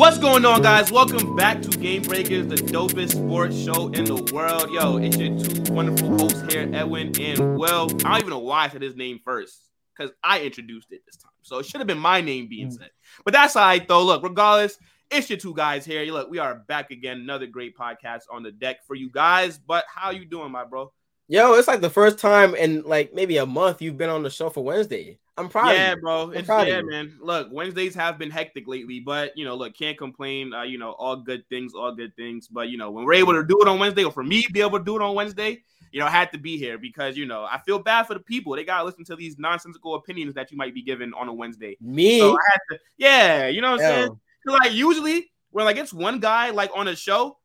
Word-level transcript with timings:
What's 0.00 0.16
going 0.16 0.46
on, 0.46 0.62
guys? 0.62 0.90
Welcome 0.90 1.36
back 1.36 1.60
to 1.60 1.68
Game 1.68 2.00
Breakers, 2.00 2.46
the 2.46 2.54
dopest 2.54 3.10
sports 3.10 3.54
show 3.54 3.88
in 3.88 4.06
the 4.06 4.16
world. 4.32 4.70
Yo, 4.70 4.96
it's 4.96 5.18
your 5.18 5.38
two 5.38 5.74
wonderful 5.74 6.16
hosts 6.16 6.40
here, 6.50 6.70
Edwin 6.72 7.12
and 7.20 7.58
Will. 7.58 7.90
I 8.06 8.12
don't 8.12 8.16
even 8.16 8.30
know 8.30 8.38
why 8.38 8.64
I 8.64 8.68
said 8.70 8.80
his 8.80 8.96
name 8.96 9.20
first 9.22 9.68
because 9.94 10.10
I 10.24 10.40
introduced 10.40 10.90
it 10.90 11.02
this 11.04 11.18
time. 11.18 11.32
So 11.42 11.58
it 11.58 11.66
should 11.66 11.82
have 11.82 11.86
been 11.86 11.98
my 11.98 12.22
name 12.22 12.48
being 12.48 12.68
Mm. 12.68 12.78
said. 12.78 12.90
But 13.26 13.34
that's 13.34 13.56
all 13.56 13.62
right, 13.66 13.86
though. 13.86 14.02
Look, 14.02 14.22
regardless, 14.22 14.78
it's 15.10 15.28
your 15.28 15.38
two 15.38 15.52
guys 15.52 15.84
here. 15.84 16.02
Look, 16.10 16.30
we 16.30 16.38
are 16.38 16.54
back 16.66 16.90
again. 16.92 17.20
Another 17.20 17.46
great 17.46 17.76
podcast 17.76 18.22
on 18.32 18.42
the 18.42 18.52
deck 18.52 18.78
for 18.86 18.94
you 18.96 19.10
guys. 19.10 19.58
But 19.58 19.84
how 19.94 20.12
you 20.12 20.24
doing, 20.24 20.50
my 20.50 20.64
bro? 20.64 20.94
Yo, 21.28 21.52
it's 21.52 21.68
like 21.68 21.82
the 21.82 21.90
first 21.90 22.18
time 22.18 22.54
in 22.54 22.80
like 22.84 23.12
maybe 23.12 23.36
a 23.36 23.44
month 23.44 23.82
you've 23.82 23.98
been 23.98 24.08
on 24.08 24.22
the 24.22 24.30
show 24.30 24.48
for 24.48 24.64
Wednesday. 24.64 25.18
I'm 25.40 25.48
proud 25.48 25.70
yeah, 25.70 25.92
of 25.92 25.96
you. 25.96 26.02
bro. 26.02 26.30
It's 26.30 26.48
yeah, 26.48 26.82
man. 26.82 27.18
Look, 27.20 27.48
Wednesdays 27.50 27.94
have 27.94 28.18
been 28.18 28.30
hectic 28.30 28.68
lately, 28.68 29.00
but 29.00 29.36
you 29.36 29.44
know, 29.44 29.54
look, 29.54 29.74
can't 29.74 29.96
complain. 29.96 30.52
Uh, 30.52 30.62
you 30.62 30.78
know, 30.78 30.92
all 30.92 31.16
good 31.16 31.48
things, 31.48 31.74
all 31.74 31.94
good 31.94 32.14
things. 32.14 32.46
But 32.46 32.68
you 32.68 32.76
know, 32.76 32.90
when 32.90 33.04
we're 33.04 33.14
able 33.14 33.32
to 33.32 33.42
do 33.42 33.58
it 33.60 33.68
on 33.68 33.78
Wednesday, 33.78 34.04
or 34.04 34.12
for 34.12 34.22
me 34.22 34.42
to 34.42 34.52
be 34.52 34.60
able 34.60 34.78
to 34.78 34.84
do 34.84 34.96
it 34.96 35.02
on 35.02 35.14
Wednesday, 35.14 35.62
you 35.92 36.00
know, 36.00 36.06
I 36.06 36.10
had 36.10 36.30
to 36.32 36.38
be 36.38 36.58
here 36.58 36.78
because 36.78 37.16
you 37.16 37.26
know 37.26 37.44
I 37.44 37.58
feel 37.64 37.78
bad 37.78 38.04
for 38.04 38.14
the 38.14 38.20
people. 38.20 38.54
They 38.54 38.64
gotta 38.64 38.84
listen 38.84 39.04
to 39.06 39.16
these 39.16 39.38
nonsensical 39.38 39.94
opinions 39.94 40.34
that 40.34 40.50
you 40.50 40.58
might 40.58 40.74
be 40.74 40.82
given 40.82 41.14
on 41.14 41.28
a 41.28 41.32
Wednesday. 41.32 41.76
Me, 41.80 42.18
So 42.18 42.32
I 42.32 42.42
had 42.52 42.60
to, 42.70 42.82
yeah, 42.98 43.46
you 43.48 43.62
know 43.62 43.72
what 43.72 43.80
I'm 43.82 43.86
saying? 43.86 44.20
Like 44.46 44.72
usually 44.72 45.30
when 45.50 45.64
like 45.64 45.76
it's 45.76 45.92
one 45.92 46.20
guy 46.20 46.50
like 46.50 46.70
on 46.74 46.86
a 46.86 46.96
show, 46.96 47.38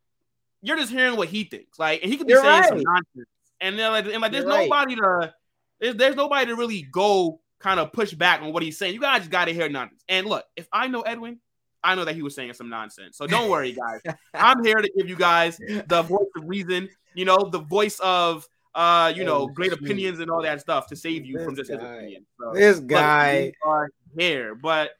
you're 0.62 0.78
just 0.78 0.92
hearing 0.92 1.16
what 1.16 1.30
he 1.30 1.46
thinks. 1.46 1.80
Like, 1.80 2.02
and 2.04 2.12
he 2.12 2.18
could 2.18 2.28
be 2.28 2.34
You're 2.34 2.44
saying 2.44 2.64
some 2.64 2.78
right. 2.78 2.86
nonsense, 2.86 3.30
and 3.62 3.80
then 3.80 3.92
like, 3.92 4.06
and 4.06 4.22
like 4.22 4.32
there's 4.32 4.44
You're 4.44 4.54
right. 4.54 4.70
nobody 4.70 4.96
to 4.96 5.34
there's, 5.80 5.96
there's 5.96 6.16
nobody 6.16 6.48
to 6.48 6.56
really 6.56 6.82
go 6.84 7.40
kind 7.66 7.80
of 7.80 7.92
push 7.92 8.14
back 8.14 8.44
on 8.44 8.54
what 8.54 8.62
he's 8.62 8.78
saying. 8.78 8.94
You 8.94 9.00
guys 9.02 9.22
just 9.22 9.32
got 9.32 9.46
to 9.46 9.54
hear 9.54 9.68
nonsense. 9.68 10.04
And 10.08 10.28
look, 10.28 10.46
if 10.56 10.68
I 10.72 10.88
know 10.88 11.02
Edwin, 11.02 11.40
I 11.84 11.96
know 11.96 12.06
that 12.06 12.14
he 12.16 12.22
was 12.22 12.36
saying 12.36 12.54
some 12.54 12.70
nonsense. 12.70 13.18
So 13.18 13.26
don't 13.26 13.50
worry, 13.50 13.72
guys. 13.74 14.02
I'm 14.36 14.64
here 14.64 14.76
to 14.76 14.92
give 14.96 15.10
you 15.10 15.16
guys 15.16 15.58
the 15.58 16.04
voice 16.04 16.28
of 16.38 16.48
reason. 16.48 16.90
You 17.16 17.26
know, 17.26 17.50
the 17.52 17.60
voice 17.60 18.00
of 18.02 18.48
uh, 18.76 19.12
you 19.16 19.24
know, 19.24 19.38
Oh, 19.44 19.48
great 19.48 19.72
shoot. 19.72 19.82
opinions 19.82 20.20
and 20.20 20.30
all 20.30 20.44
that 20.44 20.62
stuff 20.62 20.86
to 20.88 20.96
save 20.96 21.26
you 21.26 21.44
from 21.44 21.56
This 21.56 21.68
just 21.70 21.72
his 21.72 21.80
guy. 21.90 21.96
opinion. 21.96 22.26
So, 22.40 22.52
this 22.54 22.80
guy. 22.82 23.54
are 23.66 23.90
here. 24.18 24.54
But 24.54 24.92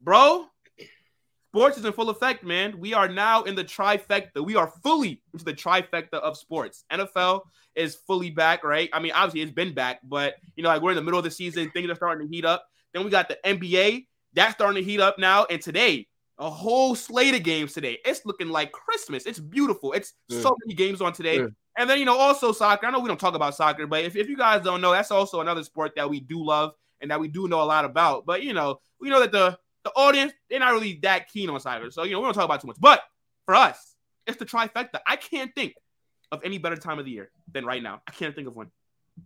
bro, 0.00 0.46
sports 1.52 1.76
is 1.76 1.84
in 1.84 1.92
full 1.92 2.08
effect, 2.08 2.42
man. 2.44 2.78
We 2.78 2.94
are 2.94 3.08
now 3.08 3.42
in 3.42 3.54
the 3.54 3.64
trifecta. 3.64 4.44
We 4.44 4.56
are 4.56 4.72
fully 4.82 5.20
into 5.34 5.44
the 5.44 5.52
trifecta 5.52 6.14
of 6.14 6.38
sports. 6.38 6.84
NFL 6.90 7.42
is 7.74 7.94
fully 7.94 8.30
back, 8.30 8.64
right? 8.64 8.88
I 8.92 9.00
mean, 9.00 9.12
obviously 9.12 9.42
it's 9.42 9.52
been 9.52 9.74
back, 9.74 10.00
but 10.02 10.36
you 10.56 10.62
know, 10.62 10.70
like 10.70 10.80
we're 10.80 10.90
in 10.90 10.96
the 10.96 11.02
middle 11.02 11.18
of 11.18 11.24
the 11.24 11.30
season, 11.30 11.70
things 11.70 11.90
are 11.90 11.94
starting 11.94 12.26
to 12.26 12.34
heat 12.34 12.44
up. 12.44 12.66
Then 12.94 13.04
we 13.04 13.10
got 13.10 13.28
the 13.28 13.38
NBA 13.44 14.06
that's 14.34 14.54
starting 14.54 14.82
to 14.82 14.90
heat 14.90 15.00
up 15.00 15.18
now, 15.18 15.44
and 15.50 15.60
today. 15.60 16.08
A 16.38 16.50
whole 16.50 16.96
slate 16.96 17.34
of 17.34 17.44
games 17.44 17.72
today. 17.72 17.98
It's 18.04 18.26
looking 18.26 18.48
like 18.48 18.72
Christmas. 18.72 19.26
It's 19.26 19.38
beautiful. 19.38 19.92
It's 19.92 20.14
so 20.28 20.56
many 20.64 20.74
games 20.74 21.00
on 21.00 21.12
today. 21.12 21.36
Yeah. 21.36 21.46
And 21.78 21.88
then, 21.88 22.00
you 22.00 22.04
know, 22.04 22.16
also 22.16 22.50
soccer. 22.50 22.86
I 22.86 22.90
know 22.90 22.98
we 22.98 23.06
don't 23.06 23.20
talk 23.20 23.34
about 23.34 23.54
soccer, 23.54 23.86
but 23.86 24.02
if, 24.02 24.16
if 24.16 24.28
you 24.28 24.36
guys 24.36 24.62
don't 24.62 24.80
know, 24.80 24.90
that's 24.90 25.12
also 25.12 25.40
another 25.40 25.62
sport 25.62 25.92
that 25.94 26.10
we 26.10 26.18
do 26.18 26.42
love 26.42 26.72
and 27.00 27.10
that 27.12 27.20
we 27.20 27.28
do 27.28 27.46
know 27.46 27.62
a 27.62 27.64
lot 27.64 27.84
about. 27.84 28.26
But, 28.26 28.42
you 28.42 28.54
know, 28.54 28.80
we 28.98 29.08
know 29.08 29.20
that 29.20 29.30
the, 29.30 29.56
the 29.84 29.90
audience, 29.90 30.32
they're 30.48 30.60
not 30.60 30.72
really 30.72 30.98
that 31.02 31.28
keen 31.28 31.50
on 31.50 31.58
soccer. 31.60 31.90
So, 31.90 32.04
you 32.04 32.12
know, 32.12 32.20
we 32.20 32.24
don't 32.26 32.34
talk 32.34 32.44
about 32.44 32.60
too 32.60 32.68
much. 32.68 32.76
But 32.80 33.00
for 33.46 33.54
us, 33.54 33.94
it's 34.26 34.38
the 34.38 34.46
trifecta. 34.46 35.00
I 35.06 35.16
can't 35.16 35.52
think 35.54 35.74
of 36.30 36.40
any 36.44 36.58
better 36.58 36.76
time 36.76 36.98
of 36.98 37.04
the 37.04 37.10
year 37.10 37.30
than 37.52 37.64
right 37.64 37.82
now. 37.82 38.00
I 38.08 38.12
can't 38.12 38.34
think 38.34 38.48
of 38.48 38.56
one. 38.56 38.70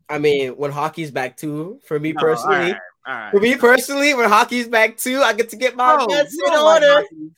I 0.08 0.18
mean, 0.18 0.50
when 0.56 0.72
hockey's 0.72 1.10
back 1.10 1.36
too, 1.36 1.80
for 1.86 1.98
me 2.00 2.12
No, 2.12 2.20
personally, 2.20 2.56
all 2.56 2.62
right, 2.62 2.77
all 3.06 3.14
right. 3.14 3.30
for 3.30 3.40
me 3.40 3.56
personally, 3.56 4.14
when 4.14 4.28
hockey's 4.28 4.66
back 4.68 4.96
too, 4.96 5.20
I 5.22 5.32
get 5.32 5.50
to 5.50 5.56
get 5.56 5.77
my 5.77 5.96
oh, 6.00 6.06
bets 6.08 6.34
you 6.36 6.44
in 6.46 6.52
like 6.52 6.82
order. 6.82 7.04
you 7.12 7.32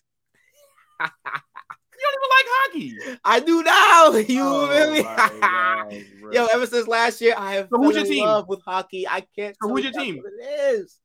don't 2.01 2.15
even 2.15 2.31
like 2.31 2.47
hockey. 2.49 3.19
I 3.25 3.41
do 3.41 3.63
now. 3.63 4.13
You 4.29 4.43
Oh 4.45 4.69
feel 4.69 4.93
me? 4.93 5.03
my 5.03 5.31
gosh, 5.91 6.03
bro. 6.21 6.33
Yo, 6.33 6.47
ever 6.47 6.67
since 6.67 6.89
last 6.89 7.21
year, 7.21 7.35
I 7.37 7.55
have 7.55 7.69
So 7.71 7.79
who's 7.83 7.97
your 7.97 8.05
in 8.05 8.11
team? 8.11 8.25
love 8.25 8.49
with 8.49 8.63
hockey. 8.65 9.07
I 9.07 9.21
can't. 9.37 9.57
So 9.61 9.69
tell 9.69 9.77
who's 9.77 9.85
your 9.85 9.93
team? 9.93 10.17
What 10.17 10.33
it 10.33 10.75
is, 10.75 10.99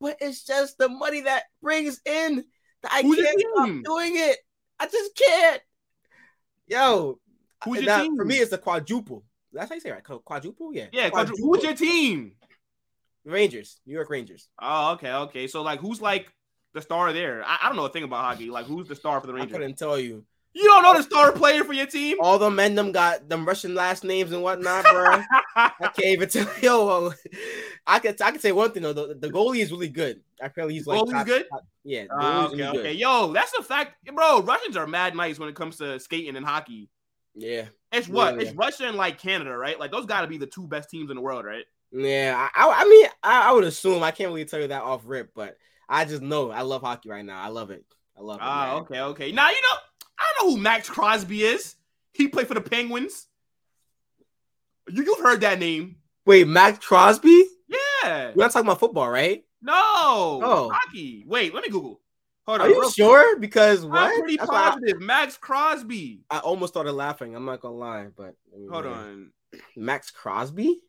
but 0.00 0.16
it's 0.20 0.44
just 0.44 0.78
the 0.78 0.88
money 0.88 1.22
that 1.22 1.44
brings 1.62 2.00
in 2.04 2.44
that 2.82 2.92
I 2.92 3.02
Who's 3.02 3.16
can't 3.16 3.40
stop 3.40 3.66
team? 3.66 3.82
doing 3.82 4.12
it. 4.16 4.36
I 4.78 4.86
just 4.86 5.16
can't. 5.16 5.60
Yo, 6.68 7.18
Who's 7.64 7.78
uh, 7.78 7.80
your 7.82 7.98
team? 8.00 8.16
For 8.16 8.24
me, 8.24 8.36
it's 8.36 8.52
a 8.52 8.58
quadruple. 8.58 9.24
That's 9.52 9.68
how 9.70 9.74
you 9.74 9.80
say 9.80 9.88
it, 9.90 9.92
right? 9.92 10.22
Quadruple, 10.24 10.74
yeah. 10.74 10.86
yeah, 10.92 11.10
quadru- 11.10 11.38
who's 11.38 11.62
your 11.62 11.74
team? 11.74 12.32
Rangers? 13.24 13.80
New 13.86 13.94
York 13.94 14.10
Rangers. 14.10 14.48
Oh, 14.60 14.92
okay, 14.92 15.10
okay. 15.12 15.46
So 15.46 15.62
like, 15.62 15.80
who's 15.80 16.00
like 16.00 16.32
the 16.74 16.82
star 16.82 17.12
there? 17.12 17.42
I, 17.44 17.58
I 17.62 17.68
don't 17.68 17.76
know 17.76 17.86
a 17.86 17.90
thing 17.90 18.04
about 18.04 18.24
hockey. 18.24 18.50
Like, 18.50 18.66
who's 18.66 18.88
the 18.88 18.94
star 18.94 19.20
for 19.20 19.26
the 19.26 19.32
Rangers? 19.32 19.56
I 19.56 19.58
Rangers? 19.58 19.78
couldn't 19.80 19.88
tell 19.90 19.98
you. 19.98 20.24
You 20.58 20.64
don't 20.64 20.82
know 20.82 20.94
the 20.96 21.02
star 21.04 21.30
player 21.30 21.62
for 21.62 21.72
your 21.72 21.86
team? 21.86 22.16
All 22.20 22.36
the 22.38 22.50
men 22.50 22.74
them 22.74 22.90
got 22.90 23.28
them 23.28 23.46
Russian 23.46 23.74
last 23.76 24.02
names 24.02 24.32
and 24.32 24.42
whatnot, 24.42 24.84
bro. 24.84 25.22
I 25.54 25.70
can't 25.80 25.98
even 25.98 26.28
tell 26.28 26.44
you. 26.60 26.62
Yo, 26.62 27.12
I 27.86 28.00
could 28.00 28.20
I 28.20 28.32
could 28.32 28.40
say 28.40 28.50
one 28.50 28.72
thing 28.72 28.82
though. 28.82 28.92
The, 28.92 29.14
the 29.14 29.30
goalie 29.30 29.60
is 29.60 29.70
really 29.70 29.88
good. 29.88 30.20
Apparently 30.40 30.74
he's 30.74 30.86
like 30.86 31.00
Goalie's 31.00 31.12
top- 31.12 31.26
good? 31.26 31.46
top- 31.52 31.64
yeah, 31.84 32.04
Ah, 32.10 32.20
goalie's 32.20 32.52
okay, 32.54 32.56
really 32.62 32.72
good. 32.72 32.80
okay. 32.80 32.92
Yo, 32.94 33.32
that's 33.32 33.52
a 33.54 33.62
fact, 33.62 34.04
bro. 34.12 34.42
Russians 34.42 34.76
are 34.76 34.86
mad 34.88 35.14
nice 35.14 35.38
when 35.38 35.48
it 35.48 35.54
comes 35.54 35.76
to 35.76 36.00
skating 36.00 36.34
and 36.36 36.44
hockey. 36.44 36.88
Yeah, 37.36 37.66
It's 37.92 38.08
what? 38.08 38.34
Yeah, 38.34 38.40
It's 38.48 38.56
Russia 38.56 38.88
and 38.88 38.96
like 38.96 39.18
Canada, 39.20 39.56
right? 39.56 39.78
Like 39.78 39.92
those 39.92 40.06
got 40.06 40.22
to 40.22 40.26
be 40.26 40.38
the 40.38 40.46
two 40.46 40.66
best 40.66 40.90
teams 40.90 41.08
in 41.10 41.14
the 41.16 41.22
world, 41.22 41.44
right? 41.44 41.64
yeah. 41.92 42.48
I, 42.54 42.66
I, 42.66 42.82
I 42.82 42.88
mean, 42.88 43.06
I, 43.22 43.48
I 43.50 43.52
would 43.52 43.62
assume 43.64 44.02
I 44.02 44.10
can't 44.10 44.30
really 44.30 44.44
tell 44.44 44.60
you 44.60 44.66
that 44.68 44.82
off 44.82 45.02
rip, 45.04 45.30
but 45.36 45.56
I 45.88 46.04
just 46.04 46.20
know 46.20 46.50
I 46.50 46.62
love 46.62 46.82
hockey 46.82 47.08
right 47.10 47.24
now. 47.24 47.40
I 47.40 47.46
love 47.48 47.70
it. 47.70 47.84
I 48.18 48.22
love 48.22 48.38
it. 48.38 48.42
Ah, 48.44 48.72
man. 48.74 48.82
okay, 48.82 49.00
okay. 49.00 49.32
Now 49.32 49.48
you 49.50 49.54
know 49.62 49.78
I 50.18 50.24
don't 50.38 50.48
know 50.50 50.56
who 50.56 50.62
Max 50.62 50.88
Crosby 50.88 51.42
is. 51.42 51.76
He 52.12 52.28
played 52.28 52.48
for 52.48 52.54
the 52.54 52.60
Penguins. 52.60 53.26
You 54.90 55.04
you've 55.04 55.20
heard 55.20 55.42
that 55.42 55.58
name? 55.58 55.96
Wait, 56.26 56.46
Max 56.48 56.84
Crosby? 56.84 57.44
Yeah. 57.68 58.32
We're 58.34 58.44
not 58.44 58.52
talking 58.52 58.66
about 58.66 58.80
football, 58.80 59.08
right? 59.08 59.44
No. 59.62 59.74
Oh. 59.74 60.70
Hockey. 60.72 61.24
Wait, 61.26 61.54
let 61.54 61.62
me 61.62 61.70
Google. 61.70 62.00
Hold 62.46 62.62
on. 62.62 62.66
Are 62.66 62.70
you 62.70 62.90
sure? 62.90 63.38
Because 63.38 63.84
what? 63.84 63.98
I'm 63.98 64.18
pretty 64.20 64.36
That's 64.38 64.50
why 64.50 64.56
I- 64.62 64.70
positive. 64.70 65.00
Max 65.00 65.36
Crosby. 65.36 66.22
I, 66.30 66.38
almost 66.38 66.72
started 66.72 66.92
laughing. 66.92 67.34
I'm 67.36 67.44
not 67.44 67.60
gonna 67.60 67.76
lie, 67.76 68.06
but 68.16 68.34
Hold 68.70 68.86
on. 68.86 69.32
Max 69.76 70.10
Crosby. 70.10 70.80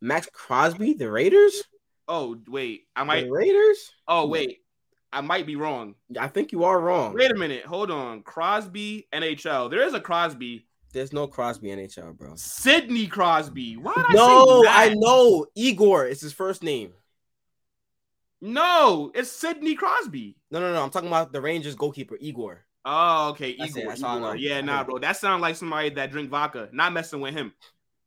Max 0.00 0.28
Crosby, 0.32 0.94
the 0.94 1.10
Raiders. 1.10 1.62
Oh 2.08 2.36
wait, 2.48 2.82
I 2.96 3.04
might. 3.04 3.24
The 3.24 3.30
Raiders. 3.30 3.90
Oh 4.08 4.26
wait, 4.26 4.58
I 5.12 5.20
might 5.20 5.46
be 5.46 5.56
wrong. 5.56 5.94
I 6.18 6.28
think 6.28 6.52
you 6.52 6.64
are 6.64 6.80
wrong. 6.80 7.14
Wait 7.14 7.30
a 7.30 7.34
minute. 7.34 7.64
Hold 7.64 7.90
on. 7.90 8.22
Crosby 8.22 9.08
NHL. 9.12 9.70
There 9.70 9.82
is 9.82 9.94
a 9.94 10.00
Crosby. 10.00 10.66
There's 10.92 11.12
no 11.12 11.26
Crosby 11.26 11.68
NHL, 11.68 12.16
bro. 12.16 12.32
Sidney 12.36 13.06
Crosby. 13.06 13.76
Why 13.76 13.94
did 13.94 14.04
I 14.06 14.12
No, 14.12 14.62
say 14.62 14.68
I 14.70 14.94
know 14.94 15.46
Igor. 15.54 16.06
It's 16.06 16.20
his 16.20 16.32
first 16.32 16.62
name. 16.62 16.92
No, 18.40 19.10
it's 19.14 19.30
Sidney 19.30 19.74
Crosby. 19.74 20.36
No, 20.50 20.60
no, 20.60 20.72
no. 20.72 20.82
I'm 20.82 20.90
talking 20.90 21.08
about 21.08 21.32
the 21.32 21.40
Rangers 21.40 21.74
goalkeeper 21.76 22.16
Igor. 22.20 22.64
Oh, 22.84 23.30
okay. 23.30 23.54
That's 23.56 23.76
it, 23.76 23.80
Igor. 23.80 23.90
that's 23.90 24.02
all 24.02 24.16
I 24.16 24.34
Igor. 24.34 24.36
Yeah, 24.36 24.60
nah, 24.60 24.82
bro. 24.84 24.98
That 24.98 25.16
sounds 25.16 25.40
like 25.42 25.56
somebody 25.56 25.90
that 25.90 26.10
drink 26.10 26.28
vodka. 26.30 26.68
Not 26.72 26.92
messing 26.92 27.20
with 27.20 27.34
him. 27.34 27.52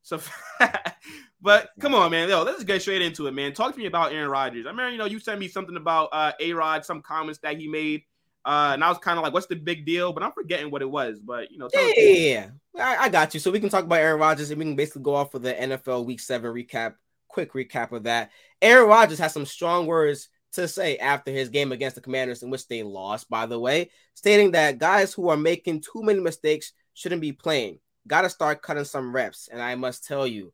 So, 0.05 0.21
but 1.41 1.71
come 1.79 1.95
on, 1.95 2.11
man. 2.11 2.29
Yo, 2.29 2.43
let's 2.43 2.63
get 2.63 2.79
straight 2.79 3.01
into 3.01 3.25
it, 3.25 3.31
man. 3.31 3.53
Talk 3.53 3.73
to 3.73 3.79
me 3.79 3.87
about 3.87 4.13
Aaron 4.13 4.29
Rodgers. 4.29 4.67
I 4.67 4.69
remember, 4.69 4.91
you 4.91 4.99
know, 4.99 5.05
you 5.05 5.19
sent 5.19 5.39
me 5.39 5.47
something 5.47 5.75
about 5.75 6.09
uh 6.11 6.31
A 6.39 6.53
Rod, 6.53 6.85
some 6.85 7.01
comments 7.01 7.39
that 7.39 7.57
he 7.57 7.67
made. 7.67 8.03
Uh, 8.45 8.71
and 8.73 8.83
I 8.83 8.89
was 8.89 8.99
kind 8.99 9.17
of 9.17 9.23
like, 9.23 9.33
what's 9.33 9.47
the 9.47 9.55
big 9.55 9.83
deal? 9.83 10.13
But 10.13 10.21
I'm 10.21 10.31
forgetting 10.31 10.69
what 10.69 10.83
it 10.83 10.91
was. 10.91 11.19
But 11.19 11.51
you 11.51 11.57
know, 11.57 11.69
tell 11.69 11.81
Yeah, 11.81 11.93
yeah, 11.97 12.11
yeah, 12.11 12.49
yeah. 12.75 12.85
I, 12.85 13.05
I 13.05 13.09
got 13.09 13.33
you. 13.33 13.39
So 13.39 13.49
we 13.49 13.59
can 13.59 13.69
talk 13.69 13.83
about 13.83 13.99
Aaron 13.99 14.19
Rodgers 14.19 14.51
and 14.51 14.59
we 14.59 14.65
can 14.65 14.75
basically 14.75 15.01
go 15.01 15.15
off 15.15 15.33
with 15.33 15.41
the 15.41 15.55
NFL 15.55 16.05
Week 16.05 16.19
Seven 16.19 16.53
recap. 16.53 16.93
Quick 17.27 17.53
recap 17.53 17.91
of 17.91 18.03
that. 18.03 18.29
Aaron 18.61 18.87
Rodgers 18.87 19.17
has 19.17 19.33
some 19.33 19.47
strong 19.47 19.87
words 19.87 20.29
to 20.53 20.67
say 20.67 20.97
after 20.97 21.31
his 21.31 21.49
game 21.49 21.71
against 21.71 21.95
the 21.95 22.01
Commanders, 22.01 22.43
in 22.43 22.51
which 22.51 22.67
they 22.67 22.83
lost, 22.83 23.27
by 23.27 23.47
the 23.47 23.59
way, 23.59 23.89
stating 24.13 24.51
that 24.51 24.77
guys 24.77 25.13
who 25.13 25.29
are 25.29 25.35
making 25.35 25.81
too 25.81 26.03
many 26.03 26.19
mistakes 26.19 26.73
shouldn't 26.93 27.21
be 27.21 27.31
playing. 27.31 27.79
Got 28.07 28.21
to 28.21 28.29
start 28.29 28.61
cutting 28.61 28.85
some 28.85 29.13
reps. 29.13 29.49
And 29.51 29.61
I 29.61 29.75
must 29.75 30.05
tell 30.05 30.27
you, 30.27 30.53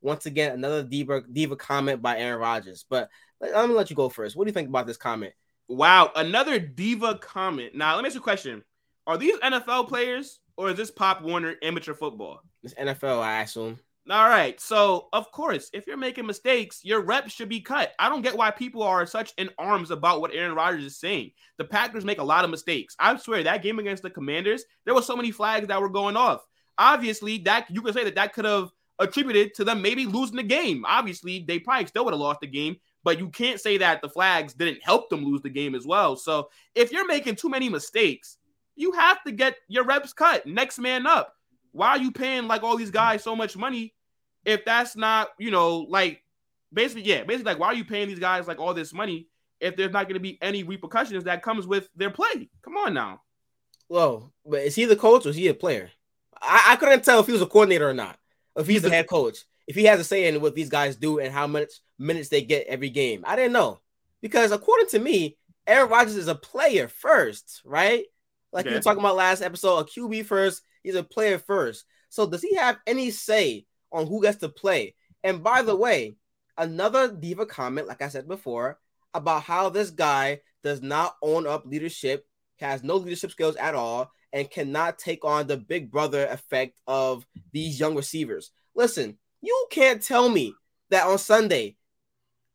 once 0.00 0.26
again, 0.26 0.52
another 0.52 0.82
diva, 0.82 1.22
diva 1.30 1.56
comment 1.56 2.02
by 2.02 2.18
Aaron 2.18 2.40
Rodgers. 2.40 2.84
But 2.88 3.08
let- 3.40 3.50
I'm 3.50 3.66
gonna 3.66 3.74
let 3.74 3.90
you 3.90 3.96
go 3.96 4.08
first. 4.08 4.36
What 4.36 4.44
do 4.44 4.48
you 4.50 4.54
think 4.54 4.68
about 4.68 4.86
this 4.86 4.98
comment? 4.98 5.32
Wow, 5.66 6.12
another 6.14 6.58
diva 6.58 7.16
comment. 7.16 7.74
Now, 7.74 7.94
let 7.94 8.02
me 8.02 8.08
ask 8.08 8.14
you 8.14 8.20
a 8.20 8.24
question: 8.24 8.62
Are 9.06 9.16
these 9.16 9.38
NFL 9.38 9.88
players 9.88 10.40
or 10.56 10.70
is 10.70 10.76
this 10.76 10.90
Pop 10.90 11.22
Warner 11.22 11.54
amateur 11.62 11.94
football? 11.94 12.40
It's 12.62 12.74
NFL, 12.74 13.20
I 13.20 13.42
assume. 13.42 13.78
All 14.10 14.28
right, 14.28 14.60
so 14.60 15.08
of 15.14 15.32
course, 15.32 15.70
if 15.72 15.86
you're 15.86 15.96
making 15.96 16.26
mistakes, 16.26 16.84
your 16.84 17.00
reps 17.00 17.32
should 17.32 17.48
be 17.48 17.62
cut. 17.62 17.94
I 17.98 18.10
don't 18.10 18.20
get 18.20 18.36
why 18.36 18.50
people 18.50 18.82
are 18.82 19.06
such 19.06 19.32
in 19.38 19.48
arms 19.56 19.90
about 19.90 20.20
what 20.20 20.34
Aaron 20.34 20.54
Rodgers 20.54 20.84
is 20.84 20.98
saying. 20.98 21.30
The 21.56 21.64
Packers 21.64 22.04
make 22.04 22.18
a 22.18 22.24
lot 22.24 22.44
of 22.44 22.50
mistakes. 22.50 22.94
I 22.98 23.16
swear 23.16 23.42
that 23.42 23.62
game 23.62 23.78
against 23.78 24.02
the 24.02 24.10
Commanders, 24.10 24.64
there 24.84 24.94
were 24.94 25.00
so 25.00 25.16
many 25.16 25.30
flags 25.30 25.68
that 25.68 25.80
were 25.80 25.88
going 25.88 26.18
off. 26.18 26.44
Obviously, 26.78 27.38
that 27.38 27.70
you 27.70 27.82
could 27.82 27.94
say 27.94 28.04
that 28.04 28.14
that 28.16 28.32
could 28.32 28.44
have 28.44 28.70
attributed 28.98 29.54
to 29.54 29.64
them 29.64 29.82
maybe 29.82 30.06
losing 30.06 30.36
the 30.36 30.42
game. 30.42 30.84
Obviously, 30.86 31.44
they 31.46 31.58
probably 31.58 31.86
still 31.86 32.04
would 32.04 32.14
have 32.14 32.20
lost 32.20 32.40
the 32.40 32.46
game, 32.46 32.76
but 33.02 33.18
you 33.18 33.28
can't 33.28 33.60
say 33.60 33.78
that 33.78 34.02
the 34.02 34.08
flags 34.08 34.54
didn't 34.54 34.82
help 34.82 35.10
them 35.10 35.24
lose 35.24 35.42
the 35.42 35.50
game 35.50 35.74
as 35.74 35.86
well. 35.86 36.16
So 36.16 36.50
if 36.74 36.92
you're 36.92 37.06
making 37.06 37.36
too 37.36 37.48
many 37.48 37.68
mistakes, 37.68 38.38
you 38.76 38.92
have 38.92 39.22
to 39.24 39.32
get 39.32 39.56
your 39.68 39.84
reps 39.84 40.12
cut. 40.12 40.46
Next 40.46 40.78
man 40.78 41.06
up. 41.06 41.34
Why 41.72 41.90
are 41.90 41.98
you 41.98 42.12
paying 42.12 42.46
like 42.46 42.62
all 42.62 42.76
these 42.76 42.90
guys 42.90 43.22
so 43.22 43.34
much 43.34 43.56
money 43.56 43.94
if 44.44 44.64
that's 44.64 44.96
not, 44.96 45.30
you 45.38 45.50
know, 45.50 45.78
like 45.88 46.22
basically, 46.72 47.02
yeah, 47.02 47.24
basically 47.24 47.52
like 47.52 47.58
why 47.58 47.68
are 47.68 47.74
you 47.74 47.84
paying 47.84 48.08
these 48.08 48.18
guys 48.18 48.46
like 48.46 48.60
all 48.60 48.74
this 48.74 48.92
money 48.92 49.28
if 49.60 49.76
there's 49.76 49.92
not 49.92 50.04
going 50.04 50.14
to 50.14 50.20
be 50.20 50.38
any 50.40 50.62
repercussions 50.62 51.24
that 51.24 51.42
comes 51.42 51.66
with 51.66 51.88
their 51.96 52.10
play? 52.10 52.48
Come 52.62 52.76
on 52.76 52.94
now. 52.94 53.22
Well, 53.88 54.32
but 54.46 54.60
is 54.60 54.74
he 54.74 54.84
the 54.84 54.96
coach 54.96 55.26
or 55.26 55.30
is 55.30 55.36
he 55.36 55.48
a 55.48 55.54
player? 55.54 55.90
I, 56.44 56.72
I 56.72 56.76
couldn't 56.76 57.04
tell 57.04 57.20
if 57.20 57.26
he 57.26 57.32
was 57.32 57.42
a 57.42 57.46
coordinator 57.46 57.88
or 57.88 57.94
not. 57.94 58.18
If 58.56 58.66
he's, 58.66 58.82
the 58.82 58.90
head 58.90 59.08
coach, 59.08 59.38
if 59.66 59.74
he 59.74 59.84
has 59.84 59.98
a 59.98 60.04
say 60.04 60.28
in 60.28 60.40
what 60.40 60.54
these 60.54 60.68
guys 60.68 60.96
do 60.96 61.18
and 61.18 61.32
how 61.32 61.46
much 61.46 61.70
minutes 61.98 62.28
they 62.28 62.42
get 62.42 62.66
every 62.66 62.90
game, 62.90 63.24
I 63.26 63.34
didn't 63.36 63.52
know 63.52 63.80
because 64.22 64.52
according 64.52 64.88
to 64.88 64.98
me, 64.98 65.36
Aaron 65.66 65.90
Rodgers 65.90 66.16
is 66.16 66.28
a 66.28 66.34
player 66.34 66.88
first, 66.88 67.62
right? 67.64 68.04
Like 68.52 68.66
okay. 68.66 68.70
we 68.70 68.76
were 68.76 68.82
talking 68.82 69.00
about 69.00 69.16
last 69.16 69.42
episode, 69.42 69.78
a 69.78 69.84
QB 69.84 70.26
first. 70.26 70.62
He's 70.82 70.94
a 70.94 71.02
player 71.02 71.38
first. 71.38 71.84
So 72.10 72.26
does 72.26 72.42
he 72.42 72.54
have 72.54 72.78
any 72.86 73.10
say 73.10 73.66
on 73.90 74.06
who 74.06 74.22
gets 74.22 74.38
to 74.38 74.48
play? 74.48 74.94
And 75.24 75.42
by 75.42 75.62
the 75.62 75.74
way, 75.74 76.16
another 76.56 77.10
diva 77.10 77.46
comment, 77.46 77.88
like 77.88 78.02
I 78.02 78.08
said 78.08 78.28
before, 78.28 78.78
about 79.12 79.42
how 79.42 79.68
this 79.70 79.90
guy 79.90 80.40
does 80.62 80.80
not 80.80 81.16
own 81.22 81.46
up 81.46 81.66
leadership, 81.66 82.26
has 82.58 82.82
no 82.82 82.96
leadership 82.96 83.30
skills 83.30 83.56
at 83.56 83.74
all, 83.74 84.12
and 84.34 84.50
cannot 84.50 84.98
take 84.98 85.24
on 85.24 85.46
the 85.46 85.56
big 85.56 85.92
brother 85.92 86.26
effect 86.26 86.80
of 86.88 87.24
these 87.52 87.78
young 87.78 87.94
receivers. 87.94 88.50
Listen, 88.74 89.16
you 89.40 89.66
can't 89.70 90.02
tell 90.02 90.28
me 90.28 90.52
that 90.90 91.06
on 91.06 91.18
Sunday, 91.18 91.76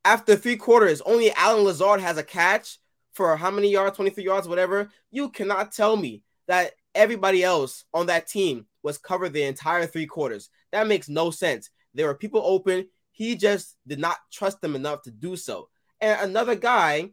after 0.03 0.35
three 0.35 0.57
quarters, 0.57 1.01
only 1.01 1.31
Allen 1.31 1.63
Lazard 1.63 2.01
has 2.01 2.17
a 2.17 2.23
catch 2.23 2.79
for 3.13 3.35
how 3.37 3.49
many 3.49 3.71
yards, 3.71 3.95
23 3.95 4.23
yards, 4.23 4.47
whatever. 4.47 4.89
You 5.09 5.29
cannot 5.29 5.71
tell 5.71 5.95
me 5.95 6.21
that 6.47 6.73
everybody 6.93 7.43
else 7.43 7.85
on 7.93 8.07
that 8.07 8.27
team 8.27 8.65
was 8.83 8.97
covered 8.97 9.31
the 9.31 9.43
entire 9.43 9.85
three 9.85 10.05
quarters. 10.05 10.49
That 10.73 10.87
makes 10.87 11.07
no 11.07 11.31
sense. 11.31 11.69
There 11.93 12.07
were 12.07 12.15
people 12.15 12.41
open. 12.43 12.87
He 13.11 13.37
just 13.37 13.77
did 13.87 13.99
not 13.99 14.17
trust 14.31 14.59
them 14.59 14.75
enough 14.75 15.03
to 15.03 15.11
do 15.11 15.37
so. 15.37 15.69
And 16.01 16.29
another 16.29 16.55
guy 16.55 17.11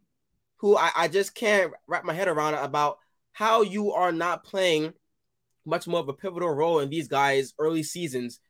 who 0.56 0.76
I, 0.76 0.90
I 0.96 1.08
just 1.08 1.34
can't 1.36 1.72
wrap 1.86 2.04
my 2.04 2.14
head 2.14 2.28
around 2.28 2.54
about 2.54 2.98
how 3.36 3.60
you 3.60 3.92
are 3.92 4.12
not 4.12 4.44
playing 4.44 4.94
much 5.66 5.86
more 5.86 6.00
of 6.00 6.08
a 6.08 6.14
pivotal 6.14 6.48
role 6.48 6.80
in 6.80 6.88
these 6.88 7.06
guys' 7.06 7.52
early 7.58 7.82
seasons, 7.82 8.40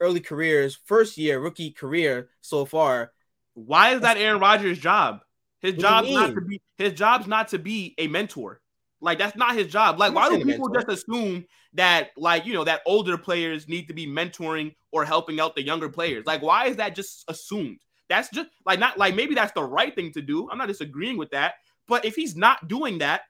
early 0.00 0.18
careers, 0.18 0.76
first 0.84 1.16
year 1.16 1.38
rookie 1.38 1.70
career 1.70 2.28
so 2.40 2.64
far. 2.64 3.12
Why 3.54 3.94
is 3.94 4.00
that 4.00 4.16
Aaron 4.16 4.40
Rodgers' 4.40 4.80
job? 4.80 5.20
His 5.60 5.74
what 5.74 5.82
job's 5.82 6.10
not 6.10 6.34
to 6.34 6.40
be 6.40 6.60
his 6.76 6.92
job's 6.94 7.28
not 7.28 7.48
to 7.48 7.60
be 7.60 7.94
a 7.98 8.08
mentor. 8.08 8.60
Like 9.00 9.16
that's 9.16 9.36
not 9.36 9.54
his 9.54 9.68
job. 9.68 10.00
Like 10.00 10.12
why 10.12 10.28
do 10.28 10.44
people 10.44 10.70
just 10.70 10.88
assume 10.88 11.44
that 11.74 12.10
like 12.16 12.44
you 12.44 12.52
know 12.52 12.64
that 12.64 12.80
older 12.84 13.16
players 13.16 13.68
need 13.68 13.86
to 13.86 13.94
be 13.94 14.08
mentoring 14.08 14.74
or 14.90 15.04
helping 15.04 15.38
out 15.38 15.54
the 15.54 15.62
younger 15.62 15.88
players? 15.88 16.26
Like 16.26 16.42
why 16.42 16.66
is 16.66 16.78
that 16.78 16.96
just 16.96 17.24
assumed? 17.28 17.78
That's 18.08 18.28
just 18.30 18.48
like 18.66 18.80
not 18.80 18.98
like 18.98 19.14
maybe 19.14 19.36
that's 19.36 19.52
the 19.52 19.62
right 19.62 19.94
thing 19.94 20.12
to 20.14 20.20
do. 20.20 20.50
I'm 20.50 20.58
not 20.58 20.66
disagreeing 20.66 21.16
with 21.16 21.30
that. 21.30 21.54
But 21.86 22.04
if 22.04 22.16
he's 22.16 22.34
not 22.34 22.66
doing 22.66 22.98
that, 22.98 23.22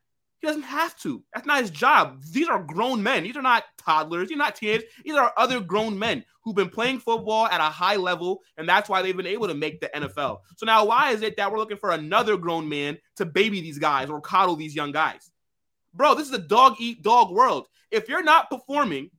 he 0.43 0.49
doesn't 0.49 0.63
have 0.63 0.97
to. 0.99 1.23
That's 1.33 1.47
not 1.47 1.61
his 1.61 1.71
job. 1.71 2.21
These 2.33 2.49
are 2.49 2.61
grown 2.61 3.01
men. 3.01 3.23
These 3.23 3.37
are 3.37 3.43
not 3.43 3.63
toddlers. 3.79 4.29
These 4.29 4.35
are 4.35 4.39
not 4.39 4.57
teenagers. 4.57 4.83
These 5.05 5.15
are 5.15 5.33
other 5.37 5.61
grown 5.61 5.97
men 5.97 6.25
who've 6.43 6.57
been 6.57 6.69
playing 6.69 6.99
football 6.99 7.47
at 7.47 7.61
a 7.61 7.65
high 7.65 7.95
level, 7.95 8.41
and 8.57 8.69
that's 8.69 8.89
why 8.89 9.03
they've 9.03 9.17
been 9.17 9.25
able 9.25 9.47
to 9.47 9.55
make 9.55 9.81
the 9.81 9.89
NFL. 9.95 10.41
So 10.57 10.67
now, 10.67 10.85
why 10.85 11.13
is 11.13 11.23
it 11.23 11.37
that 11.37 11.53
we're 11.53 11.59
looking 11.59 11.77
for 11.77 11.93
another 11.93 12.37
grown 12.37 12.69
man 12.69 12.99
to 13.17 13.25
baby 13.25 13.61
these 13.61 13.79
guys 13.79 14.11
or 14.11 14.21
coddle 14.21 14.57
these 14.57 14.75
young 14.75 14.91
guys? 14.91 15.31
Bro, 15.95 16.17
this 16.17 16.27
is 16.27 16.35
a 16.35 16.39
dog 16.39 16.75
eat 16.81 17.05
dog 17.05 17.31
world. 17.31 17.69
If 17.93 18.09
you're 18.09 18.25
not 18.25 18.51
performing, 18.51 19.11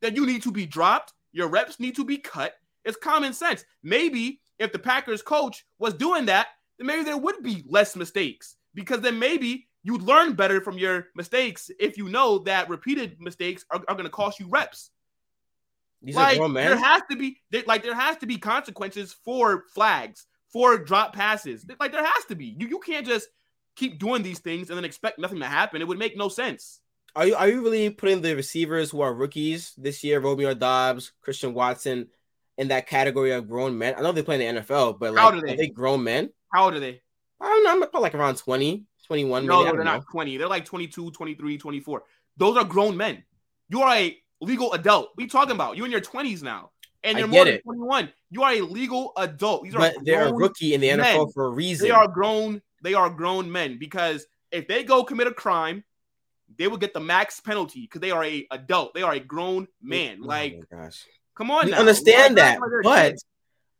then 0.00 0.16
you 0.16 0.24
need 0.24 0.42
to 0.44 0.50
be 0.50 0.64
dropped. 0.64 1.12
Your 1.32 1.48
reps 1.48 1.78
need 1.78 1.96
to 1.96 2.06
be 2.06 2.16
cut. 2.16 2.54
It's 2.86 2.96
common 2.96 3.34
sense. 3.34 3.66
Maybe 3.82 4.40
if 4.58 4.72
the 4.72 4.78
Packers 4.78 5.20
coach 5.20 5.66
was 5.78 5.92
doing 5.92 6.24
that, 6.26 6.46
then 6.78 6.86
maybe 6.86 7.02
there 7.02 7.18
would 7.18 7.42
be 7.42 7.64
less 7.68 7.96
mistakes 7.96 8.56
because 8.74 9.02
then 9.02 9.18
maybe 9.18 9.66
you 9.82 9.98
learn 9.98 10.34
better 10.34 10.60
from 10.60 10.78
your 10.78 11.08
mistakes 11.14 11.70
if 11.78 11.96
you 11.96 12.08
know 12.08 12.38
that 12.40 12.68
repeated 12.68 13.16
mistakes 13.20 13.64
are, 13.70 13.82
are 13.88 13.94
going 13.94 14.04
to 14.04 14.10
cost 14.10 14.38
you 14.38 14.48
reps. 14.48 14.90
These 16.02 16.16
like, 16.16 16.38
grown, 16.38 16.54
there 16.54 16.76
has 16.76 17.02
to 17.10 17.16
be 17.16 17.40
like 17.66 17.82
there 17.82 17.94
has 17.94 18.16
to 18.18 18.26
be 18.26 18.38
consequences 18.38 19.14
for 19.24 19.64
flags, 19.74 20.26
for 20.48 20.78
drop 20.78 21.14
passes. 21.14 21.64
Like 21.78 21.92
there 21.92 22.04
has 22.04 22.24
to 22.26 22.34
be. 22.34 22.56
You 22.58 22.68
you 22.68 22.78
can't 22.78 23.06
just 23.06 23.28
keep 23.76 23.98
doing 23.98 24.22
these 24.22 24.38
things 24.38 24.70
and 24.70 24.76
then 24.76 24.84
expect 24.84 25.18
nothing 25.18 25.40
to 25.40 25.46
happen. 25.46 25.82
It 25.82 25.88
would 25.88 25.98
make 25.98 26.16
no 26.16 26.28
sense. 26.28 26.80
Are 27.16 27.26
you 27.26 27.34
are 27.34 27.48
you 27.48 27.62
really 27.62 27.90
putting 27.90 28.22
the 28.22 28.34
receivers 28.34 28.90
who 28.90 29.00
are 29.00 29.12
rookies 29.12 29.74
this 29.76 30.02
year, 30.04 30.20
Romeo 30.20 30.54
Doubs, 30.54 31.12
Christian 31.20 31.54
Watson, 31.54 32.08
in 32.56 32.68
that 32.68 32.86
category 32.86 33.32
of 33.32 33.48
grown 33.48 33.76
men? 33.76 33.94
I 33.98 34.00
know 34.00 34.12
they 34.12 34.22
play 34.22 34.42
in 34.42 34.54
the 34.54 34.62
NFL, 34.62 34.98
but 34.98 35.12
like, 35.12 35.20
How 35.20 35.30
do 35.30 35.40
they? 35.40 35.54
are 35.54 35.56
they 35.56 35.68
grown 35.68 36.04
men? 36.04 36.30
How 36.52 36.64
old 36.64 36.74
are 36.74 36.80
they? 36.80 37.02
I 37.40 37.46
don't 37.46 37.64
know. 37.64 37.70
I'm 37.72 37.80
probably 37.80 38.00
like 38.00 38.14
around 38.14 38.36
20, 38.36 38.84
21. 39.10 39.44
No, 39.44 39.64
they're 39.64 39.82
not 39.82 40.06
20. 40.08 40.36
They're 40.36 40.46
like 40.46 40.64
22, 40.64 41.10
23, 41.10 41.58
24. 41.58 42.04
Those 42.36 42.56
are 42.56 42.64
grown 42.64 42.96
men. 42.96 43.24
You 43.68 43.82
are 43.82 43.92
a 43.92 44.16
legal 44.40 44.72
adult. 44.72 45.10
What 45.14 45.18
are 45.18 45.22
you 45.24 45.28
talking 45.28 45.50
about? 45.56 45.76
You're 45.76 45.86
in 45.86 45.90
your 45.90 46.00
20s 46.00 46.44
now. 46.44 46.70
And 47.02 47.18
you're 47.18 47.26
more 47.26 47.44
than 47.44 47.60
21. 47.62 48.12
You 48.30 48.44
are 48.44 48.52
a 48.52 48.60
legal 48.60 49.12
adult. 49.16 49.64
These 49.64 49.74
but 49.74 49.96
they're 50.04 50.28
a 50.28 50.32
rookie 50.32 50.74
in 50.74 50.80
the 50.80 50.90
NFL 50.90 50.98
men. 50.98 51.32
for 51.34 51.46
a 51.46 51.50
reason. 51.50 51.88
They 51.88 51.90
are 51.90 52.06
grown, 52.06 52.62
they 52.84 52.94
are 52.94 53.10
grown 53.10 53.50
men 53.50 53.80
because 53.80 54.26
if 54.52 54.68
they 54.68 54.84
go 54.84 55.02
commit 55.02 55.26
a 55.26 55.34
crime, 55.34 55.82
they 56.56 56.68
will 56.68 56.76
get 56.76 56.94
the 56.94 57.00
max 57.00 57.40
penalty 57.40 57.80
because 57.80 58.00
they 58.00 58.12
are 58.12 58.24
a 58.24 58.46
adult. 58.52 58.94
They 58.94 59.02
are 59.02 59.14
a 59.14 59.20
grown 59.20 59.64
oh 59.64 59.74
man. 59.82 60.20
Oh 60.22 60.26
like, 60.26 60.62
come 61.34 61.50
on, 61.50 61.64
we 61.64 61.72
now. 61.72 61.78
understand 61.80 62.38
that, 62.38 62.60
but 62.60 63.16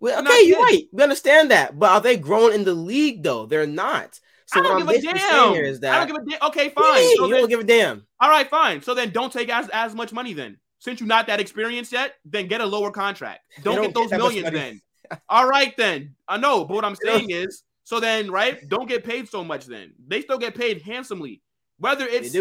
okay, 0.03 0.43
you're 0.45 0.61
right. 0.61 0.89
We 0.93 1.03
understand 1.05 1.53
that, 1.53 1.79
but 1.79 1.91
are 1.91 2.01
they 2.01 2.17
grown 2.17 2.53
in 2.53 2.65
the 2.65 2.75
league 2.75 3.23
though? 3.23 3.47
They're 3.47 3.67
not. 3.67 4.19
So 4.53 4.61
I 4.61 4.63
don't 4.65 4.79
give 4.87 4.89
a 4.89 5.01
damn. 5.01 5.53
Here 5.53 5.63
is 5.63 5.81
that 5.81 5.95
I 5.95 5.99
don't 6.05 6.09
give 6.09 6.17
a 6.17 6.31
damn. 6.31 6.49
Okay, 6.49 6.69
fine. 6.71 7.03
You, 7.03 7.17
so 7.17 7.27
you 7.27 7.31
then, 7.33 7.41
don't 7.41 7.49
give 7.49 7.61
a 7.61 7.65
damn. 7.65 8.07
All 8.19 8.29
right, 8.29 8.49
fine. 8.49 8.83
So 8.83 8.95
then 8.95 9.11
don't 9.11 9.33
take 9.33 9.49
as, 9.49 9.69
as 9.69 9.95
much 9.95 10.13
money 10.13 10.35
then. 10.35 10.59
Since 10.79 10.99
you're 10.99 11.07
not 11.07 11.27
that 11.27 11.41
experienced 11.41 11.93
yet, 11.93 12.15
then 12.25 12.49
get 12.49 12.61
a 12.61 12.67
lower 12.67 12.91
contract. 12.91 13.41
Don't, 13.63 13.77
don't 13.77 13.85
get 13.85 13.95
those 13.95 14.09
get 14.09 14.19
millions 14.19 14.51
then. 14.51 14.81
all 15.29 15.47
right 15.47 15.77
then. 15.77 16.15
I 16.27 16.39
know, 16.39 16.65
but 16.65 16.75
what 16.75 16.87
I'm 16.87 16.97
saying 17.05 17.31
is, 17.31 17.65
so 17.85 18.01
then, 18.01 18.31
right? 18.31 18.67
Don't 18.67 18.89
get 18.89 19.05
paid 19.05 19.29
so 19.29 19.45
much 19.45 19.67
then. 19.67 19.93
They 20.09 20.23
still 20.23 20.39
get 20.39 20.55
paid 20.55 20.81
handsomely. 20.81 21.43
Whether 21.79 22.07
it's 22.07 22.35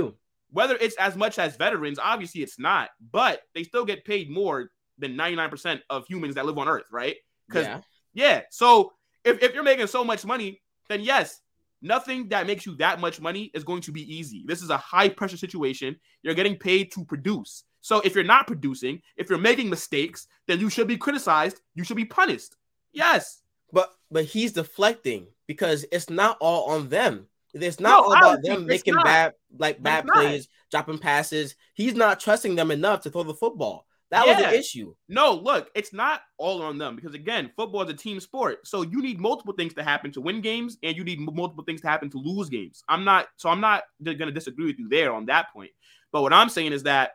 whether 0.51 0.75
it's 0.77 0.95
as 0.95 1.17
much 1.17 1.37
as 1.37 1.57
veterans, 1.57 1.99
obviously 1.99 2.41
it's 2.41 2.57
not, 2.57 2.89
but 3.11 3.41
they 3.53 3.63
still 3.63 3.85
get 3.85 4.05
paid 4.05 4.29
more 4.29 4.71
than 4.97 5.15
99% 5.15 5.81
of 5.89 6.07
humans 6.07 6.35
that 6.35 6.45
live 6.45 6.57
on 6.57 6.67
earth, 6.67 6.85
right? 6.91 7.17
Because 7.47 7.65
yeah. 7.65 7.81
yeah. 8.13 8.41
So 8.51 8.93
if, 9.23 9.43
if 9.43 9.53
you're 9.53 9.63
making 9.63 9.87
so 9.87 10.03
much 10.03 10.25
money, 10.25 10.61
then 10.87 11.01
yes, 11.01 11.41
Nothing 11.81 12.27
that 12.29 12.47
makes 12.47 12.65
you 12.65 12.75
that 12.75 12.99
much 12.99 13.21
money 13.21 13.51
is 13.53 13.63
going 13.63 13.81
to 13.81 13.91
be 13.91 14.13
easy. 14.13 14.43
This 14.45 14.61
is 14.61 14.69
a 14.69 14.77
high 14.77 15.09
pressure 15.09 15.37
situation. 15.37 15.95
You're 16.23 16.33
getting 16.33 16.57
paid 16.57 16.91
to 16.93 17.05
produce. 17.05 17.63
So 17.81 18.01
if 18.01 18.15
you're 18.15 18.23
not 18.23 18.47
producing, 18.47 19.01
if 19.15 19.29
you're 19.29 19.39
making 19.39 19.69
mistakes, 19.69 20.27
then 20.47 20.59
you 20.59 20.69
should 20.69 20.87
be 20.87 20.97
criticized. 20.97 21.61
You 21.75 21.83
should 21.83 21.97
be 21.97 22.05
punished. 22.05 22.55
Yes. 22.91 23.41
But 23.71 23.93
but 24.11 24.25
he's 24.25 24.53
deflecting 24.53 25.27
because 25.47 25.85
it's 25.91 26.09
not 26.09 26.37
all 26.41 26.71
on 26.71 26.89
them. 26.89 27.27
It's 27.53 27.79
not 27.79 27.89
no, 27.89 28.03
all 28.03 28.13
about 28.13 28.43
them 28.43 28.65
making 28.65 28.95
not. 28.95 29.05
bad 29.05 29.33
like 29.57 29.81
bad 29.81 30.07
plays, 30.07 30.49
dropping 30.71 30.99
passes. 30.99 31.55
He's 31.73 31.95
not 31.95 32.19
trusting 32.19 32.55
them 32.55 32.71
enough 32.71 33.01
to 33.01 33.09
throw 33.09 33.23
the 33.23 33.33
football. 33.33 33.85
That 34.11 34.25
yeah. 34.25 34.33
was 34.33 34.43
the 34.43 34.57
issue. 34.57 34.95
No, 35.07 35.33
look, 35.33 35.69
it's 35.75 35.93
not 35.93 36.21
all 36.37 36.63
on 36.63 36.77
them 36.77 36.95
because 36.95 37.13
again, 37.13 37.51
football 37.55 37.83
is 37.83 37.89
a 37.91 37.93
team 37.93 38.19
sport. 38.19 38.65
So 38.65 38.81
you 38.81 39.01
need 39.01 39.19
multiple 39.19 39.53
things 39.53 39.75
to 39.75 39.83
happen 39.83 40.11
to 40.13 40.21
win 40.21 40.41
games, 40.41 40.77
and 40.81 40.97
you 40.97 41.03
need 41.03 41.19
multiple 41.19 41.63
things 41.63 41.81
to 41.81 41.87
happen 41.87 42.09
to 42.11 42.17
lose 42.17 42.49
games. 42.49 42.83
I'm 42.89 43.03
not, 43.05 43.27
so 43.37 43.49
I'm 43.49 43.61
not 43.61 43.83
going 44.03 44.17
to 44.17 44.31
disagree 44.31 44.65
with 44.65 44.79
you 44.79 44.89
there 44.89 45.13
on 45.13 45.27
that 45.27 45.53
point. 45.53 45.71
But 46.11 46.23
what 46.23 46.33
I'm 46.33 46.49
saying 46.49 46.73
is 46.73 46.83
that 46.83 47.11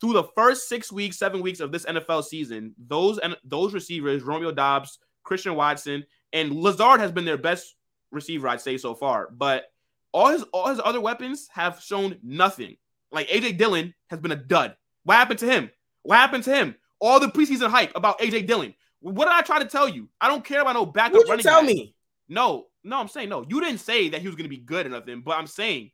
through 0.00 0.12
the 0.12 0.24
first 0.36 0.68
six 0.68 0.92
weeks, 0.92 1.18
seven 1.18 1.42
weeks 1.42 1.60
of 1.60 1.72
this 1.72 1.84
NFL 1.84 2.24
season, 2.24 2.74
those 2.86 3.18
and 3.18 3.36
those 3.44 3.74
receivers, 3.74 4.22
Romeo 4.22 4.52
Doubs, 4.52 4.98
Christian 5.24 5.56
Watson, 5.56 6.04
and 6.32 6.54
Lazard 6.54 7.00
has 7.00 7.10
been 7.10 7.24
their 7.24 7.38
best 7.38 7.74
receiver, 8.12 8.48
I'd 8.48 8.60
say 8.60 8.78
so 8.78 8.94
far. 8.94 9.28
But 9.32 9.64
all 10.12 10.28
his 10.28 10.42
all 10.52 10.68
his 10.68 10.80
other 10.84 11.00
weapons 11.00 11.48
have 11.52 11.80
shown 11.80 12.18
nothing. 12.22 12.76
Like 13.10 13.28
AJ 13.28 13.58
Dillon 13.58 13.94
has 14.10 14.20
been 14.20 14.32
a 14.32 14.36
dud. 14.36 14.76
What 15.04 15.16
happened 15.16 15.40
to 15.40 15.46
him? 15.46 15.70
What 16.02 16.16
happened 16.16 16.44
to 16.44 16.54
him? 16.54 16.76
All 17.00 17.20
the 17.20 17.28
preseason 17.28 17.70
hype 17.70 17.92
about 17.94 18.18
AJ 18.18 18.46
Dillon. 18.46 18.74
What 19.00 19.26
did 19.26 19.34
I 19.34 19.42
try 19.42 19.58
to 19.60 19.64
tell 19.64 19.88
you? 19.88 20.08
I 20.20 20.28
don't 20.28 20.44
care 20.44 20.60
about 20.60 20.74
no 20.74 20.86
backup 20.86 21.14
What'd 21.14 21.28
running. 21.28 21.44
tell 21.44 21.62
me? 21.62 21.94
No, 22.28 22.66
no, 22.84 22.98
I'm 22.98 23.08
saying 23.08 23.28
no. 23.28 23.44
You 23.48 23.60
didn't 23.60 23.78
say 23.78 24.08
that 24.08 24.20
he 24.20 24.26
was 24.26 24.34
going 24.34 24.44
to 24.44 24.54
be 24.54 24.58
good 24.58 24.86
or 24.86 24.90
nothing, 24.90 25.22
but 25.22 25.38
I'm 25.38 25.46
saying 25.46 25.90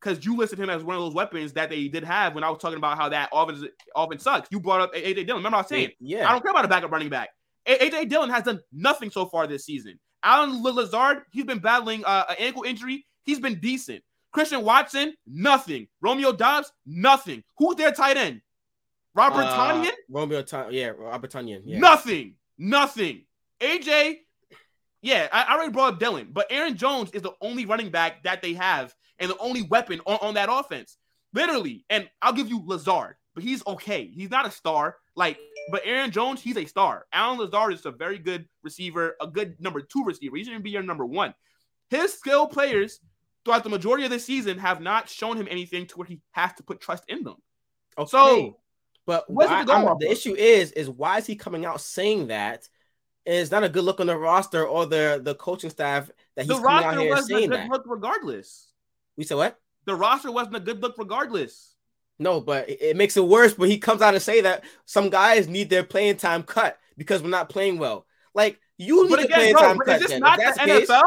because 0.00 0.24
you 0.24 0.36
listed 0.36 0.58
him 0.58 0.70
as 0.70 0.84
one 0.84 0.96
of 0.96 1.02
those 1.02 1.14
weapons 1.14 1.52
that 1.54 1.70
they 1.70 1.88
did 1.88 2.04
have 2.04 2.34
when 2.34 2.44
I 2.44 2.50
was 2.50 2.58
talking 2.58 2.78
about 2.78 2.98
how 2.98 3.08
that 3.08 3.30
offense 3.32 3.64
offense 3.94 4.22
sucks. 4.22 4.48
You 4.50 4.60
brought 4.60 4.80
up 4.80 4.94
AJ 4.94 5.26
Dillon. 5.26 5.36
Remember 5.36 5.56
I 5.56 5.60
was 5.60 5.68
saying, 5.68 5.90
yeah, 6.00 6.28
I 6.28 6.32
don't 6.32 6.42
care 6.42 6.50
about 6.50 6.64
a 6.64 6.68
backup 6.68 6.90
running 6.90 7.08
back. 7.08 7.30
AJ 7.66 8.08
Dillon 8.08 8.30
has 8.30 8.44
done 8.44 8.60
nothing 8.72 9.10
so 9.10 9.26
far 9.26 9.46
this 9.46 9.64
season. 9.64 9.98
Allen 10.22 10.62
Lazard, 10.62 11.22
he's 11.32 11.44
been 11.44 11.58
battling 11.58 12.04
uh, 12.04 12.24
an 12.30 12.36
ankle 12.38 12.64
injury. 12.64 13.06
He's 13.24 13.38
been 13.38 13.60
decent. 13.60 14.02
Christian 14.32 14.64
Watson, 14.64 15.14
nothing. 15.26 15.86
Romeo 16.00 16.32
Doubs, 16.32 16.72
nothing. 16.86 17.42
Who's 17.58 17.76
their 17.76 17.92
tight 17.92 18.16
end? 18.16 18.40
Robert 19.14 19.42
uh, 19.42 19.56
Tonyan? 19.56 19.90
Romeo 20.08 20.42
Tonyan, 20.42 20.72
yeah, 20.72 20.88
Robert 20.88 21.30
Tonyan. 21.30 21.62
Yeah. 21.64 21.78
Nothing. 21.78 22.34
Nothing. 22.56 23.24
AJ, 23.60 24.18
yeah, 25.02 25.28
I, 25.32 25.42
I, 25.42 25.54
already 25.54 25.72
brought 25.72 25.94
up 25.94 26.00
Dillon, 26.00 26.28
but 26.32 26.46
Aaron 26.50 26.76
Jones 26.76 27.10
is 27.12 27.22
the 27.22 27.32
only 27.40 27.66
running 27.66 27.90
back 27.90 28.22
that 28.24 28.42
they 28.42 28.54
have 28.54 28.94
and 29.18 29.30
the 29.30 29.38
only 29.38 29.62
weapon 29.62 30.00
on, 30.06 30.18
on 30.20 30.34
that 30.34 30.48
offense. 30.50 30.96
Literally. 31.32 31.84
And 31.90 32.08
I'll 32.22 32.32
give 32.32 32.48
you 32.48 32.62
Lazard, 32.64 33.16
but 33.34 33.44
he's 33.44 33.66
okay. 33.66 34.06
He's 34.06 34.30
not 34.30 34.46
a 34.46 34.50
star. 34.50 34.96
Like, 35.14 35.38
but 35.70 35.82
Aaron 35.84 36.10
Jones, 36.10 36.40
he's 36.40 36.56
a 36.56 36.64
star. 36.64 37.06
Allen 37.12 37.38
Lazard 37.38 37.74
is 37.74 37.86
a 37.86 37.90
very 37.90 38.18
good 38.18 38.46
receiver, 38.62 39.16
a 39.20 39.26
good 39.26 39.60
number 39.60 39.80
two 39.80 40.04
receiver. 40.04 40.36
He 40.36 40.44
shouldn't 40.44 40.64
be 40.64 40.70
your 40.70 40.82
number 40.82 41.04
one. 41.04 41.34
His 41.90 42.12
skill 42.12 42.46
players 42.46 43.00
throughout 43.44 43.64
the 43.64 43.70
majority 43.70 44.04
of 44.04 44.10
the 44.10 44.18
season 44.18 44.58
have 44.58 44.80
not 44.80 45.08
shown 45.08 45.36
him 45.36 45.48
anything 45.50 45.86
to 45.86 45.96
where 45.96 46.06
he 46.06 46.20
has 46.32 46.52
to 46.54 46.62
put 46.62 46.80
trust 46.80 47.04
in 47.08 47.24
them. 47.24 47.36
Okay. 47.96 48.08
So, 48.08 48.58
but 49.08 49.24
why, 49.30 49.64
the 49.64 50.10
issue 50.10 50.34
is, 50.34 50.70
is 50.72 50.90
why 50.90 51.16
is 51.16 51.24
he 51.24 51.34
coming 51.34 51.64
out 51.64 51.80
saying 51.80 52.26
that? 52.26 52.68
It's 53.24 53.50
not 53.50 53.64
a 53.64 53.70
good 53.70 53.84
look 53.84 54.00
on 54.00 54.06
the 54.08 54.18
roster 54.18 54.66
or 54.66 54.84
the 54.84 55.18
the 55.24 55.34
coaching 55.34 55.70
staff 55.70 56.10
that 56.36 56.44
he's 56.44 56.54
the 56.54 56.62
coming 56.62 56.84
out 56.84 56.98
here 56.98 57.16
saying 57.22 57.48
that. 57.48 57.56
The 57.56 57.56
roster 57.56 57.56
wasn't 57.56 57.56
a 57.56 57.56
good 57.56 57.70
look 57.70 57.84
regardless. 57.86 58.68
We 59.16 59.24
said 59.24 59.38
what? 59.38 59.58
The 59.86 59.94
roster 59.94 60.30
wasn't 60.30 60.56
a 60.56 60.60
good 60.60 60.82
look 60.82 60.96
regardless. 60.98 61.74
No, 62.18 62.42
but 62.42 62.68
it, 62.68 62.82
it 62.82 62.96
makes 62.98 63.16
it 63.16 63.24
worse 63.24 63.56
when 63.56 63.70
he 63.70 63.78
comes 63.78 64.02
out 64.02 64.12
and 64.12 64.22
say 64.22 64.42
that 64.42 64.64
some 64.84 65.08
guys 65.08 65.48
need 65.48 65.70
their 65.70 65.84
playing 65.84 66.18
time 66.18 66.42
cut 66.42 66.78
because 66.98 67.22
we're 67.22 67.30
not 67.30 67.48
playing 67.48 67.78
well. 67.78 68.04
Like 68.34 68.60
you 68.76 69.04
need 69.04 69.10
but 69.10 69.24
again, 69.24 69.38
playing 69.38 69.52
bro, 69.54 69.62
time 69.62 69.78
cut. 69.78 70.02
Is 70.02 70.08
this 70.08 70.20
not 70.20 70.36
the 70.36 70.44
NFL? 70.44 70.86
Case, 70.86 71.02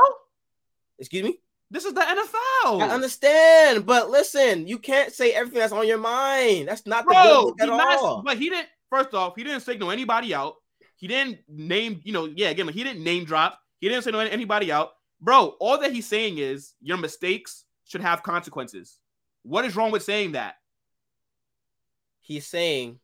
excuse 0.98 1.24
me. 1.24 1.40
This 1.72 1.86
is 1.86 1.94
the 1.94 2.02
NFL. 2.02 2.82
I 2.82 2.90
understand, 2.90 3.86
but 3.86 4.10
listen, 4.10 4.68
you 4.68 4.78
can't 4.78 5.14
say 5.14 5.32
everything 5.32 5.60
that's 5.60 5.72
on 5.72 5.88
your 5.88 5.98
mind. 5.98 6.68
That's 6.68 6.86
not 6.86 7.06
the 7.06 7.12
Bro, 7.12 7.56
at 7.62 7.70
all. 7.70 8.22
But 8.24 8.38
he 8.38 8.50
didn't. 8.50 8.68
First 8.90 9.14
off, 9.14 9.38
he 9.38 9.44
didn't 9.46 9.62
signal 9.62 9.90
anybody 9.90 10.36
out. 10.36 10.56
He 10.98 11.08
didn't 11.08 11.40
name. 11.48 12.02
You 12.04 12.12
know, 12.12 12.26
yeah. 12.26 12.50
Again, 12.50 12.68
he 12.68 12.84
didn't 12.84 13.06
name 13.06 13.24
drop. 13.24 13.58
He 13.80 13.88
didn't 13.88 14.04
signal 14.04 14.20
anybody 14.20 14.70
out. 14.70 14.90
Bro, 15.22 15.56
all 15.62 15.80
that 15.80 15.94
he's 15.94 16.08
saying 16.08 16.40
is 16.40 16.74
your 16.82 16.98
mistakes 16.98 17.64
should 17.86 18.02
have 18.02 18.22
consequences. 18.22 19.00
What 19.44 19.64
is 19.64 19.74
wrong 19.74 19.92
with 19.92 20.04
saying 20.04 20.34
that? 20.34 20.56
He's 22.20 22.46
saying 22.46 23.00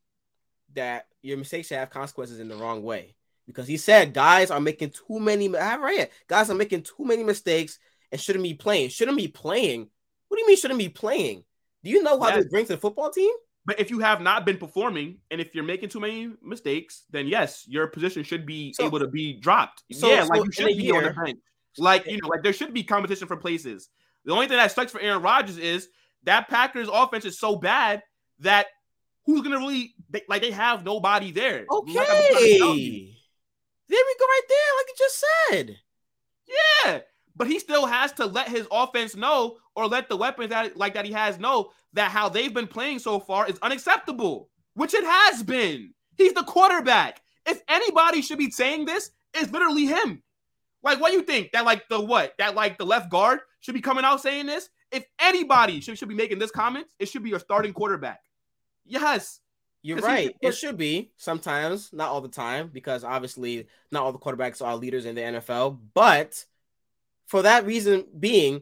that 0.74 1.08
your 1.22 1.38
mistakes 1.38 1.70
should 1.70 1.78
have 1.78 1.90
consequences 1.90 2.42
in 2.42 2.50
the 2.50 2.56
wrong 2.58 2.84
way 2.84 3.16
because 3.46 3.66
he 3.66 3.78
said 3.78 4.14
guys 4.14 4.52
are 4.52 4.60
making 4.60 4.90
too 4.90 5.22
many. 5.22 5.56
I 5.56 5.64
have 5.64 5.82
right 5.82 5.98
here. 5.98 6.10
Guys 6.28 6.50
are 6.50 6.56
making 6.56 6.84
too 6.84 7.06
many 7.06 7.24
mistakes 7.24 7.80
and 8.12 8.20
shouldn't 8.20 8.44
be 8.44 8.54
playing. 8.54 8.90
Shouldn't 8.90 9.18
be 9.18 9.28
playing. 9.28 9.90
What 10.28 10.38
do 10.38 10.42
you 10.42 10.48
mean 10.48 10.58
shouldn't 10.58 10.80
be 10.80 10.90
playing? 10.90 11.44
Do 11.84 11.90
you 11.90 12.04
know 12.04 12.20
how 12.20 12.28
yes. 12.30 12.38
this 12.38 12.46
brings 12.48 12.68
to 12.68 12.76
the 12.76 12.80
football 12.80 13.10
team? 13.12 13.32
But 13.66 13.80
if 13.80 13.90
you 13.90 14.00
have 14.00 14.22
not 14.22 14.46
been 14.46 14.58
performing 14.58 15.18
and 15.30 15.42
if 15.42 15.54
you're 15.54 15.64
making 15.64 15.90
too 15.90 16.00
many 16.00 16.30
mistakes, 16.42 17.04
then 17.10 17.28
yes, 17.28 17.66
your 17.68 17.88
position 17.88 18.24
should 18.24 18.46
be 18.46 18.74
so, 18.74 18.86
able 18.86 19.00
to 19.00 19.08
be 19.08 19.34
dropped. 19.34 19.84
So, 19.92 20.10
yeah, 20.10 20.24
so 20.24 20.30
like 20.30 20.46
you 20.46 20.52
should 20.52 20.68
be 20.68 20.84
year, 20.84 20.96
on 20.96 21.04
the 21.04 21.12
bench. 21.12 21.40
Like 21.78 22.06
you 22.06 22.20
know, 22.22 22.30
like 22.30 22.44
there 22.44 22.54
should 22.54 22.74
be 22.74 22.84
competition 22.84 23.28
for 23.28 23.36
places. 23.36 23.90
The 24.26 24.32
only 24.32 24.48
thing 24.48 24.58
that 24.58 24.72
sucks 24.72 24.92
for 24.92 25.02
Aaron 25.02 25.22
Rodgers 25.22 25.58
is 25.58 25.90
that 26.24 26.48
Packers 26.48 26.90
offense 26.92 27.26
is 27.26 27.38
so 27.38 27.58
bad 27.58 28.04
that 28.40 28.68
who's 29.26 29.42
gonna 29.42 29.60
really 29.60 29.94
they, 30.10 30.24
like 30.30 30.42
they 30.42 30.52
have 30.52 30.86
nobody 30.86 31.32
there. 31.32 31.66
Okay. 31.70 31.94
There 33.90 34.00
we 34.06 34.16
go 34.20 34.26
right 34.26 34.42
there, 34.50 34.72
like 34.78 34.88
you 34.88 34.96
just 34.98 35.26
said. 35.50 35.78
Yeah 36.86 37.00
but 37.38 37.48
he 37.48 37.60
still 37.60 37.86
has 37.86 38.12
to 38.14 38.26
let 38.26 38.50
his 38.50 38.68
offense 38.72 39.16
know 39.16 39.58
or 39.76 39.88
let 39.88 40.10
the 40.10 40.18
weapons 40.18 40.50
that 40.50 40.76
like 40.76 40.96
that 40.96 41.06
he 41.06 41.14
has 41.14 41.40
know 41.40 41.72
that 41.94 42.12
how 42.12 42.28
they've 42.28 42.54
been 42.54 42.68
playing 42.68 43.00
so 43.00 43.20
far 43.20 43.48
is 43.48 43.60
unacceptable, 43.62 44.50
which 44.74 44.94
it 44.94 45.04
has 45.04 45.44
been. 45.44 45.94
He's 46.16 46.34
the 46.34 46.44
quarterback. 46.44 47.22
If 47.46 47.62
anybody 47.70 48.22
should 48.22 48.40
be 48.40 48.52
saying 48.52 48.86
this, 48.86 49.12
it's 49.34 49.52
literally 49.52 49.86
him. 49.86 50.24
Like, 50.84 51.00
what 51.00 51.12
do 51.12 51.18
you 51.18 51.24
think? 51.24 51.52
That 51.52 51.66
like 51.66 51.88
the 51.90 52.02
what? 52.02 52.34
That 52.40 52.56
like 52.56 52.78
the 52.78 52.86
left 52.86 53.10
guard 53.10 53.40
should 53.60 53.76
be 53.76 53.82
coming 53.82 54.04
out 54.04 54.22
saying 54.22 54.48
this? 54.48 54.70
If 54.92 55.06
anybody 55.20 55.80
should, 55.82 55.98
should 55.98 56.10
be 56.10 56.16
making 56.16 56.40
this 56.40 56.52
comment, 56.52 56.88
it 57.00 57.08
should 57.08 57.24
be 57.24 57.30
your 57.30 57.40
starting 57.40 57.74
quarterback. 57.74 58.22
Yes. 58.86 59.40
You're 59.84 60.00
right. 60.00 60.36
It 60.42 60.54
should 60.54 60.78
be 60.78 61.12
sometimes, 61.18 61.94
not 61.94 62.10
all 62.10 62.22
the 62.22 62.28
time, 62.28 62.70
because 62.74 63.04
obviously 63.04 63.68
not 63.92 64.04
all 64.04 64.12
the 64.12 64.20
quarterbacks 64.20 64.66
are 64.66 64.76
leaders 64.76 65.06
in 65.06 65.16
the 65.16 65.22
NFL. 65.22 65.80
But 65.94 66.44
for 67.28 67.44
that 67.44 67.66
reason 67.66 68.06
being, 68.20 68.62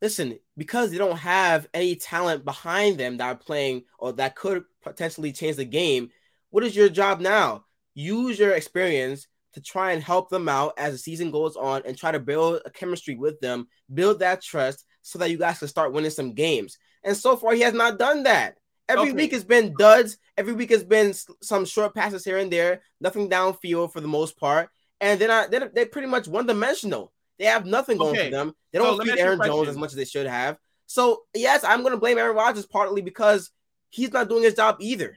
listen, 0.00 0.38
because 0.56 0.90
they 0.90 0.98
don't 0.98 1.18
have 1.18 1.66
any 1.74 1.96
talent 1.96 2.44
behind 2.44 2.98
them 2.98 3.16
that 3.16 3.26
are 3.26 3.36
playing 3.36 3.84
or 3.98 4.12
that 4.12 4.36
could 4.36 4.64
potentially 4.82 5.32
change 5.32 5.56
the 5.56 5.64
game, 5.64 6.10
what 6.50 6.64
is 6.64 6.76
your 6.76 6.88
job 6.88 7.20
now? 7.20 7.64
Use 7.94 8.38
your 8.38 8.52
experience 8.52 9.26
to 9.54 9.60
try 9.60 9.92
and 9.92 10.02
help 10.02 10.28
them 10.28 10.48
out 10.48 10.74
as 10.76 10.92
the 10.92 10.98
season 10.98 11.30
goes 11.30 11.56
on 11.56 11.82
and 11.86 11.96
try 11.96 12.12
to 12.12 12.20
build 12.20 12.60
a 12.66 12.70
chemistry 12.70 13.14
with 13.14 13.40
them, 13.40 13.66
build 13.92 14.18
that 14.18 14.42
trust 14.42 14.84
so 15.00 15.18
that 15.18 15.30
you 15.30 15.38
guys 15.38 15.58
can 15.58 15.68
start 15.68 15.92
winning 15.92 16.10
some 16.10 16.34
games. 16.34 16.78
And 17.02 17.16
so 17.16 17.36
far, 17.36 17.54
he 17.54 17.62
has 17.62 17.72
not 17.72 17.98
done 17.98 18.24
that. 18.24 18.56
Every 18.88 19.08
okay. 19.08 19.12
week 19.12 19.32
has 19.32 19.44
been 19.44 19.74
duds. 19.78 20.18
Every 20.36 20.52
week 20.52 20.70
has 20.70 20.84
been 20.84 21.14
some 21.42 21.64
short 21.64 21.94
passes 21.94 22.24
here 22.24 22.36
and 22.36 22.52
there, 22.52 22.82
nothing 23.00 23.30
downfield 23.30 23.92
for 23.92 24.00
the 24.00 24.08
most 24.08 24.38
part. 24.38 24.68
And 25.00 25.20
they're 25.20 25.28
not, 25.28 25.50
they're, 25.50 25.70
they're 25.74 25.86
pretty 25.86 26.08
much 26.08 26.28
one 26.28 26.46
dimensional. 26.46 27.12
They 27.38 27.46
have 27.46 27.66
nothing 27.66 27.98
going 27.98 28.16
okay. 28.16 28.30
for 28.30 28.36
them. 28.36 28.54
They 28.72 28.78
don't 28.78 28.96
so 28.96 29.04
feed 29.04 29.18
Aaron 29.18 29.40
Jones 29.44 29.68
as 29.68 29.76
much 29.76 29.90
as 29.90 29.96
they 29.96 30.04
should 30.04 30.26
have. 30.26 30.58
So 30.86 31.22
yes, 31.34 31.64
I'm 31.64 31.80
going 31.80 31.92
to 31.92 31.98
blame 31.98 32.18
Aaron 32.18 32.36
Rodgers 32.36 32.66
partly 32.66 33.02
because 33.02 33.50
he's 33.90 34.12
not 34.12 34.28
doing 34.28 34.42
his 34.42 34.54
job 34.54 34.76
either. 34.80 35.16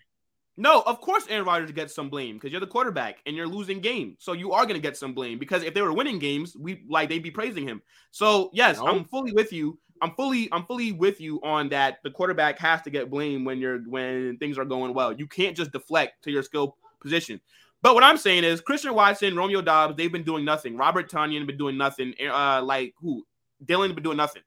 No, 0.57 0.81
of 0.81 0.99
course 0.99 1.25
Aaron 1.29 1.45
Rodgers 1.45 1.71
gets 1.71 1.95
some 1.95 2.09
blame 2.09 2.35
because 2.35 2.51
you're 2.51 2.59
the 2.59 2.67
quarterback 2.67 3.19
and 3.25 3.33
you're 3.33 3.47
losing 3.47 3.79
games. 3.79 4.17
So 4.19 4.33
you 4.33 4.51
are 4.51 4.63
going 4.65 4.75
to 4.75 4.81
get 4.81 4.97
some 4.97 5.13
blame 5.13 5.39
because 5.39 5.63
if 5.63 5.73
they 5.73 5.81
were 5.81 5.93
winning 5.93 6.19
games, 6.19 6.55
we 6.57 6.83
like 6.89 7.07
they'd 7.07 7.23
be 7.23 7.31
praising 7.31 7.65
him. 7.65 7.81
So 8.11 8.49
yes, 8.51 8.77
no. 8.77 8.87
I'm 8.87 9.05
fully 9.05 9.31
with 9.31 9.53
you. 9.53 9.79
I'm 10.01 10.11
fully 10.15 10.49
I'm 10.51 10.65
fully 10.65 10.91
with 10.91 11.21
you 11.21 11.39
on 11.43 11.69
that. 11.69 11.99
The 12.03 12.11
quarterback 12.11 12.59
has 12.59 12.81
to 12.81 12.89
get 12.89 13.09
blame 13.09 13.45
when 13.45 13.59
you're 13.59 13.79
when 13.79 14.37
things 14.37 14.57
are 14.57 14.65
going 14.65 14.93
well. 14.93 15.13
You 15.13 15.27
can't 15.27 15.55
just 15.55 15.71
deflect 15.71 16.23
to 16.23 16.31
your 16.31 16.43
skill 16.43 16.75
position. 17.01 17.39
But 17.81 17.95
what 17.95 18.03
I'm 18.03 18.17
saying 18.17 18.43
is 18.43 18.61
Christian 18.61 18.93
Watson, 18.93 19.35
Romeo 19.35 19.61
Doubs, 19.61 19.95
they've 19.95 20.11
been 20.11 20.23
doing 20.23 20.43
nothing. 20.43 20.75
Robert 20.75 21.09
Tonyan 21.09 21.47
been 21.47 21.57
doing 21.57 21.77
nothing. 21.77 22.13
Uh, 22.21 22.61
like 22.63 22.93
who? 22.99 23.25
Dillon 23.65 23.93
been 23.93 24.03
doing 24.03 24.17
nothing. 24.17 24.41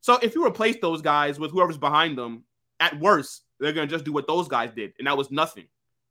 So 0.00 0.18
if 0.22 0.34
you 0.34 0.46
replace 0.46 0.76
those 0.80 1.02
guys 1.02 1.38
with 1.38 1.50
whoever's 1.50 1.76
behind 1.76 2.16
them, 2.16 2.44
at 2.78 2.98
worst, 2.98 3.42
they're 3.58 3.74
gonna 3.74 3.86
just 3.86 4.04
do 4.04 4.12
what 4.12 4.26
those 4.26 4.48
guys 4.48 4.70
did, 4.74 4.94
and 4.98 5.06
that 5.06 5.16
was 5.16 5.30
nothing. 5.30 5.66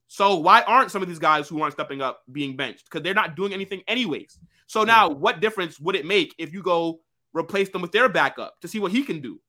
So 0.07 0.35
why 0.35 0.61
aren't 0.61 0.91
some 0.91 1.01
of 1.01 1.07
these 1.07 1.19
guys 1.19 1.47
who 1.47 1.61
aren't 1.61 1.73
stepping 1.73 2.01
up 2.01 2.21
being 2.31 2.55
benched? 2.55 2.85
Because 2.85 3.03
they're 3.03 3.13
not 3.13 3.35
doing 3.35 3.53
anything 3.53 3.83
anyways. 3.87 4.39
So 4.67 4.83
now, 4.83 5.09
what 5.09 5.39
difference 5.39 5.79
would 5.79 5.95
it 5.95 6.05
make 6.05 6.35
if 6.37 6.53
you 6.53 6.61
go 6.61 6.99
replace 7.33 7.69
them 7.69 7.81
with 7.81 7.91
their 7.91 8.09
backup 8.09 8.59
to 8.61 8.67
see 8.67 8.79
what 8.79 8.91
he 8.91 9.03
can 9.03 9.21
do? 9.21 9.39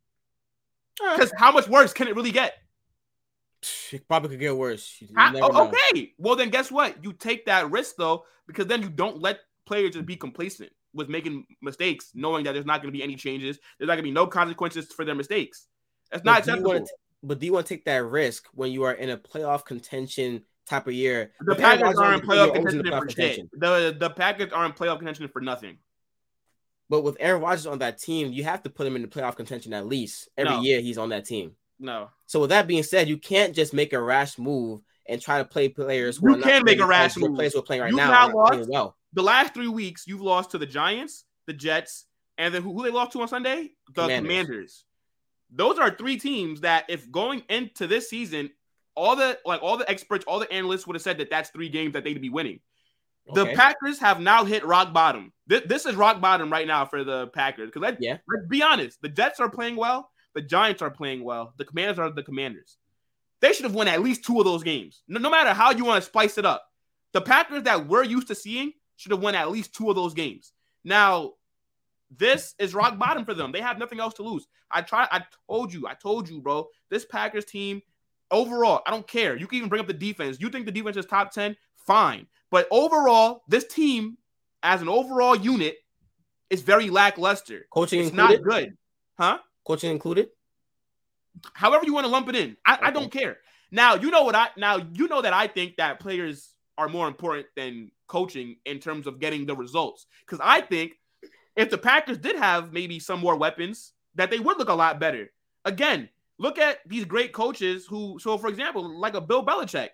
Because 1.12 1.32
how 1.36 1.52
much 1.52 1.68
worse 1.68 1.92
can 1.92 2.08
it 2.08 2.14
really 2.14 2.30
get? 2.30 2.54
It 3.92 4.06
probably 4.08 4.30
could 4.30 4.40
get 4.40 4.56
worse. 4.56 5.02
Okay. 5.18 6.12
Well, 6.18 6.36
then 6.36 6.50
guess 6.50 6.70
what? 6.70 7.02
You 7.04 7.12
take 7.12 7.46
that 7.46 7.70
risk 7.70 7.96
though, 7.96 8.24
because 8.46 8.66
then 8.66 8.82
you 8.82 8.88
don't 8.88 9.20
let 9.20 9.40
players 9.66 9.92
just 9.92 10.06
be 10.06 10.16
complacent 10.16 10.70
with 10.94 11.08
making 11.08 11.46
mistakes, 11.62 12.10
knowing 12.14 12.44
that 12.44 12.52
there's 12.52 12.66
not 12.66 12.82
going 12.82 12.92
to 12.92 12.96
be 12.96 13.02
any 13.02 13.16
changes. 13.16 13.58
There's 13.78 13.88
not 13.88 13.94
going 13.94 14.04
to 14.04 14.10
be 14.10 14.10
no 14.10 14.26
consequences 14.26 14.86
for 14.92 15.04
their 15.04 15.14
mistakes. 15.14 15.66
That's 16.10 16.24
not 16.24 16.40
acceptable. 16.40 16.72
To, 16.72 16.86
but 17.22 17.38
do 17.38 17.46
you 17.46 17.52
want 17.52 17.66
to 17.66 17.74
take 17.74 17.84
that 17.84 18.04
risk 18.04 18.48
when 18.54 18.72
you 18.72 18.84
are 18.84 18.94
in 18.94 19.10
a 19.10 19.16
playoff 19.16 19.64
contention 19.64 20.42
type 20.66 20.86
of 20.86 20.94
year? 20.94 21.32
The, 21.40 21.54
Packers 21.54 21.98
aren't 21.98 22.24
playoff 22.24 22.54
contention 22.54 22.84
for 22.84 23.06
contention. 23.06 23.50
shit. 23.52 23.60
The 23.60 23.96
the 23.98 24.10
Packers 24.10 24.52
aren't 24.52 24.76
playoff 24.76 24.98
contention 24.98 25.28
for 25.28 25.40
nothing. 25.40 25.78
But 26.88 27.02
with 27.02 27.16
Aaron 27.20 27.40
Rodgers 27.40 27.66
on 27.66 27.78
that 27.78 27.98
team, 27.98 28.32
you 28.32 28.42
have 28.42 28.64
to 28.64 28.70
put 28.70 28.84
him 28.86 28.96
in 28.96 29.02
the 29.02 29.08
playoff 29.08 29.36
contention 29.36 29.72
at 29.72 29.86
least 29.86 30.28
every 30.36 30.56
no. 30.56 30.62
year 30.62 30.80
he's 30.80 30.98
on 30.98 31.10
that 31.10 31.24
team. 31.24 31.52
No. 31.80 32.10
So 32.26 32.40
with 32.40 32.50
that 32.50 32.68
being 32.68 32.82
said, 32.82 33.08
you 33.08 33.16
can't 33.16 33.54
just 33.54 33.75
make 33.75 33.92
a 33.92 34.00
rash 34.00 34.38
move 34.38 34.82
and 35.08 35.20
try 35.20 35.38
to 35.38 35.44
play 35.44 35.68
players. 35.68 36.18
Who 36.18 36.37
you 36.37 36.42
can 36.42 36.62
make 36.62 36.78
a 36.78 36.87
rash 36.87 37.16
move. 37.16 37.34
Players 37.34 37.54
who 37.54 37.60
are 37.60 37.62
playing 37.62 37.82
right 37.82 37.90
you've 37.90 37.96
now. 37.96 38.30
Lost, 38.32 38.68
well. 38.68 38.96
The 39.14 39.22
last 39.22 39.54
three 39.54 39.66
weeks, 39.66 40.04
you've 40.06 40.20
lost 40.20 40.52
to 40.52 40.58
the 40.58 40.66
Giants, 40.66 41.25
the 41.46 41.52
Jets, 41.52 42.06
and 42.38 42.54
then 42.54 42.62
who, 42.62 42.75
who 42.75 42.84
they 42.84 42.90
lost 42.90 43.12
to 43.12 43.22
on 43.22 43.28
Sunday? 43.28 43.72
The 43.88 44.02
Commanders. 44.02 44.20
Commanders. 44.20 44.84
Those 45.52 45.78
are 45.78 45.90
three 45.90 46.16
teams 46.16 46.60
that, 46.60 46.84
if 46.88 47.10
going 47.10 47.42
into 47.49 47.88
this 47.88 48.08
season, 48.08 48.50
all 48.94 49.16
the 49.16 49.38
like 49.44 49.62
all 49.62 49.76
the 49.76 49.88
experts, 49.90 50.25
all 50.28 50.38
the 50.38 50.52
analysts 50.52 50.87
would 50.87 50.94
have 50.94 51.02
said 51.02 51.18
that 51.18 51.30
that's 51.30 51.50
three 51.50 51.68
games 51.68 51.94
that 51.94 52.04
they'd 52.04 52.20
be 52.20 52.28
winning. 52.28 52.60
Okay. 53.28 53.50
The 53.50 53.56
Packers 53.56 53.99
have 53.99 54.20
now 54.20 54.44
hit 54.44 54.64
rock 54.64 54.92
bottom. 54.92 55.32
This, 55.46 55.62
this 55.66 55.87
is 55.87 55.94
rock 55.94 56.20
bottom 56.20 56.50
right 56.50 56.66
now 56.66 56.84
for 56.84 57.04
the 57.04 57.28
Packers. 57.28 57.66
Because 57.66 57.82
let, 57.82 58.02
yeah. 58.02 58.18
let's 58.28 58.46
be 58.49 58.62
honest, 58.62 59.00
the 59.02 59.08
Jets 59.08 59.40
are 59.40 59.50
playing 59.50 59.76
well. 59.76 60.10
The 60.34 60.42
Giants 60.42 60.82
are 60.82 60.90
playing 60.90 61.25
well. 61.25 61.54
The 61.56 61.64
Commanders 61.64 61.99
are 61.99 62.10
the 62.10 62.22
Commanders. 62.22 62.76
They 63.40 63.52
should 63.52 63.64
have 63.64 63.75
won 63.75 63.88
at 63.88 64.02
least 64.02 64.25
two 64.25 64.38
of 64.38 64.44
those 64.44 64.62
games. 64.62 65.02
No, 65.08 65.18
no 65.18 65.30
matter 65.30 65.52
how 65.52 65.70
you 65.72 65.84
want 65.84 66.02
to 66.02 66.08
spice 66.08 66.38
it 66.38 66.44
up. 66.44 66.66
The 67.12 67.20
Packers 67.20 67.64
that 67.64 67.87
we're 67.88 68.04
used 68.04 68.28
to 68.28 68.34
seeing 68.34 68.72
should 68.96 69.12
have 69.12 69.22
won 69.22 69.34
at 69.34 69.50
least 69.50 69.75
two 69.75 69.88
of 69.88 69.96
those 69.96 70.14
games. 70.14 70.52
Now, 70.84 71.32
this 72.16 72.54
is 72.58 72.75
rock 72.75 72.99
bottom 72.99 73.25
for 73.25 73.34
them. 73.34 73.50
They 73.50 73.60
have 73.60 73.78
nothing 73.78 73.99
else 74.00 74.14
to 74.14 74.22
lose. 74.22 74.46
I 74.70 74.82
try. 74.82 75.08
I 75.10 75.22
told 75.49 75.72
you. 75.72 75.87
I 75.87 75.94
told 75.94 76.28
you, 76.28 76.40
bro. 76.40 76.68
This 76.90 77.04
Packers 77.04 77.44
team, 77.44 77.82
overall, 78.30 78.82
I 78.87 78.90
don't 78.90 79.06
care. 79.06 79.37
You 79.37 79.46
can 79.46 79.56
even 79.58 79.68
bring 79.68 79.80
up 79.80 79.87
the 79.87 79.92
defense. 79.92 80.38
You 80.40 80.49
think 80.50 80.66
the 80.66 80.72
defense 80.72 80.96
is 80.96 81.06
top 81.06 81.32
ten? 81.32 81.56
Fine. 81.87 82.26
But 82.50 82.68
overall, 82.70 83.42
this 83.49 83.64
team, 83.64 84.18
as 84.62 84.82
an 84.82 84.88
overall 84.88 85.34
unit, 85.37 85.76
is 86.50 86.62
very 86.62 86.90
lackluster. 86.90 87.66
Coaching 87.70 88.00
It's 88.00 88.10
included. 88.10 88.42
not 88.44 88.50
good, 88.52 88.76
huh? 89.18 89.38
Coaching 89.64 89.90
included. 89.90 90.28
however 91.54 91.84
you 91.86 91.94
want 91.94 92.06
to 92.06 92.10
lump 92.10 92.28
it 92.28 92.36
in. 92.36 92.56
I, 92.66 92.78
I 92.82 92.90
don't 92.90 93.10
care. 93.10 93.38
Now 93.70 93.94
you 93.94 94.10
know 94.10 94.24
what 94.24 94.34
I 94.34 94.48
now 94.56 94.78
you 94.94 95.08
know 95.08 95.22
that 95.22 95.32
I 95.32 95.46
think 95.46 95.76
that 95.76 96.00
players 96.00 96.54
are 96.76 96.88
more 96.88 97.08
important 97.08 97.46
than 97.56 97.90
coaching 98.06 98.56
in 98.64 98.78
terms 98.78 99.06
of 99.06 99.20
getting 99.20 99.46
the 99.46 99.54
results. 99.54 100.06
Because 100.20 100.40
I 100.42 100.60
think 100.60 100.94
if 101.56 101.70
the 101.70 101.78
Packers 101.78 102.18
did 102.18 102.36
have 102.36 102.72
maybe 102.72 102.98
some 102.98 103.20
more 103.20 103.36
weapons, 103.36 103.92
that 104.14 104.30
they 104.30 104.38
would 104.38 104.58
look 104.58 104.68
a 104.68 104.74
lot 104.74 104.98
better. 104.98 105.30
Again, 105.64 106.08
look 106.38 106.58
at 106.58 106.78
these 106.86 107.04
great 107.04 107.32
coaches 107.32 107.86
who, 107.86 108.18
so 108.18 108.38
for 108.38 108.48
example, 108.48 108.98
like 108.98 109.14
a 109.14 109.20
Bill 109.20 109.44
Belichick, 109.44 109.90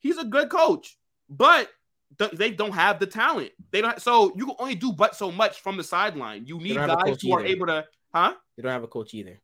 he's 0.00 0.18
a 0.18 0.24
good 0.24 0.50
coach, 0.50 0.98
but 1.30 1.70
th- 2.18 2.32
they 2.32 2.50
don't 2.50 2.72
have 2.72 2.98
the 2.98 3.06
talent. 3.06 3.52
They 3.70 3.80
don't. 3.80 4.00
So 4.02 4.32
you 4.36 4.46
can 4.46 4.56
only 4.58 4.74
do 4.74 4.92
but 4.92 5.14
so 5.16 5.30
much 5.30 5.60
from 5.60 5.76
the 5.76 5.84
sideline. 5.84 6.44
You 6.44 6.58
need 6.58 6.74
don't 6.74 6.88
have 6.88 6.98
a 6.98 7.04
guys 7.04 7.22
who 7.22 7.32
are 7.32 7.40
either. 7.40 7.48
able 7.48 7.66
to, 7.66 7.84
huh? 8.16 8.34
They 8.56 8.62
don't 8.62 8.72
have 8.72 8.82
a 8.82 8.88
coach 8.88 9.12
either. 9.14 9.40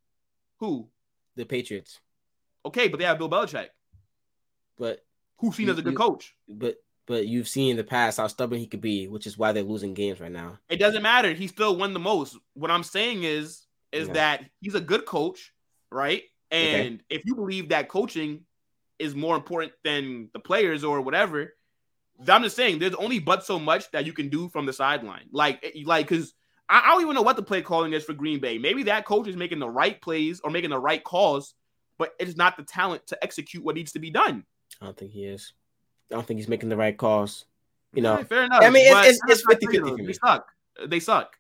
Who? 0.59 0.89
The 1.37 1.45
Patriots, 1.45 2.01
Okay, 2.65 2.89
but 2.89 2.99
they 2.99 3.05
have 3.07 3.19
Bill 3.19 3.29
Belichick, 3.31 3.69
but 4.79 5.05
who's 5.39 5.57
seen 5.57 5.67
You- 5.67 5.73
as 5.73 5.79
a 5.79 5.83
good 5.83 5.93
you- 5.93 5.99
coach. 5.99 6.35
but 6.49 6.77
but 7.07 7.27
you've 7.27 7.49
seen 7.49 7.73
in 7.73 7.77
the 7.77 7.83
past 7.85 8.19
how 8.19 8.29
stubborn 8.29 8.61
he 8.61 8.67
could 8.69 8.81
be, 8.81 9.09
which 9.09 9.27
is 9.27 9.37
why 9.37 9.51
they're 9.51 9.65
losing 9.65 9.93
games 9.93 10.21
right 10.21 10.31
now. 10.31 10.57
It 10.69 10.77
doesn't 10.77 11.03
matter. 11.03 11.33
He 11.33 11.49
still 11.49 11.75
won 11.77 11.93
the 11.95 11.99
most. 11.99 12.37
What 12.55 12.71
I'm 12.71 12.85
saying 12.85 13.25
is, 13.25 13.67
is 13.91 14.07
Yeah. 14.07 14.15
that 14.15 14.51
he's 14.61 14.77
a 14.77 14.81
good 14.81 15.05
coach, 15.05 15.53
right? 15.91 16.23
Okay. 16.53 16.87
And 16.87 17.03
if 17.11 17.23
you 17.27 17.35
believe 17.35 17.71
that 17.71 17.89
coaching 17.89 18.47
is 19.01 19.17
more 19.17 19.35
important 19.35 19.73
than 19.83 20.31
the 20.33 20.39
players 20.39 20.85
or 20.85 21.01
whatever, 21.01 21.57
I'm 22.29 22.45
just 22.45 22.55
saying 22.55 22.79
there's 22.79 22.95
only 22.95 23.19
but 23.19 23.45
so 23.45 23.59
much 23.59 23.91
that 23.91 24.07
you 24.07 24.13
can 24.13 24.29
do 24.29 24.49
from 24.49 24.65
the 24.67 24.73
sideline. 24.73 25.29
Like, 25.33 25.75
like, 25.85 26.07
because 26.09 26.29
I, 26.29 26.35
I 26.73 26.93
don't 26.93 27.03
even 27.03 27.15
know 27.15 27.23
what 27.23 27.37
the 27.37 27.43
play 27.43 27.61
calling 27.63 27.93
is 27.93 28.03
for 28.05 28.15
Green 28.15 28.41
Bay. 28.41 28.57
Maybe 28.59 28.85
that 28.85 29.05
coach 29.05 29.29
is 29.29 29.37
making 29.37 29.59
the 29.59 29.69
right 29.69 30.01
plays 30.01 30.41
or 30.43 30.51
making 30.51 30.71
the 30.71 30.79
right 30.79 31.03
calls, 31.05 31.55
but 31.99 32.15
it 32.19 32.29
is 32.29 32.37
not 32.37 32.57
the 32.57 32.63
talent 32.63 33.07
to 33.09 33.19
execute 33.23 33.63
what 33.63 33.75
needs 33.75 33.93
to 33.93 33.99
be 33.99 34.11
done. 34.11 34.45
I 34.81 34.87
don't 34.87 34.97
think 34.97 35.13
he 35.13 35.25
is. 35.25 35.53
I 36.11 36.15
don't 36.15 36.27
think 36.27 36.39
he's 36.39 36.49
making 36.49 36.71
the 36.71 36.77
right 36.77 36.97
calls. 36.97 37.45
You 37.93 38.01
know, 38.03 38.13
Alright, 38.13 38.29
fair 38.29 38.45
enough. 38.45 38.63
I 38.63 38.71
mean, 38.71 38.87
it's- 38.87 39.19
it's- 39.29 39.43
it's 39.43 39.47
50-50 39.47 39.89
fair, 39.89 39.97
for 39.99 40.07
They 40.07 40.13
suck. 40.15 40.47
They 40.87 41.01
suck. 41.01 41.37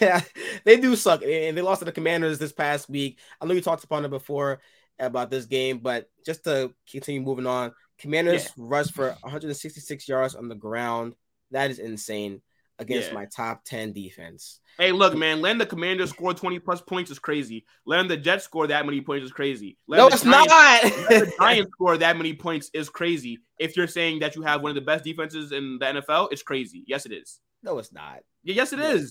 yeah, 0.00 0.22
they 0.64 0.76
do 0.78 0.96
suck, 0.96 1.22
and 1.22 1.56
they 1.56 1.60
lost 1.60 1.80
to 1.80 1.84
the 1.84 1.92
Commanders 1.92 2.38
this 2.38 2.52
past 2.52 2.88
week. 2.88 3.18
I 3.40 3.44
know 3.46 3.52
you 3.52 3.60
talked 3.60 3.84
upon 3.84 4.04
it 4.04 4.08
before 4.10 4.60
about 4.98 5.28
this 5.30 5.44
game, 5.44 5.78
but 5.78 6.08
just 6.24 6.44
to 6.44 6.72
continue 6.90 7.20
moving 7.20 7.46
on, 7.46 7.72
Commanders 7.98 8.44
Yeah. 8.44 8.50
rushed 8.56 8.94
for 8.94 9.10
166 9.22 10.08
yards 10.08 10.34
on 10.34 10.48
the 10.48 10.54
ground. 10.54 11.14
That 11.50 11.70
is 11.70 11.78
insane 11.78 12.40
against 12.78 13.08
Yeah. 13.08 13.14
my 13.14 13.26
top 13.26 13.64
10 13.64 13.92
defense. 13.92 14.60
Hey, 14.78 14.92
look, 14.92 15.16
man. 15.16 15.40
Letting 15.40 15.58
the 15.58 15.64
Commanders 15.66 16.10
score 16.10 16.34
20 16.34 16.58
plus 16.58 16.82
points 16.82 17.10
is 17.10 17.18
crazy. 17.18 17.64
Letting 17.86 18.08
the 18.08 18.16
Jets 18.16 18.44
score 18.44 18.66
that 18.66 18.84
many 18.84 19.00
points 19.00 19.24
is 19.24 19.32
crazy. 19.32 19.78
Letting 19.88 20.02
No, 20.04 20.08
it's 20.08 20.22
Giants- 20.22 20.50
not. 20.50 20.82
the 21.08 21.32
Giants 21.40 21.70
score 21.72 21.96
that 21.96 22.16
many 22.16 22.34
points 22.34 22.70
is 22.74 22.90
crazy. 22.90 23.38
If 23.58 23.76
you're 23.76 23.86
saying 23.86 24.18
that 24.20 24.36
you 24.36 24.42
have 24.42 24.60
one 24.60 24.70
of 24.70 24.74
the 24.74 24.82
best 24.82 25.04
defenses 25.04 25.52
in 25.52 25.78
the 25.78 25.86
NFL, 25.86 26.28
it's 26.30 26.42
crazy. 26.42 26.84
Yes, 26.86 27.06
it 27.06 27.12
is. 27.12 27.40
no, 27.62 27.78
it's 27.78 27.92
not. 27.92 28.18
Yeah, 28.44 28.54
yes, 28.54 28.72
it 28.74 28.78
No, 28.78 28.90
is. 28.90 29.10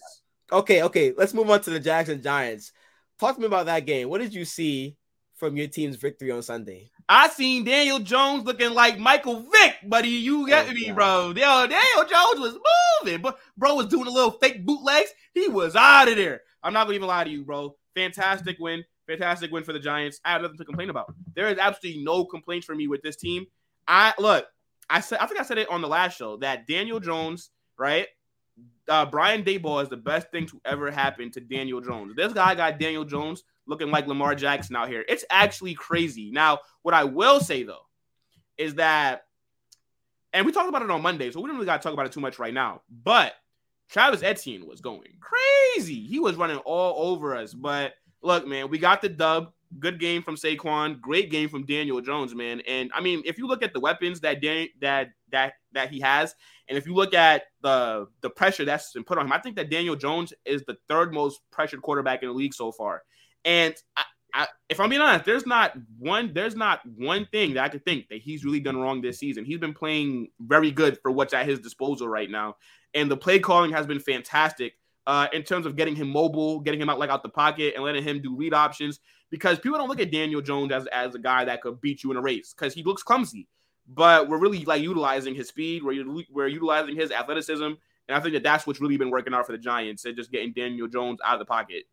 Okay, 0.51 0.83
okay. 0.83 1.13
Let's 1.17 1.33
move 1.33 1.49
on 1.49 1.61
to 1.61 1.71
the 1.71 1.79
Jackson 1.79 2.21
Giants. 2.21 2.71
Talk 3.19 3.33
to 3.35 3.41
me 3.41 3.47
about 3.47 3.65
that 3.65 3.85
game. 3.87 4.09
What 4.09 4.21
did 4.21 4.33
you 4.35 4.45
see 4.45 4.95
from 5.35 5.57
your 5.57 5.67
team's 5.67 5.95
victory 5.95 6.29
on 6.29 6.43
Sunday? 6.43 6.91
I 7.07 7.29
seen 7.29 7.63
Daniel 7.65 7.99
Jones 7.99 8.45
looking 8.45 8.73
like 8.73 8.97
Michael 8.97 9.41
Vick, 9.51 9.75
buddy. 9.85 10.09
You 10.09 10.47
got 10.47 10.67
Oh, 10.67 10.73
me, 10.73 10.91
bro. 10.91 11.27
Yo, 11.27 11.67
Daniel 11.67 12.05
Jones 12.09 12.39
was 12.39 12.57
moving, 13.03 13.21
but 13.21 13.37
bro 13.57 13.75
was 13.75 13.87
doing 13.87 14.07
a 14.07 14.11
little 14.11 14.31
fake 14.31 14.65
bootlegs. 14.65 15.11
He 15.33 15.47
was 15.47 15.75
out 15.75 16.07
of 16.07 16.15
there. 16.17 16.41
I'm 16.63 16.73
not 16.73 16.85
gonna 16.85 16.95
even 16.95 17.07
lie 17.07 17.23
to 17.23 17.29
you, 17.29 17.43
bro. 17.43 17.75
Fantastic 17.93 18.57
win. 18.59 18.83
Fantastic 19.05 19.51
win 19.51 19.63
for 19.63 19.71
the 19.73 19.79
Giants. 19.79 20.19
I 20.25 20.31
have 20.31 20.41
nothing 20.41 20.57
to 20.57 20.65
complain 20.65 20.89
about. 20.89 21.13
There 21.35 21.47
is 21.49 21.59
absolutely 21.59 22.03
no 22.03 22.25
complaints 22.25 22.65
for 22.65 22.73
me 22.73 22.87
with 22.87 23.03
this 23.03 23.15
team. 23.15 23.45
I 23.87 24.13
look, 24.17 24.47
I 24.89 24.99
said 24.99 25.19
I 25.19 25.27
think 25.27 25.39
I 25.39 25.43
said 25.43 25.59
it 25.59 25.69
on 25.69 25.81
the 25.81 25.87
last 25.87 26.17
show 26.17 26.37
that 26.37 26.65
Daniel 26.65 26.99
Jones, 26.99 27.51
right? 27.77 28.07
Uh, 28.87 29.05
Brian 29.05 29.43
Daboll 29.43 29.83
is 29.83 29.89
the 29.89 29.97
best 29.97 30.31
thing 30.31 30.47
to 30.47 30.59
ever 30.65 30.89
happen 30.89 31.29
to 31.31 31.39
Daniel 31.39 31.81
Jones. 31.81 32.15
This 32.15 32.33
guy 32.33 32.55
got 32.55 32.79
Daniel 32.79 33.03
Jones 33.05 33.43
looking 33.67 33.91
like 33.91 34.07
Lamar 34.07 34.35
Jackson 34.35 34.75
out 34.75 34.89
here. 34.89 35.03
It's 35.07 35.25
actually 35.29 35.73
crazy. 35.73 36.31
Now, 36.31 36.59
what 36.81 36.93
I 36.93 37.03
will 37.03 37.39
say 37.39 37.63
though 37.63 37.85
is 38.57 38.75
that, 38.75 39.25
and 40.33 40.45
we 40.45 40.51
talked 40.51 40.69
about 40.69 40.81
it 40.81 40.91
on 40.91 41.01
Monday, 41.01 41.31
so 41.31 41.39
we 41.39 41.47
don't 41.47 41.55
really 41.55 41.65
got 41.65 41.81
to 41.81 41.83
talk 41.83 41.93
about 41.93 42.05
it 42.05 42.11
too 42.11 42.19
much 42.19 42.39
right 42.39 42.53
now. 42.53 42.81
But 43.03 43.33
Travis 43.89 44.23
Etienne 44.23 44.67
was 44.67 44.81
going 44.81 45.07
crazy. 45.19 46.01
He 46.05 46.19
was 46.19 46.35
running 46.35 46.57
all 46.57 47.11
over 47.11 47.35
us. 47.35 47.53
But 47.53 47.93
look, 48.21 48.47
man, 48.47 48.69
we 48.69 48.77
got 48.77 49.01
the 49.01 49.09
dub. 49.09 49.51
Good 49.79 49.99
game 49.99 50.21
from 50.21 50.35
Saquon. 50.35 51.01
Great 51.01 51.31
game 51.31 51.49
from 51.49 51.65
Daniel 51.65 51.99
Jones, 51.99 52.33
man. 52.33 52.61
And 52.61 52.91
I 52.93 53.01
mean, 53.01 53.23
if 53.25 53.37
you 53.37 53.47
look 53.47 53.63
at 53.63 53.73
the 53.73 53.79
weapons 53.79 54.21
that 54.21 54.41
Dan, 54.41 54.67
that 54.79 55.09
that 55.31 55.53
that 55.73 55.89
he 55.89 55.99
has, 55.99 56.35
and 56.69 56.77
if 56.77 56.85
you 56.85 56.93
look 56.93 57.13
at 57.13 57.43
the 57.61 58.07
the 58.21 58.29
pressure 58.29 58.63
that's 58.63 58.93
been 58.93 59.03
put 59.03 59.17
on 59.17 59.25
him, 59.25 59.33
I 59.33 59.39
think 59.39 59.55
that 59.57 59.69
Daniel 59.69 59.95
Jones 59.95 60.33
is 60.45 60.63
the 60.63 60.77
third 60.87 61.13
most 61.13 61.41
pressured 61.51 61.81
quarterback 61.81 62.23
in 62.23 62.29
the 62.29 62.35
league 62.35 62.53
so 62.53 62.71
far. 62.71 63.03
And 63.45 63.75
I, 63.95 64.03
I, 64.33 64.47
if 64.67 64.79
I'm 64.81 64.89
being 64.89 65.01
honest, 65.01 65.23
there's 65.23 65.45
not 65.45 65.77
one 65.97 66.33
there's 66.33 66.55
not 66.55 66.81
one 66.97 67.25
thing 67.31 67.53
that 67.53 67.63
I 67.63 67.69
could 67.69 67.85
think 67.85 68.09
that 68.09 68.19
he's 68.19 68.43
really 68.43 68.59
done 68.59 68.77
wrong 68.77 69.01
this 69.01 69.17
season. 69.19 69.45
He's 69.45 69.59
been 69.59 69.73
playing 69.73 70.27
very 70.41 70.71
good 70.71 70.99
for 71.01 71.11
what's 71.11 71.33
at 71.33 71.47
his 71.47 71.59
disposal 71.59 72.09
right 72.09 72.29
now, 72.29 72.57
and 72.93 73.09
the 73.09 73.15
play 73.15 73.39
calling 73.39 73.71
has 73.71 73.87
been 73.87 73.99
fantastic 73.99 74.73
uh, 75.07 75.27
in 75.31 75.43
terms 75.43 75.65
of 75.65 75.77
getting 75.77 75.95
him 75.95 76.09
mobile, 76.09 76.59
getting 76.59 76.81
him 76.81 76.89
out 76.89 76.99
like 76.99 77.09
out 77.09 77.23
the 77.23 77.29
pocket, 77.29 77.75
and 77.75 77.83
letting 77.85 78.03
him 78.03 78.21
do 78.21 78.35
read 78.35 78.53
options. 78.53 78.99
Because 79.29 79.59
people 79.59 79.77
don't 79.77 79.89
look 79.89 80.01
at 80.01 80.11
Daniel 80.11 80.41
Jones 80.41 80.71
as 80.71 80.85
as 80.87 81.15
a 81.15 81.19
guy 81.19 81.45
that 81.45 81.61
could 81.61 81.79
beat 81.79 82.03
you 82.03 82.11
in 82.11 82.17
a 82.17 82.21
race 82.21 82.53
because 82.53 82.73
he 82.73 82.83
looks 82.83 83.03
clumsy, 83.03 83.47
but 83.87 84.27
we're 84.27 84.39
really 84.39 84.65
like 84.65 84.81
utilizing 84.81 85.35
his 85.35 85.47
speed, 85.47 85.83
we're 85.83 86.05
we're 86.29 86.47
utilizing 86.47 86.95
his 86.95 87.11
athleticism, 87.11 87.63
and 87.63 87.77
I 88.09 88.19
think 88.19 88.33
that 88.33 88.43
that's 88.43 88.67
what's 88.67 88.81
really 88.81 88.97
been 88.97 89.11
working 89.11 89.33
out 89.33 89.45
for 89.45 89.51
the 89.51 89.57
Giants 89.57 90.03
and 90.03 90.15
just 90.15 90.31
getting 90.31 90.51
Daniel 90.51 90.87
Jones 90.87 91.19
out 91.23 91.35
of 91.35 91.39
the 91.39 91.45
pocket. 91.45 91.85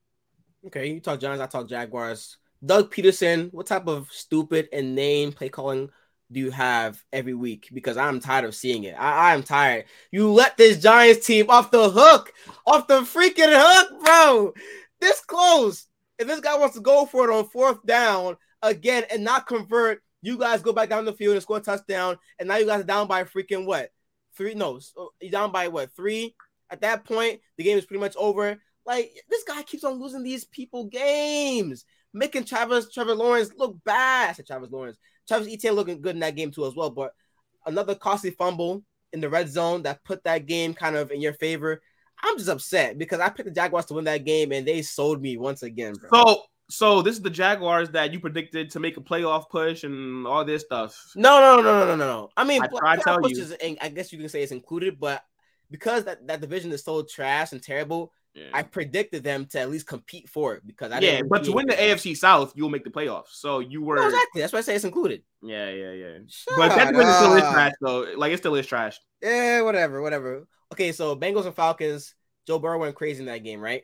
Okay, 0.67 0.91
you 0.93 1.01
talk 1.01 1.19
Giants, 1.19 1.43
I 1.43 1.47
talk 1.47 1.69
Jaguars. 1.69 2.37
Doug 2.65 2.93
Pederson, 2.95 3.53
what 3.53 3.67
type 3.67 3.89
of 3.89 4.09
stupid 4.13 4.69
and 4.73 4.95
name 4.95 5.33
play 5.33 5.49
calling 5.49 5.91
do 6.31 6.39
you 6.39 6.53
have 6.53 7.03
every 7.13 7.35
week? 7.35 7.69
Because 7.73 7.97
I'm 7.97 8.21
tired 8.21 8.45
of 8.45 8.55
seeing 8.55 8.85
it. 8.85 8.95
I, 8.95 9.35
I'm 9.35 9.43
tired. 9.43 9.87
You 10.13 10.31
let 10.31 10.57
this 10.57 10.81
Giants 10.81 11.27
team 11.27 11.51
off 11.51 11.73
the 11.73 11.91
hook, 11.91 12.33
off 12.65 12.87
the 12.87 13.01
freaking 13.01 13.53
hook, 13.53 14.05
bro. 14.05 14.55
This 15.01 15.21
close. 15.21 15.89
If 16.21 16.29
this 16.29 16.39
guy 16.39 16.57
wants 16.57 16.77
to 16.77 16.81
go 16.81 17.07
for 17.07 17.29
it 17.29 17.35
on 17.35 17.49
fourth 17.49 17.85
down 17.85 18.37
again 18.63 19.03
and 19.11 19.25
not 19.25 19.49
convert, 19.49 20.01
you 20.23 20.39
guys 20.39 20.63
go 20.63 20.73
back 20.73 20.89
down 20.89 21.05
the 21.05 21.13
field 21.13 21.35
and 21.35 21.43
score 21.43 21.57
a 21.57 21.61
touchdown. 21.61 22.17
And 22.39 22.47
now 22.47 22.57
you 22.59 22.67
guys 22.67 22.83
are 22.83 22.85
down 22.85 23.09
by 23.09 23.25
freaking 23.25 23.67
what? 23.67 23.91
Three? 24.37 24.55
No, 24.55 24.79
down 25.29 25.51
by 25.51 25.67
what? 25.67 25.91
Three? 25.97 26.37
At 26.71 26.83
that 26.83 27.05
point, 27.05 27.41
the 27.59 27.65
game 27.65 27.77
is 27.77 27.85
pretty 27.85 28.01
much 28.01 28.15
over. 28.17 28.61
Like 28.85 29.13
this 29.29 29.45
guy 29.45 29.63
keeps 29.63 29.85
on 29.85 30.01
losing 30.01 30.23
these 30.23 30.45
people 30.45 30.87
games, 30.87 31.85
making 32.13 32.45
Travis 32.45 32.93
Trevor 32.93 33.15
Lawrence 33.15 33.51
look 33.57 33.77
bad. 33.85 34.31
I 34.31 34.33
said 34.33 34.47
Travis 34.47 34.71
Lawrence, 34.71 34.99
Travis 35.29 35.49
Etienne 35.53 35.75
looking 35.75 36.01
good 36.01 36.17
in 36.17 36.21
that 36.21 36.37
game 36.37 36.51
too 36.51 36.67
as 36.67 36.75
well. 36.75 36.91
But 36.91 37.13
another 37.67 37.95
costly 37.95 38.31
fumble 38.31 38.83
in 39.13 39.21
the 39.21 39.29
red 39.29 39.49
zone 39.49 39.83
that 39.83 40.05
put 40.05 40.25
that 40.25 40.47
game 40.47 40.75
kind 40.75 40.97
of 40.97 41.11
in 41.11 41.21
your 41.21 41.35
favor. 41.35 41.81
I'm 42.25 42.39
just 42.39 42.49
upset 42.49 42.99
because 42.99 43.21
I 43.21 43.29
picked 43.29 43.49
the 43.49 43.55
Jaguars 43.55 43.87
to 43.87 43.95
win 43.95 44.05
that 44.05 44.25
game 44.25 44.53
and 44.53 44.67
they 44.67 44.83
sold 44.83 45.21
me 45.21 45.37
once 45.37 45.63
again, 45.63 45.95
bro. 45.95 46.25
So, 46.25 46.43
so 46.71 47.03
this 47.03 47.17
is 47.17 47.23
the 47.23 47.31
Jaguars 47.31 47.91
that 47.91 48.13
you 48.13 48.21
predicted 48.21 48.71
to 48.71 48.81
make 48.81 48.97
a 48.97 49.01
playoff 49.01 49.49
push 49.51 49.85
and 49.85 50.27
all 50.27 50.45
this 50.45 50.63
stuff. 50.63 51.13
No, 51.17 51.41
no, 51.41 51.63
no, 51.63 51.81
no, 51.81 51.97
no, 51.97 51.97
no. 51.97 52.31
I 52.37 52.45
mean, 52.45 52.63
I 52.63 52.69
playoff 52.69 53.03
tell 53.03 53.29
you. 53.29 53.41
is 53.41 53.55
I 53.81 53.89
guess 53.89 54.13
you 54.13 54.19
can 54.19 54.29
say 54.29 54.43
it's 54.43 54.53
included, 54.53 55.01
but 55.01 55.25
because 55.71 56.05
that, 56.05 56.27
that 56.29 56.41
division 56.41 56.71
is 56.71 56.85
so 56.85 57.03
trash 57.03 57.53
and 57.53 57.63
terrible, 57.63 58.13
Yeah, 58.35 58.49
I 58.55 58.63
predicted 58.63 59.23
them 59.25 59.45
to 59.47 59.61
at 59.61 59.71
least 59.71 59.87
compete 59.87 60.29
for 60.29 60.55
it 60.55 60.67
because 60.67 60.91
I 60.91 61.01
yeah 61.01 61.17
didn't 61.19 61.29
but 61.29 61.45
to 61.45 61.53
win 61.53 61.67
the 61.67 61.79
anything. 61.79 62.13
AFC 62.15 62.17
South, 62.17 62.53
you'll 62.57 62.71
make 62.71 62.85
the 62.85 62.91
playoffs. 62.91 63.33
So 63.33 63.59
you 63.61 63.83
were, 63.83 63.97
No, 63.97 64.07
exactly. 64.07 64.41
That's 64.41 64.53
why 64.55 64.61
I 64.61 64.63
say 64.63 64.75
it's 64.75 64.85
included. 64.85 65.23
yeah, 65.43 65.69
yeah, 65.71 65.93
yeah. 65.93 66.19
Shut 66.29 66.55
But 66.57 66.69
that 66.77 66.93
division 66.93 67.13
still 67.15 67.35
is 67.35 67.43
up. 67.43 67.53
trash, 67.53 67.73
though. 67.81 68.07
Like 68.17 68.33
it 68.33 68.39
still 68.39 68.55
is 68.55 68.67
trash. 68.67 68.99
Yeah, 69.21 69.61
whatever, 69.63 70.01
whatever. 70.01 70.47
Okay, 70.73 70.93
so 70.93 71.15
Bengals 71.15 71.45
and 71.47 71.55
Falcons. 71.55 72.15
Joe 72.47 72.59
Burrow 72.59 72.79
went 72.79 72.95
crazy 72.97 73.21
in 73.21 73.27
that 73.27 73.45
game, 73.45 73.61
right? 73.61 73.83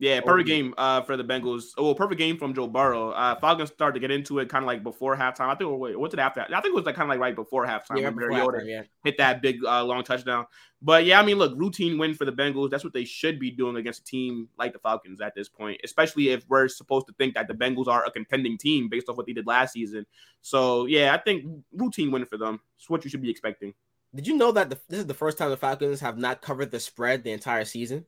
Yeah, 0.00 0.22
perfect 0.22 0.48
game 0.48 0.72
uh, 0.78 1.02
for 1.02 1.18
the 1.18 1.22
Bengals. 1.22 1.74
Oh, 1.76 1.94
perfect 1.94 2.18
game 2.18 2.38
from 2.38 2.54
Joe 2.54 2.66
Burrow. 2.66 3.10
Uh, 3.10 3.38
Falcons 3.38 3.68
started 3.68 3.92
to 3.92 4.00
get 4.00 4.10
into 4.10 4.38
it 4.38 4.48
kind 4.48 4.64
of 4.64 4.66
like 4.66 4.82
before 4.82 5.14
halftime. 5.14 5.48
I 5.48 5.54
think 5.54 5.70
wait, 5.78 6.00
what's 6.00 6.14
it 6.14 6.20
after? 6.20 6.40
I 6.40 6.46
think 6.46 6.72
it 6.72 6.74
was 6.74 6.86
like 6.86 6.94
kind 6.94 7.04
of 7.04 7.10
like 7.10 7.20
right 7.20 7.36
before 7.36 7.66
halftime. 7.66 7.98
Yeah, 7.98 8.08
when 8.08 8.14
before 8.14 8.30
halftime, 8.30 8.66
yeah. 8.66 8.82
hit 9.04 9.18
that 9.18 9.42
big 9.42 9.62
uh, 9.62 9.84
long 9.84 10.02
touchdown. 10.02 10.46
But 10.80 11.04
yeah, 11.04 11.20
I 11.20 11.22
mean, 11.22 11.36
look, 11.36 11.52
routine 11.54 11.98
win 11.98 12.14
for 12.14 12.24
the 12.24 12.32
Bengals. 12.32 12.70
That's 12.70 12.82
what 12.82 12.94
they 12.94 13.04
should 13.04 13.38
be 13.38 13.50
doing 13.50 13.76
against 13.76 14.00
a 14.00 14.04
team 14.04 14.48
like 14.58 14.72
the 14.72 14.78
Falcons 14.78 15.20
at 15.20 15.34
this 15.34 15.50
point, 15.50 15.78
especially 15.84 16.30
if 16.30 16.48
we're 16.48 16.68
supposed 16.68 17.06
to 17.08 17.12
think 17.18 17.34
that 17.34 17.46
the 17.46 17.54
Bengals 17.54 17.86
are 17.86 18.02
a 18.06 18.10
contending 18.10 18.56
team 18.56 18.88
based 18.88 19.10
off 19.10 19.18
what 19.18 19.26
they 19.26 19.34
did 19.34 19.46
last 19.46 19.74
season. 19.74 20.06
So 20.40 20.86
yeah, 20.86 21.14
I 21.14 21.18
think 21.18 21.44
routine 21.74 22.10
win 22.10 22.24
for 22.24 22.38
them. 22.38 22.60
It's 22.78 22.88
what 22.88 23.04
you 23.04 23.10
should 23.10 23.20
be 23.20 23.30
expecting. 23.30 23.74
Did 24.14 24.26
you 24.26 24.38
know 24.38 24.50
that 24.52 24.70
the, 24.70 24.78
this 24.88 25.00
is 25.00 25.06
the 25.06 25.14
first 25.14 25.36
time 25.36 25.50
the 25.50 25.58
Falcons 25.58 26.00
have 26.00 26.16
not 26.16 26.40
covered 26.40 26.70
the 26.70 26.80
spread 26.80 27.22
the 27.22 27.32
entire 27.32 27.66
season? 27.66 28.06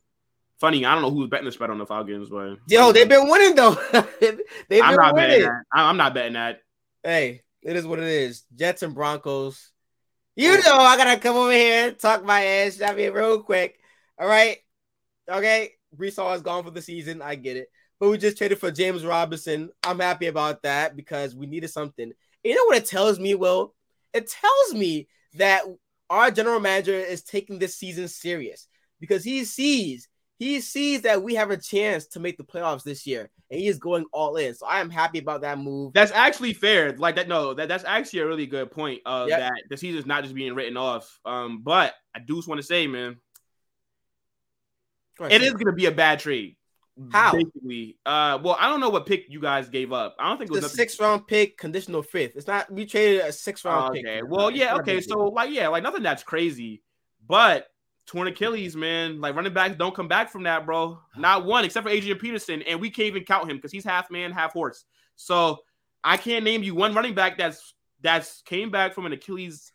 Funny, 0.63 0.87
I 0.87 0.93
don't 0.93 1.03
know 1.03 1.11
who's 1.11 1.29
betting 1.29 1.47
the 1.47 1.51
spread 1.51 1.71
on 1.71 1.79
the 1.79 1.87
Falcons, 1.87 2.29
but 2.29 2.55
Yo, 2.69 2.93
they've 2.93 3.09
been 3.09 3.29
winning 3.29 3.57
though. 3.57 3.75
they've 4.21 4.39
been 4.69 4.81
I'm 4.85 4.95
not 4.95 5.17
betting 5.17 5.43
that. 5.43 5.65
I'm 5.73 5.97
not 5.97 6.15
betting 6.15 6.35
that. 6.35 6.61
Hey, 7.03 7.43
it 7.65 7.75
is 7.75 7.85
what 7.85 7.99
it 7.99 8.05
is. 8.05 8.45
Jets 8.55 8.85
and 8.85 8.95
Broncos. 8.95 9.73
You 10.37 10.53
know, 10.63 10.77
I 10.77 10.97
gotta 10.97 11.19
come 11.19 11.35
over 11.35 11.51
here 11.51 11.89
and 11.89 11.99
talk 11.99 12.25
my 12.25 12.45
ass. 12.45 12.81
I 12.81 12.95
mean, 12.95 13.13
real 13.13 13.43
quick. 13.43 13.81
All 14.17 14.29
right. 14.29 14.59
Okay. 15.29 15.73
Breece 15.97 16.15
Hall 16.15 16.33
is 16.33 16.43
gone 16.43 16.63
for 16.63 16.71
the 16.71 16.81
season. 16.81 17.23
I 17.23 17.35
get 17.35 17.57
it. 17.57 17.67
But 17.99 18.11
we 18.11 18.19
just 18.19 18.39
traded 18.39 18.61
for 18.61 18.71
James 18.71 19.05
Robinson. 19.05 19.71
I'm 19.83 19.99
happy 19.99 20.29
about 20.29 20.63
that 20.63 20.95
because 20.95 21.35
we 21.35 21.47
needed 21.49 21.71
something. 21.71 22.13
You 22.45 22.55
know 22.55 22.67
what 22.67 22.77
it 22.77 22.87
tells 22.87 23.19
me, 23.19 23.35
Will? 23.35 23.75
It 24.15 24.31
tells 24.31 24.81
me 24.81 25.09
that 25.35 25.65
our 26.09 26.31
general 26.31 26.61
manager 26.61 26.95
is 26.95 27.25
taking 27.25 27.59
this 27.59 27.75
season 27.75 28.07
serious 28.07 28.69
because 29.01 29.25
he 29.25 29.45
sees 29.45 30.07
he 30.43 30.61
sees 30.61 31.03
that 31.03 31.23
we 31.23 31.35
have 31.35 31.51
a 31.51 31.57
chance 31.57 32.07
to 32.09 32.21
make 32.21 32.37
the 32.37 32.43
playoffs 32.45 32.83
this 32.83 33.07
year 33.07 33.31
and 33.51 33.61
he 33.61 33.69
is 33.69 33.79
going 33.79 34.05
all 34.13 34.37
in. 34.37 34.55
So 34.55 34.67
I 34.67 34.81
am 34.81 34.91
happy 34.91 35.19
about 35.19 35.43
that 35.43 35.59
move. 35.59 35.93
That's 35.93 36.13
actually 36.13 36.53
fair. 36.55 36.93
Like 36.97 37.17
that, 37.17 37.29
no, 37.29 37.55
that, 37.55 37.69
that's 37.69 37.85
actually 37.85 38.21
a 38.21 38.27
really 38.27 38.47
good 38.47 38.71
point. 38.71 39.03
Uh, 39.07 39.27
Yep. 39.29 39.39
that 39.39 39.53
the 39.71 39.77
season's 39.77 40.07
not 40.07 40.23
just 40.23 40.35
being 40.35 40.55
written 40.55 40.77
off. 40.77 41.21
Um, 41.25 41.63
but 41.63 41.95
I 42.15 42.19
do 42.19 42.37
just 42.37 42.49
want 42.49 42.61
to 42.61 42.67
say, 42.67 42.87
man, 42.87 43.19
Go 45.19 45.27
ahead, 45.27 45.43
it 45.43 45.45
is 45.45 45.53
gonna 45.53 45.73
be 45.73 45.87
a 45.87 45.93
bad 45.93 46.19
trade. 46.21 46.57
How? 47.11 47.33
Basically, 47.33 47.97
uh, 48.05 48.39
well, 48.43 48.57
I 48.59 48.69
don't 48.69 48.81
know 48.81 48.91
what 48.91 49.07
pick 49.07 49.27
you 49.29 49.41
guys 49.41 49.69
gave 49.69 49.93
up. 49.93 50.17
I 50.19 50.29
don't 50.29 50.39
think 50.39 50.51
it 50.51 50.53
was 50.53 50.61
the 50.61 50.65
nothing- 50.67 50.77
sixth 50.77 51.01
round 51.01 51.27
pick, 51.27 51.57
conditional 51.57 52.03
fifth. 52.03 52.37
It's 52.37 52.47
not 52.47 52.71
we 52.71 52.87
traded 52.87 53.21
a 53.23 53.33
six 53.33 53.65
round 53.65 53.95
pick. 53.95 54.05
Okay, 54.07 54.23
well, 54.23 54.51
yeah, 54.51 54.77
okay. 54.77 55.01
So, 55.01 55.27
like, 55.29 55.51
yeah, 55.51 55.69
like 55.69 55.83
nothing 55.83 56.03
that's 56.03 56.23
crazy, 56.23 56.83
but 57.27 57.67
torn 58.07 58.29
Achilles, 58.29 58.77
man. 58.77 59.21
Like 59.21 59.35
running 59.35 59.53
backs 59.53 59.77
don't 59.77 59.95
come 59.95 60.09
back 60.09 60.31
from 60.31 60.45
that, 60.45 60.67
bro. 60.67 60.99
Not 61.17 61.45
one, 61.45 61.65
except 61.65 61.85
for 61.85 61.93
Adrian 61.93 62.19
Peterson, 62.19 62.63
and 62.63 62.81
we 62.81 62.91
can't 62.91 63.09
even 63.09 63.25
count 63.25 63.51
him 63.51 63.57
because 63.57 63.73
he's 63.73 63.85
half 63.85 64.11
man, 64.11 64.33
half 64.33 64.53
horse. 64.53 64.85
So 65.17 65.59
I 66.05 66.17
can't 66.17 66.45
name 66.45 66.63
you 66.63 66.75
one 66.75 66.95
running 66.95 67.15
back 67.15 67.39
that's 67.39 67.75
that's 68.01 68.43
came 68.43 68.71
back 68.71 68.95
from 68.95 69.07
an 69.07 69.13
Achilles 69.13 69.71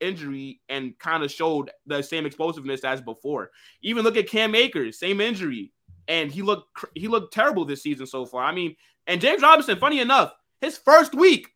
injury 0.00 0.60
and 0.68 0.98
kind 0.98 1.22
of 1.22 1.30
showed 1.30 1.70
the 1.86 2.02
same 2.02 2.26
explosiveness 2.26 2.84
as 2.84 3.00
before. 3.00 3.50
Even 3.82 4.04
look 4.04 4.16
at 4.16 4.28
Cam 4.28 4.54
Akers, 4.54 4.98
same 4.98 5.20
injury, 5.20 5.72
and 6.08 6.30
he 6.30 6.42
looked 6.42 6.84
he 6.94 7.08
looked 7.08 7.34
terrible 7.34 7.64
this 7.64 7.82
season 7.82 8.06
so 8.06 8.24
far. 8.26 8.44
I 8.44 8.52
mean, 8.52 8.76
and 9.06 9.20
James 9.20 9.42
Robinson, 9.42 9.78
funny 9.78 10.00
enough, 10.00 10.32
his 10.60 10.78
first 10.78 11.14
week, 11.14 11.48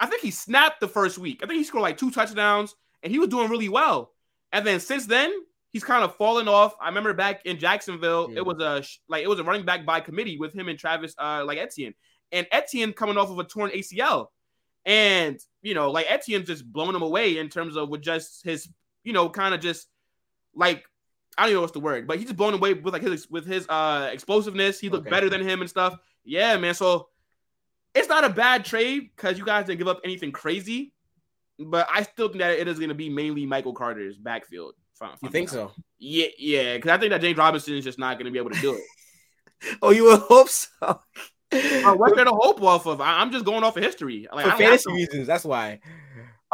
I 0.00 0.06
think 0.06 0.22
he 0.22 0.30
snapped 0.30 0.80
the 0.80 0.88
first 0.88 1.18
week. 1.18 1.40
I 1.42 1.46
think 1.46 1.58
he 1.58 1.64
scored 1.64 1.82
like 1.82 1.98
two 1.98 2.10
touchdowns, 2.10 2.74
and 3.02 3.12
he 3.12 3.18
was 3.18 3.28
doing 3.28 3.50
really 3.50 3.68
well. 3.68 4.12
And 4.54 4.66
then 4.66 4.80
since 4.80 5.04
then, 5.06 5.30
he's 5.72 5.84
kind 5.84 6.02
of 6.04 6.16
fallen 6.16 6.48
off. 6.48 6.74
I 6.80 6.86
remember 6.88 7.12
back 7.12 7.44
in 7.44 7.58
Jacksonville, 7.58 8.28
Yeah. 8.30 8.38
it 8.38 8.46
was 8.46 8.58
a 8.60 8.82
like 9.08 9.22
it 9.24 9.28
was 9.28 9.38
a 9.40 9.44
running 9.44 9.66
back 9.66 9.84
by 9.84 10.00
committee 10.00 10.38
with 10.38 10.54
him 10.54 10.68
and 10.68 10.78
Travis 10.78 11.14
uh 11.18 11.44
like 11.44 11.58
Etienne, 11.58 11.92
and 12.32 12.46
Etienne 12.52 12.92
coming 12.94 13.18
off 13.18 13.28
of 13.28 13.38
a 13.38 13.44
torn 13.44 13.70
ACL, 13.72 14.28
and 14.86 15.38
you 15.62 15.74
know 15.74 15.90
like 15.90 16.06
Etienne 16.08 16.46
just 16.46 16.64
blowing 16.72 16.94
him 16.94 17.02
away 17.02 17.36
in 17.38 17.48
terms 17.48 17.76
of 17.76 17.88
with 17.88 18.00
just 18.00 18.44
his 18.44 18.68
you 19.02 19.12
know 19.12 19.28
kind 19.28 19.52
of 19.54 19.60
just 19.60 19.88
like 20.54 20.84
I 21.36 21.42
don't 21.42 21.48
even 21.50 21.56
know 21.56 21.60
what's 21.62 21.72
the 21.72 21.80
word, 21.80 22.06
but 22.06 22.16
he's 22.18 22.26
just 22.26 22.36
blown 22.36 22.54
away 22.54 22.74
with 22.74 22.94
like 22.94 23.02
his 23.02 23.28
with 23.28 23.44
his 23.44 23.66
uh 23.68 24.08
explosiveness. 24.12 24.78
He 24.78 24.88
looked 24.88 25.08
Okay. 25.08 25.10
better 25.10 25.28
than 25.28 25.42
him 25.46 25.60
and 25.60 25.68
stuff. 25.68 25.98
Yeah, 26.24 26.56
man. 26.58 26.74
So 26.74 27.08
it's 27.92 28.08
not 28.08 28.22
a 28.24 28.28
bad 28.30 28.64
trade 28.64 29.10
because 29.16 29.36
you 29.36 29.44
guys 29.44 29.66
didn't 29.66 29.78
give 29.78 29.88
up 29.88 30.00
anything 30.04 30.30
crazy, 30.30 30.93
but 31.58 31.86
I 31.92 32.02
still 32.02 32.28
think 32.28 32.40
that 32.40 32.58
it 32.58 32.68
is 32.68 32.78
going 32.78 32.88
to 32.88 32.94
be 32.94 33.08
mainly 33.08 33.46
Michael 33.46 33.72
Carter's 33.72 34.18
backfield. 34.18 34.74
From, 34.94 35.12
you 35.22 35.28
think 35.28 35.48
so? 35.48 35.72
Yeah, 35.98 36.28
yeah. 36.38 36.76
Because 36.76 36.90
I 36.90 36.98
think 36.98 37.10
that 37.10 37.20
James 37.20 37.36
Robinson 37.36 37.74
is 37.74 37.84
just 37.84 37.98
not 37.98 38.16
going 38.16 38.26
to 38.26 38.30
be 38.30 38.38
able 38.38 38.50
to 38.50 38.60
do 38.60 38.74
it. 38.74 38.80
Oh, 39.80 39.90
you 39.90 40.04
would 40.04 40.20
hope 40.20 40.50
so. 40.50 40.68
Uh, 40.82 41.94
what's 41.94 42.14
there 42.16 42.24
to 42.26 42.32
hope 42.32 42.60
off 42.62 42.84
of? 42.84 43.00
I, 43.00 43.22
am 43.22 43.32
just 43.32 43.46
going 43.46 43.64
off 43.64 43.78
of 43.78 43.82
history. 43.82 44.26
Like, 44.30 44.44
For 44.44 44.58
fantasy 44.58 44.92
reasons, 44.92 45.26
that's 45.26 45.44
why. 45.44 45.80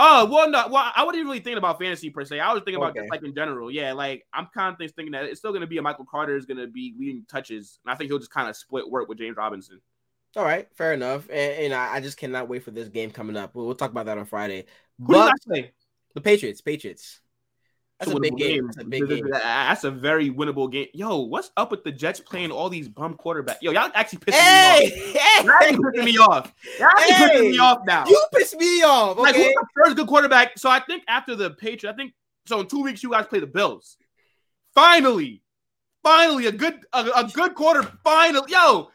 Oh 0.03 0.27
well, 0.27 0.49
no. 0.49 0.67
Well, 0.71 0.93
I 0.95 1.05
wasn't 1.05 1.25
really 1.25 1.41
thinking 1.41 1.59
about 1.59 1.79
fantasy 1.79 2.09
per 2.09 2.25
se. 2.25 2.41
I 2.41 2.53
was 2.53 2.63
thinking 2.63 2.77
about 2.77 2.91
Okay. 2.91 3.01
just 3.01 3.11
like 3.11 3.23
in 3.23 3.35
general. 3.35 3.71
Yeah, 3.71 3.93
like 3.93 4.25
I'm 4.33 4.47
kind 4.55 4.73
of 4.73 4.93
thinking 4.93 5.13
that 5.13 5.25
it's 5.25 5.41
still 5.41 5.51
going 5.51 5.61
to 5.61 5.67
be 5.67 5.79
a 5.79 5.83
Michael 5.83 6.07
Carter 6.07 6.37
is 6.37 6.47
going 6.47 6.59
to 6.59 6.69
be 6.69 6.95
leading 6.99 7.25
touches, 7.29 7.81
and 7.85 7.93
I 7.93 7.97
think 7.97 8.11
he'll 8.11 8.19
just 8.19 8.31
kind 8.31 8.49
of 8.49 8.57
split 8.57 8.89
work 8.89 9.09
with 9.09 9.19
James 9.19 9.37
Robinson. 9.37 9.81
All 10.37 10.45
right, 10.45 10.69
fair 10.75 10.93
enough. 10.93 11.29
And, 11.29 11.65
and 11.65 11.75
I, 11.75 11.97
I 11.97 12.01
just 12.01 12.17
cannot 12.17 12.49
wait 12.49 12.63
for 12.63 12.71
this 12.71 12.89
game 12.89 13.11
coming 13.11 13.37
up. 13.37 13.55
We'll, 13.55 13.67
we'll 13.67 13.75
talk 13.75 13.91
about 13.91 14.07
that 14.07 14.17
on 14.17 14.27
Friday. 14.27 14.67
Who 15.07 15.13
did 15.15 15.23
I 15.23 15.31
But 15.31 15.43
say? 15.55 15.73
the 16.15 16.21
Patriots, 16.21 16.61
Patriots. 16.61 17.21
That's 17.99 18.11
It's 18.11 18.17
a 18.17 18.21
big 18.21 18.33
winnable 18.33 18.39
game. 18.39 18.67
That's 18.67 18.77
a 18.79 18.85
big 18.85 19.09
game. 19.09 19.29
That's 19.31 19.85
a 19.85 19.91
very 19.91 20.31
winnable 20.31 20.73
game. 20.73 20.87
Yo, 20.95 21.19
what's 21.19 21.51
up 21.57 21.71
with 21.71 21.85
the 21.85 21.93
Jets 21.93 22.19
playing 22.19 22.51
all 22.51 22.71
these 22.71 22.89
bum 22.89 23.15
quarterbacks? 23.15 23.59
Yo, 23.61 23.73
y'all 23.73 23.91
actually 23.95 24.21
pissing 24.21 24.35
Hey, 24.41 24.91
me 24.91 25.13
off. 25.13 25.13
Y'all 25.45 25.53
actually 25.61 25.85
pissing 25.85 26.05
me 26.05 26.19
off. 26.19 26.53
Y'all 26.79 26.89
actually 26.99 27.15
pissing 27.39 27.51
me 27.51 27.59
off 27.59 27.79
now. 27.87 28.05
you 28.07 28.23
piss 28.35 28.55
me 28.57 28.83
off. 28.83 29.19
Like, 29.19 29.37
who's 29.37 29.45
the 29.53 29.67
first 29.77 29.97
good 29.97 30.07
quarterback? 30.07 30.59
So 30.59 30.71
I 30.71 30.81
think 30.81 31.05
after 31.09 31.37
the 31.37 31.51
Patriots, 31.51 31.85
I 31.85 31.93
think 31.93 32.15
so. 32.47 32.61
In 32.61 32.67
two 32.69 32.83
weeks, 32.83 33.03
you 33.03 33.11
guys 33.11 33.27
play 33.27 33.41
the 33.41 33.47
Bills. 33.47 33.99
Finally, 34.75 35.43
finally, 36.03 36.47
a 36.47 36.53
good 36.53 36.81
a, 36.93 37.01
a 37.17 37.31
good 37.33 37.55
quarter. 37.55 37.83
Finally, 38.05 38.51
yo, 38.51 38.91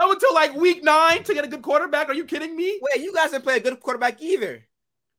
up 0.00 0.10
until 0.10 0.34
like 0.34 0.54
week 0.54 0.82
nine 0.82 1.22
to 1.22 1.34
get 1.34 1.44
a 1.44 1.48
good 1.48 1.62
quarterback. 1.62 2.08
Are 2.08 2.14
you 2.14 2.24
kidding 2.24 2.56
me, 2.56 2.80
Wait, 2.82 3.02
you 3.04 3.14
guys 3.14 3.30
didn't 3.30 3.44
play 3.44 3.56
a 3.56 3.60
good 3.60 3.78
quarterback 3.80 4.20
either. 4.20 4.64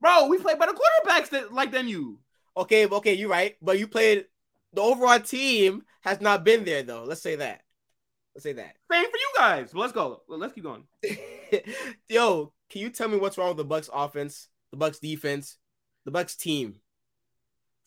Bro? 0.02 0.28
We 0.28 0.38
play 0.38 0.56
better 0.56 0.74
quarterbacks 0.74 1.30
than 1.30 1.46
like 1.52 1.72
than 1.72 1.88
you. 1.88 2.20
Okay, 2.56 2.88
okay, 2.88 3.14
you're 3.14 3.30
right. 3.30 3.56
But 3.62 3.80
you 3.80 3.88
played 3.88 4.26
the 4.74 4.82
overall 4.82 5.20
team 5.20 5.84
has 6.02 6.22
not 6.22 6.44
been 6.44 6.66
there 6.66 6.84
though. 6.84 7.04
Let's 7.04 7.22
say 7.22 7.36
that. 7.38 7.62
Let's 8.36 8.44
say 8.44 8.54
that. 8.54 8.76
Same 8.92 9.06
for 9.06 9.18
you 9.18 9.32
guys. 9.38 9.74
Let's 9.74 9.94
go. 9.94 10.22
Let's 10.28 10.54
keep 10.54 10.64
going. 10.64 10.84
Yo, 12.10 12.54
can 12.70 12.82
you 12.82 12.90
tell 12.90 13.08
me 13.08 13.18
what's 13.18 13.38
wrong 13.38 13.50
with 13.50 13.58
the 13.58 13.66
Bucks 13.66 13.90
offense, 13.94 14.50
the 14.72 14.78
Bucks 14.78 15.00
defense, 15.00 15.58
the 16.06 16.12
Bucks 16.12 16.36
team? 16.36 16.76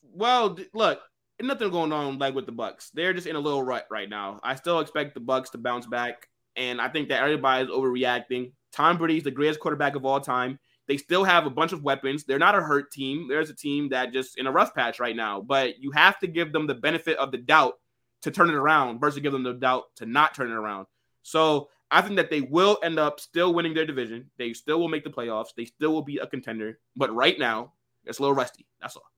Well, 0.03 0.59
look, 0.75 1.01
nothing 1.40 1.70
going 1.70 1.92
on 1.92 2.18
like 2.18 2.35
with 2.35 2.46
the 2.46 2.53
Bucks. 2.53 2.90
They're 2.92 3.14
just 3.14 3.27
in 3.27 3.37
a 3.37 3.40
little 3.40 3.62
rut 3.62 3.87
right 3.90 4.09
now. 4.09 4.40
I 4.42 4.57
still 4.57 4.81
expect 4.81 5.14
the 5.14 5.20
Bucks 5.20 5.51
to 5.51 5.59
bounce 5.59 5.87
back, 5.87 6.29
and 6.57 6.81
I 6.81 6.88
think 6.88 7.09
that 7.09 7.22
everybody's 7.22 7.70
overreacting. 7.70 8.53
Tom 8.72 8.98
Brady's 8.98 9.22
the 9.22 9.31
greatest 9.31 9.61
quarterback 9.61 9.96
of 9.96 10.05
all 10.05 10.20
time. 10.20 10.59
They 10.92 10.98
still 10.98 11.24
have 11.24 11.46
a 11.46 11.50
bunch 11.50 11.72
of 11.72 11.83
weapons. 11.83 12.24
They're 12.24 12.38
not 12.38 12.55
a 12.55 12.61
hurt 12.61 12.92
team. 12.92 13.26
There's 13.26 13.48
a 13.48 13.55
team 13.55 13.88
that 13.88 14.12
just 14.12 14.37
in 14.37 14.46
a 14.46 14.52
rough 14.52 14.74
patch 14.74 15.00
right 15.00 15.16
now. 15.16 15.40
But 15.40 15.78
you 15.78 15.90
have 15.92 16.18
to 16.18 16.26
give 16.26 16.52
them 16.52 16.66
the 16.66 16.74
benefit 16.74 17.16
of 17.16 17.33
the 17.33 17.38
doubt 17.38 17.78
to 18.20 18.31
turn 18.31 18.50
it 18.50 18.55
around 18.55 19.00
versus 19.00 19.20
give 19.20 19.33
them 19.33 19.42
the 19.42 19.55
doubt 19.55 19.85
to 19.96 20.05
not 20.05 20.35
turn 20.35 20.50
it 20.50 20.55
around. 20.55 20.87
So 21.22 21.70
I 21.90 22.02
think 22.02 22.16
that 22.16 22.28
they 22.28 22.42
will 22.42 22.76
end 22.83 22.98
up 22.98 23.20
still 23.20 23.55
winning 23.55 23.72
their 23.72 23.87
division. 23.87 24.31
They 24.37 24.52
still 24.52 24.78
will 24.78 24.90
make 24.90 25.02
the 25.02 25.09
playoffs. 25.09 25.55
They 25.57 25.64
still 25.64 25.94
will 25.94 26.02
be 26.02 26.18
a 26.18 26.26
contender. 26.26 26.78
But 26.94 27.14
right 27.14 27.38
now, 27.38 27.72
it's 28.05 28.18
a 28.18 28.22
little 28.22 28.37
rusty. 28.37 28.66
That's 28.78 28.94
all. 28.94 29.11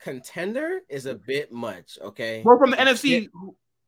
Contender 0.00 0.80
is 0.88 1.04
a 1.04 1.14
bit 1.14 1.52
much, 1.52 1.98
okay? 2.00 2.40
Well, 2.42 2.56
from 2.56 2.70
the 2.70 2.78
NFC, 2.78 3.28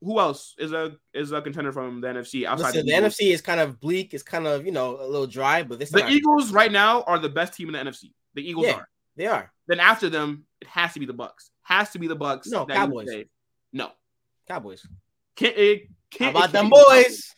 who, 0.02 0.18
else 0.18 0.54
is 0.58 0.72
a 0.72 0.96
is 1.14 1.32
a 1.32 1.42
contender 1.42 1.72
from 1.72 2.00
the 2.00 2.08
NFC 2.08 2.44
outside 2.46 2.68
Listen, 2.74 2.86
the 2.86 2.92
the 2.92 3.08
NFC 3.08 3.32
is 3.32 3.40
kind 3.40 3.60
of 3.60 3.80
bleak. 3.80 4.14
It's 4.14 4.22
kind 4.22 4.46
of 4.46 4.64
you 4.64 4.72
know 4.72 4.96
a 5.00 5.06
little 5.06 5.26
dry, 5.26 5.62
but 5.62 5.78
this 5.78 5.90
The 5.90 6.08
Eagles 6.08 6.52
right 6.52 6.72
now 6.72 7.02
are 7.02 7.18
the 7.18 7.28
best 7.28 7.54
team 7.54 7.68
in 7.68 7.72
the 7.84 7.90
NFC. 7.90 8.12
The 8.34 8.48
Eagles 8.48 8.66
Yeah. 8.66 8.74
are. 8.76 8.88
they 9.16 9.26
are 9.26 9.52
Then 9.66 9.80
after 9.80 10.08
them, 10.08 10.44
it 10.60 10.68
has 10.68 10.94
to 10.94 11.00
be 11.00 11.06
the 11.06 11.12
Bucks. 11.12 11.50
Has 11.62 11.90
to 11.90 11.98
be 11.98 12.06
the 12.06 12.16
Bucks. 12.16 12.48
No, 12.48 12.64
Cowboys. 12.66 13.08
No, 13.72 13.90
Cowboys. 14.48 14.86
can't 15.36 15.56
it 15.56 15.88
can't. 16.10 16.34
about 16.36 16.48
it 16.50 16.52
them 16.52 16.66
be 16.70 16.76
the 16.76 16.84
boys? 17.06 17.34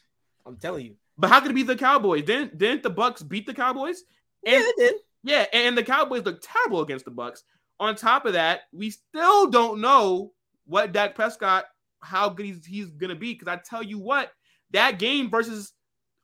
I'm 0.46 0.56
telling 0.56 0.86
you. 0.86 0.96
But 1.18 1.30
how 1.30 1.40
could 1.40 1.50
it 1.50 1.54
be 1.54 1.62
the 1.62 1.76
Cowboys? 1.76 2.22
Didn't 2.24 2.56
didn't 2.58 2.82
the 2.82 2.90
Bucks 2.90 3.22
beat 3.22 3.46
the 3.46 3.54
Cowboys? 3.54 4.02
Yeah, 4.44 4.54
And 4.56 4.64
they 4.64 4.72
did. 4.86 4.94
yeah, 5.24 5.46
and 5.52 5.76
the 5.76 5.82
Cowboys 5.84 6.24
look 6.24 6.40
terrible 6.42 6.80
against 6.80 7.04
the 7.04 7.10
Bucks. 7.10 7.44
On 7.80 7.94
top 7.96 8.24
of 8.26 8.32
that, 8.34 8.60
we 8.72 8.90
still 8.90 9.50
don't 9.50 9.80
know 9.80 10.32
what 10.66 10.92
Dak 10.92 11.14
Prescott, 11.14 11.64
how 12.02 12.28
good 12.28 12.46
he's, 12.46 12.64
he's 12.64 12.86
gonna 12.90 13.14
be. 13.14 13.32
Because 13.34 13.48
I 13.48 13.56
tell 13.56 13.82
you 13.82 13.98
what, 13.98 14.32
that 14.72 14.98
game 14.98 15.30
versus 15.30 15.72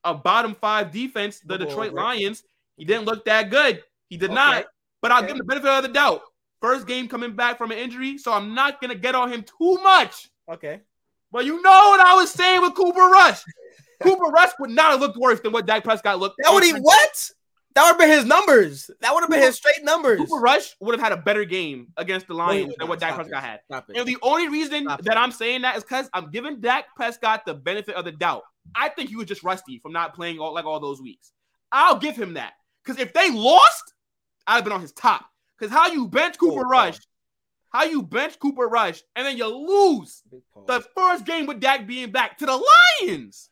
a 0.04 0.14
bottom 0.14 0.54
five 0.54 0.92
defense, 0.92 1.40
the 1.40 1.58
Go 1.58 1.64
Detroit 1.64 1.90
over 1.90 1.98
it. 1.98 2.02
Lions, 2.02 2.42
he 2.76 2.84
didn't 2.84 3.04
look 3.04 3.24
that 3.24 3.50
good. 3.50 3.82
He 4.08 4.16
did 4.16 4.30
Okay. 4.30 4.34
not. 4.34 4.66
But 5.00 5.12
I'll 5.12 5.18
Okay. 5.18 5.28
give 5.28 5.36
him 5.36 5.38
the 5.38 5.44
benefit 5.44 5.70
of 5.70 5.82
the 5.82 5.88
doubt. 5.88 6.22
First 6.60 6.86
game 6.86 7.08
coming 7.08 7.36
back 7.36 7.56
from 7.56 7.70
an 7.70 7.78
injury, 7.78 8.18
so 8.18 8.32
I'm 8.32 8.54
not 8.54 8.80
gonna 8.80 8.94
get 8.96 9.14
on 9.14 9.32
him 9.32 9.44
too 9.44 9.74
much. 9.82 10.28
Okay. 10.50 10.80
But 11.30 11.44
you 11.44 11.62
know 11.62 11.90
what 11.90 12.00
I 12.00 12.14
was 12.14 12.30
saying 12.30 12.62
with 12.62 12.74
Cooper 12.74 13.00
Rush. 13.00 13.42
Cooper 14.02 14.24
Rush 14.30 14.50
would 14.58 14.70
not 14.70 14.92
have 14.92 15.00
looked 15.00 15.16
worse 15.16 15.40
than 15.40 15.52
what 15.52 15.66
Dak 15.66 15.84
Prescott 15.84 16.18
looked. 16.18 16.36
That 16.38 16.52
would 16.52 16.64
he 16.64 16.72
what? 16.72 17.30
That 17.78 17.84
would 17.84 17.90
have 17.90 18.10
been 18.10 18.18
his 18.18 18.24
numbers. 18.24 18.90
That 19.02 19.14
would 19.14 19.20
have 19.20 19.30
been 19.30 19.40
his 19.40 19.54
straight 19.54 19.84
numbers. 19.84 20.18
Cooper 20.18 20.40
Rush 20.40 20.74
would 20.80 20.98
have 20.98 21.00
had 21.00 21.16
a 21.16 21.22
better 21.22 21.44
game 21.44 21.92
against 21.96 22.26
the 22.26 22.34
Lions 22.34 22.74
than 22.76 22.88
what 22.88 22.98
Dak 22.98 23.14
Prescott 23.14 23.40
had. 23.40 23.60
And 23.94 24.04
the 24.04 24.16
only 24.20 24.48
reason 24.48 24.82
that 24.82 25.16
I'm 25.16 25.30
saying 25.30 25.62
that 25.62 25.76
is 25.76 25.84
because 25.84 26.10
I'm 26.12 26.32
giving 26.32 26.60
Dak 26.60 26.86
Prescott 26.96 27.46
the 27.46 27.54
benefit 27.54 27.94
of 27.94 28.04
the 28.04 28.10
doubt. 28.10 28.42
I 28.74 28.88
think 28.88 29.10
he 29.10 29.14
was 29.14 29.26
just 29.26 29.44
rusty 29.44 29.78
from 29.78 29.92
not 29.92 30.12
playing 30.12 30.40
all 30.40 30.52
like 30.52 30.64
all 30.64 30.80
those 30.80 31.00
weeks. 31.00 31.30
I'll 31.70 31.98
give 31.98 32.16
him 32.16 32.34
that. 32.34 32.54
Because 32.84 33.00
if 33.00 33.12
they 33.12 33.30
lost, 33.30 33.94
I'd 34.48 34.56
have 34.56 34.64
been 34.64 34.72
on 34.72 34.80
his 34.80 34.92
top. 34.92 35.26
Because 35.56 35.72
how 35.72 35.86
you 35.86 36.08
bench 36.08 36.36
Cooper 36.36 36.66
oh, 36.66 36.68
Rush, 36.68 36.98
how 37.70 37.84
you 37.84 38.02
bench 38.02 38.40
Cooper 38.40 38.66
Rush, 38.66 39.02
and 39.14 39.24
then 39.24 39.36
you 39.36 39.46
lose 39.46 40.24
the 40.66 40.84
first 40.96 41.24
game 41.24 41.46
with 41.46 41.60
Dak 41.60 41.86
being 41.86 42.10
back 42.10 42.38
to 42.38 42.46
the 42.46 42.60
Lions 43.00 43.48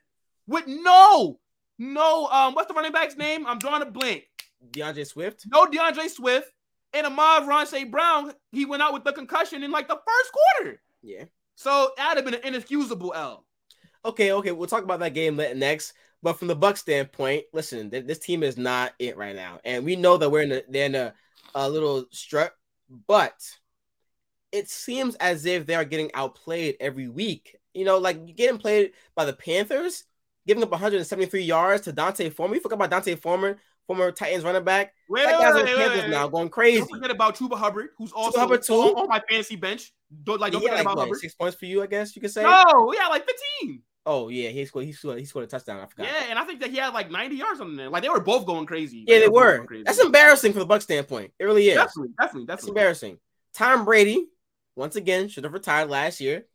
with 0.48 0.66
no 0.66 1.38
no, 1.78 2.26
um, 2.26 2.54
what's 2.54 2.68
the 2.68 2.74
running 2.74 2.92
back's 2.92 3.16
name? 3.16 3.46
I'm 3.46 3.58
drawing 3.58 3.82
a 3.82 3.86
blank. 3.86 4.24
D'Andre 4.70 5.04
Swift. 5.04 5.44
No, 5.46 5.66
DeAndre 5.66 6.08
Swift. 6.08 6.50
And 6.92 7.06
Amon-Ra 7.06 7.64
St. 7.64 7.90
Brown, 7.90 8.32
he 8.52 8.64
went 8.64 8.82
out 8.82 8.94
with 8.94 9.04
the 9.04 9.12
concussion 9.12 9.62
in 9.62 9.70
like 9.70 9.88
the 9.88 9.96
first 10.06 10.32
quarter. 10.32 10.80
Yeah. 11.02 11.24
So 11.56 11.90
that'd 11.96 12.16
have 12.16 12.24
been 12.24 12.40
an 12.40 12.46
inexcusable 12.46 13.12
L. 13.14 13.44
Okay, 14.04 14.32
okay, 14.32 14.52
we'll 14.52 14.68
talk 14.68 14.84
about 14.84 15.00
that 15.00 15.14
game 15.14 15.36
next. 15.36 15.94
But 16.22 16.38
from 16.38 16.48
the 16.48 16.56
Buck 16.56 16.76
standpoint, 16.76 17.44
listen, 17.52 17.90
this 17.90 18.18
team 18.18 18.42
is 18.42 18.56
not 18.56 18.94
it 18.98 19.16
right 19.16 19.36
now, 19.36 19.60
and 19.64 19.84
we 19.84 19.96
know 19.96 20.16
that 20.16 20.30
we're 20.30 20.42
in 20.42 20.52
a 20.52 20.62
they're 20.68 20.86
in 20.86 20.94
a, 20.94 21.14
a 21.54 21.68
little 21.68 22.06
strut, 22.10 22.52
but 23.06 23.34
it 24.50 24.68
seems 24.68 25.14
as 25.16 25.44
if 25.44 25.66
they 25.66 25.74
are 25.74 25.84
getting 25.84 26.10
outplayed 26.14 26.76
every 26.80 27.08
week. 27.08 27.56
You 27.74 27.84
know, 27.84 27.98
like 27.98 28.34
getting 28.34 28.58
played 28.58 28.92
by 29.14 29.24
the 29.24 29.34
Panthers 29.34 30.04
giving 30.46 30.62
up 30.62 30.70
173 30.70 31.42
yards 31.42 31.82
to 31.82 31.92
D'Onta 31.92 32.32
Foreman. 32.32 32.52
We 32.56 32.61
forgot 32.61 32.76
about 32.76 32.90
D'Onta 32.90 33.18
Foreman, 33.18 33.56
former 33.87 34.12
Titans 34.12 34.44
running 34.44 34.64
back. 34.64 34.92
Wait, 35.09 35.24
that 35.24 35.40
guy's 35.40 35.54
wait, 35.54 35.76
Panthers 35.76 36.02
wait, 36.02 36.11
now, 36.11 36.28
going 36.28 36.48
crazy. 36.48 36.78
Don't 36.78 36.88
forget 36.88 37.11
about 37.11 37.37
Chuba 37.37 37.56
Hubbard, 37.56 37.88
who's 37.98 38.12
also 38.12 38.38
Hubbard 38.38 38.62
too. 38.62 38.74
on 38.74 39.09
my 39.09 39.22
fantasy 39.28 39.56
bench. 39.56 39.92
Don't 40.24 40.40
like 40.40 40.52
don't 40.52 40.62
forget 40.62 40.76
like, 40.76 40.82
about 40.82 40.96
what, 40.96 41.02
Hubbard. 41.04 41.18
Six 41.18 41.35
points 41.35 41.56
for 41.56 41.66
you, 41.66 41.82
I 41.82 41.87
guess 41.87 42.14
you 42.14 42.22
could 42.22 42.30
say. 42.30 42.42
No, 42.42 42.92
yeah, 42.96 43.09
like 43.09 43.26
15. 43.61 43.82
Oh 44.09 44.28
yeah, 44.28 44.50
he 44.50 44.64
scored. 44.64 44.85
He 44.85 44.92
scored. 44.92 45.18
He 45.18 45.24
scored 45.24 45.44
a 45.44 45.48
touchdown. 45.48 45.80
I 45.80 45.87
forgot. 45.87 46.06
Yeah, 46.06 46.26
and 46.30 46.38
I 46.38 46.44
think 46.44 46.61
that 46.61 46.70
he 46.70 46.76
had 46.76 46.94
like 46.94 47.11
90 47.11 47.35
yards 47.35 47.61
on 47.61 47.76
there. 47.76 47.90
Like 47.90 48.04
they 48.04 48.09
were 48.09 48.20
both 48.20 48.46
going 48.46 48.64
crazy. 48.64 49.04
Yeah, 49.06 49.16
they, 49.16 49.20
they 49.22 49.28
were. 49.28 49.66
That's 49.85 49.98
embarrassing 49.98 50.52
for 50.52 50.61
the 50.61 50.66
Buck 50.66 50.82
standpoint. 50.82 51.32
It 51.38 51.44
really 51.44 51.68
is. 51.68 51.74
Definitely, 51.74 52.11
definitely, 52.11 52.12
definitely. 52.16 52.46
That's 52.46 52.68
embarrassing. 52.68 53.18
Tom 53.54 53.85
Brady, 53.85 54.28
once 54.76 54.94
again, 54.94 55.28
should 55.28 55.44
have 55.44 55.52
retired 55.52 55.90
last 55.90 56.20
year. 56.20 56.46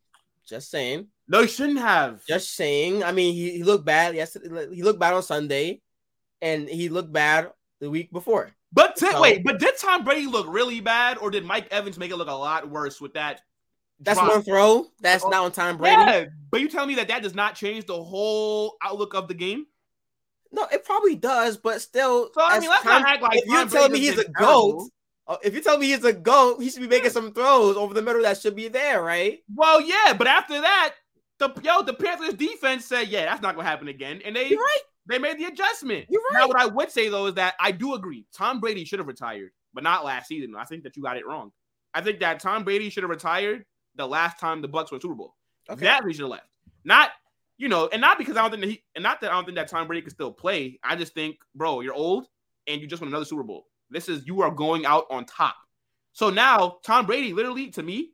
Just 0.48 0.72
saying. 0.72 1.08
No, 1.32 1.42
he 1.42 1.48
shouldn't 1.48 1.80
have. 1.80 2.26
Just 2.26 2.56
saying. 2.56 3.06
I 3.06 3.14
mean, 3.14 3.34
he, 3.34 3.52
he 3.52 3.64
looked 3.64 3.86
bad 3.86 4.16
yesterday. 4.16 4.76
He 4.76 4.84
looked 4.84 5.00
bad 5.00 5.14
on 5.14 5.24
Sunday, 5.24 5.80
and 6.42 6.68
he 6.68 6.90
looked 6.90 7.14
bad 7.14 7.52
the 7.80 7.90
week 7.90 8.12
before. 8.12 8.52
But 8.74 8.98
t- 8.98 9.10
so, 9.10 9.22
wait, 9.22 9.42
but 9.46 9.58
did 9.58 9.78
Tom 9.78 10.04
Brady 10.04 10.28
look 10.28 10.46
really 10.50 10.82
bad, 10.82 11.18
or 11.20 11.32
did 11.32 11.46
Mike 11.46 11.70
Evans 11.72 11.98
make 11.98 12.12
it 12.12 12.18
look 12.18 12.28
a 12.28 12.34
lot 12.34 12.70
worse 12.70 13.00
with 13.00 13.14
that? 13.14 13.40
That's 14.02 14.20
drop? 14.20 14.30
one 14.30 14.42
throw. 14.44 14.88
That's 15.00 15.24
oh, 15.24 15.30
not 15.30 15.44
on 15.46 15.52
Tom 15.54 15.78
Brady. 15.78 16.02
Yeah, 16.02 16.26
but 16.52 16.60
you 16.60 16.68
tell 16.68 16.86
me 16.86 16.96
that 16.96 17.08
that 17.08 17.24
does 17.24 17.34
not 17.34 17.56
change 17.56 17.86
the 17.86 18.04
whole 18.04 18.76
outlook 18.82 19.14
of 19.14 19.30
the 19.30 19.34
game. 19.34 19.68
No, 20.52 20.68
it 20.70 20.84
probably 20.84 21.16
does, 21.16 21.56
but 21.56 21.82
still. 21.82 22.30
So 22.34 22.42
I 22.42 22.60
mean, 22.60 22.70
let's 22.70 22.84
Tom, 22.84 23.04
not 23.04 23.10
act 23.10 23.24
like 23.24 23.38
if 23.38 23.46
you're 23.46 23.70
telling 23.70 23.94
me 23.94 24.00
he's 24.00 24.20
a 24.20 24.28
goat. 24.28 24.90
Uh, 25.28 25.38
if 25.44 25.56
you 25.56 25.62
tell 25.62 25.78
me 25.78 25.88
he's 25.88 26.04
a 26.04 26.12
goat, 26.12 26.62
he 26.62 26.70
should 26.70 26.82
be 26.82 26.88
making 26.88 27.12
some 27.12 27.32
throws 27.32 27.78
over 27.78 27.94
the 27.94 28.02
middle 28.02 28.24
that 28.24 28.42
should 28.42 28.56
be 28.56 28.68
there, 28.68 29.02
right? 29.02 29.40
Well, 29.56 29.80
yeah, 29.80 30.14
but 30.18 30.28
after 30.28 30.60
that, 30.60 30.96
the 31.42 31.62
yo, 31.64 31.82
the 31.82 31.94
Panthers 31.94 32.36
defense 32.36 32.86
said, 32.86 33.10
yeah, 33.10 33.26
that's 33.26 33.42
not 33.42 33.56
gonna 33.56 33.68
happen 33.68 33.88
again. 33.88 34.22
And 34.24 34.36
they 34.36 34.50
You're 34.50 34.60
right. 34.60 34.82
they 35.08 35.20
made 35.20 35.40
the 35.40 35.46
adjustment. 35.46 36.06
You're 36.10 36.22
right. 36.32 36.42
Now, 36.42 36.48
what 36.48 36.58
I 36.58 36.68
would 36.68 36.92
say 36.92 37.10
though 37.10 37.26
is 37.26 37.34
that 37.36 37.56
I 37.60 37.72
do 37.72 37.96
agree. 37.96 38.26
Tom 38.34 38.60
Brady 38.60 38.86
should 38.86 39.00
have 39.00 39.08
retired, 39.08 39.52
but 39.74 39.84
not 39.84 40.06
last 40.06 40.28
season. 40.28 40.56
I 40.56 40.66
think 40.66 40.84
that 40.84 40.96
you 40.96 41.04
got 41.04 41.18
it 41.18 41.26
wrong. 41.26 41.52
I 41.94 42.02
think 42.02 42.20
that 42.22 42.40
Tom 42.40 42.64
Brady 42.64 42.90
should 42.90 43.04
have 43.04 43.10
retired 43.10 43.66
the 43.96 44.08
last 44.08 44.40
time 44.40 44.62
the 44.62 44.68
Bucks 44.68 44.92
were 44.92 45.00
Super 45.00 45.16
Bowl. 45.16 45.36
Okay. 45.70 45.86
That 45.86 46.04
have 46.04 46.20
left. 46.20 46.48
Not, 46.84 47.10
you 47.58 47.68
know, 47.68 47.90
and 47.92 48.02
not 48.02 48.18
because 48.18 48.38
I 48.38 48.42
don't 48.42 48.52
think 48.52 48.62
that 48.62 48.70
he 48.70 48.84
and 48.96 49.04
not 49.04 49.22
that 49.22 49.32
I 49.32 49.34
don't 49.34 49.46
think 49.46 49.58
that 49.58 49.68
Tom 49.68 49.88
Brady 49.88 50.02
can 50.02 50.12
still 50.12 50.32
play. 50.32 50.80
I 50.84 50.96
just 50.96 51.14
think, 51.14 51.38
bro, 51.56 51.82
you're 51.82 51.94
old 51.94 52.28
and 52.68 52.82
you 52.82 52.88
just 52.88 53.02
won 53.02 53.10
another 53.10 53.26
Super 53.26 53.44
Bowl. 53.44 53.68
This 53.90 54.08
is 54.10 54.26
you 54.26 54.42
are 54.42 54.52
going 54.52 54.86
out 54.86 55.06
on 55.10 55.26
top. 55.26 55.56
So 56.14 56.30
now 56.30 56.78
Tom 56.84 57.06
Brady, 57.06 57.34
literally 57.34 57.70
to 57.72 57.84
me, 57.84 58.12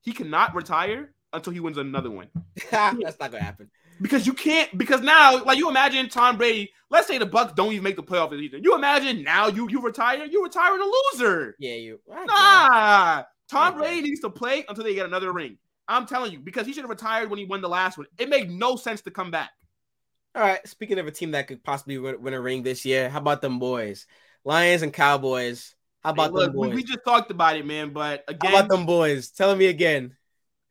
he 0.00 0.12
cannot 0.12 0.54
retire 0.54 1.14
until 1.32 1.52
he 1.52 1.60
wins 1.60 1.78
another 1.78 2.10
one. 2.10 2.28
That's 2.70 3.18
not 3.18 3.30
gonna 3.30 3.42
happen. 3.42 3.70
Because 4.00 4.26
you 4.26 4.32
can't. 4.32 4.76
Because 4.76 5.00
now, 5.00 5.42
like 5.44 5.58
you 5.58 5.68
imagine 5.68 6.08
Tom 6.08 6.36
Brady. 6.36 6.72
Let's 6.90 7.06
say 7.06 7.18
the 7.18 7.26
Bucks 7.26 7.52
don't 7.54 7.72
even 7.72 7.84
make 7.84 7.96
the 7.96 8.02
playoffs 8.02 8.38
either. 8.38 8.58
You 8.58 8.74
imagine 8.74 9.22
now 9.22 9.48
you 9.48 9.68
you 9.70 9.80
retire. 9.80 10.24
You 10.24 10.42
retire 10.42 10.78
a 10.78 10.84
loser. 11.14 11.56
Yeah, 11.58 11.74
you. 11.74 12.00
Nah. 12.08 13.24
Tom 13.50 13.76
Brady 13.76 14.02
needs 14.02 14.20
to 14.20 14.30
play 14.30 14.64
until 14.68 14.84
they 14.84 14.94
get 14.94 15.06
another 15.06 15.32
ring. 15.32 15.58
I'm 15.88 16.06
telling 16.06 16.32
you, 16.32 16.38
because 16.38 16.66
he 16.66 16.72
should 16.72 16.84
have 16.84 16.90
retired 16.90 17.28
when 17.28 17.38
he 17.38 17.44
won 17.44 17.60
the 17.60 17.68
last 17.68 17.98
one. 17.98 18.06
It 18.18 18.28
made 18.28 18.50
no 18.50 18.76
sense 18.76 19.02
to 19.02 19.10
come 19.10 19.30
back. 19.30 19.50
All 20.34 20.42
right. 20.42 20.66
Speaking 20.66 20.98
of 20.98 21.06
a 21.06 21.10
team 21.10 21.32
that 21.32 21.48
could 21.48 21.62
possibly 21.62 21.98
win 21.98 22.34
a 22.34 22.40
ring 22.40 22.62
this 22.62 22.84
year, 22.84 23.10
how 23.10 23.18
about 23.18 23.42
them 23.42 23.58
boys? 23.58 24.06
Lions 24.44 24.82
and 24.82 24.92
Cowboys. 24.92 25.74
How 26.02 26.10
about 26.10 26.30
hey, 26.30 26.32
look, 26.32 26.44
them 26.46 26.52
boys? 26.54 26.70
We, 26.70 26.76
we, 26.76 26.82
just 26.82 27.04
talked 27.04 27.30
about 27.30 27.56
it, 27.56 27.66
man. 27.66 27.90
But 27.90 28.24
again, 28.26 28.52
how 28.52 28.58
about 28.58 28.70
them 28.70 28.86
boys? 28.86 29.30
Tell 29.30 29.54
me 29.54 29.66
again. 29.66 30.16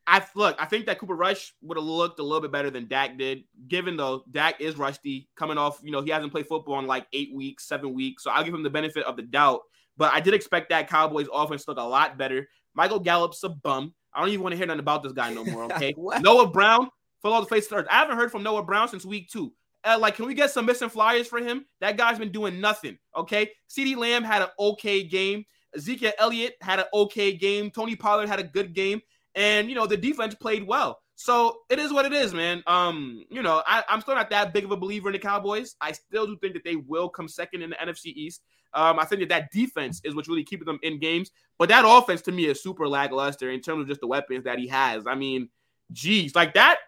I 0.06 0.24
look, 0.34 0.56
I 0.58 0.66
think 0.66 0.86
that 0.86 0.98
Cooper 0.98 1.14
Rush 1.14 1.54
would 1.62 1.76
have 1.78 1.84
looked 1.84 2.18
a 2.18 2.22
little 2.22 2.40
bit 2.40 2.50
better 2.50 2.70
than 2.70 2.88
Dak 2.88 3.16
did, 3.18 3.44
given 3.68 3.96
though 3.96 4.24
Dak 4.30 4.60
is 4.60 4.76
rusty, 4.76 5.28
coming 5.36 5.58
off, 5.58 5.80
you 5.82 5.92
know, 5.92 6.02
he 6.02 6.10
hasn't 6.10 6.32
played 6.32 6.46
football 6.46 6.78
in 6.80 6.86
like 6.86 7.06
eight 7.12 7.32
weeks, 7.32 7.66
seven 7.66 7.94
weeks. 7.94 8.24
So 8.24 8.30
I'll 8.30 8.44
give 8.44 8.54
him 8.54 8.62
the 8.62 8.70
benefit 8.70 9.04
of 9.04 9.16
the 9.16 9.22
doubt. 9.22 9.60
But 9.96 10.12
I 10.12 10.20
did 10.20 10.34
expect 10.34 10.70
that 10.70 10.88
Cowboys 10.88 11.28
offense 11.32 11.64
to 11.64 11.70
look 11.72 11.78
a 11.78 11.82
lot 11.82 12.18
better. 12.18 12.48
Michael 12.74 12.98
Gallup's 12.98 13.44
a 13.44 13.50
bum. 13.50 13.94
I 14.12 14.20
don't 14.20 14.30
even 14.30 14.42
want 14.42 14.52
to 14.52 14.56
hear 14.56 14.66
nothing 14.66 14.80
about 14.80 15.02
this 15.02 15.12
guy 15.12 15.32
no 15.32 15.44
more. 15.44 15.64
Okay. 15.72 15.94
Noah 15.96 16.48
Brown, 16.48 16.90
for 17.20 17.30
all 17.30 17.40
the 17.40 17.46
face 17.46 17.66
starts. 17.66 17.88
I 17.90 17.94
haven't 17.94 18.16
heard 18.16 18.32
from 18.32 18.42
Noah 18.42 18.64
Brown 18.64 18.88
since 18.88 19.04
week 19.04 19.30
two. 19.30 19.52
Uh, 19.84 19.98
like, 20.00 20.16
can 20.16 20.26
we 20.26 20.34
get 20.34 20.50
some 20.50 20.66
missing 20.66 20.88
flyers 20.88 21.26
for 21.26 21.38
him? 21.38 21.64
That 21.80 21.96
guy's 21.96 22.18
been 22.18 22.32
doing 22.32 22.60
nothing. 22.60 22.98
Okay. 23.16 23.50
CeeDee 23.68 23.96
Lamb 23.96 24.24
had 24.24 24.42
an 24.42 24.48
okay 24.58 25.02
game. 25.04 25.44
Ezekiel 25.74 26.12
Elliott 26.18 26.54
had 26.60 26.80
an 26.80 26.84
okay 26.92 27.34
game. 27.36 27.70
Tony 27.70 27.96
Pollard 27.96 28.28
had 28.28 28.38
a 28.38 28.44
good 28.44 28.74
game 28.74 29.00
and 29.34 29.68
you 29.68 29.74
know 29.74 29.86
the 29.86 29.96
defense 29.96 30.34
played 30.34 30.66
well. 30.66 31.00
So 31.14 31.58
it 31.70 31.78
is 31.78 31.92
what 31.92 32.04
it 32.04 32.12
is, 32.12 32.34
man. 32.34 32.62
Um, 32.66 33.24
you 33.30 33.42
know, 33.42 33.62
I, 33.66 33.84
am 33.88 34.00
still 34.00 34.14
not 34.14 34.30
that 34.30 34.52
big 34.52 34.64
of 34.64 34.72
a 34.72 34.76
believer 34.76 35.08
in 35.08 35.12
the 35.12 35.18
Cowboys. 35.18 35.76
I 35.80 35.92
still 35.92 36.26
do 36.26 36.36
think 36.36 36.54
that 36.54 36.64
they 36.64 36.76
will 36.76 37.08
come 37.08 37.28
second 37.28 37.62
in 37.62 37.70
the 37.70 37.76
NFC 37.76 38.06
East. 38.06 38.42
Um, 38.74 38.98
I 38.98 39.04
think 39.04 39.20
that 39.20 39.28
that 39.28 39.52
defense 39.52 40.00
is 40.04 40.14
what's 40.14 40.28
really 40.28 40.44
keeping 40.44 40.64
them 40.64 40.80
in 40.82 40.98
games. 40.98 41.30
But 41.58 41.68
that 41.68 41.84
offense 41.86 42.22
to 42.22 42.32
me 42.32 42.46
is 42.46 42.62
super 42.62 42.88
lackluster 42.88 43.50
in 43.50 43.60
terms 43.60 43.82
of 43.82 43.88
just 43.88 44.00
the 44.00 44.06
weapons 44.06 44.44
that 44.44 44.58
he 44.58 44.66
has. 44.68 45.06
I 45.06 45.14
mean, 45.14 45.50
geez, 45.92 46.34
like 46.34 46.54
that 46.54 46.78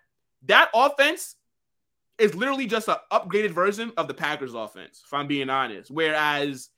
that 0.47 0.71
offense 0.75 1.37
is 2.19 2.35
literally 2.35 2.67
just 2.67 2.89
an 2.89 2.97
upgraded 3.13 3.51
version 3.51 3.93
of 3.97 4.09
the 4.09 4.15
Packers 4.15 4.55
offense, 4.55 5.03
if 5.05 5.13
I'm 5.13 5.27
being 5.27 5.51
honest. 5.51 5.91
Whereas 5.91 6.71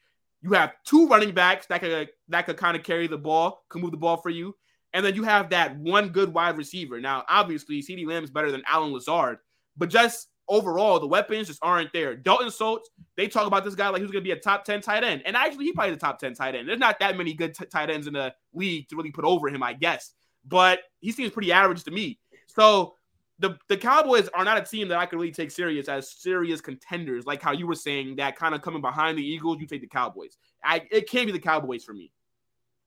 you 0.42 0.52
have 0.52 0.72
two 0.84 1.06
running 1.08 1.32
backs 1.32 1.66
that 1.66 1.80
could 1.80 2.08
that 2.28 2.46
could 2.46 2.56
kind 2.56 2.76
of 2.76 2.82
carry 2.82 3.06
the 3.06 3.18
ball, 3.18 3.64
can 3.68 3.80
move 3.80 3.92
the 3.92 3.96
ball 3.96 4.16
for 4.16 4.30
you. 4.30 4.54
And 4.92 5.04
then 5.04 5.14
you 5.14 5.24
have 5.24 5.50
that 5.50 5.76
one 5.76 6.08
good 6.08 6.32
wide 6.32 6.56
receiver. 6.56 7.00
Now, 7.00 7.24
obviously, 7.28 7.82
CeeDee 7.82 8.06
Lamb 8.06 8.24
is 8.24 8.30
better 8.30 8.50
than 8.50 8.62
Allen 8.66 8.92
Lazard, 8.92 9.38
but 9.76 9.90
just 9.90 10.28
overall, 10.48 11.00
the 11.00 11.06
weapons 11.06 11.48
just 11.48 11.58
aren't 11.62 11.92
there. 11.92 12.14
Dalton 12.14 12.50
Schultz, 12.50 12.90
they 13.16 13.28
talk 13.28 13.46
about 13.46 13.64
this 13.64 13.74
guy 13.74 13.88
like 13.88 14.00
he's 14.00 14.10
going 14.10 14.22
to 14.22 14.28
be 14.28 14.32
a 14.32 14.40
top 14.40 14.64
10 14.64 14.80
tight 14.80 15.04
end. 15.04 15.22
And 15.26 15.36
actually, 15.36 15.66
he 15.66 15.72
probably 15.72 15.94
the 15.94 16.00
top 16.00 16.18
10 16.18 16.34
tight 16.34 16.54
end. 16.54 16.68
There's 16.68 16.78
not 16.78 16.98
that 17.00 17.16
many 17.16 17.34
good 17.34 17.54
t- 17.54 17.66
tight 17.66 17.90
ends 17.90 18.06
in 18.06 18.14
the 18.14 18.34
league 18.52 18.88
to 18.88 18.96
really 18.96 19.10
put 19.10 19.24
over 19.24 19.48
him, 19.48 19.62
I 19.62 19.72
guess. 19.72 20.12
But 20.46 20.80
he 21.00 21.12
seems 21.12 21.32
pretty 21.32 21.52
average 21.52 21.84
to 21.84 21.90
me. 21.90 22.18
So 22.46 22.94
the, 23.38 23.58
the 23.68 23.76
Cowboys 23.76 24.28
are 24.28 24.44
not 24.44 24.58
a 24.58 24.62
team 24.62 24.88
that 24.88 24.98
I 24.98 25.06
can 25.06 25.18
really 25.18 25.32
take 25.32 25.50
serious 25.50 25.88
as 25.88 26.10
serious 26.10 26.60
contenders, 26.60 27.26
like 27.26 27.42
how 27.42 27.52
you 27.52 27.66
were 27.66 27.74
saying 27.74 28.16
that 28.16 28.36
kind 28.36 28.54
of 28.54 28.62
coming 28.62 28.80
behind 28.80 29.18
the 29.18 29.26
Eagles, 29.26 29.58
you 29.60 29.66
take 29.66 29.82
the 29.82 29.88
Cowboys. 29.88 30.36
I, 30.64 30.82
it 30.90 31.10
can't 31.10 31.26
be 31.26 31.32
the 31.32 31.38
Cowboys 31.38 31.84
for 31.84 31.92
me. 31.92 32.12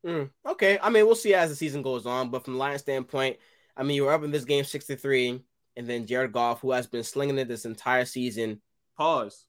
Mm, 0.05 0.29
okay. 0.45 0.79
I 0.81 0.89
mean, 0.89 1.05
we'll 1.05 1.15
see 1.15 1.33
as 1.33 1.49
the 1.49 1.55
season 1.55 1.81
goes 1.81 2.05
on. 2.05 2.29
But 2.29 2.43
from 2.43 2.53
the 2.53 2.59
Lions 2.59 2.81
standpoint, 2.81 3.37
I 3.75 3.83
mean, 3.83 3.95
you 3.95 4.03
were 4.03 4.13
up 4.13 4.23
in 4.23 4.31
this 4.31 4.45
game 4.45 4.63
63, 4.63 5.41
and 5.77 5.87
then 5.87 6.05
Jared 6.05 6.31
Goff, 6.31 6.61
who 6.61 6.71
has 6.71 6.87
been 6.87 7.03
slinging 7.03 7.37
it 7.37 7.47
this 7.47 7.65
entire 7.65 8.05
season. 8.05 8.61
Pause. 8.97 9.45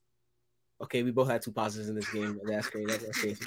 Okay, 0.81 1.03
we 1.03 1.11
both 1.11 1.29
had 1.29 1.41
two 1.41 1.51
pauses 1.51 1.89
in 1.89 1.95
this 1.95 2.11
game. 2.11 2.39
That's 2.43 2.69
great. 2.69 2.87
That's 2.87 3.19
crazy. 3.19 3.45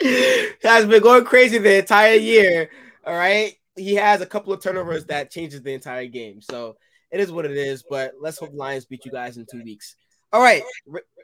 has 0.62 0.86
been 0.86 1.02
going 1.02 1.24
crazy 1.24 1.58
the 1.58 1.78
entire 1.78 2.14
year. 2.14 2.70
All 3.04 3.14
right. 3.14 3.54
He 3.76 3.94
has 3.94 4.20
a 4.20 4.26
couple 4.26 4.52
of 4.52 4.62
turnovers 4.62 5.04
that 5.06 5.30
changes 5.30 5.62
the 5.62 5.74
entire 5.74 6.06
game. 6.06 6.40
So 6.40 6.76
it 7.10 7.20
is 7.20 7.30
what 7.30 7.44
it 7.44 7.52
is. 7.52 7.84
But 7.88 8.14
let's 8.20 8.38
hope 8.38 8.50
Lions 8.54 8.86
beat 8.86 9.04
you 9.04 9.10
guys 9.10 9.36
in 9.36 9.46
two 9.50 9.62
weeks. 9.62 9.96
All 10.32 10.40
right. 10.40 10.62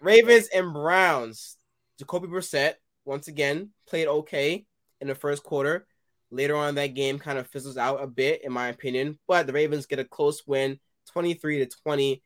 Ravens 0.03 0.49
and 0.55 0.73
Browns. 0.73 1.57
Jacoby 1.99 2.29
Brissett 2.29 2.75
once 3.05 3.29
again 3.29 3.71
played 3.89 4.09
okay 4.09 4.65
in 5.01 5.09
the 5.09 5.15
first 5.15 5.43
quarter. 5.43 5.87
Later 6.31 6.57
on, 6.57 6.77
that 6.77 6.95
game 6.95 7.19
kind 7.19 7.39
of 7.39 7.47
fizzles 7.47 7.77
out 7.77 8.03
a 8.03 8.07
bit, 8.07 8.43
in 8.45 8.53
my 8.53 8.69
opinion. 8.69 9.19
But 9.29 9.47
the 9.47 9.53
Ravens 9.53 9.87
get 9.87 9.99
a 9.99 10.05
close 10.05 10.43
win, 10.47 10.79
23 11.13 11.59
to 11.59 11.67
20. 11.67 12.23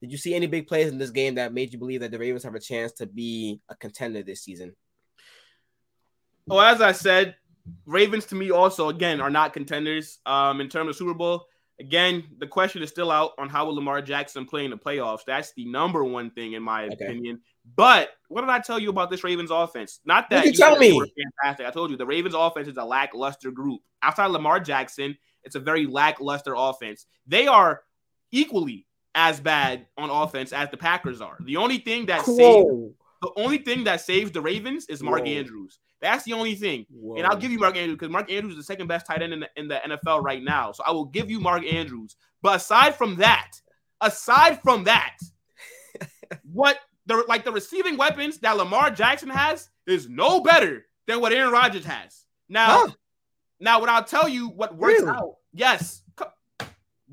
Did 0.00 0.12
you 0.12 0.18
see 0.18 0.34
any 0.34 0.46
big 0.46 0.66
plays 0.66 0.92
in 0.92 0.98
this 0.98 1.10
game 1.10 1.36
that 1.36 1.52
made 1.52 1.72
you 1.72 1.78
believe 1.78 2.00
that 2.00 2.10
the 2.10 2.18
Ravens 2.18 2.44
have 2.44 2.54
a 2.54 2.60
chance 2.60 2.92
to 2.92 3.06
be 3.06 3.60
a 3.68 3.74
contender 3.74 4.22
this 4.22 4.42
season? 4.42 4.76
Well, 6.46 6.60
as 6.60 6.80
I 6.80 6.92
said, 6.92 7.36
Ravens 7.86 8.26
to 8.26 8.34
me 8.34 8.50
also 8.50 8.88
again 8.88 9.20
are 9.20 9.30
not 9.30 9.54
contenders 9.54 10.18
um, 10.26 10.60
in 10.60 10.68
terms 10.68 10.90
of 10.90 10.96
Super 10.96 11.14
Bowl. 11.14 11.46
Again, 11.80 12.24
the 12.38 12.46
question 12.46 12.82
is 12.82 12.90
still 12.90 13.10
out 13.10 13.32
on 13.36 13.48
how 13.48 13.66
will 13.66 13.74
Lamar 13.74 14.00
Jackson 14.00 14.46
play 14.46 14.64
in 14.64 14.70
the 14.70 14.76
playoffs. 14.76 15.24
That's 15.26 15.52
the 15.54 15.64
number 15.64 16.04
one 16.04 16.30
thing 16.30 16.52
in 16.52 16.62
my 16.62 16.84
okay. 16.84 16.94
opinion. 17.04 17.40
But 17.76 18.10
what 18.28 18.42
did 18.42 18.50
I 18.50 18.60
tell 18.60 18.78
you 18.78 18.90
about 18.90 19.10
this 19.10 19.24
Ravens 19.24 19.50
offense? 19.50 19.98
Not 20.04 20.30
that 20.30 20.44
you, 20.44 20.52
you 20.52 20.56
tell 20.56 20.78
me. 20.78 21.00
fantastic. 21.42 21.66
I 21.66 21.70
told 21.70 21.90
you 21.90 21.96
the 21.96 22.06
Ravens 22.06 22.34
offense 22.36 22.68
is 22.68 22.76
a 22.76 22.84
lackluster 22.84 23.50
group. 23.50 23.80
Outside 24.02 24.28
Lamar 24.28 24.60
Jackson, 24.60 25.16
it's 25.42 25.56
a 25.56 25.60
very 25.60 25.86
lackluster 25.86 26.54
offense. 26.56 27.06
They 27.26 27.48
are 27.48 27.82
equally 28.30 28.86
as 29.14 29.40
bad 29.40 29.86
on 29.96 30.10
offense 30.10 30.52
as 30.52 30.70
the 30.70 30.76
Packers 30.76 31.20
are. 31.20 31.38
The 31.40 31.56
only 31.56 31.78
thing 31.78 32.06
that 32.06 32.24
saves 32.24 32.94
the 33.22 33.32
only 33.36 33.58
thing 33.58 33.84
that 33.84 34.02
saves 34.02 34.32
the 34.32 34.42
Ravens 34.42 34.86
is 34.86 35.02
Mark 35.02 35.24
Whoa. 35.24 35.32
Andrews. 35.32 35.78
That's 36.04 36.24
the 36.24 36.34
only 36.34 36.54
thing. 36.54 36.84
Whoa. 36.90 37.16
And 37.16 37.26
I'll 37.26 37.38
give 37.38 37.50
you 37.50 37.58
Mark 37.58 37.78
Andrews 37.78 37.96
because 37.96 38.12
Mark 38.12 38.30
Andrews 38.30 38.52
is 38.52 38.58
the 38.58 38.64
second 38.64 38.88
best 38.88 39.06
tight 39.06 39.22
end 39.22 39.32
in 39.32 39.40
the, 39.40 39.48
in 39.56 39.68
the 39.68 39.80
NFL 39.86 40.22
right 40.22 40.42
now. 40.42 40.70
So 40.70 40.84
I 40.86 40.90
will 40.90 41.06
give 41.06 41.30
you 41.30 41.40
Mark 41.40 41.64
Andrews. 41.64 42.16
But 42.42 42.56
aside 42.56 42.94
from 42.94 43.16
that, 43.16 43.52
aside 44.02 44.60
from 44.62 44.84
that, 44.84 45.16
what 46.42 46.78
the 47.06 47.24
like 47.26 47.46
the 47.46 47.52
receiving 47.52 47.96
weapons 47.96 48.36
that 48.40 48.54
Lamar 48.58 48.90
Jackson 48.90 49.30
has 49.30 49.70
is 49.86 50.06
no 50.06 50.40
better 50.40 50.84
than 51.06 51.22
what 51.22 51.32
Aaron 51.32 51.52
Rodgers 51.52 51.86
has. 51.86 52.26
Now, 52.50 52.86
huh. 52.86 52.92
now 53.58 53.80
what 53.80 53.88
I'll 53.88 54.04
tell 54.04 54.28
you 54.28 54.48
what 54.48 54.76
works 54.76 55.00
really? 55.00 55.10
out. 55.10 55.36
Yes, 55.54 56.02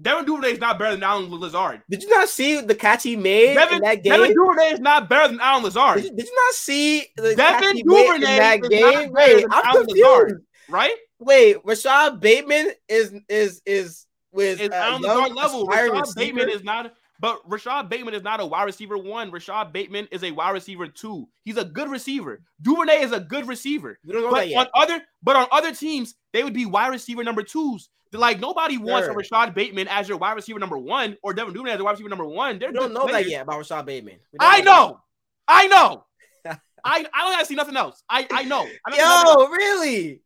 Devin 0.02 0.26
Duvernay 0.26 0.54
is 0.54 0.60
not 0.60 0.80
better 0.80 0.92
than 0.92 1.04
Allen 1.04 1.30
Lazard. 1.30 1.82
Did 1.90 2.04
you 2.04 2.10
not 2.10 2.30
see 2.30 2.62
the 2.62 2.76
catch 2.76 3.04
he 3.04 3.16
made 3.16 3.56
Devin, 3.56 3.76
in 3.76 3.82
that 3.84 4.04
game? 4.04 4.14
Devin 4.14 4.34
Duvernay 4.34 4.74
is 4.74 4.80
not 4.80 5.10
better 5.10 5.28
than 5.28 5.40
Allen 5.40 5.64
Lazard. 5.64 5.98
Did 5.98 6.06
you, 6.06 6.16
did 6.16 6.26
you 6.26 6.36
not 6.36 6.54
see 6.54 7.06
the 7.16 7.36
Devin 7.36 7.78
Duvernay 7.78 8.16
in 8.16 8.22
that 8.22 8.62
game? 8.64 9.12
Wait, 9.12 9.46
I'm 9.52 9.76
confused. 9.76 10.02
Lazard, 10.02 10.46
right? 10.70 10.96
Wait, 11.20 11.58
Rashod 11.64 12.20
Bateman 12.20 12.72
is 12.90 13.14
is 13.30 13.62
is 13.66 14.08
with 14.32 14.60
is 14.60 14.70
uh, 14.70 14.76
Allen 14.76 15.02
Lazard 15.02 15.36
level. 15.36 15.66
Rashod 15.68 16.16
Bateman 16.16 16.50
is 16.50 16.64
not. 16.64 16.94
But 17.20 17.40
Rashod 17.46 17.88
Bateman 17.88 18.16
is 18.16 18.24
not 18.24 18.40
a 18.40 18.46
wide 18.48 18.64
receiver 18.64 18.98
one. 18.98 19.30
Rashod 19.30 19.72
Bateman 19.72 20.08
is 20.12 20.24
a 20.24 20.32
wide 20.32 20.50
receiver 20.50 20.88
two. 20.88 21.30
He's 21.46 21.58
a 21.58 21.64
good 21.64 21.88
receiver. 21.88 22.42
Duvernay 22.64 23.04
is 23.04 23.12
a 23.12 23.20
good 23.20 23.48
receiver. 23.48 24.00
but 24.04 24.52
on 24.54 24.68
other, 24.74 25.04
but 25.22 25.36
on 25.36 25.46
other 25.52 25.72
teams, 25.72 26.16
they 26.34 26.44
would 26.44 26.56
be 26.56 26.66
wide 26.66 26.88
receiver 26.88 27.24
number 27.24 27.44
twos. 27.44 27.90
Like 28.14 28.40
nobody 28.40 28.78
wants 28.78 29.06
sure. 29.06 29.14
a 29.14 29.18
Rashod 29.18 29.54
Bateman 29.56 29.88
as 29.88 30.10
your 30.10 30.18
wide 30.18 30.34
receiver 30.34 30.60
number 30.60 30.78
one 30.78 31.18
or 31.24 31.34
Devin 31.34 31.54
Duvernay 31.54 31.74
as 31.74 31.80
a 31.80 31.84
wide 31.84 31.92
receiver 31.92 32.10
number 32.10 32.26
one. 32.26 32.60
They're 32.60 32.70
we 32.70 32.78
don't 32.78 32.94
know 32.94 33.08
players. 33.08 33.26
that 33.26 33.32
yet 33.32 33.42
about 33.44 33.58
Rashod 33.60 33.86
Bateman. 33.86 34.18
I 34.40 34.62
know. 34.62 35.00
I 35.48 35.68
know. 35.68 36.06
I 36.46 36.58
I 36.84 37.00
don't 37.04 37.34
gotta 37.34 37.46
see 37.46 37.56
nothing 37.56 37.78
else. 37.78 38.04
I 38.10 38.28
I 38.32 38.44
know. 38.44 38.68
I 38.86 38.98
Yo, 38.98 39.48
really? 39.48 40.22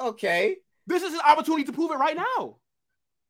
Okay. 0.00 0.56
This 0.86 1.02
is 1.02 1.12
an 1.12 1.20
opportunity 1.26 1.64
to 1.64 1.72
prove 1.72 1.90
it 1.90 1.98
right 1.98 2.16
now. 2.16 2.56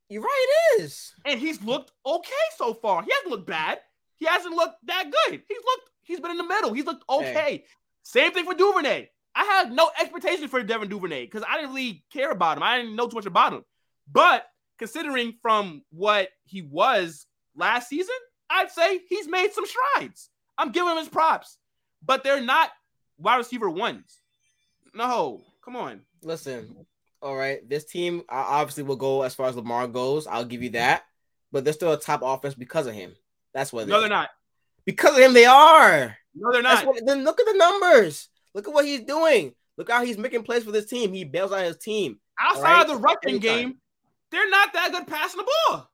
You're 0.08 0.22
right, 0.22 0.46
it 0.76 0.82
is. 0.82 1.12
And 1.26 1.40
he's 1.40 1.60
looked 1.62 1.92
okay 2.06 2.32
so 2.56 2.72
far. 2.72 3.02
He 3.02 3.10
hasn't 3.12 3.30
looked 3.30 3.46
bad. 3.46 3.78
He 4.16 4.26
hasn't 4.26 4.54
looked 4.54 4.76
that 4.86 5.04
good. 5.10 5.42
He's 5.48 5.58
looked. 5.64 5.90
He's 6.02 6.20
been 6.20 6.30
in 6.30 6.38
the 6.38 6.44
middle. 6.46 6.72
He's 6.72 6.86
looked 6.86 7.04
okay. 7.10 7.32
Hey. 7.32 7.64
Same 8.04 8.32
thing 8.32 8.44
for 8.44 8.54
Duvernay. 8.54 9.10
I 9.38 9.44
had 9.44 9.70
no 9.70 9.88
expectation 10.00 10.48
for 10.48 10.60
Devin 10.64 10.88
Duvernay 10.88 11.24
because 11.26 11.44
I 11.48 11.58
didn't 11.58 11.72
really 11.72 12.02
care 12.12 12.32
about 12.32 12.56
him. 12.56 12.64
I 12.64 12.78
didn't 12.78 12.96
know 12.96 13.06
too 13.06 13.14
much 13.14 13.26
about 13.26 13.52
him. 13.52 13.64
But 14.10 14.44
considering 14.80 15.36
from 15.40 15.82
what 15.90 16.30
he 16.44 16.62
was 16.62 17.24
last 17.54 17.88
season, 17.88 18.16
I'd 18.50 18.72
say 18.72 19.00
he's 19.08 19.28
made 19.28 19.52
some 19.52 19.64
strides. 19.64 20.28
I'm 20.58 20.72
giving 20.72 20.90
him 20.90 20.96
his 20.96 21.08
props, 21.08 21.56
but 22.04 22.24
they're 22.24 22.40
not 22.40 22.70
wide 23.16 23.36
receiver 23.36 23.70
ones. 23.70 24.18
No, 24.92 25.42
come 25.64 25.76
on. 25.76 26.00
Listen, 26.24 26.74
all 27.22 27.36
right. 27.36 27.66
This 27.68 27.84
team 27.84 28.24
obviously 28.28 28.82
will 28.82 28.96
go 28.96 29.22
as 29.22 29.36
far 29.36 29.46
as 29.46 29.54
Lamar 29.54 29.86
goes. 29.86 30.26
I'll 30.26 30.44
give 30.44 30.64
you 30.64 30.70
that, 30.70 31.04
but 31.52 31.62
they're 31.62 31.72
still 31.72 31.92
a 31.92 32.00
top 32.00 32.22
offense 32.24 32.56
because 32.56 32.88
of 32.88 32.94
him. 32.94 33.14
That's 33.54 33.72
what. 33.72 33.86
No, 33.86 34.00
they're 34.00 34.08
not. 34.08 34.30
Because 34.84 35.16
of 35.16 35.22
him, 35.22 35.32
they 35.32 35.44
are. 35.44 36.16
No, 36.34 36.50
they're 36.50 36.60
not. 36.62 36.84
What, 36.84 37.06
then 37.06 37.22
look 37.22 37.38
at 37.38 37.46
the 37.46 37.56
numbers. 37.56 38.28
Look 38.54 38.68
at 38.68 38.74
what 38.74 38.84
he's 38.84 39.02
doing. 39.02 39.54
Look 39.76 39.90
how 39.90 40.04
he's 40.04 40.18
making 40.18 40.42
plays 40.42 40.64
for 40.64 40.72
this 40.72 40.86
team. 40.86 41.12
He 41.12 41.24
bails 41.24 41.52
out 41.52 41.64
his 41.64 41.76
team. 41.76 42.18
Outside 42.40 42.62
right? 42.62 42.82
of 42.82 42.88
the 42.88 42.96
rushing 42.96 43.38
game, 43.40 43.76
they're 44.30 44.50
not 44.50 44.72
that 44.72 44.92
good 44.92 45.06
passing 45.06 45.38
the 45.38 45.52
ball. 45.68 45.90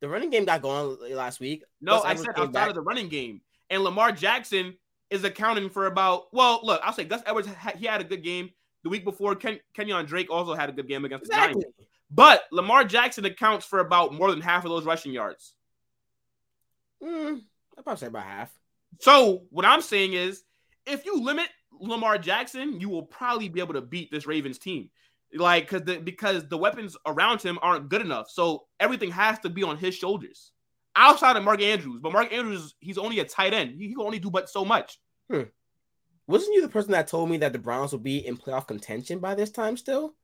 The 0.00 0.08
running 0.08 0.30
game 0.30 0.44
got 0.44 0.62
going 0.62 0.98
last 1.14 1.38
week. 1.38 1.62
No, 1.80 2.02
Gus 2.02 2.04
I 2.04 2.14
said 2.16 2.28
outside 2.30 2.52
back. 2.52 2.68
of 2.70 2.74
the 2.74 2.80
running 2.80 3.08
game. 3.08 3.40
And 3.70 3.84
Lamar 3.84 4.10
Jackson 4.12 4.74
is 5.10 5.22
accounting 5.22 5.70
for 5.70 5.86
about, 5.86 6.32
well, 6.32 6.60
look, 6.62 6.80
I'll 6.82 6.92
say 6.92 7.04
Gus 7.04 7.22
Edwards, 7.24 7.48
he 7.76 7.86
had 7.86 8.00
a 8.00 8.04
good 8.04 8.24
game. 8.24 8.50
The 8.82 8.88
week 8.88 9.04
before, 9.04 9.36
Ken, 9.36 9.60
Kenyan 9.76 10.06
Drake 10.06 10.30
also 10.30 10.54
had 10.54 10.68
a 10.68 10.72
good 10.72 10.88
game 10.88 11.04
against 11.04 11.26
exactly. 11.26 11.60
the 11.60 11.66
Giants. 11.66 11.92
But 12.10 12.42
Lamar 12.50 12.84
Jackson 12.84 13.24
accounts 13.24 13.64
for 13.64 13.78
about 13.78 14.12
more 14.12 14.30
than 14.30 14.40
half 14.40 14.64
of 14.64 14.70
those 14.70 14.84
rushing 14.84 15.12
yards. 15.12 15.54
Mm, 17.02 17.42
I'd 17.78 17.84
probably 17.84 18.00
say 18.00 18.06
about 18.06 18.24
half. 18.24 18.50
So 19.00 19.44
what 19.50 19.64
I'm 19.64 19.82
saying 19.82 20.14
is 20.14 20.42
if 20.86 21.04
you 21.04 21.20
limit 21.20 21.48
Lamar 21.80 22.18
Jackson, 22.18 22.80
you 22.80 22.88
will 22.88 23.02
probably 23.02 23.48
be 23.48 23.60
able 23.60 23.74
to 23.74 23.80
beat 23.80 24.10
this 24.10 24.26
Ravens 24.26 24.58
team. 24.58 24.90
Like 25.34 25.68
because 25.68 25.82
the 25.86 25.98
because 25.98 26.48
the 26.48 26.58
weapons 26.58 26.96
around 27.06 27.40
him 27.40 27.58
aren't 27.62 27.88
good 27.88 28.02
enough. 28.02 28.30
So 28.30 28.64
everything 28.78 29.10
has 29.12 29.38
to 29.40 29.48
be 29.48 29.62
on 29.62 29.78
his 29.78 29.94
shoulders. 29.94 30.52
Outside 30.94 31.36
of 31.36 31.44
Mark 31.44 31.62
Andrews, 31.62 32.00
but 32.02 32.12
Mark 32.12 32.30
Andrews, 32.32 32.74
he's 32.80 32.98
only 32.98 33.20
a 33.20 33.24
tight 33.24 33.54
end. 33.54 33.70
He, 33.70 33.88
he 33.88 33.94
can 33.94 34.04
only 34.04 34.18
do 34.18 34.30
but 34.30 34.50
so 34.50 34.62
much. 34.62 34.98
Hmm. 35.30 35.44
Wasn't 36.26 36.54
you 36.54 36.60
the 36.60 36.68
person 36.68 36.92
that 36.92 37.08
told 37.08 37.30
me 37.30 37.38
that 37.38 37.54
the 37.54 37.58
Browns 37.58 37.92
will 37.92 37.98
be 37.98 38.26
in 38.26 38.36
playoff 38.36 38.68
contention 38.68 39.18
by 39.18 39.34
this 39.34 39.50
time 39.50 39.78
still? 39.78 40.14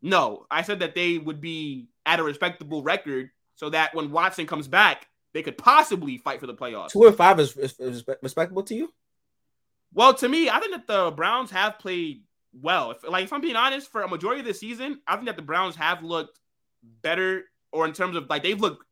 No, 0.00 0.46
I 0.50 0.62
said 0.62 0.80
that 0.80 0.94
they 0.94 1.18
would 1.18 1.40
be 1.40 1.88
at 2.06 2.20
a 2.20 2.22
respectable 2.22 2.82
record 2.82 3.30
so 3.56 3.70
that 3.70 3.94
when 3.94 4.10
Watson 4.10 4.46
comes 4.46 4.68
back, 4.68 5.08
they 5.32 5.42
could 5.42 5.58
possibly 5.58 6.18
fight 6.18 6.40
for 6.40 6.46
the 6.46 6.54
playoffs. 6.54 6.90
Two 6.92 7.06
and 7.06 7.16
five 7.16 7.40
is, 7.40 7.56
is, 7.56 7.78
is 7.80 8.04
respectable 8.22 8.62
to 8.64 8.74
you? 8.74 8.92
Well, 9.94 10.12
to 10.14 10.28
me, 10.28 10.50
I 10.50 10.58
think 10.58 10.72
that 10.72 10.86
the 10.86 11.12
Browns 11.12 11.50
have 11.52 11.78
played 11.78 12.24
well. 12.52 12.90
If, 12.90 13.08
like, 13.08 13.24
if 13.24 13.32
I'm 13.32 13.40
being 13.40 13.56
honest, 13.56 13.90
for 13.90 14.02
a 14.02 14.08
majority 14.08 14.40
of 14.40 14.46
the 14.46 14.54
season, 14.54 15.00
I 15.06 15.14
think 15.14 15.26
that 15.26 15.36
the 15.36 15.42
Browns 15.42 15.76
have 15.76 16.02
looked 16.02 16.38
better, 17.02 17.44
or 17.72 17.86
in 17.86 17.92
terms 17.92 18.16
of 18.16 18.28
like 18.28 18.42
they've 18.42 18.60
looked, 18.60 18.84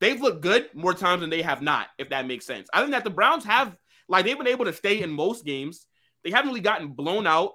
they've 0.00 0.20
looked 0.20 0.40
good 0.40 0.70
more 0.74 0.94
times 0.94 1.20
than 1.20 1.30
they 1.30 1.42
have 1.42 1.60
not. 1.60 1.88
If 1.98 2.08
that 2.10 2.26
makes 2.26 2.46
sense, 2.46 2.68
I 2.72 2.80
think 2.80 2.92
that 2.92 3.04
the 3.04 3.10
Browns 3.10 3.44
have 3.44 3.76
like 4.08 4.24
they've 4.24 4.38
been 4.38 4.46
able 4.46 4.64
to 4.64 4.72
stay 4.72 5.02
in 5.02 5.10
most 5.10 5.44
games. 5.44 5.86
They 6.24 6.30
haven't 6.30 6.48
really 6.48 6.60
gotten 6.60 6.88
blown 6.88 7.26
out, 7.26 7.54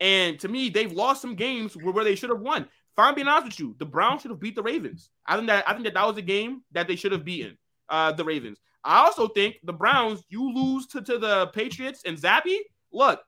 and 0.00 0.38
to 0.40 0.48
me, 0.48 0.70
they've 0.70 0.92
lost 0.92 1.20
some 1.20 1.34
games 1.34 1.76
where, 1.76 1.92
where 1.92 2.04
they 2.04 2.14
should 2.14 2.30
have 2.30 2.40
won. 2.40 2.62
If 2.62 2.98
I'm 2.98 3.14
being 3.14 3.28
honest 3.28 3.46
with 3.46 3.60
you, 3.60 3.76
the 3.78 3.84
Browns 3.84 4.22
should 4.22 4.30
have 4.30 4.40
beat 4.40 4.54
the 4.54 4.62
Ravens. 4.62 5.10
I 5.26 5.36
think 5.36 5.48
that 5.48 5.68
I 5.68 5.72
think 5.72 5.84
that 5.84 5.94
that 5.94 6.06
was 6.06 6.16
a 6.16 6.22
game 6.22 6.62
that 6.72 6.88
they 6.88 6.96
should 6.96 7.12
have 7.12 7.24
beaten 7.24 7.58
uh, 7.90 8.12
the 8.12 8.24
Ravens. 8.24 8.58
I 8.86 9.04
also 9.04 9.26
think 9.26 9.56
the 9.64 9.72
Browns, 9.72 10.22
you 10.28 10.54
lose 10.54 10.86
to, 10.88 11.02
to 11.02 11.18
the 11.18 11.48
Patriots 11.48 12.02
and 12.06 12.16
Zappe. 12.16 12.56
Look, 12.92 13.20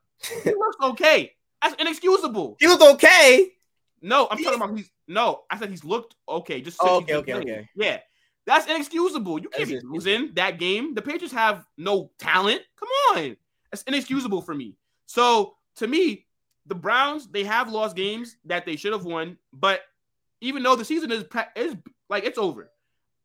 he 0.43 0.51
looks 0.51 0.77
okay. 0.81 1.33
That's 1.61 1.75
inexcusable. 1.79 2.55
He 2.59 2.67
was 2.67 2.81
okay. 2.93 3.51
No, 4.01 4.29
I'm 4.31 4.41
talking 4.41 4.61
about 4.61 4.77
he's 4.77 4.89
no. 5.09 5.41
I 5.49 5.59
said 5.59 5.69
he's 5.69 5.83
looked 5.83 6.15
okay. 6.27 6.61
Just 6.61 6.77
oh, 6.79 6.97
okay, 6.97 7.15
okay, 7.15 7.33
okay. 7.33 7.69
Yeah, 7.75 7.99
that's 8.45 8.67
inexcusable. 8.67 9.39
You 9.39 9.49
can't 9.49 9.69
that's 9.69 9.83
be 9.83 9.87
losing 9.89 10.33
that 10.35 10.57
game. 10.57 10.95
The 10.95 11.01
Patriots 11.01 11.33
have 11.33 11.65
no 11.77 12.09
talent. 12.17 12.61
Come 12.79 12.89
on, 13.11 13.35
that's 13.69 13.83
inexcusable 13.83 14.41
for 14.41 14.55
me. 14.55 14.77
So 15.05 15.55
to 15.75 15.87
me, 15.87 16.25
the 16.65 16.75
Browns 16.75 17.27
they 17.27 17.43
have 17.43 17.69
lost 17.69 17.97
games 17.97 18.37
that 18.45 18.65
they 18.65 18.77
should 18.77 18.93
have 18.93 19.03
won, 19.03 19.37
but 19.51 19.81
even 20.39 20.63
though 20.63 20.77
the 20.77 20.85
season 20.85 21.11
is 21.11 21.25
is 21.57 21.75
like 22.09 22.23
it's 22.23 22.37
over, 22.37 22.71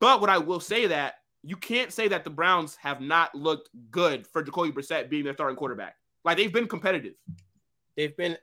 but 0.00 0.20
what 0.20 0.30
I 0.30 0.38
will 0.38 0.60
say 0.60 0.88
that 0.88 1.14
you 1.44 1.56
can't 1.56 1.92
say 1.92 2.08
that 2.08 2.24
the 2.24 2.30
Browns 2.30 2.76
have 2.76 3.00
not 3.00 3.34
looked 3.34 3.68
good 3.90 4.26
for 4.26 4.42
Jacoby 4.42 4.72
Brissett 4.72 5.10
being 5.10 5.24
their 5.24 5.34
starting 5.34 5.56
quarterback. 5.56 5.96
Like 6.24 6.38
they've 6.38 6.52
been 6.52 6.66
competitive. 6.66 7.14
They've 7.96 8.16
been, 8.16 8.38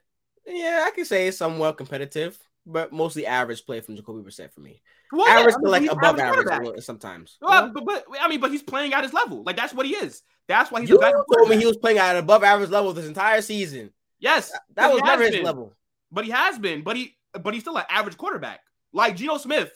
yeah, 0.46 0.84
I 0.86 0.90
can 0.92 1.04
say 1.04 1.30
somewhat 1.32 1.76
competitive, 1.76 2.38
but 2.64 2.92
mostly 2.92 3.26
average 3.26 3.66
play 3.66 3.80
from 3.80 3.96
Jacoby 3.96 4.22
Brissett 4.22 4.52
for 4.52 4.60
me. 4.60 4.82
Well, 5.10 5.26
average 5.26 5.56
yeah, 5.62 5.70
I 5.70 5.80
mean, 5.80 5.88
to 5.88 5.90
like 5.90 5.98
above 5.98 6.18
average, 6.20 6.46
average 6.48 6.84
sometimes. 6.84 7.38
Well, 7.42 7.70
but, 7.74 7.84
but 7.84 8.04
I 8.20 8.28
mean, 8.28 8.40
but 8.40 8.52
he's 8.52 8.62
playing 8.62 8.94
at 8.94 9.02
his 9.02 9.12
level. 9.12 9.42
Like 9.42 9.56
that's 9.56 9.74
what 9.74 9.84
he 9.84 9.94
is. 9.96 10.22
That's 10.46 10.70
why 10.70 10.80
he's. 10.80 10.88
You 10.88 10.98
told 10.98 11.48
me 11.48 11.56
he 11.56 11.66
was 11.66 11.76
playing 11.76 11.98
at 11.98 12.16
an 12.16 12.22
above 12.22 12.44
average 12.44 12.70
level 12.70 12.92
this 12.92 13.06
entire 13.06 13.42
season. 13.42 13.90
Yes, 14.20 14.52
that, 14.52 14.62
that 14.76 14.92
was 14.92 15.02
never 15.02 15.24
his 15.24 15.32
been. 15.32 15.44
level. 15.44 15.74
But 16.12 16.24
he 16.24 16.30
has 16.30 16.58
been. 16.58 16.82
But 16.82 16.96
he, 16.96 17.16
but 17.42 17.52
he's 17.52 17.64
still 17.64 17.76
an 17.76 17.84
average 17.90 18.16
quarterback. 18.16 18.60
Like 18.92 19.16
Geno 19.16 19.38
Smith, 19.38 19.72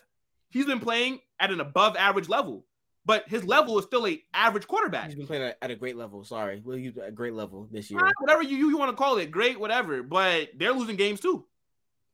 he's 0.51 0.67
been 0.67 0.81
playing 0.81 1.21
at 1.41 1.51
an 1.51 1.61
above 1.61 1.97
average 1.97 2.29
level. 2.29 2.65
But 3.07 3.29
his 3.29 3.45
level 3.45 3.79
is 3.79 3.85
still 3.85 4.07
a 4.07 4.21
average 4.35 4.67
quarterback. 4.67 5.07
He's 5.07 5.15
been 5.15 5.29
playing 5.29 5.53
at, 5.63 5.71
a 5.71 5.77
great 5.77 5.97
level. 5.97 6.25
Sorry, 6.25 6.61
well, 6.65 6.77
you 6.77 6.93
a 7.03 7.13
great 7.13 7.35
level 7.35 7.69
this 7.71 7.89
year. 7.89 8.01
Ah, 8.03 8.11
Whatever 8.19 8.43
you, 8.43 8.57
you, 8.57 8.71
you 8.71 8.77
want 8.77 8.91
to 8.91 8.97
call 8.97 9.17
it, 9.19 9.31
great, 9.31 9.59
whatever. 9.61 10.03
But 10.03 10.51
they're 10.57 10.73
losing 10.73 10.97
games 10.97 11.21
too. 11.21 11.47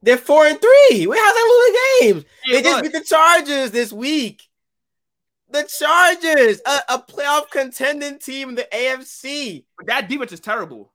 They're 0.02 0.18
four 0.18 0.44
and 0.46 0.60
three. 0.60 1.06
Wait, 1.06 1.18
how's 1.18 1.34
they 1.34 1.42
losing 1.42 1.76
games? 2.00 2.24
Hey, 2.44 2.52
They 2.52 2.62
just 2.62 2.82
beat 2.82 2.92
the 2.92 3.04
Chargers 3.04 3.70
this 3.70 3.92
week. 3.92 4.42
The 5.48 5.68
Chargers, 5.78 6.60
a, 6.66 6.94
a 6.94 6.98
playoff 6.98 7.50
contending 7.50 8.18
team 8.18 8.50
in 8.50 8.54
the 8.56 8.66
AFC. 8.72 9.64
But 9.78 9.86
that 9.86 10.08
defense 10.08 10.32
is 10.32 10.40
terrible. 10.40 10.92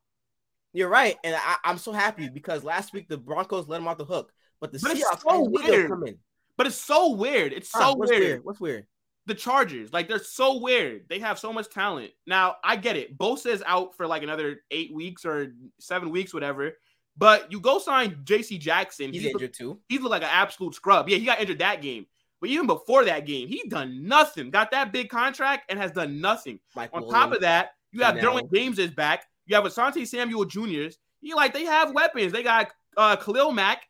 You're 0.73 0.89
right, 0.89 1.15
and 1.23 1.35
I, 1.35 1.55
I'm 1.63 1.77
so 1.79 1.91
happy 1.91 2.29
because 2.29 2.63
last 2.63 2.93
week 2.93 3.07
the 3.07 3.17
Broncos 3.17 3.67
let 3.67 3.77
them 3.77 3.87
off 3.87 3.97
the 3.97 4.05
hook, 4.05 4.31
but 4.59 4.71
the 4.71 4.79
But 4.79 4.91
it's 4.91 5.03
Seahawks 5.03 5.21
so 5.21 5.29
I 5.29 5.37
knew 5.37 5.63
they 5.63 5.71
weird. 5.71 5.89
coming. 5.89 6.17
But 6.55 6.67
it's 6.67 6.75
so 6.75 7.13
weird. 7.13 7.53
It's 7.53 7.71
so 7.71 7.79
Huh, 7.79 7.95
what's 7.95 8.11
weird. 8.11 8.43
What's 8.43 8.59
weird? 8.59 8.85
The 9.27 9.35
Chargers, 9.35 9.91
like 9.91 10.07
they're 10.07 10.19
so 10.19 10.57
weird. 10.57 11.03
They 11.09 11.19
have 11.19 11.37
so 11.37 11.51
much 11.51 11.69
talent. 11.69 12.11
Now 12.25 12.55
I 12.63 12.77
get 12.77 12.95
it. 12.95 13.17
Bosa 13.17 13.47
is 13.47 13.61
out 13.65 13.93
for 13.93 14.07
like 14.07 14.23
another 14.23 14.61
eight 14.71 14.93
weeks 14.93 15.25
or 15.25 15.53
seven 15.79 16.11
weeks, 16.11 16.33
whatever. 16.33 16.77
But 17.17 17.51
you 17.51 17.59
go 17.59 17.77
sign 17.77 18.21
J.C. 18.23 18.57
Jackson. 18.57 19.11
He's 19.11 19.23
He's, 19.23 19.33
injured 19.33 19.53
too. 19.53 19.79
he's 19.89 19.99
looked 19.99 20.11
like 20.11 20.21
an 20.21 20.29
absolute 20.31 20.75
scrub. 20.75 21.09
Yeah, 21.09 21.17
he 21.17 21.25
got 21.25 21.41
injured 21.41 21.59
that 21.59 21.81
game. 21.81 22.05
But 22.39 22.51
even 22.51 22.67
before 22.67 23.03
that 23.05 23.25
game, 23.25 23.47
he 23.49 23.67
done 23.67 24.07
nothing. 24.07 24.49
Got 24.49 24.71
that 24.71 24.93
big 24.93 25.09
contract 25.09 25.69
and 25.69 25.77
has 25.77 25.91
done 25.91 26.21
nothing. 26.21 26.59
Mike 26.75 26.91
On 26.93 27.01
Williams. 27.01 27.13
top 27.21 27.31
of 27.33 27.41
that, 27.41 27.71
you 27.91 28.03
have. 28.03 28.15
Derwin 28.15 28.49
James 28.53 28.79
is 28.79 28.91
back. 28.91 29.25
You 29.45 29.55
have 29.55 29.65
Asante 29.65 30.07
Samuel 30.07 30.45
Jr.'s. 30.45 30.99
You 31.19 31.35
like 31.35 31.53
they 31.53 31.65
have 31.65 31.93
weapons. 31.93 32.31
They 32.31 32.43
got 32.43 32.69
uh 32.95 33.17
Khalil 33.17 33.51
Mack. 33.51 33.89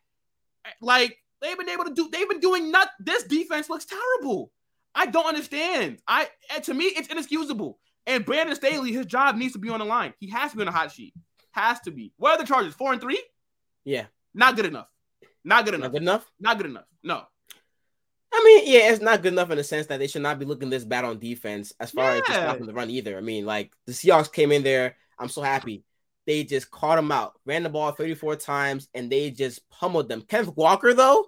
Like 0.80 1.18
they've 1.40 1.56
been 1.58 1.68
able 1.68 1.84
to 1.84 1.94
do. 1.94 2.08
They've 2.10 2.28
been 2.28 2.40
doing 2.40 2.72
not. 2.72 2.88
This 2.98 3.22
defense 3.22 3.70
looks 3.70 3.84
terrible. 3.84 4.50
I 5.00 5.06
don't 5.06 5.26
understand. 5.26 6.00
I 6.08 6.28
to 6.64 6.74
me 6.74 6.84
it's 6.86 7.08
inexcusable. 7.08 7.78
And 8.06 8.24
Brandon 8.24 8.56
Staley, 8.56 8.92
his 8.92 9.06
job 9.06 9.36
needs 9.36 9.52
to 9.52 9.58
be 9.58 9.68
on 9.70 9.78
the 9.78 9.84
line. 9.84 10.12
He 10.18 10.28
has 10.30 10.50
to 10.50 10.56
be 10.56 10.62
on 10.62 10.66
the 10.66 10.72
hot 10.72 10.90
sheet. 10.90 11.14
Has 11.52 11.78
to 11.80 11.90
be. 11.90 12.12
What 12.16 12.32
are 12.32 12.38
the 12.38 12.46
Chargers? 12.46 12.74
Four 12.74 12.92
and 12.92 13.00
three? 13.00 13.22
yeah, 13.84 14.06
Not 14.34 14.56
good 14.56 14.66
enough. 14.66 14.88
Not 15.44 15.64
good 15.64 15.74
enough. 15.74 15.84
not 15.84 15.92
good 15.92 16.02
enough. 16.02 16.32
Not 16.40 16.56
good 16.56 16.66
enough. 16.66 16.84
No. 17.02 17.22
I 18.32 18.42
mean, 18.44 18.72
yeah, 18.72 18.90
it's 18.92 19.00
not 19.00 19.22
good 19.22 19.32
enough 19.32 19.50
in 19.50 19.56
the 19.56 19.64
sense 19.64 19.86
that 19.86 19.98
they 19.98 20.06
should 20.06 20.22
not 20.22 20.38
be 20.38 20.44
looking 20.44 20.68
this 20.70 20.84
bad 20.84 21.04
on 21.04 21.18
defense 21.18 21.72
as 21.80 21.90
far 21.92 22.10
as 22.12 22.18
just 22.20 22.30
Yeah. 22.30 22.42
stopping 22.48 22.66
the 22.66 22.74
run 22.74 22.90
either. 22.90 23.16
I 23.16 23.20
mean, 23.20 23.46
like 23.46 23.72
the 23.86 23.92
Seahawks 23.92 24.32
came 24.32 24.52
in 24.52 24.62
there. 24.62 24.96
I'm 25.18 25.28
so 25.28 25.42
happy. 25.42 25.84
They 26.26 26.44
just 26.44 26.70
caught 26.70 26.98
him 26.98 27.10
out, 27.10 27.38
ran 27.46 27.62
the 27.62 27.70
ball 27.70 27.90
34 27.92 28.36
times, 28.36 28.88
and 28.94 29.10
they 29.10 29.30
just 29.30 29.68
pummeled 29.70 30.08
them. 30.10 30.20
Kenneth 30.22 30.54
Walker, 30.56 30.92
though, 30.92 31.26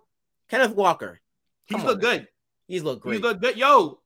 Kenneth 0.51 0.75
Walker, 0.75 1.21
He's 1.67 1.83
looked 1.83 2.03
good. 2.03 2.29
He's 2.71 2.83
looked 2.83 3.05
He's 3.05 3.21
great. 3.21 3.23
looked 3.23 3.41
good. 3.43 3.57
Yo. 3.57 4.01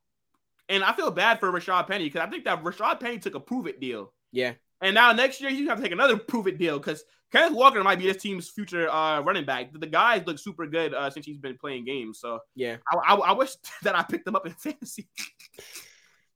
And 0.69 0.83
I 0.83 0.93
feel 0.95 1.11
bad 1.11 1.41
for 1.41 1.53
Rashad 1.53 1.87
Penny 1.87 2.05
because 2.05 2.23
I 2.27 2.31
think 2.31 2.45
that 2.47 2.63
Rashad 2.65 2.99
Penny 2.99 3.19
took 3.19 3.35
a 3.35 3.41
prove 3.41 3.67
it 3.67 3.81
deal. 3.81 4.13
Yeah, 4.33 4.55
And 4.81 4.95
now 4.95 5.13
next 5.13 5.41
year 5.41 5.51
he's 5.51 5.69
gonna 5.69 5.81
take 5.83 5.93
another 5.93 6.17
prove 6.33 6.47
it 6.47 6.57
deal 6.59 6.79
because 6.79 7.05
Kenneth 7.31 7.53
Walker 7.57 7.83
might 7.85 7.99
be 7.99 8.07
this 8.07 8.23
team's 8.23 8.49
future 8.49 8.89
uh, 8.91 9.21
running 9.21 9.45
back. 9.45 9.73
The 9.73 9.87
guys 9.87 10.23
look 10.27 10.39
super 10.39 10.67
good 10.67 10.95
uh, 10.95 11.11
since 11.11 11.27
he's 11.27 11.37
been 11.39 11.59
playing 11.59 11.85
games. 11.85 12.19
So 12.19 12.41
yeah, 12.57 12.77
I, 12.91 12.97
I, 12.97 13.15
I 13.15 13.33
wish 13.33 13.51
that 13.83 13.95
I 13.95 14.03
picked 14.03 14.27
him 14.27 14.37
up 14.37 14.47
in 14.47 14.53
fantasy. 14.59 15.07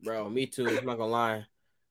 bro. 0.02 0.28
Me 0.28 0.46
too. 0.46 0.68
I'm 0.68 0.84
not 0.86 0.98
gonna 0.98 1.06
lie. 1.06 1.46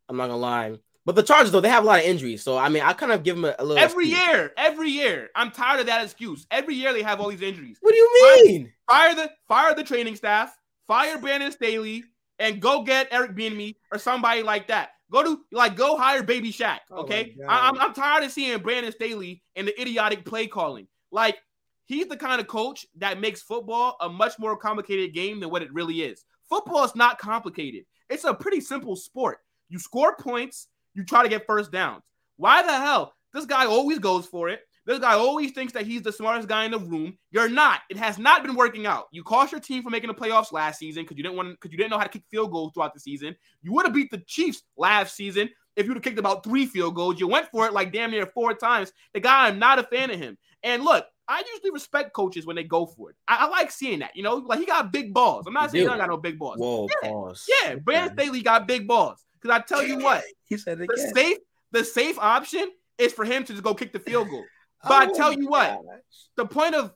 I'm 0.08 0.16
not 0.18 0.28
gonna 0.28 0.38
lie. 0.38 0.76
But 1.08 1.16
the 1.16 1.24
Chargers, 1.24 1.54
though, 1.54 1.62
they 1.62 1.70
have 1.70 1.86
a 1.86 1.88
lot 1.88 2.00
of 2.00 2.06
injuries, 2.06 2.44
so 2.44 2.58
I 2.58 2.68
mean, 2.68 2.84
I 2.84 2.92
kind 2.92 3.14
of 3.14 3.24
give 3.24 3.38
them 3.38 3.46
a, 3.46 3.56
a 3.58 3.64
little. 3.64 3.82
every 3.82 4.10
excuse. 4.12 4.28
year, 4.28 4.52
every 4.58 4.90
year. 4.90 5.30
I'm 5.36 5.52
tired 5.52 5.80
of 5.80 5.86
that 5.86 6.04
excuse. 6.04 6.46
Every 6.52 6.76
year 6.76 6.92
they 6.92 7.02
have 7.02 7.22
all 7.22 7.30
these 7.30 7.42
injuries. 7.42 7.78
What 7.80 7.92
do 7.92 7.98
you 7.98 8.10
Right. 8.36 8.44
mean? 8.46 8.74
Fire 8.90 9.16
the 9.16 9.32
fire 9.48 9.74
the 9.74 9.86
training 9.86 10.18
staff, 10.18 10.54
fire 10.86 11.18
Brandon 11.18 11.50
Staley, 11.54 12.04
and 12.40 12.62
go 12.62 12.84
get 12.84 13.08
Eric 13.12 13.36
Bieniemy 13.38 13.78
or 13.90 14.00
somebody 14.00 14.44
like 14.44 14.68
that. 14.68 14.90
Go 15.10 15.24
to 15.24 15.40
like 15.54 15.78
go 15.78 15.96
hire 15.98 16.24
Baby 16.24 16.52
Shaq. 16.52 16.80
Oh 16.92 16.98
my 16.98 17.02
Okay, 17.04 17.38
I, 17.48 17.70
am 17.70 17.80
I'm 17.80 17.94
tired 17.94 18.26
of 18.26 18.32
seeing 18.34 18.60
Brandon 18.60 18.92
Staley 18.92 19.42
and 19.56 19.66
the 19.66 19.82
idiotic 19.82 20.26
play 20.26 20.46
calling. 20.48 20.90
Like 21.12 21.38
he's 21.86 22.08
the 22.08 22.18
kind 22.18 22.42
of 22.42 22.48
coach 22.48 22.86
that 22.98 23.22
makes 23.22 23.42
football 23.42 23.96
a 24.02 24.10
much 24.10 24.38
more 24.40 24.58
complicated 24.58 25.14
game 25.14 25.40
than 25.40 25.52
what 25.52 25.62
it 25.62 25.74
really 25.74 26.02
is. 26.02 26.26
Football 26.50 26.84
is 26.84 26.96
not 26.98 27.18
complicated. 27.18 27.86
It's 28.10 28.26
a 28.26 28.34
pretty 28.34 28.60
simple 28.60 28.98
sport. 28.98 29.40
You 29.70 29.80
score 29.80 30.14
points, 30.18 30.68
you 30.98 31.06
try 31.06 31.24
to 31.24 31.30
get 31.30 31.46
first 31.46 31.72
downs. 31.72 32.04
Why 32.36 32.62
the 32.64 32.76
hell? 32.76 33.14
This 33.34 33.46
guy 33.46 33.66
always 33.66 34.00
goes 34.00 34.26
for 34.26 34.50
it. 34.50 34.62
This 34.86 35.00
guy 35.00 35.14
always 35.14 35.52
thinks 35.52 35.74
that 35.74 35.86
he's 35.86 36.02
the 36.02 36.14
smartest 36.14 36.48
guy 36.48 36.64
in 36.64 36.72
the 36.72 36.80
room. 36.80 37.18
You're 37.32 37.50
not. 37.50 37.82
It 37.90 37.98
has 37.98 38.18
not 38.18 38.42
been 38.42 38.56
working 38.56 38.86
out. 38.86 39.08
You 39.12 39.22
cost 39.22 39.52
your 39.52 39.60
team 39.60 39.84
from 39.84 39.92
making 39.92 40.08
the 40.08 40.14
playoffs 40.14 40.54
last 40.54 40.80
season 40.80 41.04
because 41.04 41.18
you 41.18 41.24
didn't 41.24 41.36
want 41.36 41.52
because 41.52 41.72
you 41.72 41.78
didn't 41.78 41.92
know 41.92 41.98
how 41.98 42.06
to 42.06 42.10
kick 42.10 42.24
field 42.32 42.52
goals 42.52 42.72
throughout 42.74 42.94
the 42.94 43.00
season. 43.00 43.36
You 43.62 43.74
would 43.74 43.86
have 43.86 43.94
beat 43.94 44.12
the 44.12 44.20
Chiefs 44.26 44.64
last 44.78 45.14
season 45.16 45.50
if 45.76 45.86
you'd 45.86 45.96
have 45.96 46.04
kicked 46.04 46.20
about 46.20 46.44
three 46.44 46.66
field 46.66 46.96
goals. 46.96 47.20
You 47.20 47.28
went 47.28 47.48
for 47.52 47.68
it 47.68 47.74
like 47.74 47.92
damn 47.92 48.12
near 48.12 48.26
four 48.28 48.54
times. 48.54 48.94
The 49.14 49.20
guy, 49.20 49.48
I'm 49.48 49.60
not 49.60 49.78
a 49.78 49.84
fan 49.84 50.10
of 50.10 50.20
him. 50.20 50.38
And 50.64 50.84
look, 50.86 51.06
I 51.28 51.44
usually 51.54 51.72
respect 51.72 52.14
coaches 52.14 52.46
when 52.46 52.56
they 52.56 52.64
go 52.64 52.86
for 52.86 53.10
it. 53.10 53.18
I, 53.28 53.46
I 53.46 53.50
like 53.50 53.72
seeing 53.72 54.00
that. 54.00 54.16
You 54.16 54.24
know, 54.24 54.36
like 54.36 54.60
he 54.60 54.66
got 54.66 54.94
big 54.94 55.14
balls. 55.14 55.46
I'm 55.48 55.54
not 55.54 55.64
You 55.66 55.70
saying 55.70 55.84
do. 55.84 55.90
don't 55.90 55.98
got 55.98 56.10
no 56.10 56.16
big 56.18 56.40
balls. 56.40 56.60
Whoa, 56.60 56.88
Yeah. 57.04 57.10
pause. 57.10 57.46
Yeah, 57.64 57.76
Brandon 57.76 58.18
Staley 58.18 58.42
got 58.42 58.66
big 58.70 58.88
balls. 58.88 59.22
Because 59.42 59.56
I 59.58 59.62
tell 59.64 59.84
you 59.84 59.98
what, 60.04 60.24
He 60.46 60.58
said 60.58 60.80
the 60.80 60.84
again. 60.86 61.14
safe, 61.14 61.38
the 61.72 61.84
safe 61.84 62.18
option 62.20 62.70
is 62.98 63.14
for 63.14 63.26
him 63.26 63.44
to 63.46 63.54
just 63.54 63.64
go 63.64 63.74
kick 63.76 63.94
the 63.94 64.00
field 64.00 64.30
goal. 64.30 64.46
But 64.84 64.92
I 65.02 65.06
Oh 65.08 65.14
tell 65.14 65.32
my 65.34 65.38
you 65.40 65.48
what, 65.48 65.70
gosh. 65.70 66.02
the 66.36 66.46
point 66.46 66.76
of 66.76 66.94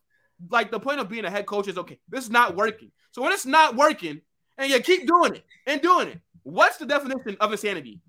like 0.49 0.69
the 0.71 0.79
point 0.79 0.99
of 0.99 1.09
being 1.09 1.25
a 1.25 1.29
head 1.31 1.45
coach 1.45 1.67
is 1.67 1.77
okay, 1.77 1.99
this 2.09 2.23
is 2.23 2.29
not 2.29 2.55
working. 2.55 2.91
So 3.11 3.21
when 3.23 3.31
it's 3.31 3.45
not 3.45 3.75
working 3.75 4.21
and 4.57 4.71
you 4.71 4.79
keep 4.81 5.07
doing 5.07 5.35
it 5.35 5.43
and 5.65 5.81
doing 5.81 6.07
it, 6.09 6.19
what's 6.43 6.77
the 6.77 6.85
definition 6.85 7.37
of 7.39 7.51
insanity? 7.51 7.99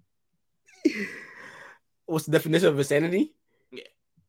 What's 2.07 2.27
the 2.27 2.33
definition 2.33 2.69
of 2.69 2.79
insanity? 2.79 3.33
Yeah. 3.71 3.85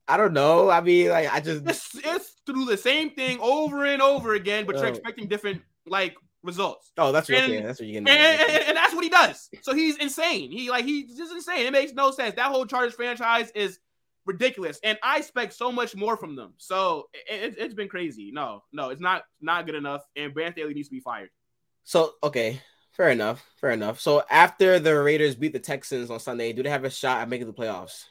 I 0.08 0.18
don't 0.18 0.34
know. 0.34 0.70
I 0.70 0.80
mean, 0.82 1.10
like, 1.10 1.34
I 1.34 1.40
just 1.40 1.68
It's, 1.68 1.90
it's 1.96 2.36
do 2.46 2.66
the 2.66 2.78
same 2.78 3.12
thing 3.12 3.40
over 3.42 3.86
and 3.86 4.02
over 4.02 4.36
again, 4.36 4.66
but 4.66 4.76
you're 4.76 4.86
Oh. 4.86 4.90
expecting 4.90 5.28
different 5.28 5.62
like 5.86 6.16
results. 6.44 6.92
oh, 6.98 7.12
that's 7.12 7.30
what, 7.30 7.40
And- 7.40 7.52
okay, 7.52 7.62
that's 7.64 7.80
what 7.80 7.88
you're 7.88 7.98
And, 8.00 8.08
getting. 8.08 8.24
and, 8.24 8.52
and- 8.52 8.64
and 8.70 8.78
that's 8.78 8.94
what 8.94 9.04
he 9.04 9.10
does. 9.10 9.50
So 9.62 9.74
he's 9.74 9.98
insane. 9.98 10.52
He 10.52 10.70
like 10.70 10.86
he's 10.86 11.16
just 11.18 11.32
insane. 11.34 11.66
It 11.66 11.72
makes 11.72 11.94
no 11.94 12.12
sense. 12.12 12.36
That 12.36 12.52
whole 12.52 12.66
Chargers 12.66 12.94
franchise 12.94 13.50
is 13.56 13.80
ridiculous, 14.26 14.80
and 14.84 14.98
I 15.04 15.18
expect 15.20 15.54
so 15.54 15.72
much 15.72 15.96
more 15.96 16.16
from 16.18 16.36
them. 16.36 16.54
So 16.58 17.10
it, 17.14 17.58
it, 17.58 17.62
has 17.62 17.74
been 17.74 17.88
crazy. 17.90 18.32
No, 18.32 18.64
no, 18.72 18.90
it's 18.90 19.02
not 19.02 19.24
not 19.42 19.66
good 19.66 19.76
enough. 19.76 20.02
And 20.16 20.34
Brand 20.34 20.54
Staley 20.54 20.74
needs 20.74 20.90
to 20.90 20.94
be 20.96 21.00
fired. 21.00 21.30
So 21.84 22.14
okay, 22.24 22.62
fair 22.92 23.10
enough, 23.10 23.46
fair 23.60 23.72
enough. 23.72 24.00
So 24.00 24.24
after 24.30 24.80
the 24.80 25.02
Raiders 25.02 25.36
beat 25.36 25.54
the 25.54 25.60
Texans 25.60 26.10
on 26.12 26.20
Sunday, 26.20 26.54
do 26.54 26.64
they 26.64 26.70
have 26.70 26.84
a 26.86 26.90
shot 26.90 27.22
at 27.22 27.30
making 27.30 27.48
the 27.48 27.54
playoffs? 27.54 28.06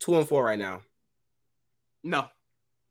Two 0.00 0.16
and 0.18 0.26
four 0.28 0.44
right 0.44 0.58
now. 0.58 0.82
No, 2.02 2.26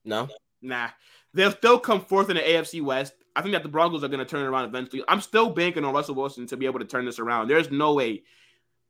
No, 0.05 0.29
nah. 0.61 0.89
They'll 1.33 1.51
still 1.51 1.79
come 1.79 2.01
fourth 2.05 2.29
in 2.29 2.37
the 2.37 2.41
AFC 2.41 2.81
West. 2.81 3.13
I 3.35 3.41
think 3.41 3.53
that 3.53 3.63
the 3.63 3.69
Broncos 3.69 4.03
are 4.03 4.07
going 4.09 4.19
to 4.19 4.25
turn 4.25 4.41
it 4.43 4.47
around 4.47 4.65
eventually. 4.65 5.03
I'm 5.07 5.21
still 5.21 5.49
banking 5.49 5.85
on 5.85 5.93
Russell 5.93 6.15
Wilson 6.15 6.47
to 6.47 6.57
be 6.57 6.65
able 6.65 6.79
to 6.79 6.85
turn 6.85 7.05
this 7.05 7.19
around. 7.19 7.47
There's 7.47 7.71
no 7.71 7.93
way. 7.93 8.23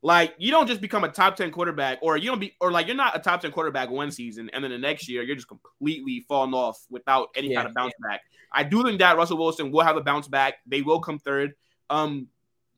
Like 0.04 0.34
you 0.40 0.50
don't 0.50 0.66
just 0.68 0.82
become 0.82 1.04
a 1.04 1.10
top 1.10 1.36
ten 1.36 1.52
quarterback, 1.52 2.00
or 2.02 2.18
you 2.18 2.28
don't 2.32 2.40
be, 2.40 2.56
or 2.60 2.72
like 2.72 2.88
you're 2.88 2.96
not 2.96 3.16
a 3.16 3.20
top 3.20 3.42
ten 3.42 3.52
quarterback 3.52 3.92
one 3.92 4.10
season, 4.10 4.50
and 4.52 4.64
then 4.64 4.72
the 4.72 4.80
next 4.80 5.08
year 5.08 5.22
you're 5.22 5.36
just 5.36 5.48
completely 5.48 6.26
falling 6.28 6.56
off 6.56 6.84
without 6.90 7.28
any 7.36 7.50
Yeah, 7.52 7.58
kind 7.58 7.68
of 7.68 7.76
bounce 7.76 7.94
back. 8.02 8.22
I 8.52 8.64
do 8.64 8.84
think 8.84 8.98
that 9.00 9.16
Russell 9.16 9.38
Wilson 9.38 9.72
will 9.72 9.84
have 9.84 9.98
a 9.98 10.02
bounce 10.02 10.28
back. 10.28 10.56
They 10.66 10.82
will 10.82 11.00
come 11.02 11.20
third. 11.20 11.54
Um, 11.92 12.28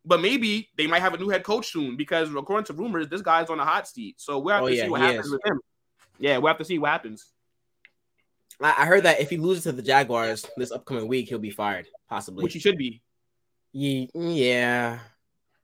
but 0.06 0.20
maybe 0.20 0.70
they 0.76 0.86
might 0.86 1.02
have 1.02 1.14
a 1.14 1.18
new 1.18 1.30
head 1.30 1.44
coach 1.44 1.72
soon 1.72 1.96
because 1.96 2.30
according 2.36 2.66
to 2.66 2.74
rumors, 2.74 3.08
this 3.08 3.22
guy's 3.22 3.50
on 3.50 3.58
a 3.60 3.64
hot 3.66 3.88
seat. 3.88 4.20
So 4.20 4.38
we'll 4.40 4.56
have 4.56 4.64
Oh, 4.64 4.68
to 4.68 4.76
yeah, 4.76 4.84
see 4.84 4.90
what 4.90 5.00
happens 5.00 5.28
is. 5.28 5.32
with 5.32 5.46
him. 5.46 5.62
Yeah, 6.20 6.40
we'll 6.40 6.50
have 6.50 6.58
to 6.58 6.66
see 6.66 6.78
what 6.78 6.92
happens. 6.92 7.32
I, 8.62 8.74
I 8.80 8.86
heard 8.86 9.04
that 9.04 9.20
if 9.20 9.30
he 9.30 9.38
loses 9.38 9.64
to 9.64 9.72
the 9.72 9.82
Jaguars 9.82 10.46
this 10.58 10.72
upcoming 10.72 11.08
week, 11.08 11.30
he'll 11.30 11.40
be 11.40 11.50
fired, 11.52 11.88
possibly. 12.10 12.44
Which 12.44 12.54
he 12.54 12.60
should 12.60 12.78
be. 12.78 13.02
Ye- 13.72 14.10
yeah, 14.14 15.00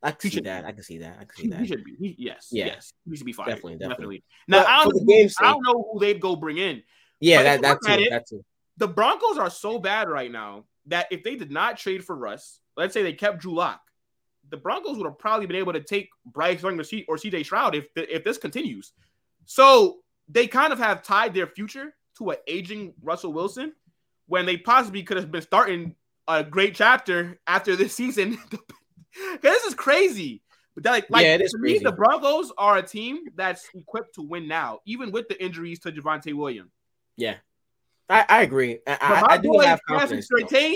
I 0.01 0.11
can 0.11 0.29
He 0.29 0.35
see 0.37 0.41
that. 0.41 0.63
be. 0.63 0.67
I 0.67 0.71
can 0.71 0.83
see 0.83 0.97
that. 0.99 1.17
I 1.19 1.25
can 1.25 1.35
see 1.35 1.47
that. 1.49 1.59
he 1.59 1.67
should 1.67 1.83
be. 1.83 1.95
He, 1.99 2.15
yes. 2.17 2.47
Yeah. 2.51 2.65
Yes. 2.67 2.91
He 3.09 3.15
should 3.17 3.25
be 3.25 3.33
fired. 3.33 3.49
Definitely, 3.49 3.77
definitely. 3.77 4.23
Now 4.47 4.59
But 4.59 4.67
I 4.67 4.83
don't, 4.83 4.95
know, 4.95 5.05
game's 5.13 5.35
I 5.39 5.43
don't 5.51 5.63
know 5.63 5.89
who 5.93 5.99
they'd 5.99 6.19
go 6.19 6.35
bring 6.35 6.57
in. 6.57 6.81
Yeah, 7.19 7.43
that 7.43 7.61
that 7.61 7.77
you 7.83 7.89
look 7.89 7.89
at 7.91 7.97
too. 7.97 8.03
it- 8.03 8.09
That 8.09 8.27
too. 8.27 8.45
The 8.77 8.87
Broncos 8.87 9.37
are 9.37 9.49
so 9.49 9.77
bad 9.77 10.07
right 10.09 10.31
now 10.31 10.63
that 10.85 11.07
if 11.11 11.21
they 11.23 11.35
did 11.35 11.51
not 11.51 11.77
trade 11.77 12.03
for 12.05 12.15
Russ, 12.15 12.61
let's 12.77 12.93
say 12.93 13.03
they 13.03 13.11
kept 13.13 13.39
Drew 13.39 13.53
Lock, 13.53 13.81
the 14.49 14.55
Broncos 14.57 14.97
would 14.97 15.05
have 15.05 15.19
probably 15.19 15.45
been 15.45 15.57
able 15.57 15.73
to 15.73 15.81
take 15.81 16.09
Bryce 16.25 16.63
Young 16.63 16.79
or 16.79 16.83
CJ 17.17 17.43
Stroud 17.45 17.75
if 17.75 17.93
the, 17.93 18.15
if 18.15 18.23
this 18.23 18.37
continues. 18.37 18.93
So 19.45 19.97
they 20.29 20.47
kind 20.47 20.71
of 20.71 20.79
have 20.79 21.03
tied 21.03 21.33
their 21.33 21.45
future 21.47 21.93
to 22.19 22.29
an 22.31 22.37
aging 22.47 22.93
Russell 23.01 23.33
Wilson 23.33 23.73
when 24.27 24.45
they 24.45 24.57
possibly 24.57 25.03
could 25.03 25.17
have 25.17 25.31
been 25.31 25.41
starting 25.41 25.95
a 26.27 26.43
great 26.43 26.75
chapter 26.75 27.39
after 27.47 27.75
this 27.75 27.95
season. 27.95 28.37
this 29.41 29.63
is 29.63 29.73
crazy. 29.73 30.43
But 30.75 30.83
that, 30.83 30.91
like, 30.91 31.09
like 31.09 31.23
Yeah, 31.25 31.35
it 31.35 31.41
is 31.41 31.51
to 31.51 31.57
me, 31.57 31.79
the 31.79 31.91
Broncos 31.91 32.51
are 32.57 32.77
a 32.77 32.83
team 32.83 33.19
that's 33.35 33.67
equipped 33.73 34.15
to 34.15 34.21
win 34.21 34.47
now, 34.47 34.79
even 34.85 35.11
with 35.11 35.27
the 35.27 35.43
injuries 35.43 35.79
to 35.79 35.91
Javonte 35.91 36.33
Williams. 36.33 36.71
Yeah, 37.17 37.35
I, 38.07 38.25
I 38.29 38.41
agree. 38.43 38.79
I, 38.87 38.97
I, 39.01 39.33
I 39.33 39.37
do 39.37 39.49
boy, 39.49 39.65
have 39.65 39.81
confidence. 39.87 40.27
though. 40.29 40.45
Surtain, 40.45 40.75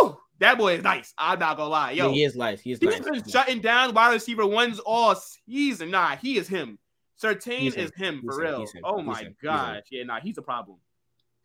woo! 0.00 0.16
That 0.38 0.58
boy 0.58 0.74
is 0.74 0.82
nice. 0.82 1.12
I'm 1.18 1.38
not 1.38 1.56
gonna 1.56 1.70
lie. 1.70 1.90
Yo, 1.92 2.08
Yeah, 2.08 2.14
he 2.14 2.24
is 2.24 2.36
nice. 2.36 2.60
He 2.60 2.72
is 2.72 2.78
he's 2.78 3.00
nice. 3.00 3.00
been 3.00 3.28
shutting 3.28 3.60
down 3.60 3.92
wide 3.94 4.12
receiver 4.12 4.46
ones 4.46 4.78
all 4.80 5.14
season. 5.14 5.90
Nah, 5.90 6.16
he 6.16 6.36
is 6.36 6.46
him. 6.46 6.78
Surtain 7.22 7.58
He's 7.58 7.74
is 7.74 7.92
him. 7.96 8.22
for 8.24 8.38
real. 8.38 8.60
He's 8.60 8.72
him. 8.72 8.82
Oh 8.84 8.98
He's 8.98 9.06
my 9.06 9.20
him. 9.20 9.36
Gosh. 9.42 9.82
Yeah, 9.90 10.04
nah, 10.04 10.20
he's 10.20 10.38
a 10.38 10.42
problem. 10.42 10.78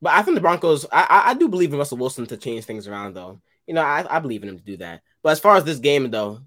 But 0.01 0.13
I 0.13 0.21
think 0.23 0.35
the 0.35 0.41
Broncos, 0.41 0.85
I, 0.91 1.03
I 1.09 1.31
I 1.31 1.33
do 1.33 1.47
believe 1.47 1.71
in 1.71 1.79
Russell 1.79 1.97
Wilson 1.97 2.25
to 2.27 2.37
change 2.37 2.65
things 2.65 2.87
around 2.87 3.15
though. 3.15 3.41
You 3.67 3.73
know, 3.73 3.81
I, 3.81 4.05
I 4.09 4.19
believe 4.19 4.43
in 4.43 4.49
him 4.49 4.57
to 4.57 4.63
do 4.63 4.77
that. 4.77 5.01
But 5.23 5.29
as 5.29 5.39
far 5.39 5.55
as 5.55 5.63
this 5.63 5.79
game 5.79 6.09
though, 6.09 6.39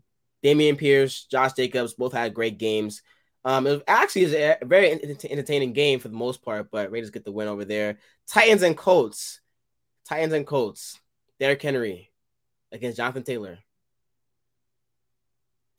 Dameon 0.43 0.77
Pierce, 0.77 1.25
Josh 1.25 1.53
Jacobs 1.55 1.95
both 1.95 2.13
had 2.13 2.35
great 2.35 2.59
games. 2.59 3.03
Um, 3.45 3.67
it 3.67 3.71
was 3.71 3.83
actually 3.87 4.23
is 4.23 4.35
a 4.35 4.59
very 4.63 4.91
entertaining 4.91 5.73
game 5.73 6.01
for 6.01 6.09
the 6.09 6.17
most 6.17 6.43
part, 6.43 6.71
but 6.71 6.91
Raiders 6.91 7.11
get 7.11 7.25
the 7.25 7.33
win 7.33 7.49
over 7.49 7.65
there. 7.65 7.99
Titans 8.27 8.63
and 8.63 8.77
Colts, 8.77 9.41
Titans 10.09 10.33
and 10.33 10.47
Colts. 10.47 10.99
Derrick 11.41 11.61
Henry 11.61 12.11
against 12.73 12.97
Jonathan 12.97 13.25
Taylor. 13.25 13.59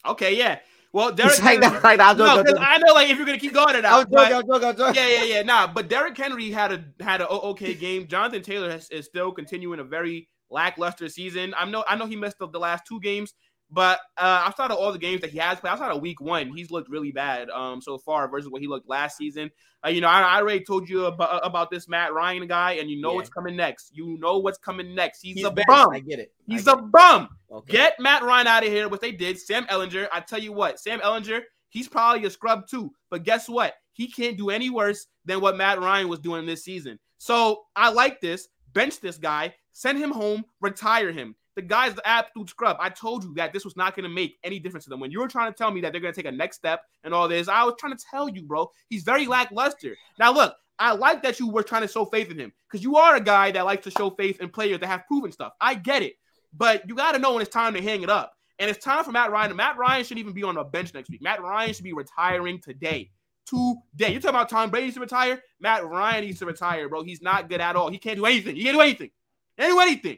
Okay, 0.06 0.38
yeah. 0.38 0.60
Well, 0.96 1.14
like 1.14 1.62
Henry, 1.62 1.80
like. 1.84 2.00
I'm 2.00 2.18
no, 2.18 2.26
joking, 2.38 2.56
'cause 2.56 2.64
I 2.66 2.78
know 2.78 2.94
like 2.94 3.10
if 3.10 3.18
you're 3.18 3.26
gonna 3.26 3.38
keep 3.38 3.54
going 3.54 3.76
it 3.76 3.84
out. 3.84 4.10
but- 4.10 4.30
joking, 4.30 4.64
I'm 4.70 4.78
joking. 4.78 4.96
yeah, 4.96 5.08
yeah, 5.10 5.24
yeah. 5.24 5.42
Nah, 5.42 5.68
but 5.68 5.90
Derrick 5.90 6.18
Henry 6.18 6.50
had 6.52 6.72
a 6.72 7.04
had 7.04 7.20
a 7.20 7.28
o- 7.28 7.50
okay 7.52 7.74
game. 7.74 8.08
Jonathan 8.08 8.42
Taylor 8.42 8.72
has, 8.72 8.90
is 8.90 9.06
still 9.06 9.34
continuing 9.34 9.80
a 9.80 9.84
very 9.84 10.30
lackluster 10.50 11.10
season. 11.10 11.54
I 11.58 11.66
know 11.66 11.84
I 11.86 11.98
know 11.98 12.06
he 12.06 12.16
messed 12.16 12.42
up 12.42 12.54
the 12.54 12.60
last 12.60 12.84
two 12.88 13.02
games, 13.02 13.34
but 13.72 14.00
uh, 14.18 14.44
outside 14.46 14.72
of 14.72 14.78
all 14.78 14.92
the 14.92 15.00
games 15.00 15.22
that 15.22 15.32
he 15.32 15.38
has 15.40 15.60
played, 15.60 15.72
outside 15.72 15.92
of 15.92 16.02
week 16.02 16.22
one, 16.22 16.52
he's 16.56 16.72
looked 16.72 16.90
really 16.90 17.12
bad 17.12 17.50
um 17.50 17.82
so 17.82 17.98
far 17.98 18.28
versus 18.30 18.50
what 18.50 18.62
he 18.62 18.68
looked 18.68 18.88
last 18.88 19.18
season. 19.18 19.50
Uh, 19.86 19.90
you 19.90 20.02
know, 20.02 20.08
I, 20.08 20.22
I 20.22 20.38
already 20.38 20.64
told 20.64 20.90
you 20.90 21.06
about, 21.06 21.46
about 21.46 21.70
this 21.70 21.88
Matt 21.88 22.14
Ryan 22.14 22.48
guy, 22.48 22.74
and 22.74 22.90
you 22.90 23.02
know 23.02 23.12
Yeah. 23.12 23.16
what's 23.18 23.30
coming 23.30 23.56
next. 23.56 23.92
You 23.96 24.18
know 24.20 24.38
what's 24.40 24.58
coming 24.58 24.96
next. 24.96 25.22
He's, 25.22 25.36
He's 25.36 25.46
a 25.46 25.52
benched, 25.52 25.68
bum. 25.68 25.90
I 25.92 26.00
get 26.00 26.20
it. 26.20 26.32
I 26.50 26.54
He's 26.54 26.66
get 26.66 26.78
a 26.78 26.82
bum. 26.82 27.30
okay. 27.52 27.72
Get 27.74 28.00
Matt 28.00 28.24
Ryan 28.24 28.48
out 28.48 28.64
of 28.66 28.70
here, 28.70 28.88
What 28.90 29.02
they 29.02 29.12
did. 29.12 29.40
Sam 29.40 29.66
Ehlinger, 29.66 30.08
I 30.12 30.22
tell 30.22 30.40
you 30.40 30.54
what, 30.54 30.80
Sam 30.80 31.00
Ehlinger, 31.02 31.42
he's 31.70 31.88
probably 31.88 32.26
a 32.26 32.30
scrub 32.30 32.68
too. 32.68 32.92
But 33.12 33.24
guess 33.24 33.48
what? 33.50 33.74
He 33.94 34.08
can't 34.08 34.38
do 34.38 34.50
any 34.50 34.70
worse 34.70 35.08
than 35.26 35.40
what 35.42 35.56
Matt 35.56 35.80
Ryan 35.80 36.08
was 36.10 36.20
doing 36.20 36.46
this 36.46 36.64
season. 36.64 37.00
So 37.18 37.64
I 37.76 37.90
like 37.92 38.22
this. 38.22 38.48
Bench 38.74 39.00
this 39.00 39.18
guy, 39.18 39.54
send 39.72 39.98
him 40.00 40.12
home, 40.12 40.44
retire 40.60 41.12
him. 41.14 41.36
The 41.56 41.62
guy's 41.62 41.96
the 41.96 42.08
absolute 42.08 42.50
scrub. 42.50 42.78
I 42.80 42.90
told 42.90 43.24
you 43.24 43.34
that 43.36 43.54
this 43.54 43.64
was 43.64 43.78
not 43.78 43.96
going 43.96 44.04
to 44.04 44.10
make 44.10 44.38
any 44.44 44.60
difference 44.60 44.84
to 44.86 44.90
them. 44.90 45.00
When 45.00 45.12
you 45.12 45.20
were 45.20 45.28
trying 45.28 45.52
to 45.52 45.58
tell 45.58 45.72
me 45.72 45.82
that 45.82 45.92
they're 45.92 46.02
going 46.02 46.14
to 46.14 46.22
take 46.22 46.32
a 46.32 46.36
next 46.36 46.58
step 46.58 46.82
and 47.04 47.14
all 47.14 47.28
this, 47.28 47.48
I 47.48 47.64
was 47.64 47.76
trying 47.80 47.96
to 47.96 48.04
tell 48.12 48.28
you, 48.28 48.44
bro, 48.44 48.70
he's 48.90 49.04
very 49.04 49.26
lackluster. 49.26 49.96
Now, 50.20 50.34
look, 50.34 50.56
I 50.78 50.94
like 50.94 51.24
that 51.24 51.40
you 51.40 51.50
were 51.50 51.64
trying 51.64 51.84
to 51.84 51.88
show 51.88 52.06
faith 52.06 52.30
in 52.30 52.38
him 52.38 52.52
because 52.70 52.84
you 52.84 52.98
are 52.98 53.16
a 53.16 53.22
guy 53.22 53.52
that 53.52 53.66
likes 53.66 53.86
to 53.86 53.92
show 53.92 54.10
faith 54.10 54.42
in 54.42 54.50
players 54.50 54.80
that 54.80 54.88
have 54.88 55.08
proven 55.08 55.32
stuff. 55.32 55.54
I 55.62 55.76
get 55.76 56.04
it. 56.04 56.16
But 56.54 56.88
you 56.88 56.96
got 56.96 57.14
to 57.14 57.20
know 57.20 57.34
when 57.34 57.42
it's 57.42 57.52
time 57.52 57.74
to 57.74 57.82
hang 57.82 58.04
it 58.04 58.10
up. 58.10 58.34
And 58.60 58.70
it's 58.70 58.84
time 58.84 59.04
for 59.04 59.12
Matt 59.12 59.32
Ryan. 59.32 59.56
Matt 59.56 59.78
Ryan 59.78 60.04
shouldn't 60.04 60.20
even 60.20 60.34
be 60.34 60.44
on 60.44 60.56
the 60.56 60.64
bench 60.64 60.94
next 60.94 61.10
week. 61.10 61.22
Matt 61.22 61.42
Ryan 61.42 61.74
should 61.74 61.84
be 61.84 61.94
retiring 61.94 62.60
today. 62.62 63.12
Today. 63.46 64.12
You're 64.12 64.22
talking 64.22 64.30
about 64.30 64.50
Tom 64.50 64.70
Brady 64.70 64.86
needs 64.86 64.96
to 64.96 65.02
retire? 65.02 65.42
Matt 65.60 65.86
Ryan 65.86 66.24
needs 66.24 66.40
to 66.40 66.46
retire, 66.46 66.88
bro. 66.90 67.04
He's 67.04 67.22
not 67.22 67.50
good 67.50 67.62
at 67.62 67.76
all. 67.76 67.90
He 67.90 67.98
can't 67.98 68.18
do 68.18 68.26
anything. 68.26 68.56
He 68.56 68.64
can't 68.64 68.78
do 68.78 68.82
anything. 68.82 69.12
Can't 69.60 69.72
do 69.74 69.80
anything. 69.80 70.18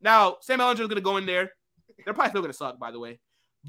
Now, 0.00 0.36
Sam 0.40 0.60
Ehlinger 0.60 0.72
is 0.72 0.78
going 0.78 0.90
to 0.96 1.00
go 1.00 1.16
in 1.16 1.26
there. 1.26 1.52
They're 2.04 2.14
probably 2.14 2.30
still 2.30 2.42
going 2.42 2.52
to 2.52 2.56
suck, 2.56 2.78
by 2.78 2.90
the 2.90 2.98
way. 2.98 3.18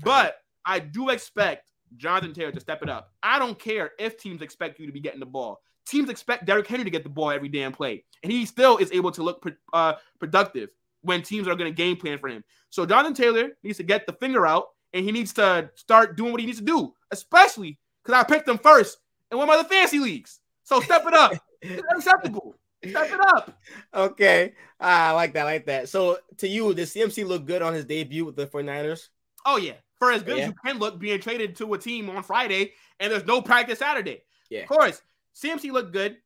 But 0.03 0.38
I 0.65 0.80
do 0.80 1.09
expect 1.09 1.65
Jonathan 1.97 2.34
Taylor 2.34 2.51
to 2.51 2.59
step 2.59 2.84
it 2.84 2.89
up. 2.89 3.11
I 3.23 3.39
don't 3.39 3.57
care 3.57 3.91
if 3.99 4.17
teams 4.17 4.41
expect 4.41 4.80
you 4.80 4.86
to 4.86 4.91
be 4.91 4.99
getting 4.99 5.19
the 5.19 5.25
ball. 5.25 5.61
Teams 5.86 6.09
expect 6.09 6.45
Derrick 6.45 6.67
Henry 6.67 6.84
to 6.84 6.91
get 6.91 7.03
the 7.03 7.09
ball 7.09 7.32
every 7.32 7.49
damn 7.49 7.71
play. 7.71 8.03
And 8.21 8.32
he 8.32 8.45
still 8.45 8.77
is 8.77 8.91
able 8.91 9.11
to 9.11 9.23
look 9.23 9.43
uh, 9.73 9.93
productive 10.19 10.69
when 11.01 11.23
teams 11.23 11.47
are 11.47 11.55
going 11.55 11.71
to 11.71 11.75
game 11.75 11.97
plan 11.97 12.19
for 12.19 12.27
him. 12.27 12.43
So 12.69 12.86
Jonathan 12.86 13.13
Taylor 13.13 13.49
needs 13.63 13.77
to 13.77 13.84
get 13.84 14.05
the 14.05 14.13
finger 14.13 14.45
out 14.45 14.67
and 14.93 15.03
he 15.03 15.11
needs 15.11 15.34
to 15.34 15.69
start 15.75 16.17
doing 16.17 16.32
what 16.32 16.41
he 16.41 16.45
needs 16.45 16.59
to 16.59 16.65
do, 16.65 16.93
especially 17.11 17.80
because 18.03 18.19
I 18.19 18.23
picked 18.23 18.47
him 18.47 18.57
first 18.57 18.97
in 19.32 19.38
one 19.38 19.49
of 19.49 19.57
the 19.57 19.69
fantasy 19.69 19.99
leagues. 19.99 20.39
So 20.63 20.80
step 20.82 21.03
it 21.07 21.13
up. 21.13 21.34
It's 21.61 21.84
unacceptable. 21.89 22.55
Step 22.88 23.11
it 23.11 23.19
up. 23.19 23.57
Okay. 23.93 24.53
Ah, 24.80 25.09
I 25.09 25.11
like 25.11 25.34
that. 25.34 25.41
I 25.41 25.51
like 25.51 25.65
that. 25.65 25.89
So 25.89 26.17
to 26.38 26.47
you, 26.47 26.73
did 26.73 26.88
CMC 26.88 27.25
look 27.27 27.45
good 27.45 27.61
on 27.61 27.73
his 27.73 27.86
debut 27.86 28.25
with 28.25 28.36
the 28.36 28.47
49ers? 28.47 29.09
Oh, 29.45 29.57
yeah. 29.57 29.73
For 29.97 30.11
as 30.11 30.23
good 30.23 30.38
Yeah. 30.38 30.43
as 30.43 30.47
you 30.49 30.55
can 30.65 30.80
look 30.80 30.97
being 30.99 31.19
traded 31.19 31.55
to 31.57 31.73
a 31.73 31.77
team 31.77 32.09
on 32.09 32.23
Friday 32.23 32.73
and 32.99 33.11
there's 33.11 33.25
no 33.25 33.41
practice 33.41 33.80
Saturday. 33.80 34.23
Yeah. 34.49 34.61
Of 34.61 34.69
course, 34.69 35.01
CMC 35.36 35.71
looked 35.71 35.91
good. 35.91 36.17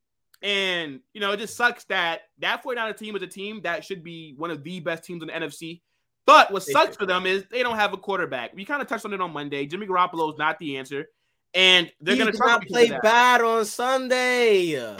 And, 0.43 0.99
you 1.13 1.21
know, 1.21 1.31
it 1.31 1.37
just 1.37 1.55
sucks 1.55 1.85
that 1.85 2.23
that 2.39 2.63
49er 2.63 2.97
team 2.97 3.15
is 3.15 3.21
a 3.23 3.27
team 3.27 3.61
that 3.63 3.85
should 3.85 4.03
be 4.03 4.33
one 4.37 4.51
of 4.51 4.61
the 4.63 4.79
best 4.81 5.05
teams 5.05 5.21
in 5.23 5.27
the 5.29 5.33
NFC. 5.33 5.81
But 6.25 6.51
what 6.51 6.65
They 6.65 6.73
sucks 6.73 6.97
do. 6.97 6.99
for 6.99 7.05
them 7.05 7.25
is 7.25 7.45
they 7.49 7.63
don't 7.63 7.77
have 7.77 7.93
a 7.93 7.97
quarterback. 7.97 8.53
We 8.53 8.65
kind 8.65 8.81
of 8.81 8.87
touched 8.87 9.05
on 9.05 9.13
it 9.13 9.21
on 9.21 9.31
Monday. 9.33 9.65
Jimmy 9.65 9.87
Garoppolo 9.87 10.31
is 10.33 10.37
not 10.37 10.59
the 10.59 10.77
answer. 10.77 11.07
And 11.53 11.91
they're 12.01 12.17
going 12.17 12.31
to 12.31 12.37
try 12.37 12.47
not 12.47 12.61
to 12.61 12.67
play 12.67 12.89
bad 13.01 13.41
on 13.41 13.63
Sunday. 13.65 14.97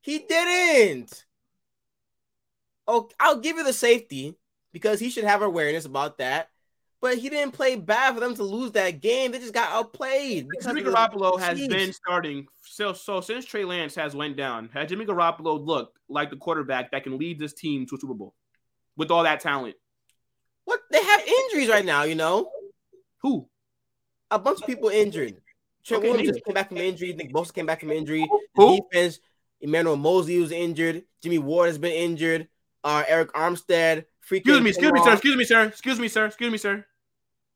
He 0.00 0.18
didn't. 0.20 1.24
Oh, 2.86 3.10
I'll 3.20 3.40
give 3.40 3.56
you 3.56 3.64
the 3.64 3.72
safety 3.72 4.36
because 4.72 5.00
he 5.00 5.10
should 5.10 5.24
have 5.24 5.42
awareness 5.42 5.84
about 5.84 6.18
that. 6.18 6.48
But 7.00 7.18
he 7.18 7.28
didn't 7.28 7.52
play 7.52 7.76
bad 7.76 8.14
for 8.14 8.20
them 8.20 8.34
to 8.34 8.42
lose 8.42 8.72
that 8.72 9.00
game. 9.00 9.30
They 9.30 9.38
just 9.38 9.54
got 9.54 9.70
outplayed. 9.70 10.48
Jimmy 10.62 10.82
Garoppolo 10.82 11.38
has 11.38 11.56
Chiefs. 11.56 11.72
been 11.72 11.92
starting 11.92 12.48
so 12.62 12.92
so 12.92 13.20
since 13.20 13.44
Trey 13.44 13.64
Lance 13.64 13.94
has 13.94 14.16
went 14.16 14.36
down. 14.36 14.68
Had 14.72 14.88
Jimmy 14.88 15.04
Garoppolo 15.04 15.64
looked 15.64 15.98
like 16.08 16.30
the 16.30 16.36
quarterback 16.36 16.90
that 16.90 17.04
can 17.04 17.16
lead 17.18 17.38
this 17.38 17.52
team 17.52 17.86
to 17.86 17.94
a 17.94 17.98
Super 18.00 18.14
Bowl 18.14 18.34
with 18.96 19.10
all 19.10 19.22
that 19.22 19.40
talent? 19.40 19.76
What 20.64 20.80
they 20.90 21.02
have 21.02 21.20
injuries 21.26 21.68
right 21.68 21.84
now, 21.84 22.02
you 22.02 22.14
know. 22.14 22.50
Who? 23.22 23.48
A 24.30 24.38
bunch 24.38 24.60
of 24.60 24.66
people 24.66 24.88
injured. 24.88 25.40
Trent 25.84 26.02
Okay, 26.02 26.10
Williams 26.10 26.36
just 26.36 26.44
came 26.44 26.54
back 26.54 26.68
from 26.68 26.78
injury. 26.78 27.12
Nick 27.14 27.32
Bosa 27.32 27.54
came 27.54 27.66
back 27.66 27.80
from 27.80 27.90
injury. 27.92 28.28
Who? 28.54 28.76
The 28.76 28.82
defense, 28.92 29.20
Emmanuel 29.60 29.96
Moseley 29.96 30.38
was 30.38 30.52
injured. 30.52 31.04
Jimmy 31.22 31.38
Ward 31.38 31.68
has 31.68 31.78
been 31.78 31.92
injured. 31.92 32.48
Uh, 32.84 33.02
Arik 33.04 33.30
Armstead. 33.32 34.04
Excuse 34.30 34.60
me, 34.60 34.70
excuse 34.70 34.92
me, 34.92 35.00
sir. 35.02 35.12
Excuse 35.12 35.36
me, 35.36 35.44
sir. 35.44 35.62
Excuse 35.64 36.00
me, 36.00 36.08
sir. 36.08 36.26
Excuse 36.26 36.52
me, 36.52 36.58
sir. 36.58 36.84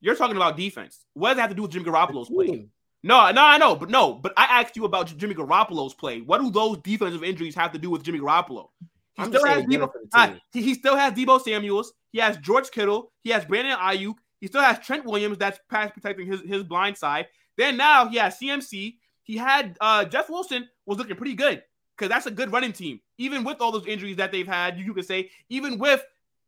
You're 0.00 0.16
talking 0.16 0.36
about 0.36 0.56
defense. 0.56 1.04
What 1.14 1.28
does 1.30 1.36
that 1.36 1.42
have 1.42 1.50
to 1.50 1.56
do 1.56 1.62
with 1.62 1.70
Jimmy 1.70 1.84
Garoppolo's 1.84 2.28
play? 2.28 2.66
No, 3.04 3.30
no, 3.30 3.42
I 3.42 3.58
know, 3.58 3.76
but 3.76 3.90
no. 3.90 4.14
But 4.14 4.32
I 4.36 4.60
asked 4.60 4.76
you 4.76 4.84
about 4.84 5.06
Jimmy 5.16 5.34
Garoppolo's 5.34 5.94
play. 5.94 6.20
What 6.20 6.40
do 6.40 6.50
those 6.50 6.78
defensive 6.78 7.22
injuries 7.22 7.54
have 7.54 7.72
to 7.72 7.78
do 7.78 7.90
with 7.90 8.02
Jimmy 8.02 8.18
Garoppolo? 8.18 8.68
He 9.14 9.22
I'm 9.22 9.28
still 9.28 9.44
has 9.44 9.54
saying 9.54 9.64
in 9.64 9.70
general 9.70 9.92
Deebo. 10.14 10.34
uh, 10.34 10.34
he, 10.52 10.62
he 10.62 10.74
still 10.74 10.96
has 10.96 11.12
Deebo 11.12 11.40
Samuels. 11.40 11.92
He 12.10 12.18
has 12.18 12.36
George 12.38 12.70
Kittle. 12.70 13.12
He 13.22 13.30
has 13.30 13.44
Brandon 13.44 13.76
Aiyuk. 13.76 14.14
He 14.40 14.46
still 14.46 14.62
has 14.62 14.78
Trent 14.78 15.04
Williams 15.04 15.38
that's 15.38 15.58
pass 15.70 15.90
protecting 15.92 16.26
his, 16.26 16.40
his 16.40 16.62
blind 16.62 16.96
side. 16.96 17.26
Then 17.56 17.76
now 17.76 18.08
he 18.08 18.16
has 18.16 18.38
CMC. 18.38 18.96
He 19.24 19.36
had 19.36 19.76
uh, 19.80 20.04
Jeff 20.04 20.30
Wilson 20.30 20.68
was 20.86 20.98
looking 20.98 21.16
pretty 21.16 21.34
good 21.34 21.62
because 21.96 22.08
that's 22.08 22.26
a 22.26 22.30
good 22.30 22.52
running 22.52 22.72
team. 22.72 23.00
Even 23.18 23.44
with 23.44 23.60
all 23.60 23.72
those 23.72 23.86
injuries 23.86 24.16
that 24.16 24.32
they've 24.32 24.46
had, 24.46 24.78
you, 24.78 24.84
you 24.84 24.94
could 24.94 25.06
say, 25.06 25.30
even 25.48 25.78
with 25.78 26.04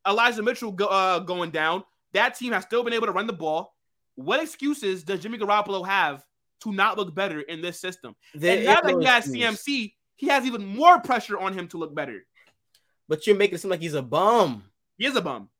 Elijah 0.07 0.42
Mitchell 0.42 0.72
go, 0.72 0.86
uh, 0.86 1.20
going 1.20 1.51
down, 1.51 1.84
that 2.12 2.36
team 2.36 2.53
has 2.53 2.64
still 2.64 2.82
been 2.84 2.92
able 2.92 3.07
to 3.07 3.12
run 3.12 3.26
the 3.26 3.32
ball. 3.32 3.74
What 4.14 4.42
excuses 4.42 5.03
does 5.05 5.20
Jimmy 5.20 5.38
Garoppolo 5.38 5.86
have 5.86 6.24
to 6.62 6.72
not 6.72 6.97
look 6.97 7.14
better 7.14 7.40
in 7.40 7.61
this 7.61 7.80
system? 7.80 8.14
There 8.34 8.57
and 8.57 8.64
now 8.64 8.80
that 8.80 8.92
no 8.92 8.99
he 9.01 9.07
has 9.07 9.26
excuse. 9.26 9.45
CMC, 9.45 9.95
he 10.16 10.28
has 10.28 10.45
even 10.47 10.64
more 10.64 11.01
pressure 11.01 11.38
on 11.38 11.53
him 11.53 11.68
to 11.68 11.78
look 11.78 11.95
better. 11.95 12.24
But 13.09 13.26
you're 13.26 13.36
making 13.36 13.57
it 13.57 13.59
seem 13.59 13.70
like 13.70 13.80
he's 13.80 13.95
a 13.95 14.03
bum. 14.03 14.64
He 14.97 15.07
is 15.07 15.16
a 15.16 15.20
bum. 15.20 15.51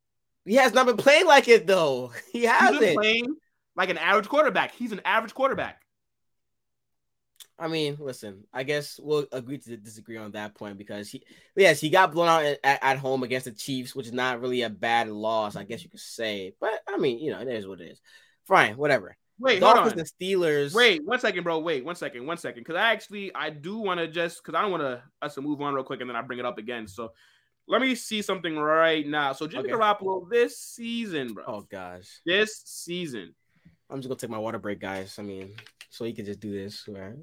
He 0.45 0.55
has 0.57 0.73
not 0.73 0.87
been 0.87 0.97
playing 0.97 1.27
like 1.27 1.49
it 1.49 1.67
though. 1.67 2.13
He 2.33 2.45
hasn't. 2.45 2.81
been 2.81 2.95
playing 2.95 3.37
like 3.77 3.91
an 3.91 3.99
average 3.99 4.29
quarterback. 4.29 4.75
He's 4.75 4.93
an 4.93 5.01
average 5.05 5.35
quarterback. 5.35 5.84
I 7.59 7.69
mean, 7.69 7.97
listen, 8.01 8.45
I 8.53 8.65
guess 8.65 8.99
we'll 9.01 9.27
agree 9.31 9.59
to 9.59 9.77
disagree 9.77 10.17
on 10.17 10.33
that 10.33 10.55
point 10.55 10.77
because 10.77 11.09
he, 11.09 11.23
yes, 11.55 11.81
he 11.81 11.89
got 11.89 12.13
blown 12.13 12.29
out 12.29 12.43
at, 12.43 12.59
at 12.83 12.99
home 12.99 13.23
against 13.23 13.45
the 13.45 13.53
Chiefs, 13.53 13.95
which 13.95 14.07
is 14.07 14.13
not 14.13 14.41
really 14.41 14.63
a 14.63 14.71
bad 14.71 15.09
loss, 15.09 15.55
I 15.55 15.63
guess 15.63 15.85
you 15.85 15.91
could 15.91 16.01
say. 16.01 16.55
But 16.61 16.81
I 16.89 16.97
mean, 16.97 17.21
you 17.21 17.31
know, 17.31 17.41
it 17.41 17.49
is 17.49 17.67
what 17.67 17.81
it 17.81 17.93
is. 17.93 18.01
Fine, 18.47 18.77
whatever. 18.77 19.17
Wait, 19.39 19.63
hold 19.63 19.75
Dolphins 19.77 19.95
on. 19.95 19.99
and 20.01 20.09
Steelers. 20.09 20.75
Wait, 20.75 21.05
one 21.05 21.19
second, 21.21 21.45
bro. 21.45 21.59
Wait, 21.59 21.85
one 21.85 21.97
second, 21.97 22.27
one 22.27 22.37
second. 22.37 22.63
Because 22.63 22.77
I 22.77 22.93
actually, 22.93 23.35
I 23.35 23.51
do 23.51 23.79
want 23.79 24.01
to 24.01 24.09
just, 24.09 24.43
because 24.43 24.57
I 24.57 24.63
don't 24.63 24.71
want 24.71 24.83
to 24.83 25.03
us 25.23 25.35
to 25.35 25.41
move 25.41 25.61
on 25.61 25.75
real 25.75 25.85
quick 25.85 26.01
and 26.01 26.11
then 26.11 26.17
I 26.17 26.23
bring 26.23 26.39
it 26.39 26.45
up 26.45 26.59
again. 26.59 26.87
So 26.87 27.13
let 27.67 27.81
me 27.81 27.95
see 27.95 28.21
something 28.23 28.57
right 28.57 29.07
now. 29.07 29.33
So 29.33 29.47
Jimmy 29.47 29.65
Okay. 29.65 29.73
Garoppolo 29.73 30.29
this 30.29 30.59
season, 30.59 31.35
bro. 31.35 31.45
Oh 31.47 31.61
gosh, 31.63 32.21
This 32.27 32.63
season. 32.65 33.35
I'm 33.91 33.99
just 34.01 34.09
gonna 34.09 34.19
take 34.19 34.31
my 34.31 34.39
water 34.39 34.59
break, 34.59 34.81
guys. 34.81 35.19
I 35.19 35.23
mean, 35.23 35.55
so 35.91 36.05
you 36.05 36.15
can 36.15 36.25
just 36.25 36.41
do 36.41 36.53
this. 36.53 36.85
Right. 36.89 37.15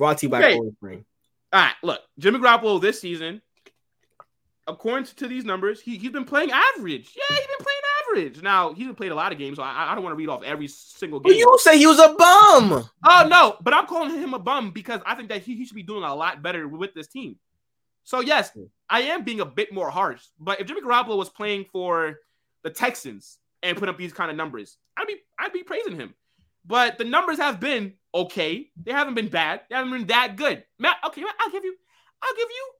Brought 0.00 0.16
to 0.16 0.26
you 0.26 0.30
by. 0.30 0.54
Cold 0.54 0.72
Spring. 0.76 1.04
All 1.52 1.60
right, 1.60 1.74
look, 1.82 2.00
Jimmy 2.18 2.38
Garoppolo 2.38 2.80
this 2.80 2.98
season, 2.98 3.42
according 4.66 5.04
to 5.04 5.28
these 5.28 5.44
numbers, 5.44 5.78
he, 5.78 5.98
he's 5.98 6.10
been 6.10 6.24
playing 6.24 6.50
average. 6.50 7.10
Yeah, 7.14 7.36
he's 7.36 7.46
been 7.46 7.66
playing 7.66 8.24
average. 8.24 8.42
Now, 8.42 8.72
he's 8.72 8.86
been 8.86 8.96
played 8.96 9.12
a 9.12 9.14
lot 9.14 9.30
of 9.30 9.36
games, 9.36 9.56
so 9.56 9.62
I, 9.62 9.92
I 9.92 9.94
don't 9.94 10.02
want 10.02 10.14
to 10.14 10.16
read 10.16 10.30
off 10.30 10.42
every 10.42 10.68
single 10.68 11.20
game. 11.20 11.34
you 11.34 11.54
say 11.60 11.76
he 11.76 11.86
was 11.86 11.98
a 11.98 12.14
bum. 12.16 12.88
Oh 13.04 13.28
no, 13.28 13.56
but 13.60 13.74
I'm 13.74 13.86
calling 13.86 14.18
him 14.18 14.32
a 14.32 14.38
bum 14.38 14.70
because 14.70 15.02
I 15.04 15.14
think 15.16 15.28
that 15.28 15.42
he, 15.42 15.54
he 15.54 15.66
should 15.66 15.76
be 15.76 15.82
doing 15.82 16.02
a 16.02 16.14
lot 16.14 16.40
better 16.40 16.66
with 16.66 16.94
this 16.94 17.06
team. 17.06 17.36
So 18.04 18.20
yes, 18.20 18.56
I 18.88 19.02
am 19.02 19.22
being 19.22 19.40
a 19.40 19.46
bit 19.46 19.70
more 19.70 19.90
harsh. 19.90 20.22
But 20.38 20.62
if 20.62 20.66
Jimmy 20.66 20.80
Garoppolo 20.80 21.18
was 21.18 21.28
playing 21.28 21.66
for 21.70 22.20
the 22.62 22.70
Texans 22.70 23.36
and 23.62 23.76
put 23.76 23.90
up 23.90 23.98
these 23.98 24.14
kind 24.14 24.30
of 24.30 24.36
numbers, 24.38 24.78
I'd 24.96 25.06
be 25.06 25.16
I'd 25.38 25.52
be 25.52 25.62
praising 25.62 25.96
him. 25.96 26.14
But 26.64 26.96
the 26.96 27.04
numbers 27.04 27.36
have 27.36 27.60
been 27.60 27.94
okay. 28.14 28.68
They 28.82 28.92
haven't 28.92 29.14
been 29.14 29.28
bad. 29.28 29.62
They 29.68 29.76
haven't 29.76 29.92
been 29.92 30.06
that 30.08 30.36
good. 30.36 30.64
Okay, 30.80 31.22
I'll 31.40 31.50
give 31.50 31.64
you, 31.64 31.74
I'll 32.22 32.36
give 32.36 32.48
you 32.48 32.72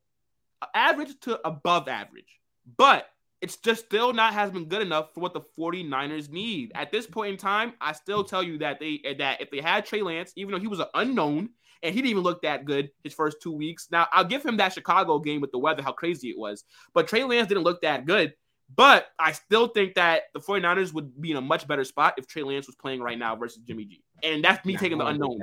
average 0.74 1.20
to 1.20 1.46
above 1.46 1.88
average. 1.88 2.40
But 2.76 3.06
it's 3.40 3.56
just 3.56 3.86
still 3.86 4.12
not 4.12 4.34
has 4.34 4.50
been 4.50 4.66
good 4.66 4.82
enough 4.82 5.14
for 5.14 5.20
what 5.20 5.32
the 5.32 5.40
49ers 5.58 6.30
need. 6.30 6.72
At 6.74 6.92
this 6.92 7.06
point 7.06 7.32
in 7.32 7.36
time, 7.38 7.72
I 7.80 7.92
still 7.92 8.22
tell 8.22 8.42
you 8.42 8.58
that 8.58 8.78
they 8.80 9.00
eh, 9.04 9.14
that 9.18 9.40
if 9.40 9.50
they 9.50 9.60
had 9.60 9.86
Trey 9.86 10.02
Lance, 10.02 10.32
even 10.36 10.52
though 10.52 10.60
he 10.60 10.66
was 10.66 10.80
an 10.80 10.86
unknown 10.94 11.50
and 11.82 11.94
he 11.94 12.02
didn't 12.02 12.10
even 12.10 12.22
look 12.22 12.42
that 12.42 12.66
good 12.66 12.90
his 13.02 13.14
first 13.14 13.38
two 13.42 13.52
weeks. 13.52 13.88
Now 13.90 14.06
I'll 14.12 14.24
give 14.24 14.44
him 14.44 14.58
that 14.58 14.74
Chicago 14.74 15.18
game 15.18 15.40
with 15.40 15.52
the 15.52 15.58
weather, 15.58 15.82
how 15.82 15.92
crazy 15.92 16.28
it 16.28 16.38
was. 16.38 16.64
But 16.92 17.08
Trey 17.08 17.24
Lance 17.24 17.48
didn't 17.48 17.64
look 17.64 17.80
that 17.82 18.04
good. 18.04 18.34
But 18.72 19.06
I 19.18 19.32
still 19.32 19.66
think 19.66 19.94
that 19.94 20.24
the 20.32 20.38
49ers 20.38 20.92
would 20.92 21.20
be 21.20 21.32
in 21.32 21.36
a 21.36 21.40
much 21.40 21.66
better 21.66 21.82
spot 21.82 22.14
if 22.18 22.28
Trey 22.28 22.44
Lance 22.44 22.66
was 22.66 22.76
playing 22.76 23.00
right 23.00 23.18
now 23.18 23.34
versus 23.34 23.62
Jimmy 23.66 23.84
G. 23.84 24.04
And 24.22 24.44
that's 24.44 24.64
me 24.64 24.76
taking 24.76 24.98
the 24.98 25.06
unknown. 25.06 25.40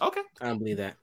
Okay. 0.00 0.20
I 0.40 0.46
don't 0.46 0.58
believe 0.58 0.78
that. 0.78 0.96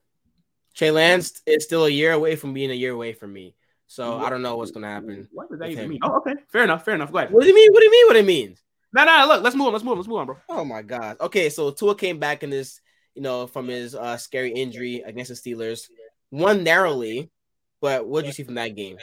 Trey 0.76 0.92
Lance 0.92 1.42
is 1.46 1.64
still 1.64 1.86
a 1.86 1.90
year 1.90 2.14
away 2.14 2.36
from 2.36 2.54
being 2.54 2.72
a 2.72 2.76
year 2.76 2.92
away 2.92 3.14
from 3.14 3.34
me. 3.34 3.56
So 3.88 4.18
what, 4.18 4.28
I 4.28 4.30
don't 4.30 4.42
know 4.42 4.56
what's 4.56 4.72
gonna 4.72 4.88
happen. 4.88 5.28
What 5.34 5.50
does 5.50 5.60
that 5.60 5.70
even 5.70 5.84
him. 5.84 5.90
mean? 5.90 6.00
Oh, 6.02 6.18
okay. 6.18 6.36
Fair 6.50 6.64
enough. 6.64 6.86
Fair 6.86 6.96
enough. 6.96 7.12
Go 7.12 7.18
ahead. 7.18 7.32
What 7.32 7.42
do 7.42 7.48
you 7.50 7.56
mean? 7.56 7.70
What 7.72 7.80
do 7.80 7.86
you 7.86 7.92
mean? 7.92 8.08
What 8.08 8.16
it 8.16 8.26
means? 8.26 8.64
No, 8.94 9.06
no, 9.06 9.26
look, 9.28 9.44
let's 9.44 9.56
move 9.56 9.68
on. 9.68 9.74
Let's 9.74 9.84
move 9.84 9.92
on. 9.92 9.98
Let's 9.98 10.08
move 10.08 10.18
on, 10.20 10.26
bro. 10.28 10.38
Oh 10.50 10.64
my 10.64 10.82
god. 10.82 11.18
Okay, 11.20 11.50
so 11.50 11.72
Tua 11.72 11.96
came 11.96 12.20
back 12.20 12.44
in 12.44 12.50
this, 12.50 12.80
you 13.16 13.22
know, 13.22 13.48
from 13.48 13.68
his 13.68 13.96
uh 13.96 14.18
scary 14.18 14.52
injury 14.52 15.04
against 15.06 15.30
the 15.30 15.36
Steelers. 15.36 15.90
Won 16.32 16.64
narrowly, 16.64 17.30
but 17.82 18.08
what 18.08 18.22
did 18.22 18.28
you 18.28 18.34
see 18.34 18.44
from 18.44 18.56
that 18.56 18.76
game? 18.76 18.98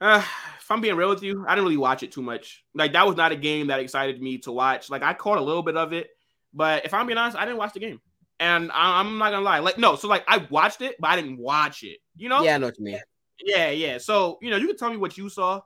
Uh, 0.00 0.22
if 0.58 0.70
I'm 0.70 0.80
being 0.80 0.96
real 0.96 1.10
with 1.10 1.22
you, 1.22 1.44
I 1.46 1.54
didn't 1.54 1.64
really 1.64 1.76
watch 1.76 2.02
it 2.02 2.12
too 2.12 2.22
much. 2.22 2.64
Like 2.74 2.94
that 2.94 3.06
was 3.06 3.16
not 3.16 3.32
a 3.32 3.36
game 3.36 3.66
that 3.66 3.80
excited 3.80 4.20
me 4.20 4.38
to 4.38 4.52
watch. 4.52 4.88
Like 4.88 5.02
I 5.02 5.14
caught 5.14 5.38
a 5.38 5.42
little 5.42 5.62
bit 5.62 5.76
of 5.76 5.92
it, 5.92 6.08
but 6.54 6.84
if 6.84 6.94
I'm 6.94 7.06
being 7.06 7.18
honest, 7.18 7.36
I 7.36 7.44
didn't 7.44 7.58
watch 7.58 7.72
the 7.72 7.80
game. 7.80 8.00
And 8.40 8.70
I, 8.72 9.00
am 9.00 9.18
not 9.18 9.30
gonna 9.30 9.44
lie, 9.44 9.58
like 9.60 9.78
no, 9.78 9.96
so 9.96 10.08
like 10.08 10.24
I 10.26 10.46
watched 10.50 10.80
it, 10.80 10.96
but 10.98 11.10
I 11.10 11.16
didn't 11.16 11.38
watch 11.38 11.82
it. 11.82 11.98
You 12.16 12.28
know? 12.28 12.42
Yeah, 12.42 12.56
I 12.56 12.58
know 12.58 12.66
what 12.66 12.78
you 12.78 12.84
mean. 12.84 13.00
Yeah, 13.44 13.70
yeah. 13.70 13.98
So 13.98 14.38
you 14.42 14.50
know, 14.50 14.56
you 14.56 14.66
can 14.66 14.76
tell 14.76 14.90
me 14.90 14.96
what 14.96 15.16
you 15.16 15.28
saw, 15.28 15.60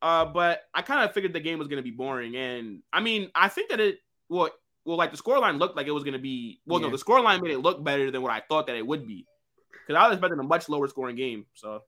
uh, 0.00 0.24
but 0.24 0.62
I 0.74 0.82
kind 0.82 1.04
of 1.04 1.12
figured 1.12 1.32
the 1.32 1.40
game 1.40 1.58
was 1.58 1.68
gonna 1.68 1.82
be 1.82 1.90
boring. 1.90 2.36
And 2.36 2.82
I 2.92 3.00
mean, 3.00 3.30
I 3.34 3.48
think 3.48 3.70
that 3.70 3.80
it 3.80 3.98
well, 4.28 4.50
well, 4.84 4.96
like 4.96 5.12
the 5.12 5.18
scoreline 5.18 5.58
looked 5.58 5.76
like 5.76 5.86
it 5.86 5.92
was 5.92 6.04
gonna 6.04 6.18
be. 6.18 6.60
Well, 6.66 6.80
yeah. 6.80 6.88
no, 6.88 6.96
the 6.96 7.02
scoreline 7.02 7.42
made 7.42 7.52
it 7.52 7.58
look 7.58 7.84
better 7.84 8.10
than 8.10 8.22
what 8.22 8.32
I 8.32 8.40
thought 8.48 8.66
that 8.68 8.76
it 8.76 8.86
would 8.86 9.06
be, 9.06 9.26
because 9.72 9.98
I 9.98 10.08
was 10.08 10.16
expecting 10.16 10.40
a 10.40 10.44
much 10.44 10.68
lower 10.68 10.88
scoring 10.88 11.16
game. 11.16 11.46
So. 11.54 11.82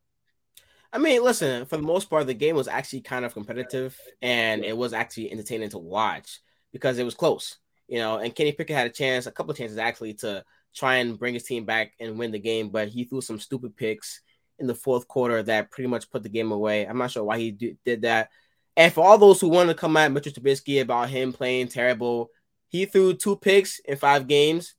I 0.93 0.99
mean, 0.99 1.23
listen, 1.23 1.67
for 1.67 1.77
the 1.77 1.83
most 1.83 2.09
part, 2.09 2.27
the 2.27 2.33
game 2.33 2.57
was 2.57 2.69
actually 2.69 3.01
kind 3.03 3.25
of 3.25 3.35
competitive 3.35 3.99
and 4.23 4.65
it 4.65 4.75
was 4.75 4.93
actually 4.95 5.31
entertaining 5.31 5.69
to 5.71 5.79
watch 5.79 6.41
because 6.73 6.99
it 6.99 7.05
was 7.05 7.15
close, 7.15 7.59
you 7.89 7.99
know. 7.99 8.18
And 8.18 8.34
Kenny 8.34 8.53
Pickett 8.53 8.76
had 8.76 8.87
a 8.87 8.91
chance, 8.91 9.26
a 9.26 9.32
couple 9.32 9.53
of 9.53 9.59
chances 9.59 9.78
actually, 9.78 10.14
to 10.14 10.45
try 10.74 10.97
and 10.97 11.18
bring 11.18 11.34
his 11.34 11.45
team 11.45 11.64
back 11.64 11.93
and 12.01 12.18
win 12.18 12.32
the 12.32 12.39
game, 12.39 12.68
but 12.68 12.89
he 12.89 13.05
threw 13.05 13.20
some 13.20 13.39
stupid 13.39 13.76
picks 13.76 14.20
in 14.59 14.66
the 14.66 14.74
fourth 14.74 15.09
quarter 15.09 15.43
that 15.43 15.70
pretty 15.70 15.89
much 15.89 16.11
put 16.11 16.22
the 16.22 16.28
game 16.28 16.53
away. 16.53 16.87
I'm 16.87 16.99
not 16.99 17.11
sure 17.11 17.24
why 17.24 17.39
he 17.39 17.51
did 17.51 18.03
that. 18.03 18.30
And 18.76 18.93
for 18.93 19.05
all 19.05 19.16
those 19.16 19.41
who 19.41 19.49
want 19.49 19.70
to 19.70 19.74
come 19.74 19.97
at 19.97 20.12
Mitchell 20.12 20.32
Trubisky 20.32 20.82
about 20.82 21.09
him 21.09 21.32
playing 21.32 21.68
terrible, 21.68 22.30
he 22.68 22.84
threw 22.84 23.14
two 23.14 23.37
picks 23.37 23.78
in 23.80 23.97
five 23.97 24.26
games. 24.26 24.74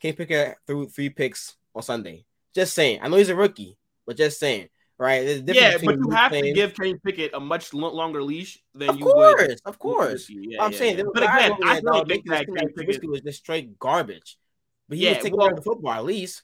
Kenny 0.00 0.12
Pickett 0.12 0.56
threw 0.66 0.88
three 0.88 1.08
picks 1.08 1.56
on 1.74 1.82
Sunday. 1.82 2.26
Just 2.54 2.74
saying. 2.74 3.00
I 3.02 3.08
know 3.08 3.16
he's 3.16 3.30
a 3.30 3.34
rookie, 3.34 3.78
but 4.06 4.16
just 4.16 4.38
saying. 4.38 4.68
Right? 4.96 5.42
Yeah, 5.46 5.78
but 5.84 5.96
you 5.96 6.10
have 6.10 6.30
to 6.30 6.52
give 6.52 6.74
Kenny 6.74 6.94
Pickett 7.04 7.32
a 7.34 7.40
much 7.40 7.74
longer 7.74 8.22
leash 8.22 8.62
than 8.74 8.90
of 8.90 8.98
you 8.98 9.04
course, 9.04 9.42
would. 9.42 9.60
Of 9.64 9.78
course, 9.78 10.28
of 10.28 10.36
yeah, 10.36 10.62
I'm 10.62 10.70
yeah, 10.72 10.78
saying. 10.78 10.98
Yeah. 10.98 11.04
But 11.12 11.22
again, 11.24 11.52
I 11.64 11.80
think 12.08 12.28
that 12.28 12.46
Kenny 12.46 12.72
Pickett 12.72 13.08
was 13.08 13.20
just 13.20 13.40
straight 13.40 13.78
garbage. 13.78 14.38
But 14.88 14.98
he 14.98 15.04
yeah, 15.04 15.14
was 15.14 15.22
taking 15.24 15.38
well, 15.38 15.54
the 15.54 15.62
football 15.62 15.92
at 15.92 16.04
least. 16.04 16.42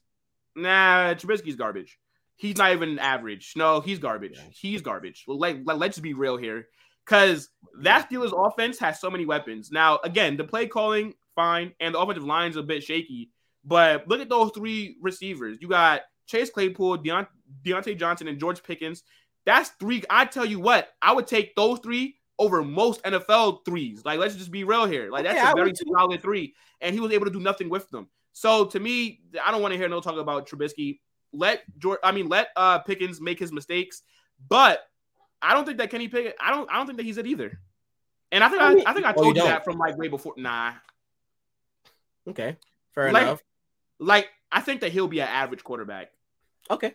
Nah, 0.56 1.14
Trubisky's 1.14 1.54
garbage. 1.54 1.98
He's 2.36 2.56
not 2.56 2.72
even 2.72 2.98
average. 2.98 3.52
No, 3.54 3.80
he's 3.80 3.98
garbage. 3.98 4.40
He's 4.50 4.82
garbage. 4.82 5.24
Well, 5.28 5.38
like, 5.38 5.58
like 5.64 5.76
let's 5.76 5.98
be 5.98 6.14
real 6.14 6.36
here, 6.36 6.66
because 7.04 7.50
that 7.82 8.10
Steelers 8.10 8.32
offense 8.34 8.78
has 8.80 8.98
so 8.98 9.10
many 9.10 9.26
weapons. 9.26 9.70
Now, 9.70 10.00
again, 10.02 10.36
the 10.36 10.44
play 10.44 10.66
calling 10.66 11.14
fine, 11.36 11.72
and 11.78 11.94
the 11.94 12.00
offensive 12.00 12.24
line's 12.24 12.56
a 12.56 12.62
bit 12.62 12.82
shaky. 12.82 13.30
But 13.64 14.08
look 14.08 14.20
at 14.20 14.28
those 14.28 14.52
three 14.52 14.96
receivers. 15.00 15.58
You 15.60 15.68
got 15.68 16.00
Chase 16.26 16.50
Claypool, 16.50 16.98
Deont- 16.98 17.28
Diontae 17.64 17.98
Johnson, 17.98 18.28
and 18.28 18.38
George 18.38 18.62
Pickens. 18.62 19.02
That's 19.46 19.70
three. 19.80 20.02
I 20.10 20.24
tell 20.26 20.44
you 20.44 20.60
what, 20.60 20.88
I 21.00 21.12
would 21.12 21.26
take 21.26 21.54
those 21.54 21.78
three 21.80 22.16
over 22.38 22.62
most 22.62 23.02
NFL 23.04 23.64
threes. 23.64 24.04
Like, 24.04 24.18
let's 24.18 24.36
just 24.36 24.50
be 24.50 24.64
real 24.64 24.86
here. 24.86 25.10
Like, 25.10 25.24
that's 25.24 25.36
yeah, 25.36 25.52
a 25.52 25.54
very 25.54 25.72
solid 25.74 26.22
three, 26.22 26.54
and 26.80 26.94
he 26.94 27.00
was 27.00 27.12
able 27.12 27.26
to 27.26 27.32
do 27.32 27.40
nothing 27.40 27.68
with 27.68 27.88
them. 27.90 28.08
So 28.32 28.66
to 28.66 28.80
me, 28.80 29.20
I 29.44 29.50
don't 29.50 29.62
want 29.62 29.72
to 29.72 29.78
hear 29.78 29.88
no 29.88 30.00
talk 30.00 30.16
about 30.16 30.48
Trubisky. 30.48 31.00
Let 31.32 31.62
George, 31.78 31.98
I 32.02 32.12
mean, 32.12 32.28
let 32.28 32.48
uh 32.56 32.80
Pickens 32.80 33.20
make 33.20 33.38
his 33.38 33.52
mistakes, 33.52 34.02
but 34.48 34.80
I 35.42 35.54
don't 35.54 35.64
think 35.64 35.78
that 35.78 35.90
Kenny 35.90 36.08
Pickett. 36.08 36.36
I 36.40 36.50
don't. 36.50 36.70
I 36.70 36.76
don't 36.76 36.86
think 36.86 36.98
that 36.98 37.04
he's 37.04 37.18
it 37.18 37.26
either. 37.26 37.60
And 38.32 38.44
I 38.44 38.48
think 38.48 38.62
I, 38.62 38.90
I 38.90 38.94
think 38.94 39.06
I 39.06 39.12
oh, 39.16 39.22
told 39.22 39.36
you, 39.36 39.42
you 39.42 39.48
that 39.48 39.64
from 39.64 39.78
like 39.78 39.96
way 39.96 40.08
before. 40.08 40.34
Nah. 40.36 40.72
Okay, 42.28 42.56
fair 42.94 43.12
like, 43.12 43.22
enough. 43.22 43.42
Like 43.98 44.28
I 44.52 44.60
think 44.60 44.80
that 44.80 44.92
he'll 44.92 45.08
be 45.08 45.20
an 45.20 45.28
average 45.28 45.64
quarterback. 45.64 46.10
Okay. 46.70 46.94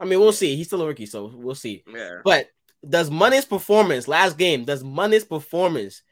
I 0.00 0.06
mean, 0.06 0.18
we'll 0.18 0.32
see. 0.32 0.56
He's 0.56 0.66
still 0.66 0.82
a 0.82 0.86
rookie, 0.86 1.06
so 1.06 1.30
we'll 1.34 1.54
see. 1.54 1.84
Yeah. 1.92 2.20
But 2.24 2.48
does 2.88 3.10
Money's 3.10 3.44
performance 3.44 4.08
last 4.08 4.38
game? 4.38 4.64
Does 4.64 4.82
Money's 4.82 5.24
performance 5.24 6.02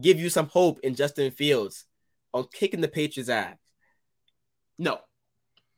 give 0.00 0.20
you 0.20 0.30
some 0.30 0.46
hope 0.46 0.78
in 0.80 0.94
Justin 0.94 1.32
Fields 1.32 1.84
on 2.32 2.46
kicking 2.52 2.80
the 2.80 2.88
Patriots' 2.88 3.28
ass? 3.28 3.56
No. 4.78 5.00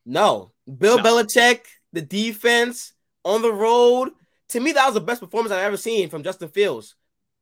No. 0.04 0.52
Bill 0.66 0.98
no. 0.98 1.02
Belichick, 1.02 1.60
the 1.92 2.02
defense 2.02 2.92
on 3.24 3.40
the 3.40 3.52
road. 3.52 4.10
To 4.50 4.60
me, 4.60 4.72
that 4.72 4.84
was 4.84 4.94
the 4.94 5.00
best 5.00 5.20
performance 5.20 5.52
I've 5.52 5.64
ever 5.64 5.76
seen 5.76 6.10
from 6.10 6.22
Justin 6.22 6.48
Fields. 6.48 6.94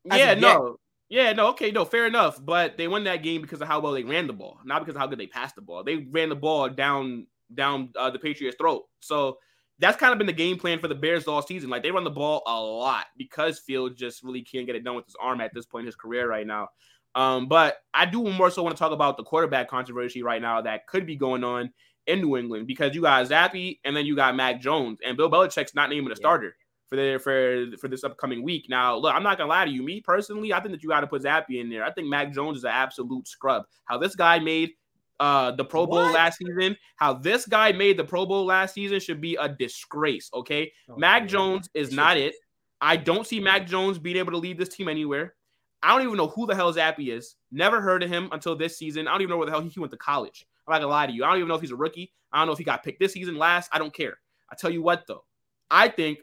Yeah, 0.05 0.35
no. 0.35 0.77
Yeah, 1.09 1.33
no, 1.33 1.49
okay, 1.49 1.71
no, 1.71 1.85
fair 1.85 2.07
enough. 2.07 2.43
But 2.43 2.77
they 2.79 2.89
won 2.89 3.05
that 3.05 3.23
game 3.23 3.43
because 3.43 3.61
of 3.61 3.69
how 3.69 3.81
well 3.81 3.93
they 3.93 4.03
ran 4.03 4.27
the 4.27 4.33
ball, 4.33 4.59
not 4.65 4.81
because 4.81 4.95
of 4.95 5.01
how 5.01 5.07
good 5.07 5.19
they 5.19 5.27
passed 5.27 5.55
the 5.55 5.61
ball. 5.61 5.85
They 5.85 5.97
ran 5.97 6.29
the 6.29 6.37
ball 6.37 6.69
down 6.71 7.27
down 7.53 7.91
uh, 7.97 8.11
the 8.11 8.19
Patriots' 8.19 8.57
throat. 8.59 8.85
So 9.01 9.39
that's 9.79 9.97
kind 9.97 10.13
of 10.13 10.19
been 10.19 10.27
the 10.27 10.33
game 10.33 10.59
plan 10.59 10.79
for 10.79 10.89
the 10.89 10.95
Bears 10.95 11.27
all 11.27 11.43
season. 11.43 11.71
Like 11.71 11.83
they 11.83 11.91
run 11.91 12.05
the 12.05 12.11
ball 12.11 12.43
a 12.47 12.61
lot 12.61 13.07
because 13.17 13.59
Field 13.59 13.97
just 13.97 14.23
really 14.23 14.43
can't 14.43 14.67
get 14.67 14.77
it 14.77 14.85
done 14.85 14.97
with 14.97 15.07
his 15.07 15.17
arm 15.21 15.41
at 15.41 15.53
this 15.53 15.67
point 15.67 15.83
in 15.83 15.87
his 15.87 15.97
career 15.97 16.29
right 16.29 16.47
now. 16.47 16.69
Um, 17.15 17.47
but 17.47 17.77
I 17.93 18.07
do 18.07 18.25
more 18.25 18.51
so 18.51 18.63
want 18.63 18.77
to 18.77 18.79
talk 18.79 18.93
about 18.93 19.17
the 19.17 19.25
quarterback 19.25 19.69
controversy 19.69 20.23
right 20.23 20.43
now 20.43 20.61
that 20.63 20.87
could 20.87 21.07
be 21.07 21.17
going 21.17 21.45
on 21.45 21.73
in 22.07 22.21
New 22.21 22.37
England 22.37 22.67
because 22.67 22.95
you 22.95 23.03
got 23.03 23.27
Zappe 23.27 23.79
and 23.85 23.97
then 23.97 24.05
you 24.05 24.17
got 24.17 24.37
Mac 24.37 24.61
Jones 24.61 24.99
and 25.05 25.17
Bill 25.17 25.31
Belichick's 25.31 25.75
not 25.75 25.91
naming 25.91 26.13
a 26.13 26.17
starter 26.17 26.57
for 26.89 26.97
the 26.97 27.19
for 27.19 27.77
for 27.79 27.89
this 27.89 28.05
upcoming 28.05 28.43
week. 28.43 28.67
Now, 28.69 28.97
look, 28.97 29.15
I'm 29.15 29.23
not 29.23 29.39
gonna 29.39 29.51
lie 29.51 29.65
to 29.65 29.71
you. 29.71 29.83
Me 29.83 30.01
personally, 30.01 30.53
I 30.53 30.61
think 30.61 30.73
that 30.73 30.83
you 30.83 30.89
got 30.89 31.01
to 31.01 31.07
put 31.07 31.23
Zappe 31.23 31.61
in 31.61 31.71
there. 31.71 31.85
I 31.85 31.93
think 31.93 32.09
Mac 32.09 32.33
Jones 32.33 32.59
is 32.59 32.65
an 32.65 32.71
absolute 32.71 33.27
scrub. 33.27 33.65
How 33.85 33.99
this 33.99 34.15
guy 34.15 34.39
made 34.39 34.73
uh 35.21 35.53
the 35.53 35.65
Pro 35.65 35.87
Bowl 35.87 35.99
what? 35.99 36.15
last 36.15 36.39
season, 36.39 36.77
how 36.97 37.15
this 37.15 37.47
guy 37.47 37.73
made 37.73 37.97
the 37.97 38.05
Pro 38.05 38.27
Bowl 38.27 38.45
last 38.45 38.75
season 38.75 39.01
should 39.01 39.21
be 39.21 39.37
a 39.37 39.49
disgrace. 39.49 40.31
Okay, 40.35 40.73
oh, 40.89 40.97
Mac 40.97 41.23
man. 41.23 41.29
Jones 41.29 41.69
is 41.75 41.93
not 41.93 42.17
it. 42.17 42.35
I 42.81 42.97
don't 42.97 43.27
see 43.27 43.41
Mac 43.41 43.67
Jones 43.67 43.99
being 43.99 44.17
able 44.17 44.33
to 44.33 44.39
lead 44.39 44.59
this 44.59 44.69
team 44.69 44.89
anywhere. 44.89 45.35
I 45.83 45.93
don't 45.93 46.07
even 46.07 46.17
know 46.17 46.29
who 46.29 46.47
the 46.47 46.55
hell 46.55 46.73
Zappe 46.73 47.09
is. 47.09 47.37
Never 47.53 47.81
heard 47.81 48.03
of 48.03 48.11
him 48.11 48.29
until 48.33 48.57
this 48.57 48.79
season. 48.79 49.07
I 49.07 49.13
don't 49.13 49.23
even 49.23 49.31
know 49.31 49.37
where 49.37 49.47
the 49.47 49.53
hell 49.53 49.61
he 49.61 49.81
went 49.81 49.93
to 49.93 49.99
college. 49.99 50.47
I'm 50.67 50.73
not 50.73 50.79
gonna 50.81 50.91
lie 50.91 51.07
to 51.07 51.13
you. 51.13 51.25
I 51.25 51.29
don't 51.29 51.37
even 51.37 51.49
know 51.49 51.55
if 51.55 51.61
he's 51.61 51.71
a 51.71 51.77
rookie. 51.77 52.13
I 52.33 52.39
don't 52.39 52.47
know 52.47 52.53
if 52.53 52.59
he 52.59 52.65
got 52.65 52.83
picked 52.83 53.01
this 53.01 53.13
season, 53.13 53.37
last. 53.37 53.71
I 53.73 53.79
don't 53.79 53.95
care. 53.95 54.19
I 54.51 54.57
tell 54.57 54.71
you 54.71 54.83
what 54.83 55.07
though, 55.07 55.25
I 55.71 55.89
think 55.89 56.19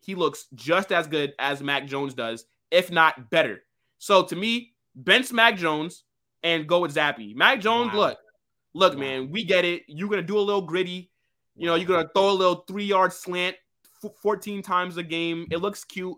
he 0.00 0.14
looks 0.14 0.46
just 0.54 0.92
as 0.92 1.06
good 1.06 1.32
as 1.38 1.62
Mac 1.62 1.86
Jones 1.86 2.14
does, 2.14 2.44
if 2.70 2.90
not 2.90 3.30
better. 3.30 3.62
So 3.98 4.22
to 4.24 4.36
me, 4.36 4.72
bench 4.94 5.32
Mac 5.32 5.56
Jones 5.56 6.04
and 6.42 6.68
go 6.68 6.80
with 6.80 6.94
Zappe. 6.94 7.34
Mac 7.34 7.60
Jones, 7.60 7.92
wow. 7.92 7.98
look, 7.98 8.18
look, 8.78 8.96
man, 8.96 9.30
we 9.30 9.44
get 9.44 9.64
it. 9.64 9.82
You're 9.88 10.08
gonna 10.08 10.22
do 10.22 10.38
a 10.38 10.40
little 10.40 10.62
gritty. 10.62 11.10
You 11.56 11.66
know, 11.66 11.74
you're 11.74 11.88
gonna 11.88 12.08
throw 12.14 12.30
a 12.30 12.32
little 12.32 12.64
three 12.68 12.84
yard 12.84 13.12
slant 13.12 13.56
14 14.22 14.62
times 14.62 14.96
a 14.96 15.02
game. 15.02 15.46
It 15.50 15.58
looks 15.58 15.84
cute. 15.84 16.16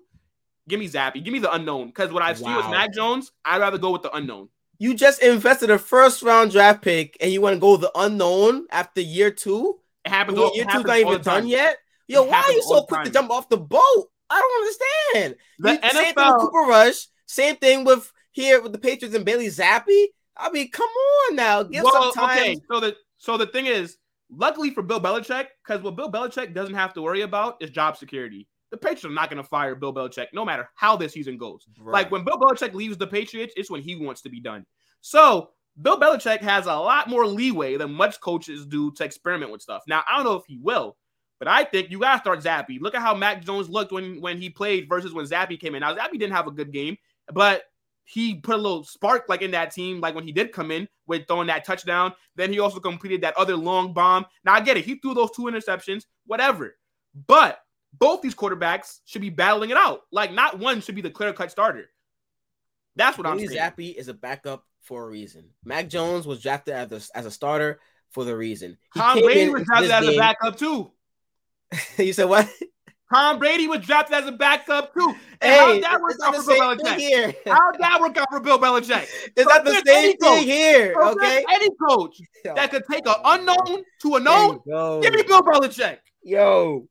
Give 0.68 0.78
me 0.78 0.88
Zappe. 0.88 1.24
Give 1.24 1.32
me 1.32 1.38
the 1.38 1.52
unknown. 1.52 1.86
Because 1.86 2.12
what 2.12 2.22
I 2.22 2.34
see 2.34 2.44
with 2.44 2.68
Mac 2.68 2.92
Jones, 2.92 3.32
I'd 3.44 3.60
rather 3.60 3.78
go 3.78 3.90
with 3.90 4.02
the 4.02 4.14
unknown. 4.14 4.48
You 4.78 4.94
just 4.94 5.22
invested 5.22 5.70
a 5.70 5.78
first 5.78 6.22
round 6.22 6.52
draft 6.52 6.82
pick 6.82 7.16
and 7.20 7.32
you 7.32 7.40
want 7.40 7.54
to 7.54 7.60
go 7.60 7.76
the 7.76 7.90
unknown 7.94 8.66
after 8.70 9.00
year 9.00 9.30
two? 9.30 9.78
It 10.04 10.10
happens. 10.10 10.38
All, 10.38 10.54
year 10.54 10.64
two's 10.66 10.84
not 10.84 10.98
even 10.98 11.22
done 11.22 11.48
yet. 11.48 11.78
Yo, 12.06 12.24
it 12.24 12.30
why 12.30 12.42
are 12.42 12.52
you 12.52 12.62
so 12.62 12.82
quick 12.82 12.98
time. 12.98 13.04
to 13.06 13.10
jump 13.10 13.30
off 13.30 13.48
the 13.48 13.56
boat? 13.56 14.10
I 14.30 14.40
don't 14.40 14.62
understand. 14.62 15.36
The 15.58 15.72
you, 15.72 15.78
NFL, 15.78 15.92
same 15.92 16.14
thing 16.14 16.26
with 16.26 16.40
Cooper 16.40 16.68
Rush. 16.68 17.06
Same 17.26 17.56
thing 17.56 17.84
with 17.84 18.12
here 18.32 18.62
with 18.62 18.72
the 18.72 18.78
Patriots 18.78 19.16
and 19.16 19.24
Bailey 19.24 19.48
Zappe. 19.48 20.06
I 20.40 20.50
mean, 20.50 20.70
come 20.70 20.88
on 20.88 21.36
now, 21.36 21.62
give 21.62 21.84
well, 21.84 22.12
some 22.12 22.24
time. 22.24 22.38
Okay, 22.38 22.56
so 22.70 22.80
the 22.80 22.96
so 23.18 23.36
the 23.36 23.46
thing 23.46 23.66
is, 23.66 23.98
luckily 24.30 24.70
for 24.70 24.82
Bill 24.82 25.00
Belichick, 25.00 25.46
because 25.64 25.82
what 25.82 25.96
Bill 25.96 26.10
Belichick 26.10 26.54
doesn't 26.54 26.74
have 26.74 26.94
to 26.94 27.02
worry 27.02 27.22
about 27.22 27.56
is 27.60 27.70
job 27.70 27.96
security. 27.96 28.48
the 28.70 28.76
Patriots 28.76 29.04
are 29.04 29.10
not 29.10 29.30
going 29.30 29.42
to 29.42 29.48
fire 29.48 29.74
Bill 29.74 29.92
Belichick 29.92 30.28
no 30.32 30.44
matter 30.44 30.68
how 30.74 30.96
this 30.96 31.12
season 31.12 31.36
goes. 31.36 31.66
Right. 31.78 31.92
Like 31.92 32.10
when 32.10 32.24
Bill 32.24 32.38
Belichick 32.38 32.72
leaves 32.72 32.96
the 32.96 33.06
Patriots, 33.06 33.52
it's 33.56 33.70
when 33.70 33.82
he 33.82 33.96
wants 33.96 34.22
to 34.22 34.28
be 34.28 34.40
done. 34.40 34.64
So 35.00 35.50
Bill 35.80 35.98
Belichick 35.98 36.40
has 36.40 36.66
a 36.66 36.74
lot 36.74 37.08
more 37.08 37.26
leeway 37.26 37.76
than 37.76 37.92
much 37.92 38.20
coaches 38.20 38.66
do 38.66 38.92
to 38.92 39.04
experiment 39.04 39.50
with 39.50 39.62
stuff. 39.62 39.82
Now, 39.88 40.02
I 40.08 40.16
don't 40.16 40.24
know 40.24 40.36
if 40.36 40.46
he 40.46 40.58
will, 40.58 40.96
but 41.38 41.48
I 41.48 41.64
think 41.64 41.90
you 41.90 41.98
got 41.98 42.14
to 42.14 42.20
start 42.20 42.42
Zappe. 42.42 42.80
Look 42.80 42.94
at 42.94 43.02
how 43.02 43.14
Mac 43.14 43.44
Jones 43.44 43.68
looked 43.68 43.92
when, 43.92 44.20
when 44.20 44.38
he 44.38 44.50
played 44.50 44.88
versus 44.88 45.12
when 45.12 45.26
Zappe 45.26 45.58
came 45.58 45.74
in. 45.74 45.80
Now, 45.80 45.94
Zappe 45.94 46.12
didn't 46.12 46.32
have 46.32 46.46
a 46.46 46.52
good 46.52 46.72
game, 46.72 46.96
but 47.32 47.62
he 48.04 48.34
put 48.36 48.56
a 48.56 48.58
little 48.58 48.84
spark 48.84 49.26
like 49.28 49.42
in 49.42 49.52
that 49.52 49.72
team, 49.72 50.00
like 50.00 50.14
when 50.14 50.24
he 50.24 50.32
did 50.32 50.52
come 50.52 50.70
in 50.70 50.88
with 51.06 51.26
throwing 51.26 51.46
that 51.46 51.64
touchdown. 51.64 52.12
Then 52.36 52.52
he 52.52 52.58
also 52.58 52.80
completed 52.80 53.20
that 53.22 53.36
other 53.36 53.56
long 53.56 53.92
bomb. 53.92 54.26
Now 54.44 54.54
I 54.54 54.60
get 54.60 54.76
it. 54.76 54.84
He 54.84 54.96
threw 54.96 55.14
those 55.14 55.30
two 55.30 55.42
interceptions, 55.42 56.04
whatever. 56.26 56.76
But 57.26 57.60
both 57.92 58.22
these 58.22 58.34
quarterbacks 58.34 59.00
should 59.04 59.22
be 59.22 59.30
battling 59.30 59.70
it 59.70 59.76
out. 59.76 60.02
Like 60.10 60.32
not 60.32 60.58
one 60.58 60.80
should 60.80 60.94
be 60.94 61.02
the 61.02 61.10
clear 61.10 61.32
cut 61.32 61.50
starter. 61.50 61.90
That's 62.96 63.16
what 63.16 63.24
Billy 63.24 63.44
I'm 63.44 63.48
saying. 63.48 63.60
Zappe 63.60 63.94
is 63.94 64.08
a 64.08 64.14
backup 64.14 64.64
for 64.82 65.04
a 65.04 65.08
reason. 65.08 65.50
Mac 65.64 65.88
Jones 65.88 66.26
was 66.26 66.42
drafted 66.42 66.74
as 66.74 66.92
a, 66.92 67.16
as 67.18 67.26
a 67.26 67.30
starter 67.30 67.80
for 68.10 68.24
the 68.24 68.36
reason. 68.36 68.76
He 68.94 69.00
Tom 69.00 69.20
Brady 69.20 69.50
was 69.50 69.64
drafted 69.64 69.90
as 69.90 70.08
a 70.08 70.16
backup 70.16 70.56
too. 70.56 70.90
you 71.98 72.12
said 72.12 72.28
what? 72.28 72.48
Tom 73.12 73.38
Brady 73.38 73.66
was 73.66 73.80
drafted 73.80 74.16
as 74.16 74.26
a 74.26 74.32
backup 74.32 74.94
too. 74.94 75.14
And 75.40 75.52
Hey, 75.52 75.80
how'd 75.80 75.82
that 75.82 76.00
work 76.00 76.16
out 76.24 76.36
for 76.36 76.42
Bill 76.44 76.76
Belichick? 76.76 76.96
here. 76.98 77.34
How'd 77.46 77.78
that 77.80 78.00
work 78.00 78.16
out 78.16 78.26
for 78.30 78.40
Bill 78.40 78.58
Belichick? 78.58 79.06
Is 79.36 79.46
that 79.46 79.64
the 79.64 79.82
same 79.86 80.16
thing 80.16 80.18
coach. 80.20 80.44
here? 80.44 80.94
Okay. 80.96 81.44
Any 81.52 81.68
coach 81.88 82.18
that 82.44 82.70
could 82.70 82.84
take 82.90 83.06
an 83.06 83.14
unknown 83.24 83.82
to 84.02 84.14
a 84.16 84.20
known, 84.20 84.60
give 85.02 85.12
me 85.14 85.22
Bill 85.22 85.42
Belichick. 85.42 85.98
Yo, 86.22 86.86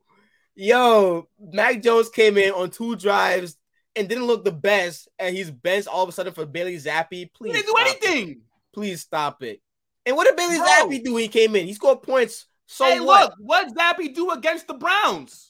yo, 0.55 1.27
Mac 1.39 1.81
Jones 1.81 2.09
came 2.09 2.37
in 2.37 2.51
on 2.51 2.69
two 2.71 2.95
drives 2.95 3.55
and 3.95 4.09
didn't 4.09 4.25
look 4.25 4.43
the 4.43 4.51
best, 4.51 5.07
and 5.19 5.35
he's 5.35 5.51
benched 5.51 5.87
all 5.87 6.03
of 6.03 6.09
a 6.09 6.11
sudden 6.11 6.33
for 6.33 6.45
Bailey 6.45 6.77
Zappe. 6.77 7.31
Please 7.33 7.55
He 7.55 7.61
didn't 7.61 7.65
do 7.65 7.71
stop 7.77 7.87
it. 7.87 8.03
anything. 8.05 8.41
Please 8.73 9.01
stop 9.01 9.43
it. 9.43 9.61
And 10.05 10.15
what 10.15 10.25
did 10.27 10.35
Bailey 10.35 10.57
Bro. 10.57 10.65
Zappe 10.67 11.03
do 11.03 11.13
when 11.13 11.21
he 11.23 11.27
came 11.29 11.55
in? 11.55 11.65
He 11.67 11.73
scored 11.73 12.01
points. 12.01 12.45
So 12.65 12.85
hey, 12.85 12.99
what? 12.99 13.29
look, 13.29 13.33
what 13.39 13.73
Zappe 13.75 14.13
do 14.13 14.31
against 14.31 14.67
the 14.67 14.73
Browns? 14.75 15.48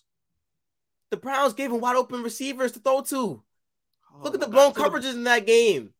The 1.11 1.17
Browns 1.17 1.53
gave 1.53 1.71
him 1.71 1.79
wide 1.79 1.95
open 1.95 2.23
receivers 2.23 2.71
to 2.73 2.79
throw 2.79 3.01
to. 3.01 3.43
Oh, 4.13 4.19
Look 4.23 4.33
at 4.35 4.39
the 4.39 4.47
Oh, 4.47 4.49
blown. 4.49 4.73
Coverages 4.73 5.13
in 5.13 5.23
that 5.23 5.45
game. 5.45 5.93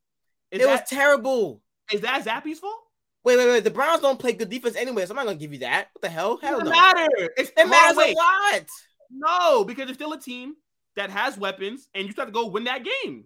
Is 0.51 0.61
it 0.61 0.65
that, 0.65 0.81
was 0.81 0.89
terrible. 0.89 1.61
is 1.91 2.01
that 2.01 2.23
Zappe's 2.25 2.59
fault? 2.59 2.75
Wait, 3.23 3.37
wait, 3.37 3.47
wait. 3.47 3.63
The 3.63 3.69
Browns 3.71 4.01
don't 4.01 4.19
play 4.19 4.33
good 4.33 4.49
defense 4.49 4.75
anyway, 4.75 5.05
so 5.05 5.11
I'm 5.11 5.17
not 5.17 5.25
gonna 5.25 5.37
give 5.37 5.53
you 5.53 5.59
that. 5.59 5.89
What 5.93 6.01
the 6.01 6.09
hell? 6.09 6.37
Hell 6.41 6.59
Doesn't 6.59 6.65
no. 6.73 6.79
matter. 6.79 7.07
It's 7.37 7.51
It 7.57 7.67
matters 7.67 7.97
a 7.97 8.13
lot. 8.13 8.65
No, 9.11 9.63
because 9.65 9.89
it's 9.89 9.97
still 9.97 10.13
a 10.13 10.19
team 10.19 10.55
that 10.95 11.09
has 11.09 11.37
weapons, 11.37 11.87
and 11.93 12.07
you 12.07 12.13
have 12.17 12.27
to 12.27 12.31
go 12.31 12.47
win 12.47 12.63
that 12.65 12.83
game. 12.85 13.25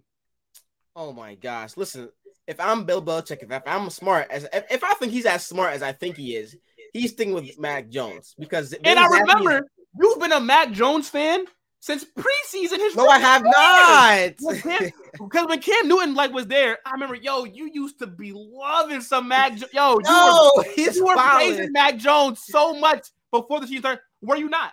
Oh 0.96 1.12
my 1.12 1.36
gosh! 1.36 1.76
Listen, 1.78 2.10
if 2.48 2.60
I'm 2.60 2.86
Bill 2.86 3.02
Belichick, 3.02 3.44
if, 3.44 3.62
I'm 3.66 3.90
smart 3.90 4.28
as 4.32 4.48
if, 4.54 4.64
if 4.72 4.84
I 4.84 4.94
think 4.96 5.12
he's 5.12 5.26
as 5.26 5.46
smart 5.46 5.74
as 5.74 5.82
I 5.84 5.92
think 5.92 6.16
he 6.18 6.36
is, 6.36 6.56
he's 6.94 7.12
sticking 7.12 7.34
with 7.34 7.58
Mac 7.60 7.90
Jones 7.90 8.36
because 8.38 8.74
And 8.74 9.00
I 9.00 9.08
Zappe 9.08 9.14
is- 9.14 9.20
remember 9.22 9.68
you've 10.00 10.20
been 10.20 10.32
a 10.32 10.40
Mac 10.40 10.72
Jones 10.72 11.10
fan 11.10 11.46
since 11.84 12.06
preseason. 12.06 12.78
His 12.78 12.96
No, 12.96 13.08
I 13.08 13.20
have 13.20 13.44
not. 13.44 14.34
Because 15.20 15.48
when 15.48 15.60
Cam 15.60 15.88
Newton 15.88 16.16
like 16.16 16.32
was 16.34 16.48
there, 16.48 16.80
I 16.86 16.92
remember, 16.92 17.14
yo, 17.14 17.44
you 17.44 17.70
used 17.72 18.00
to 18.00 18.08
be 18.08 18.32
loving 18.34 19.02
some 19.02 19.28
Mac. 19.28 19.56
Jo- 19.56 19.68
yo, 19.72 19.92
you 19.92 20.02
no, 20.06 20.52
were, 20.56 20.64
he's 20.76 20.96
you 20.96 21.06
were 21.06 21.16
praising 21.16 21.72
Mac 21.72 21.98
Jones 21.98 22.42
so 22.44 22.80
much 22.80 23.10
before 23.32 23.60
the 23.60 23.68
season 23.68 23.82
started. 23.82 24.02
Were 24.22 24.38
you 24.38 24.50
not? 24.50 24.72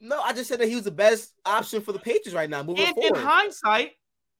No, 0.00 0.20
I 0.20 0.32
just 0.32 0.48
said 0.48 0.60
that 0.60 0.68
he 0.68 0.76
was 0.76 0.84
the 0.84 0.90
best 0.90 1.34
option 1.44 1.82
for 1.82 1.92
the 1.92 1.98
Patriots 1.98 2.32
right 2.32 2.48
now 2.48 2.62
moving 2.62 2.86
And 2.86 2.96
in 2.96 3.14
hindsight, 3.14 3.90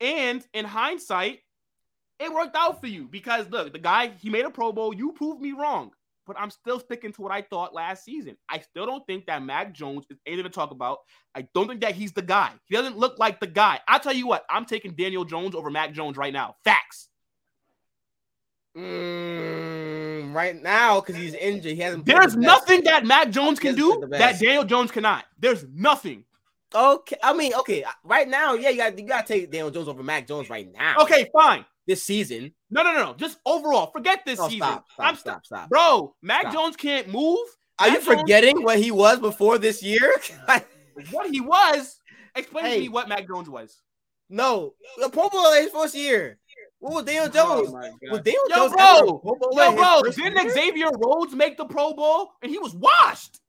and 0.00 0.46
in 0.54 0.64
hindsight, 0.64 1.40
it 2.18 2.32
worked 2.32 2.56
out 2.56 2.80
for 2.80 2.86
you 2.86 3.08
because 3.08 3.50
look, 3.50 3.72
the 3.72 3.78
guy 3.78 4.12
he 4.20 4.30
made 4.30 4.46
a 4.46 4.50
Pro 4.50 4.72
Bowl. 4.72 4.94
You 4.94 5.12
proved 5.12 5.42
me 5.42 5.52
wrong, 5.52 5.90
but 6.26 6.38
I'm 6.38 6.50
still 6.50 6.80
sticking 6.80 7.12
to 7.12 7.22
what 7.22 7.32
I 7.32 7.42
thought 7.42 7.74
last 7.74 8.04
season. 8.04 8.36
I 8.48 8.60
still 8.60 8.86
don't 8.86 9.06
think 9.06 9.26
that 9.26 9.42
Mac 9.42 9.72
Jones 9.74 10.06
is 10.10 10.18
anything 10.26 10.44
to 10.44 10.50
talk 10.50 10.70
about. 10.70 10.98
I 11.34 11.46
don't 11.54 11.68
think 11.68 11.80
that 11.82 11.94
he's 11.94 12.12
the 12.12 12.22
guy. 12.22 12.50
He 12.66 12.74
doesn't 12.74 12.96
look 12.98 13.18
like 13.18 13.40
the 13.40 13.46
guy. 13.46 13.80
I'll 13.88 14.00
tell 14.00 14.14
you 14.14 14.26
what, 14.26 14.44
I'm 14.48 14.64
taking 14.64 14.92
Daniel 14.92 15.24
Jones 15.24 15.54
over 15.54 15.70
Mac 15.70 15.92
Jones 15.92 16.16
right 16.16 16.32
now. 16.32 16.56
Facts. 16.64 17.08
Mm, 18.76 20.34
right 20.34 20.60
now, 20.60 21.00
because 21.00 21.14
he's 21.14 21.34
injured, 21.34 21.72
he 21.72 21.80
hasn't. 21.80 22.06
There's 22.06 22.34
best. 22.34 22.38
nothing 22.38 22.84
that 22.84 23.06
Mac 23.06 23.30
Jones 23.30 23.60
can 23.60 23.76
do 23.76 24.04
that. 24.10 24.40
Daniel 24.40 24.64
Jones 24.64 24.90
cannot. 24.90 25.24
There's 25.38 25.64
nothing. 25.72 26.24
Okay, 26.74 27.16
I 27.22 27.32
mean, 27.34 27.54
okay, 27.54 27.84
right 28.02 28.28
now, 28.28 28.54
yeah, 28.54 28.70
you 28.70 28.76
got 28.78 28.98
you 28.98 29.06
got 29.06 29.26
to 29.26 29.32
take 29.32 29.50
Daniel 29.52 29.70
Jones 29.70 29.86
over 29.86 30.02
Mac 30.02 30.26
Jones 30.26 30.50
right 30.50 30.68
now. 30.72 30.96
Okay, 31.02 31.30
fine. 31.32 31.64
this 31.86 32.02
season. 32.02 32.52
No, 32.74 32.82
no, 32.82 32.92
no, 32.92 33.04
no. 33.04 33.14
Just 33.14 33.38
overall, 33.46 33.86
forget 33.92 34.20
this 34.26 34.38
Oh, 34.40 34.48
season. 34.48 34.58
stop, 34.66 34.84
stop, 34.92 35.06
I'm 35.06 35.16
stop, 35.16 35.46
stop. 35.46 35.68
Bro, 35.70 36.14
Mac 36.20 36.42
Stop. 36.42 36.52
Jones 36.52 36.76
can't 36.76 37.08
move. 37.08 37.38
Are 37.78 37.86
you 37.86 37.94
Mac 37.94 38.02
Jones- 38.04 38.20
forgetting 38.20 38.62
what 38.64 38.78
he 38.78 38.90
was 38.90 39.20
before 39.20 39.56
this 39.58 39.82
year? 39.82 40.14
What 41.10 41.28
he 41.30 41.40
was. 41.40 41.98
Explain 42.36 42.64
Hey. 42.66 42.74
to 42.76 42.80
me 42.82 42.88
what 42.88 43.08
Mac 43.08 43.26
Jones 43.26 43.48
was. 43.48 43.80
no, 44.28 44.74
the 45.00 45.08
Pro 45.08 45.28
Bowl 45.28 45.52
his 45.54 45.70
first 45.70 45.94
year. 45.94 46.38
What 46.78 46.94
was 46.94 47.04
Daniel 47.04 47.24
oh 47.26 47.28
Jones? 47.28 47.72
my 47.72 47.90
was 48.10 48.20
Daniel 48.20 48.42
Yo, 48.48 48.54
Jones 48.56 48.72
bro. 48.74 49.18
Pro 49.18 49.50
Yo, 49.52 49.74
bro, 49.74 50.02
didn't 50.10 50.36
year? 50.44 50.50
Xavier 50.50 50.88
Rhodes 50.96 51.34
make 51.34 51.56
the 51.56 51.64
Pro 51.64 51.94
Bowl 51.94 52.30
and 52.42 52.50
he 52.50 52.58
was 52.58 52.74
washed? 52.74 53.40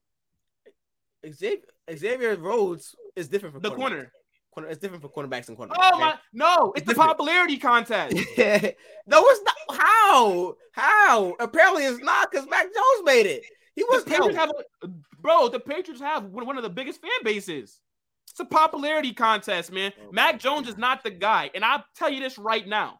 Xavier, 1.31 1.61
Xavier 1.95 2.35
Rhodes 2.35 2.95
is 3.15 3.27
different 3.27 3.53
from 3.53 3.61
The 3.63 3.71
corner. 3.71 4.11
Corner- 4.55 4.69
It's 4.69 4.79
different 4.79 5.03
for 5.03 5.09
cornerbacks 5.09 5.47
and 5.49 5.57
cornerbacks. 5.57 5.75
Oh 5.79 5.99
my, 5.99 6.15
no, 6.33 6.71
it's 6.71 6.81
It's 6.81 6.87
the 6.87 6.93
different. 6.93 7.09
popularity 7.11 7.57
contest. 7.57 8.15
no, 8.37 9.23
it's 9.27 9.43
not. 9.43 9.55
How? 9.79 10.55
How? 10.71 11.35
Apparently, 11.39 11.83
it's 11.85 12.01
not 12.01 12.31
because 12.31 12.47
Mac 12.49 12.63
Jones 12.63 13.03
made 13.05 13.25
it. 13.27 13.43
He 13.75 13.81
The 13.83 13.87
was 13.91 14.03
Patriots 14.05 14.35
no. 14.35 14.39
have, 14.41 14.51
bro, 15.21 15.49
the 15.49 15.59
Patriots 15.59 16.01
have 16.01 16.23
one 16.25 16.45
one 16.47 16.57
of 16.57 16.63
the 16.63 16.69
biggest 16.69 17.01
fan 17.01 17.11
bases. 17.23 17.79
It's 18.29 18.39
a 18.39 18.45
popularity 18.45 19.13
contest, 19.13 19.71
man. 19.71 19.93
Oh, 20.01 20.11
Mac 20.11 20.39
Jones 20.39 20.67
is 20.67 20.77
not 20.77 21.03
the 21.03 21.11
guy, 21.11 21.51
and 21.53 21.63
I'll 21.63 21.85
tell 21.95 22.09
you 22.09 22.19
this 22.21 22.37
right 22.37 22.67
now. 22.67 22.99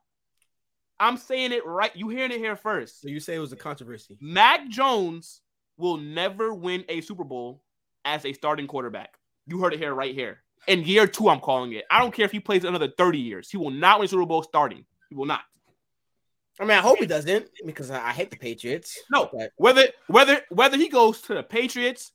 I'm 1.00 1.18
saying 1.18 1.52
it 1.52 1.66
right. 1.66 1.94
You 1.96 2.08
hearing 2.10 2.32
it 2.32 2.38
here 2.38 2.56
first. 2.56 3.02
So 3.02 3.10
you 3.10 3.20
say 3.20 3.36
it 3.36 3.40
was 3.40 3.52
a 3.52 3.58
controversy? 3.58 4.18
Mac 4.22 4.70
Jones 4.70 5.42
will 5.78 5.98
never 5.98 6.54
win 6.54 6.86
a 6.88 7.02
Super 7.02 7.26
Bowl 7.26 7.62
as 8.06 8.24
a 8.26 8.32
starting 8.34 8.68
quarterback. 8.68 9.14
You 9.48 9.60
heard 9.60 9.74
it 9.74 9.80
here, 9.80 9.94
right 9.94 10.14
here. 10.16 10.42
In 10.68 10.84
year 10.84 11.08
two, 11.08 11.30
I'm 11.30 11.40
calling 11.40 11.74
it. 11.74 11.86
I 11.90 12.00
don't 12.00 12.14
care 12.14 12.26
if 12.26 12.32
he 12.32 12.40
plays 12.40 12.64
another 12.64 12.90
30 12.98 13.20
years. 13.20 13.50
He 13.50 13.58
will 13.58 13.72
not 13.72 14.00
win 14.00 14.06
a 14.06 14.08
Super 14.10 14.26
Bowl 14.26 14.44
starting. 14.44 14.86
He 15.10 15.16
will 15.16 15.26
not. 15.26 15.42
I 16.60 16.64
mean, 16.64 16.78
I 16.78 16.82
hope 16.82 17.00
he 17.00 17.06
doesn't 17.06 17.50
because 17.66 17.92
I, 17.92 18.12
hate 18.12 18.32
the 18.32 18.38
Patriots. 18.38 18.98
No. 19.12 19.30
But 19.32 19.52
Whether 19.58 19.88
whether 20.08 20.42
whether 20.50 20.78
he 20.78 20.88
goes 20.88 21.22
to 21.24 21.34
the 21.34 21.44
Patriots, 21.44 22.14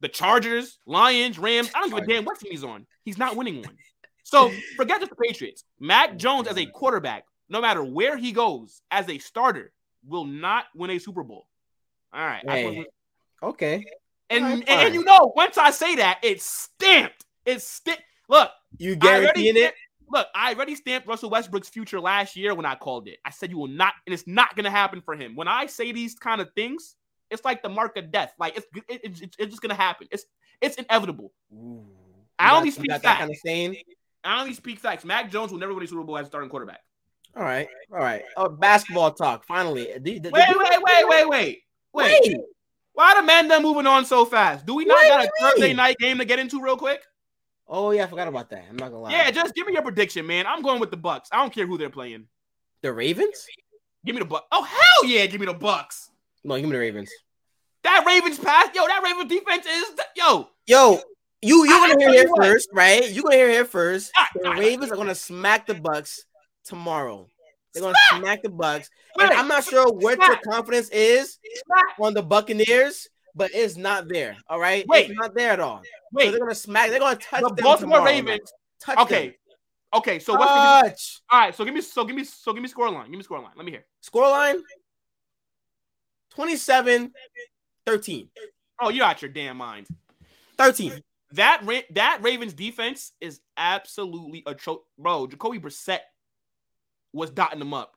the 0.00 0.08
Chargers, 0.08 0.78
Lions, 0.86 1.38
Rams, 1.38 1.70
I 1.74 1.80
don't 1.80 1.90
give 1.90 1.98
a 1.98 2.06
damn 2.06 2.24
what 2.24 2.40
team 2.40 2.50
he's 2.50 2.64
on. 2.64 2.86
He's 3.04 3.18
not 3.18 3.36
winning 3.36 3.62
one. 3.62 3.76
So 4.24 4.50
forget 4.76 5.00
just 5.00 5.10
the 5.10 5.16
Patriots. 5.16 5.64
Mac 5.78 6.16
Jones 6.16 6.48
as 6.48 6.58
a 6.58 6.66
quarterback, 6.66 7.24
no 7.48 7.60
matter 7.60 7.84
where 7.84 8.16
he 8.16 8.32
goes 8.32 8.82
as 8.90 9.08
a 9.08 9.18
starter, 9.18 9.72
will 10.04 10.24
not 10.24 10.64
win 10.74 10.90
a 10.90 10.98
Super 10.98 11.22
Bowl. 11.22 11.46
All 12.12 12.24
right. 12.24 12.42
Hey, 12.48 12.86
okay, 13.40 13.84
And, 14.30 14.44
Alright, 14.44 14.68
and, 14.68 14.80
and 14.86 14.94
you 14.94 15.04
know, 15.04 15.32
once 15.36 15.56
I 15.58 15.70
say 15.70 15.96
that, 15.96 16.18
it's 16.22 16.44
stamped. 16.44 17.24
It's 17.50 17.66
sti- 17.66 17.98
Look, 18.28 18.50
you 18.78 18.96
guaranteeing 18.96 19.56
it? 19.56 19.74
Look, 20.08 20.26
I 20.34 20.54
already 20.54 20.74
stamped 20.74 21.06
Russell 21.06 21.30
Westbrook's 21.30 21.68
future 21.68 22.00
last 22.00 22.34
year 22.36 22.54
when 22.54 22.66
I 22.66 22.74
called 22.74 23.06
it. 23.08 23.18
I 23.24 23.30
said 23.30 23.50
you 23.50 23.58
will 23.58 23.68
not, 23.68 23.94
and 24.06 24.12
it's 24.14 24.26
not 24.26 24.54
going 24.56 24.64
to 24.64 24.70
happen 24.70 25.00
for 25.00 25.14
him. 25.14 25.36
When 25.36 25.46
I 25.48 25.66
say 25.66 25.92
these 25.92 26.14
kind 26.14 26.40
of 26.40 26.48
things, 26.54 26.96
it's 27.30 27.44
like 27.44 27.62
the 27.62 27.68
mark 27.68 27.96
of 27.96 28.10
death. 28.10 28.32
Like 28.38 28.56
it's 28.56 28.66
it, 28.74 28.84
it, 28.88 29.00
it's, 29.04 29.20
it's 29.38 29.50
just 29.50 29.62
going 29.62 29.70
to 29.70 29.80
happen. 29.80 30.08
It's 30.10 30.24
it's 30.60 30.76
inevitable. 30.76 31.32
Ooh. 31.52 31.84
I 32.38 32.50
You 32.50 32.56
only 32.56 32.70
got- 32.70 32.74
speak 32.74 32.88
got 32.90 33.02
that 33.02 33.08
facts. 33.08 33.18
kind 33.20 33.30
of 33.30 33.36
saying. 33.44 33.76
I 34.24 34.40
only 34.40 34.54
speak 34.54 34.78
facts. 34.80 35.04
Mac 35.04 35.30
Jones 35.30 35.50
will 35.52 35.58
never 35.58 35.72
win 35.74 35.82
a 35.82 35.86
Super 35.86 36.02
Bowl 36.02 36.18
as 36.18 36.26
a 36.26 36.28
starting 36.28 36.50
quarterback. 36.50 36.80
All 37.36 37.42
right, 37.44 37.68
all 37.92 37.98
right. 38.00 38.22
Oh, 38.36 38.48
basketball 38.48 39.12
talk. 39.12 39.44
Finally, 39.46 39.92
The- 40.00 40.18
the- 40.18 40.30
Wait, 40.30 40.44
wait, 40.48 40.58
wait, 40.58 40.82
wait, 40.82 41.08
wait, 41.08 41.28
wait. 41.28 41.58
Wait. 41.92 42.36
Why 42.92 43.14
the 43.14 43.22
man 43.22 43.46
done 43.48 43.62
moving 43.62 43.86
on 43.86 44.04
so 44.04 44.24
fast? 44.24 44.66
Do 44.66 44.74
we 44.74 44.84
not 44.84 44.96
What 44.96 45.08
got 45.08 45.24
a 45.26 45.30
Thursday 45.40 45.72
night 45.72 45.96
game 45.98 46.18
to 46.18 46.24
get 46.24 46.38
into 46.40 46.60
real 46.60 46.76
quick? 46.76 47.00
Oh 47.72 47.92
yeah, 47.92 48.02
I 48.04 48.06
forgot 48.08 48.26
about 48.28 48.50
that. 48.50 48.64
I'm 48.68 48.76
not 48.76 48.90
gonna 48.90 49.02
lie. 49.02 49.12
Yeah, 49.12 49.30
just 49.30 49.54
give 49.54 49.66
me 49.66 49.72
your 49.74 49.82
prediction, 49.82 50.26
man. 50.26 50.44
I'm 50.46 50.60
going 50.60 50.80
with 50.80 50.90
the 50.90 50.96
Bucks. 50.96 51.28
I 51.32 51.36
don't 51.36 51.52
care 51.54 51.66
who 51.66 51.78
they're 51.78 51.88
playing. 51.90 52.26
the 52.82 52.92
Ravens. 52.92 53.46
Give 54.04 54.14
me 54.16 54.20
the 54.20 54.26
Bucks. 54.26 54.46
Oh 54.50 54.62
hell 54.64 55.08
yeah, 55.08 55.24
give 55.26 55.40
me 55.40 55.46
the 55.46 55.54
Bucks. 55.54 56.10
No, 56.42 56.56
give 56.56 56.64
me 56.64 56.72
the 56.72 56.78
Ravens. 56.80 57.10
That 57.84 58.04
Ravens 58.06 58.38
pass, 58.38 58.68
yo, 58.74 58.86
that 58.86 59.02
Ravens 59.04 59.28
defense 59.30 59.66
is 59.66 59.84
yo. 60.16 60.48
Yo, 60.66 61.00
you 61.42 61.64
you 61.64 61.70
I- 61.72 61.76
I 61.76 61.88
gonna 61.88 62.00
hear 62.00 62.08
tell 62.08 62.14
you 62.14 62.20
it 62.22 62.30
what. 62.30 62.42
first, 62.46 62.68
right? 62.72 63.08
You 63.08 63.22
gonna 63.22 63.36
hear 63.36 63.50
here 63.50 63.64
first. 63.64 64.10
Ah, 64.16 64.28
The 64.34 64.48
ah, 64.48 64.52
Ravens 64.52 64.90
are 64.90 64.96
gonna 64.96 65.14
smack 65.14 65.66
the 65.66 65.74
Bucks 65.74 66.24
tomorrow. 66.64 67.26
They're 67.72 67.82
gonna 67.84 67.94
smack 68.18 68.42
the 68.42 68.48
Bucks. 68.50 68.90
And 69.18 69.30
I'm 69.30 69.46
not 69.46 69.62
sure 69.64 69.86
what 69.92 70.18
your 70.18 70.36
confidence 70.38 70.88
is 70.90 71.38
Smack. 71.66 71.98
on 72.00 72.14
the 72.14 72.22
Buccaneers, 72.22 73.08
but 73.34 73.50
it's 73.54 73.76
not 73.76 74.08
there. 74.08 74.36
All 74.48 74.58
right, 74.58 74.84
Wait. 74.88 75.10
it's 75.10 75.18
not 75.18 75.34
there 75.36 75.52
at 75.52 75.60
all. 75.60 75.82
Wait, 76.12 76.26
so 76.26 76.30
they're 76.30 76.40
gonna 76.40 76.54
smack. 76.54 76.90
They're 76.90 76.98
gonna 76.98 77.16
touch 77.16 77.42
the 77.42 77.62
Baltimore 77.62 77.98
tomorrow 77.98 78.04
Ravens. 78.04 78.52
Touch 78.80 78.98
Okay, 78.98 79.26
them. 79.26 79.34
okay. 79.94 80.18
So 80.18 80.34
what's 80.34 80.52
the, 80.52 80.88
touch 80.88 81.20
all 81.30 81.40
right? 81.40 81.54
So 81.54 81.64
give 81.64 81.74
me, 81.74 81.80
so 81.80 82.04
give 82.04 82.16
me, 82.16 82.24
so 82.24 82.52
give 82.52 82.62
me 82.62 82.68
score 82.68 82.90
line. 82.90 83.10
Give 83.10 83.18
me 83.18 83.22
score 83.22 83.40
line. 83.40 83.52
Let 83.56 83.64
me 83.64 83.72
hear. 83.72 83.84
scoreline 84.04 84.60
27 86.30 87.12
13. 87.86 88.28
Oh, 88.80 88.88
you're 88.88 89.04
out 89.04 89.20
your 89.20 89.30
damn 89.30 89.56
mind. 89.56 89.86
13. 90.58 91.02
That 91.32 91.62
Ra- 91.64 91.80
that 91.94 92.18
Ravens 92.22 92.52
defense 92.52 93.12
is 93.20 93.40
absolutely 93.56 94.42
atrocious, 94.46 94.82
bro. 94.98 95.26
Jacoby 95.26 95.58
Brissett 95.58 96.00
was 97.12 97.30
dotting 97.30 97.58
them 97.58 97.74
up. 97.74 97.96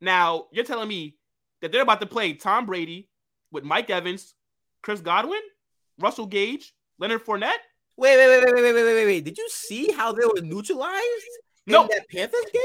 Now 0.00 0.46
you're 0.50 0.64
telling 0.64 0.88
me 0.88 1.16
that 1.60 1.72
they're 1.72 1.82
about 1.82 2.00
to 2.00 2.06
play 2.06 2.32
Tom 2.34 2.66
Brady 2.66 3.08
with 3.52 3.64
Mike 3.64 3.90
Evans, 3.90 4.34
Chris 4.82 5.00
Godwin, 5.00 5.40
Russell 5.98 6.26
Gage, 6.26 6.74
Leonard 6.98 7.24
Fournette. 7.24 7.52
Wait, 7.96 8.16
wait, 8.16 8.28
wait, 8.28 8.44
wait, 8.44 8.62
wait, 8.62 8.74
wait, 8.74 8.84
wait, 8.84 9.06
wait. 9.06 9.24
Did 9.24 9.38
you 9.38 9.48
see 9.48 9.92
how 9.92 10.12
they 10.12 10.24
were 10.24 10.42
neutralized 10.42 11.02
no. 11.66 11.82
in 11.82 11.88
that 11.88 12.08
Panthers 12.08 12.44
game? 12.52 12.62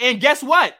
And 0.00 0.20
guess 0.20 0.42
what? 0.42 0.74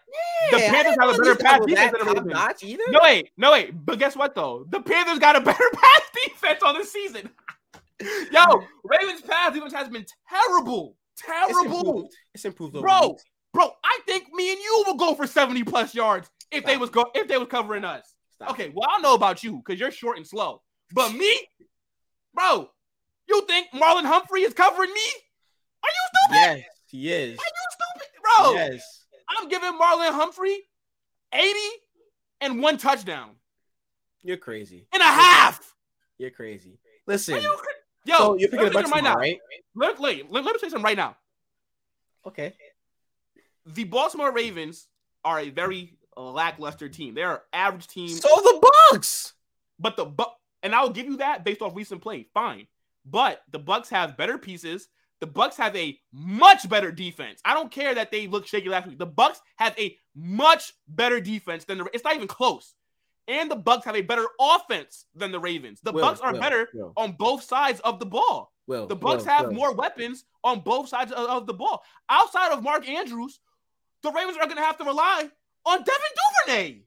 Yeah, 0.52 0.58
the 0.58 0.64
Panthers 0.64 0.96
have 1.00 1.14
a 1.14 1.18
better 1.18 1.36
pass 1.36 1.66
defense 1.66 1.92
than 1.98 2.06
the 2.06 2.22
Ravens. 2.22 2.62
Either. 2.62 2.82
No 2.90 3.00
way, 3.02 3.24
no 3.36 3.52
way. 3.52 3.70
But 3.70 3.98
guess 3.98 4.14
what 4.14 4.34
though? 4.34 4.64
The 4.68 4.80
Panthers 4.80 5.18
got 5.18 5.36
a 5.36 5.40
better 5.44 5.70
pass 5.74 6.00
defense 6.24 6.62
on 6.62 6.78
the 6.78 6.84
season. 6.84 7.28
Yo, 8.32 8.62
Ravens 8.84 9.22
pass 9.22 9.52
defense 9.54 9.72
has 9.72 9.88
been 9.88 10.06
terrible, 10.28 10.96
terrible. 11.16 11.50
It's 11.50 11.64
improved, 11.64 12.14
it's 12.34 12.44
improved 12.44 12.72
bro. 12.74 13.08
Weeks. 13.08 13.24
Bro, 13.52 13.72
I 13.82 13.98
think 14.06 14.26
me 14.32 14.52
and 14.52 14.60
you 14.60 14.84
will 14.86 14.94
go 14.94 15.14
for 15.14 15.26
seventy 15.26 15.64
plus 15.64 15.94
yards 15.94 16.30
if 16.52 16.58
Stop. 16.58 16.68
they 16.68 16.76
was 16.76 16.90
go 16.90 17.06
if 17.14 17.26
they 17.26 17.38
was 17.38 17.48
covering 17.48 17.84
us. 17.84 18.14
Stop. 18.30 18.50
Okay, 18.50 18.70
well 18.72 18.88
I 18.88 18.92
don't 18.92 19.02
know 19.02 19.14
about 19.14 19.42
you 19.42 19.56
because 19.56 19.80
you're 19.80 19.90
short 19.90 20.16
and 20.16 20.26
slow, 20.26 20.62
but 20.92 21.12
me, 21.12 21.40
bro, 22.34 22.70
you 23.28 23.42
think 23.46 23.68
Marlon 23.72 24.04
Humphrey 24.04 24.42
is 24.42 24.54
covering 24.54 24.92
me? 24.92 25.00
Are 25.82 25.88
you 25.88 26.08
stupid? 26.12 26.58
Yes, 26.58 26.64
he 26.86 27.12
is. 27.12 27.38
Are 27.38 27.42
you 27.42 27.66
stupid, 27.70 28.08
bro? 28.22 28.52
Yes. 28.54 29.04
I'm 29.30 29.48
giving 29.48 29.72
Marlon 29.72 30.12
Humphrey 30.12 30.56
eighty 31.32 31.68
and 32.40 32.62
one 32.62 32.78
touchdown 32.78 33.30
You're 34.22 34.36
crazy. 34.38 34.86
and 34.92 35.02
a 35.02 35.06
half. 35.06 35.74
You're 36.18 36.30
crazy. 36.30 36.78
Are 36.80 37.12
Listen. 37.12 37.36
you, 37.42 37.56
yo, 38.04 38.16
so 38.16 38.38
you're 38.38 38.48
picking 38.48 38.66
a 38.66 38.70
the 38.70 38.76
me 38.78 38.82
Bucks 38.82 38.88
say 38.88 38.90
something 38.90 39.04
right 39.04 39.14
now. 39.14 39.14
right? 39.20 39.38
Let, 39.74 40.00
let, 40.00 40.30
let, 40.30 40.44
let 40.44 40.54
me 40.54 40.58
say 40.60 40.68
something 40.68 40.82
right 40.84 40.96
now. 40.96 41.16
Okay. 42.26 42.54
The 43.66 43.84
Baltimore 43.84 44.32
Ravens 44.32 44.86
are 45.24 45.40
a 45.40 45.50
very 45.50 45.94
lackluster 46.16 46.88
team. 46.88 47.14
They're 47.14 47.32
an 47.34 47.40
average 47.52 47.86
team. 47.86 48.08
So 48.08 48.28
the 48.28 48.66
Bucks. 48.90 49.34
But 49.78 49.96
the 49.96 50.04
but 50.06 50.34
and 50.62 50.74
I'll 50.74 50.90
give 50.90 51.06
you 51.06 51.18
that 51.18 51.44
based 51.44 51.62
off 51.62 51.76
recent 51.76 52.00
play. 52.00 52.26
Fine. 52.34 52.66
But 53.04 53.40
the 53.50 53.58
Bucks 53.58 53.88
have 53.90 54.16
better 54.16 54.38
pieces. 54.38 54.88
The 55.20 55.26
Bucks 55.26 55.56
have 55.56 55.74
a 55.74 55.98
much 56.12 56.68
better 56.68 56.92
defense. 56.92 57.40
I 57.44 57.54
don't 57.54 57.72
care 57.72 57.94
that 57.94 58.10
they 58.10 58.28
looked 58.28 58.48
shaky 58.48 58.68
last 58.68 58.86
week. 58.86 58.98
The 58.98 59.06
Bucks 59.06 59.40
have 59.56 59.78
a 59.78 59.96
much 60.14 60.72
better 60.86 61.20
defense 61.20 61.64
than 61.64 61.78
the 61.78 61.88
it's 61.92 62.04
not 62.04 62.14
even 62.14 62.28
close. 62.28 62.74
And 63.26 63.50
the 63.50 63.56
Bucks 63.56 63.84
have 63.84 63.96
a 63.96 64.00
better 64.00 64.26
offense 64.40 65.06
than 65.14 65.32
the 65.32 65.40
Ravens. 65.40 65.80
The 65.82 65.92
Will, 65.92 66.02
Bucks 66.02 66.20
are 66.20 66.32
Will, 66.32 66.40
better 66.40 66.68
Will, 66.72 66.92
on 66.96 67.12
both 67.12 67.42
sides 67.42 67.80
of 67.80 67.98
the 67.98 68.06
ball. 68.06 68.52
The 68.86 68.96
Bucks 68.96 69.24
have 69.24 69.50
more 69.50 69.74
weapons 69.74 70.24
on 70.44 70.60
both 70.60 70.88
sides 70.88 71.10
of, 71.10 71.28
of 71.28 71.46
the 71.46 71.54
ball. 71.54 71.82
Outside 72.08 72.52
of 72.52 72.62
Mark 72.62 72.88
Andrews, 72.88 73.40
the 74.02 74.12
Ravens 74.12 74.36
are 74.36 74.44
going 74.44 74.56
to 74.56 74.62
have 74.62 74.78
to 74.78 74.84
rely 74.84 75.28
on 75.64 75.78
Devin 75.78 75.92
Duvernay. 76.46 76.80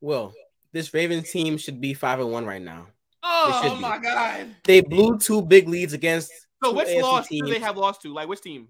Well, 0.00 0.32
this 0.72 0.94
Ravens 0.94 1.30
team 1.30 1.58
should 1.58 1.80
be 1.80 1.94
five 1.94 2.20
and 2.20 2.30
one 2.30 2.46
right 2.46 2.62
now. 2.62 2.86
Oh, 3.22 3.78
my 3.80 3.98
god! 3.98 4.56
They 4.64 4.80
blew 4.80 5.18
two 5.18 5.42
big 5.42 5.68
leads 5.68 5.92
against 5.92 6.30
So 6.62 6.72
which 6.72 6.88
AFC 6.88 7.02
loss 7.02 7.28
do 7.28 7.46
they 7.46 7.58
have 7.58 7.76
lost 7.76 8.02
to? 8.02 8.12
Like 8.12 8.28
which 8.28 8.40
team? 8.40 8.68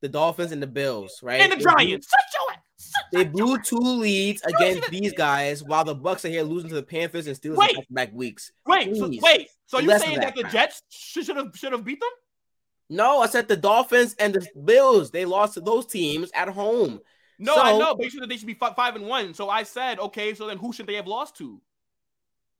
the 0.00 0.08
Dolphins 0.08 0.50
and 0.50 0.60
the 0.60 0.66
Bills, 0.66 1.20
right? 1.22 1.40
And 1.40 1.52
the 1.52 1.56
They 1.56 1.62
Giants. 1.62 2.08
Shut 2.08 2.20
your 2.34 2.52
ass. 2.52 2.58
Shut- 2.76 3.04
They 3.12 3.24
blew 3.24 3.56
two 3.60 3.76
leads 3.78 4.42
against 4.42 4.90
these 4.90 5.12
guys 5.12 5.62
while 5.62 5.84
the 5.84 5.94
Bucks 5.94 6.24
are 6.24 6.28
here 6.28 6.42
losing 6.42 6.68
to 6.70 6.74
the 6.74 6.82
Panthers 6.82 7.28
and 7.28 7.36
Steelers 7.36 7.56
Wait. 7.56 7.76
in 7.76 7.84
back 7.88 8.12
weeks. 8.12 8.50
Wait, 8.66 8.96
so, 8.96 9.08
wait. 9.22 9.48
So 9.66 9.78
you 9.78 9.86
Less 9.86 10.02
saying 10.02 10.18
that. 10.18 10.34
that. 10.34 10.42
the 10.42 10.48
Jets 10.50 10.82
should 10.90 11.28
have 11.28 11.52
should 11.54 11.70
have 11.70 11.84
beat 11.84 12.00
them? 12.00 12.10
No, 12.90 13.20
I 13.20 13.26
said 13.26 13.46
the 13.46 13.56
Dolphins 13.56 14.16
and 14.18 14.34
the 14.34 14.44
Bills. 14.64 15.12
They 15.12 15.24
lost 15.24 15.54
to 15.54 15.60
those 15.60 15.86
teams 15.86 16.30
at 16.34 16.48
home. 16.48 17.00
No, 17.38 17.54
I 17.56 17.78
know, 17.78 17.94
but 17.94 18.04
you 18.04 18.10
said 18.10 18.28
they 18.28 18.36
should 18.36 18.46
be 18.48 18.54
fi- 18.54 18.74
five 18.74 18.96
and 18.96 19.06
one. 19.06 19.34
So 19.34 19.48
I 19.48 19.62
said, 19.62 19.98
okay, 19.98 20.34
so 20.34 20.46
then 20.48 20.58
who 20.58 20.72
should 20.72 20.86
they 20.88 20.94
have 20.94 21.06
lost 21.06 21.36
to? 21.38 21.60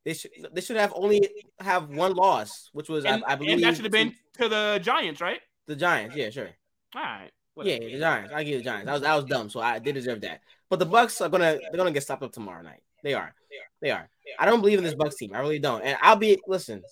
They 0.05 0.15
should 0.15 0.31
they 0.53 0.61
should 0.61 0.77
have 0.77 0.93
only 0.97 1.29
have 1.61 1.89
one 1.89 2.15
loss, 2.15 2.71
which 2.73 2.89
was 2.89 3.05
And, 3.05 3.23
I, 3.27 3.33
I 3.33 3.37
believe 3.37 3.55
and 3.55 3.63
that 3.63 3.77
should 3.77 3.85
have 3.85 3.93
been 3.93 4.15
to 4.39 4.49
the 4.49 4.81
Giants, 4.83 5.21
right? 5.21 5.41
the 5.67 5.77
Giants. 5.77 6.17
Yeah, 6.17 6.31
sure. 6.31 6.51
All 6.95 7.03
right. 7.03 7.31
Yeah, 7.63 7.79
the 7.79 7.99
Giants. 7.99 8.33
I 8.35 8.43
give 8.45 8.59
the 8.59 8.65
Giants. 8.65 8.87
That 8.87 8.93
was 8.93 9.03
that 9.03 9.15
was 9.15 9.25
dumb. 9.27 9.51
So 9.51 9.61
I 9.61 9.79
did 9.79 9.95
deserve 9.95 10.21
that. 10.23 10.41
But 10.69 10.79
the 10.79 10.87
Bucks 10.87 11.21
are 11.21 11.29
gonna 11.29 11.59
they're 11.71 11.77
gonna 11.77 11.93
get 11.93 12.03
stopped 12.03 12.23
up 12.23 12.33
tomorrow 12.33 12.63
night. 12.63 12.83
They 13.03 13.15
are. 13.15 13.35
They 13.81 13.91
are. 13.91 14.09
I 14.39 14.47
don't 14.47 14.61
believe 14.61 14.79
in 14.79 14.85
this 14.85 14.95
Bucks 14.95 15.17
team. 15.17 15.35
I 15.35 15.41
really 15.41 15.59
don't. 15.59 15.83
And 15.83 15.99
I'll 16.01 16.17
be 16.17 16.39
listen. 16.47 16.83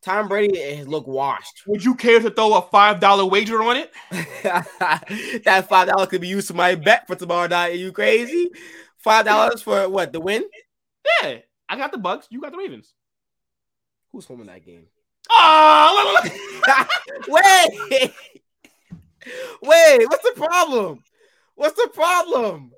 Tom 0.00 0.28
Brady 0.28 0.60
has 0.76 0.86
looked 0.86 1.08
washed. 1.08 1.62
Would 1.66 1.84
you 1.84 1.94
care 1.96 2.20
to 2.20 2.30
throw 2.30 2.54
a 2.54 2.62
five 2.62 3.00
dollar 3.00 3.24
wager 3.24 3.62
on 3.62 3.76
it? 3.76 3.92
that 5.44 5.66
five 5.68 5.88
dollars 5.88 6.08
could 6.08 6.20
be 6.20 6.28
used 6.28 6.48
to 6.48 6.54
my 6.54 6.76
bet 6.76 7.06
for 7.06 7.16
tomorrow 7.16 7.48
night. 7.48 7.72
Are 7.72 7.76
you 7.76 7.90
crazy? 7.90 8.48
Five 8.98 9.24
dollars 9.24 9.62
for 9.62 9.88
what? 9.88 10.12
The 10.12 10.20
win? 10.20 10.44
Yeah, 11.22 11.38
I 11.68 11.76
got 11.76 11.92
the 11.92 11.98
Bucks. 11.98 12.26
You 12.30 12.40
got 12.40 12.52
the 12.52 12.58
Ravens. 12.58 12.94
Who's 14.12 14.24
home 14.24 14.40
in 14.40 14.46
that 14.46 14.64
game? 14.64 14.86
Oh. 15.30 16.20
Wait, 17.28 18.12
wait. 19.62 20.06
What's 20.08 20.22
the 20.22 20.32
problem? 20.36 21.02
What's 21.54 21.74
the 21.74 21.90
problem? 21.92 22.72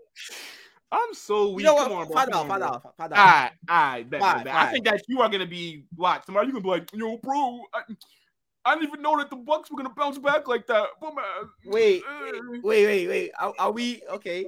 I'm 0.93 1.15
so 1.15 1.51
weak. 1.51 1.65
You 1.65 1.71
know 1.71 1.75
what? 1.75 1.89
Come 1.89 1.99
on, 1.99 2.07
bro. 2.09 2.15
Dollars. 2.15 2.35
on, 2.35 2.49
Five 2.49 2.59
bro. 2.59 2.67
dollars. 2.69 2.83
Five 2.97 3.13
All 3.13 3.19
right, 3.19 3.51
all 3.69 3.77
right, 3.77 4.11
bet, 4.11 4.45
bet. 4.45 4.55
I 4.55 4.73
think 4.73 4.85
that 4.87 5.03
you 5.07 5.21
are 5.21 5.29
gonna 5.29 5.47
be 5.47 5.85
watch 5.97 6.27
tomorrow. 6.27 6.45
You 6.47 6.53
gonna 6.53 6.63
be 6.65 6.69
like, 6.69 6.91
yo, 6.93 7.17
bro, 7.19 7.61
I, 7.73 7.83
I 8.65 8.75
didn't 8.75 8.89
even 8.89 9.03
know 9.03 9.17
that 9.19 9.31
the 9.31 9.37
Bucks 9.37 9.71
were 9.71 9.77
gonna 9.77 9.95
bounce 9.95 10.19
back 10.19 10.49
like 10.49 10.67
that. 10.67 10.89
But 11.01 11.15
man, 11.15 11.25
Wait, 11.67 12.03
uh. 12.09 12.33
wait, 12.63 12.87
wait, 12.87 13.09
wait. 13.09 13.31
Are, 13.39 13.55
are 13.59 13.71
we 13.71 14.03
okay? 14.11 14.47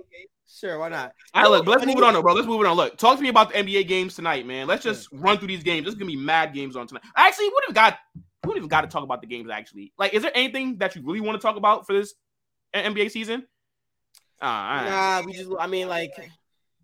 Sure, 0.55 0.78
why 0.78 0.90
not? 0.90 1.12
All 1.34 1.42
right, 1.42 1.50
look, 1.50 1.66
let's 1.66 1.86
move 1.86 1.96
it 1.96 2.05
on, 2.05 2.12
though, 2.12 2.22
bro. 2.22 2.34
Let's 2.34 2.46
move 2.46 2.61
it 2.61 2.66
on. 2.66 2.76
Look, 2.76 2.98
talk 2.98 3.16
to 3.16 3.22
me 3.22 3.30
about 3.30 3.53
the 3.53 3.59
NBA 3.59 3.88
games 3.88 4.14
tonight, 4.14 4.46
man. 4.46 4.66
Let's 4.66 4.82
just 4.82 5.09
run 5.12 5.38
through 5.38 5.48
these 5.48 5.62
games. 5.62 5.84
There's 5.84 5.94
gonna 5.94 6.11
be 6.11 6.16
mad 6.16 6.53
games 6.53 6.76
on 6.76 6.86
tonight. 6.86 7.03
Actually, 7.16 7.46
we 7.46 7.59
don't 7.66 7.74
got 7.74 7.98
we 8.14 8.48
don't 8.48 8.57
even 8.59 8.68
got 8.68 8.82
to 8.82 8.88
talk 8.88 9.03
about 9.03 9.20
the 9.20 9.26
games. 9.26 9.50
Actually, 9.50 9.92
like, 9.98 10.14
is 10.14 10.22
there 10.22 10.32
anything 10.34 10.78
that 10.78 10.94
you 10.94 11.03
really 11.05 11.20
want 11.20 11.40
to 11.40 11.42
talk 11.42 11.57
about 11.57 11.86
for 11.86 11.94
this 11.94 12.14
NBA 12.74 13.11
season? 13.11 13.46
Uh, 14.40 14.44
all 14.44 14.50
right. 14.53 14.88
Nah, 14.88 15.22
we 15.26 15.32
just. 15.32 15.50
I 15.59 15.66
mean, 15.68 15.88
like, 15.88 16.12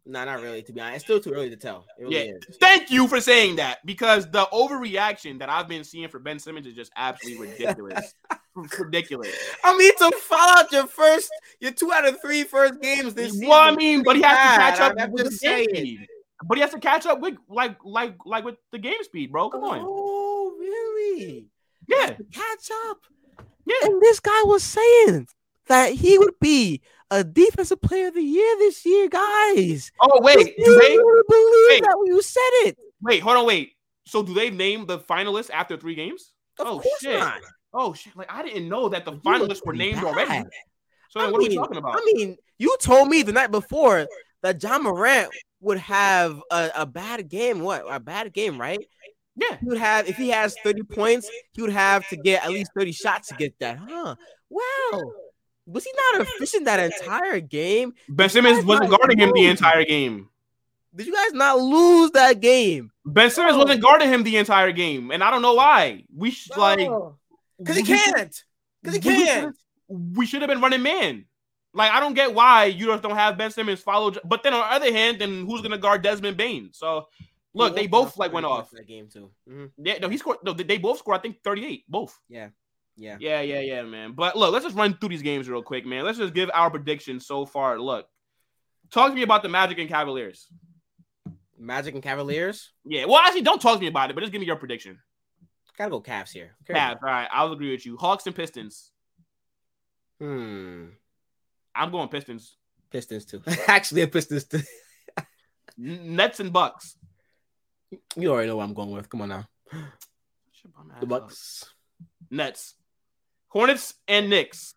nah, 0.09 0.25
not 0.25 0.41
really. 0.43 0.63
To 0.63 0.73
be 0.73 0.81
honest, 0.81 0.97
it's 0.97 1.05
still 1.05 1.21
too 1.21 1.33
early 1.33 1.51
to 1.51 1.57
tell. 1.57 1.85
It 1.99 2.03
really 2.05 2.17
Yeah. 2.29 2.35
is. 2.49 2.57
Thank 2.61 2.91
you 2.91 3.07
for 3.07 3.21
saying 3.21 3.57
that 3.57 3.85
because 3.87 4.31
the 4.31 4.47
overreaction 4.53 5.39
that 5.41 5.49
I've 5.49 5.69
been 5.69 5.85
seeing 5.85 6.09
for 6.09 6.19
Ben 6.19 6.39
Simmons 6.39 6.67
is 6.67 6.75
just 6.75 6.91
absolutely 6.97 7.49
ridiculous. 7.49 8.15
ridiculous. 8.79 9.35
I 9.65 9.77
mean, 9.77 9.93
to 9.99 10.11
fall 10.19 10.59
out 10.59 10.73
your 10.73 10.87
first, 10.87 11.31
your 11.61 11.71
two 11.73 11.93
out 11.93 12.07
of 12.09 12.21
three 12.21 12.43
first 12.45 12.81
games 12.81 13.15
this 13.15 13.33
season. 13.33 13.49
Well, 13.49 13.61
I 13.61 13.75
mean, 13.77 14.03
but 14.03 14.17
he 14.17 14.23
has 14.23 14.55
to 14.55 14.61
catch 14.61 14.81
up 14.81 14.95
I'm 14.99 15.13
with 15.13 15.25
the 15.25 15.31
just 15.31 15.43
game 15.43 15.67
saying. 15.67 15.69
speed. 15.77 16.07
But 16.45 16.57
he 16.59 16.63
has 16.63 16.71
to 16.71 16.79
catch 16.81 17.05
up 17.07 17.21
with 17.21 17.37
like 17.49 17.77
like 17.85 18.15
like 18.25 18.45
with 18.45 18.57
the 18.73 18.79
game 18.79 19.03
speed, 19.03 19.33
bro. 19.33 19.51
Come 19.51 19.65
on. 19.65 19.81
Oh, 19.83 20.55
really? 20.59 21.47
Yeah. 21.89 22.17
Catch 22.33 22.71
up. 22.89 22.99
Yeah. 23.67 23.75
And 23.83 24.01
this 24.01 24.21
guy 24.21 24.43
was 24.45 24.63
saying 24.63 25.27
that 25.69 25.93
he 25.93 26.19
would 26.19 26.35
be 26.41 26.81
a 27.11 27.25
defensive 27.25 27.81
player 27.81 28.09
of 28.09 28.15
the 28.15 28.23
year 28.23 28.57
this 28.59 28.85
year, 28.85 29.09
guys. 29.09 29.91
Oh 30.01 30.21
wait, 30.23 30.55
you 30.59 30.65
do 30.65 30.75
they 30.81 30.97
believe 30.97 31.69
wait. 31.71 31.83
that 31.83 31.95
when 31.99 32.07
you 32.15 32.23
said 32.23 32.41
it. 32.67 32.79
wait? 33.03 33.21
Hold 33.21 33.37
on, 33.39 33.47
wait. 33.47 33.73
So 34.07 34.23
do 34.23 34.35
they 34.35 34.51
name 34.51 34.87
the 34.87 34.99
finalists 34.99 35.51
after 35.51 35.77
three 35.77 35.95
games? 35.95 36.33
Of 36.59 36.67
Oh, 36.67 36.83
shit. 37.01 37.19
not. 37.19 37.41
Oh 37.73 37.93
shit! 37.95 38.17
Like 38.17 38.31
I 38.31 38.43
didn't 38.43 38.69
know 38.69 38.89
that 38.89 39.05
the 39.05 39.13
You 39.13 39.19
finalists 39.21 39.65
were 39.65 39.75
named 39.75 39.97
bad. 39.97 40.05
already. 40.05 40.45
So 41.11 41.21
I 41.21 41.25
then 41.25 41.33
what 41.33 41.41
are 41.45 41.49
we 41.49 41.55
talking 41.55 41.77
about? 41.77 41.95
I 41.97 42.13
mean, 42.15 42.37
you 42.59 42.77
told 42.81 43.09
me 43.09 43.23
the 43.23 43.33
night 43.33 43.51
before 43.51 44.07
that 44.43 44.59
John 44.59 44.83
Morant 44.85 45.31
would 45.61 45.79
have 45.79 46.41
a, 46.51 46.71
a 46.77 46.87
bad 46.87 47.29
game. 47.29 47.61
What 47.61 47.85
a 47.89 48.01
bad 48.01 48.33
game, 48.33 48.61
right? 48.61 48.81
yeah. 49.37 49.57
He 49.61 49.67
would 49.67 49.79
have 49.79 50.09
if 50.09 50.17
he 50.17 50.29
has 50.31 50.57
30 50.65 50.83
points, 50.85 51.31
he 51.53 51.63
would 51.63 51.73
have 51.73 52.07
to 52.09 52.17
get 52.17 52.45
at 52.45 52.51
least 52.51 52.71
30 52.77 52.93
shots 52.93 53.29
to 53.29 53.35
get 53.35 53.55
that. 53.61 53.79
Huh. 53.79 54.17
Wow. 54.51 54.61
Oh. 54.93 55.13
Was 55.69 55.85
he 55.85 55.91
not 56.13 56.23
efficient 56.27 56.65
that 56.65 56.81
entire 56.81 57.41
game? 57.41 57.93
Ben 58.09 58.29
Simmons 58.31 58.65
wasn't 58.65 58.91
guarding 58.91 59.19
him 59.19 59.33
the 59.35 59.47
entire 59.47 59.85
game. 59.85 60.29
Did 60.97 61.07
you 61.07 61.13
guys 61.15 61.33
not 61.35 61.59
lose 61.59 62.11
that 62.13 62.41
game? 62.41 62.91
Ben 63.05 63.31
Simmons 63.31 63.55
Oh. 63.57 63.59
wasn't 63.59 63.83
guarding 63.83 64.09
him 64.09 64.23
the 64.23 64.39
entire 64.39 64.73
game, 64.73 65.11
and 65.11 65.23
I 65.23 65.31
don't 65.31 65.43
know 65.43 65.55
why. 65.55 66.05
We 66.15 66.31
sh- 66.31 66.51
like 66.57 66.89
because 67.59 67.77
he 67.77 67.83
can't. 67.83 68.45
Because 68.83 68.95
he 68.97 69.01
can't. 69.03 69.43
should've- 69.43 69.57
We 70.17 70.25
should 70.27 70.41
have 70.43 70.49
been 70.49 70.61
running 70.61 70.83
man. 70.83 71.27
Like 71.75 71.93
I 71.93 72.01
don't 72.01 72.15
get 72.15 72.33
why 72.35 72.65
you 72.65 72.87
just 72.87 73.03
don't 73.03 73.15
have 73.17 73.37
Ben 73.37 73.51
Simmons 73.51 73.81
follow. 73.81 74.13
But 74.25 74.43
then 74.43 74.55
on 74.55 74.61
the 74.61 74.73
other 74.75 74.93
hand, 74.93 75.21
then 75.21 75.45
who's 75.47 75.61
gonna 75.61 75.79
guard 75.79 76.03
Desmond 76.03 76.37
Bane? 76.39 76.71
So 76.73 77.09
Look, 77.55 77.75
they 77.77 77.87
both 77.87 78.17
like 78.17 78.33
went 78.33 78.47
off. 78.47 78.71
that 78.71 78.87
game 78.87 79.09
too. 79.13 79.31
Mm-hmm. 79.49 79.67
Yeah, 79.87 79.99
no, 79.99 80.09
he 80.09 80.17
scored. 80.17 80.39
No, 80.45 80.53
they 80.55 80.79
both 80.79 80.99
scored. 80.99 81.19
I 81.19 81.21
think 81.21 81.43
thirty-eight. 81.43 81.85
Both. 81.89 82.19
Yeah. 82.29 82.49
Yeah. 82.99 83.17
Yeah, 83.21 83.41
yeah, 83.41 83.61
yeah, 83.61 83.83
man. 83.83 84.13
But 84.13 84.37
look, 84.37 84.53
let's 84.53 84.65
just 84.65 84.77
run 84.77 84.95
through 84.95 85.11
these 85.11 85.23
games 85.23 85.49
real 85.49 85.63
quick, 85.63 85.87
man. 85.87 86.05
Let's 86.05 86.19
just 86.19 86.35
give 86.35 86.51
our 86.53 86.69
predictions 86.69 87.27
so 87.27 87.47
far. 87.47 87.79
Look, 87.79 88.07
talk 88.91 89.11
to 89.11 89.15
me 89.15 89.23
about 89.23 89.43
the 89.43 89.49
Magic 89.49 89.79
and 89.79 89.89
Cavaliers. 89.89 90.49
Magic 91.57 91.95
and 91.95 92.03
Cavaliers. 92.03 92.73
Yeah. 92.85 93.05
Well, 93.05 93.19
actually, 93.19 93.43
don't 93.43 93.63
talk 93.63 93.77
to 93.77 93.81
me 93.81 93.87
about 93.87 94.11
it, 94.11 94.15
but 94.15 94.21
just 94.21 94.33
give 94.33 94.41
me 94.41 94.47
your 94.47 94.57
prediction. 94.57 94.99
Gotta 95.77 95.91
go 95.91 96.01
Cavs 96.01 96.33
here. 96.33 96.57
Cavs. 96.69 96.99
All 97.01 97.09
right, 97.09 97.29
I'll 97.31 97.53
agree 97.53 97.71
with 97.71 97.87
you. 97.87 97.97
Hawks 97.97 98.27
and 98.27 98.35
Pistons. 98.35 98.91
Hmm. 100.21 100.87
I'm 101.75 101.93
going 101.93 102.09
Pistons. 102.09 102.57
Pistons 102.91 103.25
too. 103.25 103.41
Actually, 103.69 104.03
a 104.03 104.09
Pistons 104.09 104.45
too. 104.45 104.61
Nets 105.77 106.41
and 106.41 106.53
Bucks. 106.53 106.97
You 108.17 108.33
already 108.33 108.49
know 108.49 108.57
what 108.57 108.65
I'm 108.65 108.75
going 108.75 108.91
with. 108.91 109.09
Come 109.09 109.23
on 109.23 109.29
now. 109.29 109.49
The 110.99 111.07
Bucks. 111.07 111.65
Nets. 112.29 112.75
Hornets 113.49 113.95
and 114.07 114.31
Knicks. 114.31 114.75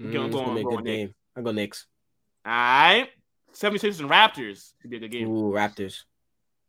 Mm, 0.00 0.12
going, 0.12 0.30
going, 0.30 0.54
going, 0.54 0.64
going 0.64 0.84
game. 0.84 1.14
I 1.36 1.40
go 1.40 1.52
Knicks. 1.52 1.86
All 2.44 2.52
right. 2.52 3.08
76ers 3.54 4.00
and 4.00 4.10
Raptors. 4.10 4.72
Could 4.80 4.90
be 4.90 4.96
a 4.96 5.00
good 5.00 5.10
game. 5.10 5.28
Ooh, 5.28 5.52
Raptors. 5.52 6.04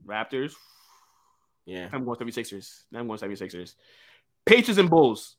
Raptors. 0.05 0.53
Yeah. 1.65 1.87
I'm 1.91 2.03
going 2.03 2.19
76ers. 2.19 2.83
I'm 2.93 3.07
going 3.07 3.19
76ers. 3.19 3.75
Patriots 4.45 4.79
and 4.79 4.89
Bulls. 4.89 5.37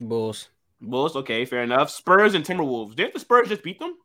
Bulls. 0.00 0.48
Bulls. 0.80 1.16
Okay, 1.16 1.44
fair 1.44 1.62
enough. 1.62 1.90
Spurs 1.90 2.34
and 2.34 2.44
Timberwolves. 2.44 2.94
Did 2.94 3.12
the 3.12 3.20
Spurs 3.20 3.48
just 3.48 3.62
beat 3.62 3.78
them? 3.78 3.96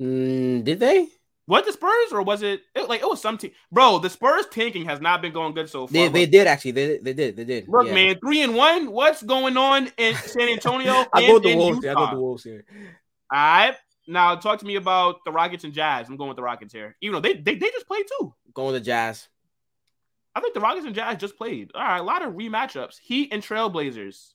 Mm, 0.00 0.64
did 0.64 0.80
they? 0.80 1.08
Was 1.48 1.64
the 1.64 1.72
Spurs 1.72 2.12
or 2.12 2.22
was 2.22 2.42
it, 2.42 2.62
it, 2.74 2.88
like 2.88 3.02
it 3.02 3.08
was 3.08 3.22
some 3.22 3.38
team? 3.38 3.52
Bro, 3.70 4.00
the 4.00 4.10
Spurs 4.10 4.46
tanking 4.50 4.84
has 4.86 5.00
not 5.00 5.22
been 5.22 5.32
going 5.32 5.54
good 5.54 5.68
so 5.70 5.86
far. 5.86 5.92
They, 5.92 6.08
they 6.08 6.26
did 6.26 6.48
actually. 6.48 6.72
They, 6.72 6.98
they 6.98 7.12
did. 7.12 7.36
They 7.36 7.44
did. 7.44 7.68
Look, 7.68 7.86
yeah. 7.86 7.94
man, 7.94 8.18
three 8.18 8.42
and 8.42 8.56
one. 8.56 8.90
What's 8.90 9.22
going 9.22 9.56
on 9.56 9.88
in 9.96 10.14
San 10.26 10.48
Antonio? 10.48 11.06
I 11.12 11.26
go 11.26 11.38
the 11.38 11.54
Wolves. 11.54 11.78
Utah? 11.84 11.90
I 11.90 11.94
go 11.94 12.14
the 12.14 12.20
Wolves 12.20 12.44
here. 12.44 12.64
All 13.32 13.38
right. 13.38 13.76
Now 14.08 14.34
talk 14.36 14.58
to 14.60 14.66
me 14.66 14.74
about 14.76 15.24
the 15.24 15.30
Rockets 15.30 15.62
and 15.62 15.72
Jazz. 15.72 16.08
I'm 16.08 16.16
going 16.16 16.28
with 16.28 16.36
the 16.36 16.42
Rockets 16.42 16.72
here. 16.72 16.96
Even 17.00 17.14
though 17.14 17.20
they 17.20 17.34
they, 17.34 17.54
they 17.54 17.70
just 17.70 17.86
played 17.86 18.06
too. 18.18 18.34
Going 18.52 18.72
with 18.72 18.82
the 18.82 18.86
Jazz. 18.86 19.28
I 20.34 20.40
think 20.40 20.52
the 20.52 20.60
Rockets 20.60 20.84
and 20.84 20.94
Jazz 20.94 21.16
just 21.16 21.38
played. 21.38 21.70
All 21.74 21.80
right, 21.80 21.98
a 21.98 22.02
lot 22.02 22.24
of 22.24 22.34
rematchups. 22.34 22.98
Heat 23.00 23.32
and 23.32 23.42
Trailblazers. 23.42 24.34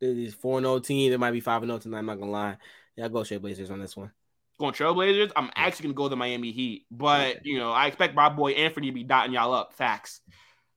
These 0.00 0.34
4 0.34 0.58
and 0.58 0.66
0 0.66 0.78
team. 0.80 1.12
It 1.12 1.20
might 1.20 1.32
be 1.32 1.40
5 1.40 1.64
0 1.64 1.78
tonight. 1.78 1.98
I'm 1.98 2.06
not 2.06 2.16
going 2.16 2.28
to 2.28 2.32
lie. 2.32 2.56
Yeah, 2.96 3.04
I'll 3.04 3.10
go 3.10 3.20
Trailblazers 3.20 3.70
on 3.70 3.80
this 3.80 3.96
one. 3.96 4.10
Going 4.58 4.72
Trailblazers. 4.72 5.32
I'm 5.34 5.50
actually 5.56 5.84
going 5.84 5.94
to 5.94 5.96
go 5.96 6.08
the 6.08 6.16
Miami 6.16 6.52
Heat. 6.52 6.86
But, 6.90 7.44
you 7.44 7.58
know, 7.58 7.72
I 7.72 7.86
expect 7.86 8.14
my 8.14 8.28
boy 8.28 8.52
Anthony 8.52 8.88
to 8.88 8.92
be 8.92 9.02
dotting 9.02 9.32
y'all 9.32 9.52
up. 9.52 9.74
Facts. 9.74 10.20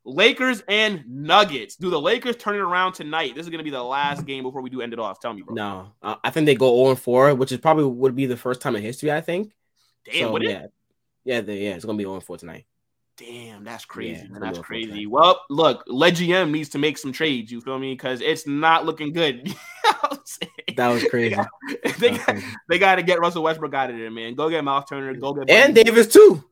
Lakers 0.08 0.64
and 0.68 1.04
Nuggets. 1.08 1.76
Do 1.76 1.90
the 1.90 2.00
Lakers 2.00 2.38
turn 2.38 2.56
it 2.56 2.60
around 2.60 2.94
tonight? 2.94 3.36
This 3.36 3.44
is 3.46 3.50
going 3.50 3.60
to 3.60 3.64
be 3.64 3.70
the 3.70 3.84
last 3.84 4.26
game 4.26 4.44
before 4.44 4.62
we 4.62 4.70
do 4.70 4.82
end 4.82 4.94
it 4.94 5.00
off. 5.00 5.20
Tell 5.20 5.34
me, 5.34 5.42
bro. 5.42 5.54
No, 5.54 5.92
uh, 6.02 6.16
I 6.24 6.30
think 6.30 6.46
they 6.46 6.56
go 6.56 6.86
0 6.86 6.96
4, 6.96 7.36
which 7.36 7.52
is 7.52 7.60
probably 7.60 7.84
would 7.84 8.16
be 8.16 8.26
the 8.26 8.38
first 8.38 8.62
time 8.62 8.76
in 8.76 8.82
history. 8.82 9.12
I 9.12 9.22
think. 9.22 9.52
Damn, 10.06 10.30
so, 10.30 10.40
yeah, 10.40 10.68
yeah, 11.26 11.42
the, 11.42 11.54
yeah, 11.54 11.76
it's 11.76 11.84
gonna 11.84 11.98
be 11.98 12.06
0 12.06 12.22
4 12.22 12.38
tonight. 12.38 12.66
Damn, 13.18 13.64
that's 13.64 13.86
crazy. 13.86 14.22
Yeah, 14.22 14.28
man. 14.30 14.42
That's 14.42 14.60
crazy. 14.60 15.08
Well, 15.08 15.42
look, 15.50 15.86
GM 15.88 16.52
needs 16.52 16.70
to 16.70 16.78
make 16.78 17.00
some 17.00 17.12
trades. 17.12 17.52
You 17.52 17.62
feel 17.62 17.80
me? 17.80 17.94
Because 17.94 18.22
it's 18.22 18.46
not 18.46 18.86
looking 18.86 19.12
good. 19.12 19.56
that 20.78 20.88
was 20.88 21.04
crazy. 21.10 21.30
They 21.30 21.36
got, 21.36 21.50
they, 22.00 22.12
got, 22.12 22.36
they 22.70 22.80
got 22.80 22.96
to 22.96 23.04
get 23.04 23.20
Russell 23.20 23.44
Westbrook 23.44 23.74
out 23.74 23.90
of 23.90 23.98
there, 23.98 24.12
man. 24.12 24.36
Go 24.36 24.50
get 24.50 24.64
Myles 24.64 24.86
Turner. 24.88 25.16
Go 25.16 25.34
get 25.34 25.50
and 25.50 25.74
Davis 25.74 26.08
too. 26.08 26.44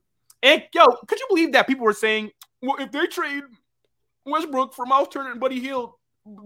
And 0.41 0.63
yo, 0.73 0.87
could 1.07 1.19
you 1.19 1.27
believe 1.29 1.51
that 1.53 1.67
people 1.67 1.85
were 1.85 1.93
saying, 1.93 2.31
well, 2.61 2.77
if 2.79 2.91
they 2.91 3.05
trade 3.07 3.43
Westbrook 4.25 4.73
for 4.73 4.85
Myles 4.87 5.09
Turner 5.09 5.31
and 5.31 5.39
Buddy 5.39 5.59
Hield, 5.59 5.93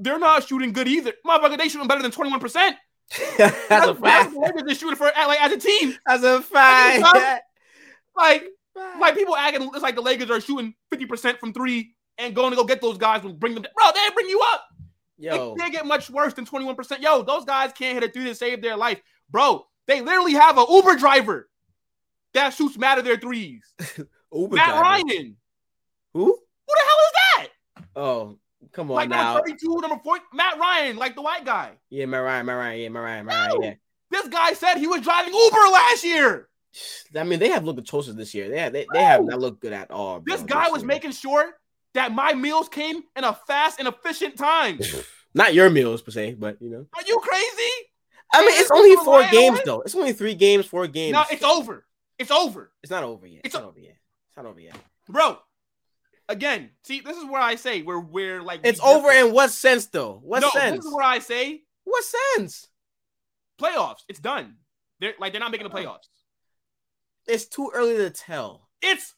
they're 0.01 0.19
not 0.19 0.45
shooting 0.45 0.73
good 0.73 0.89
either. 0.89 1.13
Motherfucker, 1.25 1.57
they 1.57 1.69
shooting 1.69 1.87
better 1.87 2.01
than 2.01 2.11
twenty 2.11 2.31
one 2.31 2.41
percent. 2.41 2.75
That's 3.37 3.87
a 3.87 3.95
fact. 3.95 4.33
They're 4.65 4.75
shooting 4.75 4.97
for 4.97 5.05
like 5.15 5.41
as 5.41 5.53
a 5.53 5.57
team. 5.57 5.95
As 6.05 6.23
a 6.23 6.41
fact. 6.41 7.45
Like 8.15 8.43
like 8.99 9.15
people 9.15 9.35
acting 9.35 9.69
it's 9.73 9.81
like 9.81 9.95
the 9.95 10.01
Lakers 10.01 10.29
are 10.29 10.41
shooting 10.41 10.73
50% 10.93 11.39
from 11.39 11.53
three 11.53 11.93
and 12.17 12.35
going 12.35 12.51
to 12.51 12.55
go 12.55 12.63
get 12.63 12.81
those 12.81 12.97
guys 12.97 13.23
and 13.23 13.39
bring 13.39 13.53
them. 13.53 13.63
Down. 13.63 13.71
Bro, 13.75 13.91
they 13.93 14.13
bring 14.13 14.29
you 14.29 14.41
up. 14.53 14.65
Yo. 15.17 15.53
It 15.53 15.59
can't 15.59 15.73
get 15.73 15.85
much 15.85 16.09
worse 16.09 16.33
than 16.33 16.45
21%. 16.45 17.01
Yo, 17.01 17.23
those 17.23 17.45
guys 17.45 17.71
can't 17.73 17.95
hit 17.95 18.09
a 18.09 18.11
three 18.11 18.25
to 18.25 18.35
save 18.35 18.61
their 18.61 18.77
life. 18.77 19.01
Bro, 19.29 19.65
they 19.87 20.01
literally 20.01 20.33
have 20.33 20.57
an 20.57 20.65
Uber 20.69 20.95
driver 20.95 21.49
that 22.33 22.53
shoots 22.53 22.77
mad 22.77 22.99
at 22.99 23.03
their 23.03 23.17
threes. 23.17 23.63
Uber 24.33 24.55
Matt 24.55 24.69
driver. 24.69 24.81
Ryan. 24.81 25.37
Who? 26.13 26.25
Who 26.25 26.37
the 26.67 26.81
hell 26.85 26.97
is 26.97 27.13
that? 27.13 27.47
Oh, 27.95 28.37
come 28.71 28.91
on 28.91 28.95
like 28.95 29.09
now. 29.09 29.33
Number 29.33 29.49
32, 29.49 29.81
number 29.81 29.99
4, 30.03 30.19
Matt 30.33 30.59
Ryan, 30.59 30.97
like 30.97 31.15
the 31.15 31.21
white 31.21 31.45
guy. 31.45 31.71
Yeah, 31.89 32.05
Matt 32.05 32.23
Ryan, 32.23 32.45
Matt 32.45 32.55
Ryan, 32.57 32.79
yeah, 32.79 32.89
Matt 32.89 33.03
Ryan, 33.03 33.25
Matt 33.25 33.49
Ryan, 33.49 33.63
yeah. 33.63 33.73
This 34.11 34.27
guy 34.27 34.53
said 34.53 34.75
he 34.77 34.87
was 34.87 35.01
driving 35.01 35.33
Uber 35.33 35.57
last 35.71 36.03
year. 36.03 36.49
I 37.15 37.23
mean, 37.23 37.39
they 37.39 37.49
have 37.49 37.63
looked 37.63 37.79
atrocious 37.79 38.13
this 38.15 38.33
year. 38.33 38.49
They 38.49 38.59
have, 38.59 38.73
they, 38.73 38.85
they 38.93 39.03
have 39.03 39.23
not 39.25 39.39
looked 39.39 39.61
good 39.61 39.73
at 39.73 39.91
all. 39.91 40.19
Bro, 40.19 40.35
this 40.35 40.45
guy 40.45 40.65
this 40.65 40.73
was 40.73 40.81
year. 40.83 40.87
making 40.87 41.11
sure 41.11 41.51
that 41.93 42.13
my 42.13 42.33
meals 42.33 42.69
came 42.69 43.01
in 43.15 43.23
a 43.23 43.33
fast 43.47 43.79
and 43.79 43.87
efficient 43.87 44.37
time. 44.37 44.79
not 45.33 45.53
your 45.53 45.69
meals 45.69 46.01
per 46.01 46.11
se, 46.11 46.35
but 46.35 46.61
you 46.61 46.69
know. 46.69 46.85
Are 46.95 47.03
you 47.05 47.19
crazy? 47.19 47.71
I 48.33 48.45
mean, 48.45 48.59
it's 48.59 48.71
only 48.71 48.95
four 49.03 49.23
games 49.31 49.59
though. 49.65 49.81
It's 49.81 49.95
only 49.95 50.13
three 50.13 50.35
games, 50.35 50.65
four 50.65 50.87
games. 50.87 51.13
No, 51.13 51.23
it's 51.31 51.43
over. 51.43 51.85
It's 52.19 52.31
over. 52.31 52.71
It's 52.83 52.91
not 52.91 53.03
over 53.03 53.25
yet. 53.25 53.41
It's, 53.43 53.55
it's 53.55 53.55
not 53.55 53.63
over 53.63 53.79
yet. 53.79 53.97
It's 54.27 54.37
not 54.37 54.45
over 54.45 54.59
yet, 54.59 54.75
bro. 55.07 55.37
Again, 56.27 56.69
see, 56.83 56.99
this 56.99 57.17
is 57.17 57.25
where 57.25 57.41
I 57.41 57.55
say 57.55 57.81
we're 57.81 57.99
we're 57.99 58.43
like 58.43 58.59
it's 58.63 58.79
over 58.81 59.09
in 59.11 59.33
what 59.33 59.49
sense 59.49 59.87
though? 59.87 60.19
What 60.23 60.41
no, 60.41 60.49
sense? 60.49 60.77
This 60.77 60.85
is 60.85 60.93
where 60.93 61.05
I 61.05 61.17
say 61.19 61.63
what 61.85 62.03
sense? 62.03 62.67
Playoffs. 63.59 64.03
It's 64.07 64.19
done. 64.19 64.57
They're 64.99 65.13
like 65.19 65.31
they're 65.31 65.39
not 65.39 65.51
making 65.51 65.67
the 65.67 65.73
playoffs. 65.73 66.07
It's 67.27 67.45
too 67.45 67.71
early 67.73 67.97
to 67.97 68.09
tell. 68.09 68.69
It's 68.81 69.15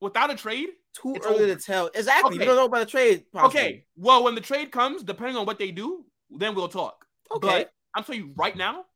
without 0.00 0.30
a 0.30 0.36
trade. 0.36 0.68
Too 0.94 1.16
early 1.24 1.44
over. 1.44 1.54
to 1.54 1.56
tell. 1.56 1.86
Exactly. 1.94 2.34
Okay. 2.34 2.40
You 2.40 2.44
don't 2.46 2.56
know 2.56 2.64
about 2.64 2.80
the 2.80 2.86
trade. 2.86 3.24
Possibly. 3.32 3.60
Okay. 3.60 3.84
Well, 3.96 4.24
when 4.24 4.34
the 4.34 4.40
trade 4.40 4.72
comes, 4.72 5.02
depending 5.02 5.36
on 5.36 5.46
what 5.46 5.58
they 5.58 5.70
do, 5.70 6.04
then 6.30 6.54
we'll 6.54 6.68
talk. 6.68 7.06
Okay. 7.30 7.46
But 7.46 7.72
I'm 7.94 8.04
telling 8.04 8.20
you 8.20 8.32
right 8.36 8.56
now, 8.56 8.86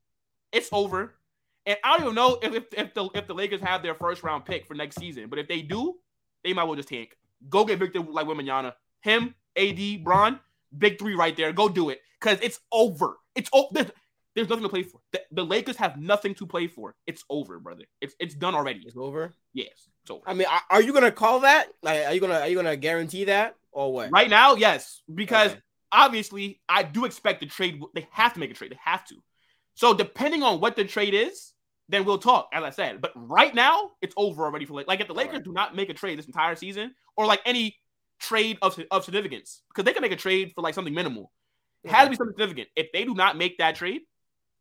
it's 0.53 0.69
over. 0.73 1.15
And 1.67 1.79
I 1.85 1.93
don't 1.93 2.03
even 2.03 2.15
know 2.15 2.39
if, 2.43 2.55
if, 2.55 2.65
if 2.77 2.95
the 2.95 3.09
if 3.15 3.27
the 3.27 3.35
Lakers 3.35 3.61
have 3.61 3.83
their 3.83 3.95
first 3.95 4.23
round 4.23 4.45
pick 4.45 4.67
for 4.67 4.75
next 4.75 4.97
season. 4.97 5.29
But 5.29 5.39
if 5.39 5.49
they 5.49 5.63
do, 5.63 5.95
they 6.43 6.53
might 6.53 6.65
well 6.65 6.75
just 6.75 6.89
tank. 6.89 7.17
Go 7.49 7.65
get 7.65 7.79
Victor 7.79 8.01
like 8.01 8.27
Wembanyama. 8.27 8.75
Him, 9.01 9.35
AD, 9.57 10.05
Bron, 10.05 10.41
big 10.77 10.99
three 10.99 11.15
right 11.15 11.37
there. 11.37 11.53
Go 11.53 11.69
do 11.69 11.91
it. 11.91 12.01
Cause 12.21 12.39
it's 12.43 12.61
over. 12.73 13.19
It's 13.35 13.51
over. 13.53 13.87
There's 14.35 14.49
nothing 14.49 14.65
to 14.65 14.69
play 14.69 14.83
for. 14.83 15.01
The, 15.13 15.21
the, 15.31 15.45
Lakers 15.45 15.77
have 15.77 15.97
nothing 15.97 16.35
to 16.37 16.47
play 16.47 16.67
for. 16.67 16.97
It's 17.07 17.25
over, 17.31 17.61
brother. 17.61 17.85
It's 18.01 18.15
it's 18.19 18.35
done 18.35 18.55
already. 18.55 18.83
It's 18.85 18.97
over. 18.97 19.33
Yes, 19.53 19.89
it's 20.03 20.11
over. 20.11 20.23
I 20.27 20.35
mean, 20.35 20.49
are, 20.71 20.83
you 20.83 20.93
gonna 20.93 21.13
call 21.13 21.41
that? 21.41 21.69
Like, 21.83 22.07
are 22.07 22.15
you 22.15 22.21
gonna 22.21 22.41
are 22.41 22.49
you 22.49 22.57
gonna 22.57 22.77
guarantee 22.77 23.25
that 23.25 23.55
or 23.71 23.93
what? 23.93 24.11
Right 24.11 24.29
now, 24.29 24.57
yes, 24.57 25.03
because 25.13 25.53
okay. 25.53 25.61
obviously 25.93 26.61
I 26.69 26.83
do 26.83 27.05
expect 27.05 27.41
the 27.41 27.47
trade. 27.47 27.81
They 27.95 28.09
have 28.11 28.35
to 28.35 28.41
make 28.41 28.51
a 28.51 28.55
trade. 28.55 28.73
They 28.73 28.79
have 28.85 29.07
to. 29.07 29.15
So 29.75 29.95
depending 29.95 30.43
on 30.43 30.61
what 30.61 30.75
the 30.75 30.85
trade 30.85 31.15
is, 31.15 31.53
then 31.89 32.05
we'll 32.05 32.19
talk. 32.19 32.49
As 32.53 32.65
I 32.65 32.71
said, 32.71 33.01
but 33.01 33.13
right 33.15 33.55
now 33.55 33.93
it's 34.03 34.15
over 34.17 34.45
already 34.45 34.65
for 34.65 34.75
like, 34.75 34.89
like 34.89 35.01
if 35.01 35.07
the 35.07 35.15
Lakers 35.15 35.35
right. 35.35 35.45
do 35.45 35.53
not 35.53 35.77
make 35.77 35.91
a 35.91 35.95
trade 35.95 36.19
this 36.19 36.27
entire 36.27 36.57
season 36.57 36.93
or 37.17 37.27
like 37.27 37.41
any 37.47 37.77
trade 38.19 38.59
of 38.63 38.79
of 38.91 39.05
significance 39.05 39.63
because 39.69 39.85
they 39.85 39.93
can 39.93 40.03
make 40.03 40.13
a 40.13 40.17
trade 40.17 40.53
for 40.57 40.63
like 40.63 40.75
something 40.75 40.95
minimal. 40.95 41.31
It 41.85 41.91
has 41.91 42.07
to 42.07 42.11
be 42.11 42.17
something 42.17 42.35
significant. 42.35 42.69
If 42.75 42.91
they 42.93 43.05
do 43.05 43.15
not 43.15 43.37
make 43.37 43.59
that 43.59 43.77
trade, 43.77 44.01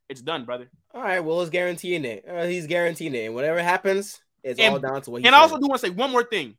it's 0.09 0.21
done, 0.21 0.45
brother. 0.45 0.69
All 0.93 1.01
right, 1.01 1.19
well, 1.19 1.41
it's 1.41 1.49
guaranteeing 1.49 2.05
it. 2.05 2.25
Uh, 2.27 2.43
he's 2.43 2.67
guaranteeing 2.67 3.15
it, 3.15 3.25
and 3.25 3.35
whatever 3.35 3.61
happens, 3.61 4.21
it's 4.43 4.59
and, 4.59 4.73
all 4.73 4.79
down 4.79 5.01
to 5.01 5.11
what. 5.11 5.17
and 5.17 5.25
said. 5.25 5.33
I 5.33 5.37
also 5.37 5.57
do 5.57 5.67
want 5.67 5.81
to 5.81 5.87
say 5.87 5.93
one 5.93 6.11
more 6.11 6.23
thing. 6.23 6.55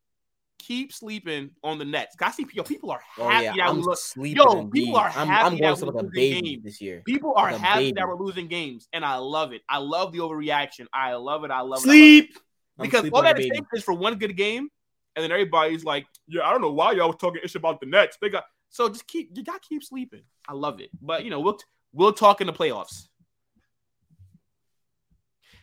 Keep 0.59 0.93
sleeping 0.93 1.51
on 1.63 1.79
the 1.79 1.85
Nets. 1.85 2.17
I 2.21 2.31
see 2.31 2.47
yo, 2.53 2.63
people 2.63 2.91
are 2.91 3.01
happy 3.17 3.23
oh, 3.37 3.41
yeah. 3.41 3.53
that 3.57 3.69
I'm 3.69 3.77
we 3.77 3.83
look. 3.83 3.99
Sleeping 3.99 4.43
yo, 4.43 4.61
indeed. 4.61 4.73
people 4.73 4.97
are 4.97 5.13
I'm, 5.15 5.29
happy 5.29 5.45
I'm 5.45 5.57
going 5.59 5.75
that 5.75 5.87
to 5.87 5.93
we're 5.93 6.01
a 6.01 6.05
baby 6.05 6.41
games. 6.41 6.65
this 6.65 6.81
year. 6.81 7.03
People 7.05 7.35
are 7.37 7.53
like 7.53 7.61
happy 7.61 7.81
baby. 7.81 7.93
that 8.01 8.09
we're 8.09 8.17
losing 8.17 8.49
games, 8.49 8.89
and 8.93 9.05
I 9.05 9.17
love 9.17 9.53
it. 9.53 9.63
I 9.69 9.79
love 9.79 10.13
the 10.13 10.21
overreaction. 10.21 10.87
I 10.93 11.15
love 11.15 11.45
it. 11.45 11.51
I 11.51 11.61
love 11.61 11.81
sleep. 11.81 12.31
it. 12.31 12.43
Because 12.81 13.09
all 13.11 13.23
that 13.23 13.39
it 13.39 13.53
takes 13.53 13.69
is 13.75 13.85
for 13.85 13.95
one 13.95 14.17
good 14.17 14.37
game, 14.37 14.69
and 15.15 15.23
then 15.23 15.31
everybody's 15.31 15.85
like, 15.85 16.07
"Yeah, 16.27 16.43
I 16.43 16.51
don't 16.51 16.61
know 16.61 16.73
why 16.73 16.93
y'all 16.93 17.09
was 17.09 17.17
talking 17.21 17.43
ish 17.45 17.55
about 17.55 17.81
the 17.81 17.87
Nets." 17.87 18.17
They 18.21 18.31
got 18.31 18.45
so 18.71 18.89
just 18.89 19.07
keep 19.07 19.31
you 19.35 19.45
got 19.45 19.63
to 19.63 19.69
keep 19.69 19.85
sleeping. 19.85 20.23
I 20.49 20.55
love 20.55 20.81
it, 20.81 20.91
but 21.01 21.25
you 21.25 21.31
know 21.31 21.41
we'll 21.41 21.59
we'll 21.93 22.13
talk 22.13 22.41
in 22.41 22.47
the 22.47 22.53
playoffs. 22.53 23.09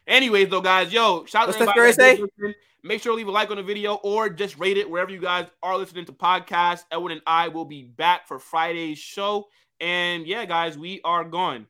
Anyways, 0.07 0.49
though, 0.49 0.61
guys, 0.61 0.91
yo, 0.91 1.25
shout 1.25 1.49
out 1.49 1.55
to 1.57 1.69
everybody. 1.77 2.55
Make 2.83 3.01
sure 3.03 3.11
to 3.11 3.15
leave 3.15 3.27
a 3.27 3.31
like 3.31 3.51
on 3.51 3.57
the 3.57 3.63
video 3.63 3.95
or 3.95 4.27
just 4.27 4.57
rate 4.57 4.77
it 4.77 4.89
wherever 4.89 5.11
you 5.11 5.21
guys 5.21 5.45
are 5.61 5.77
listening 5.77 6.05
to 6.05 6.11
podcasts. 6.11 6.83
Edwin 6.91 7.11
and 7.11 7.21
I 7.27 7.49
will 7.49 7.65
be 7.65 7.83
back 7.83 8.27
for 8.27 8.39
Friday's 8.39 8.97
show. 8.97 9.49
And 9.79 10.25
yeah, 10.25 10.45
guys, 10.45 10.77
we 10.77 10.99
are 11.03 11.23
gone. 11.23 11.67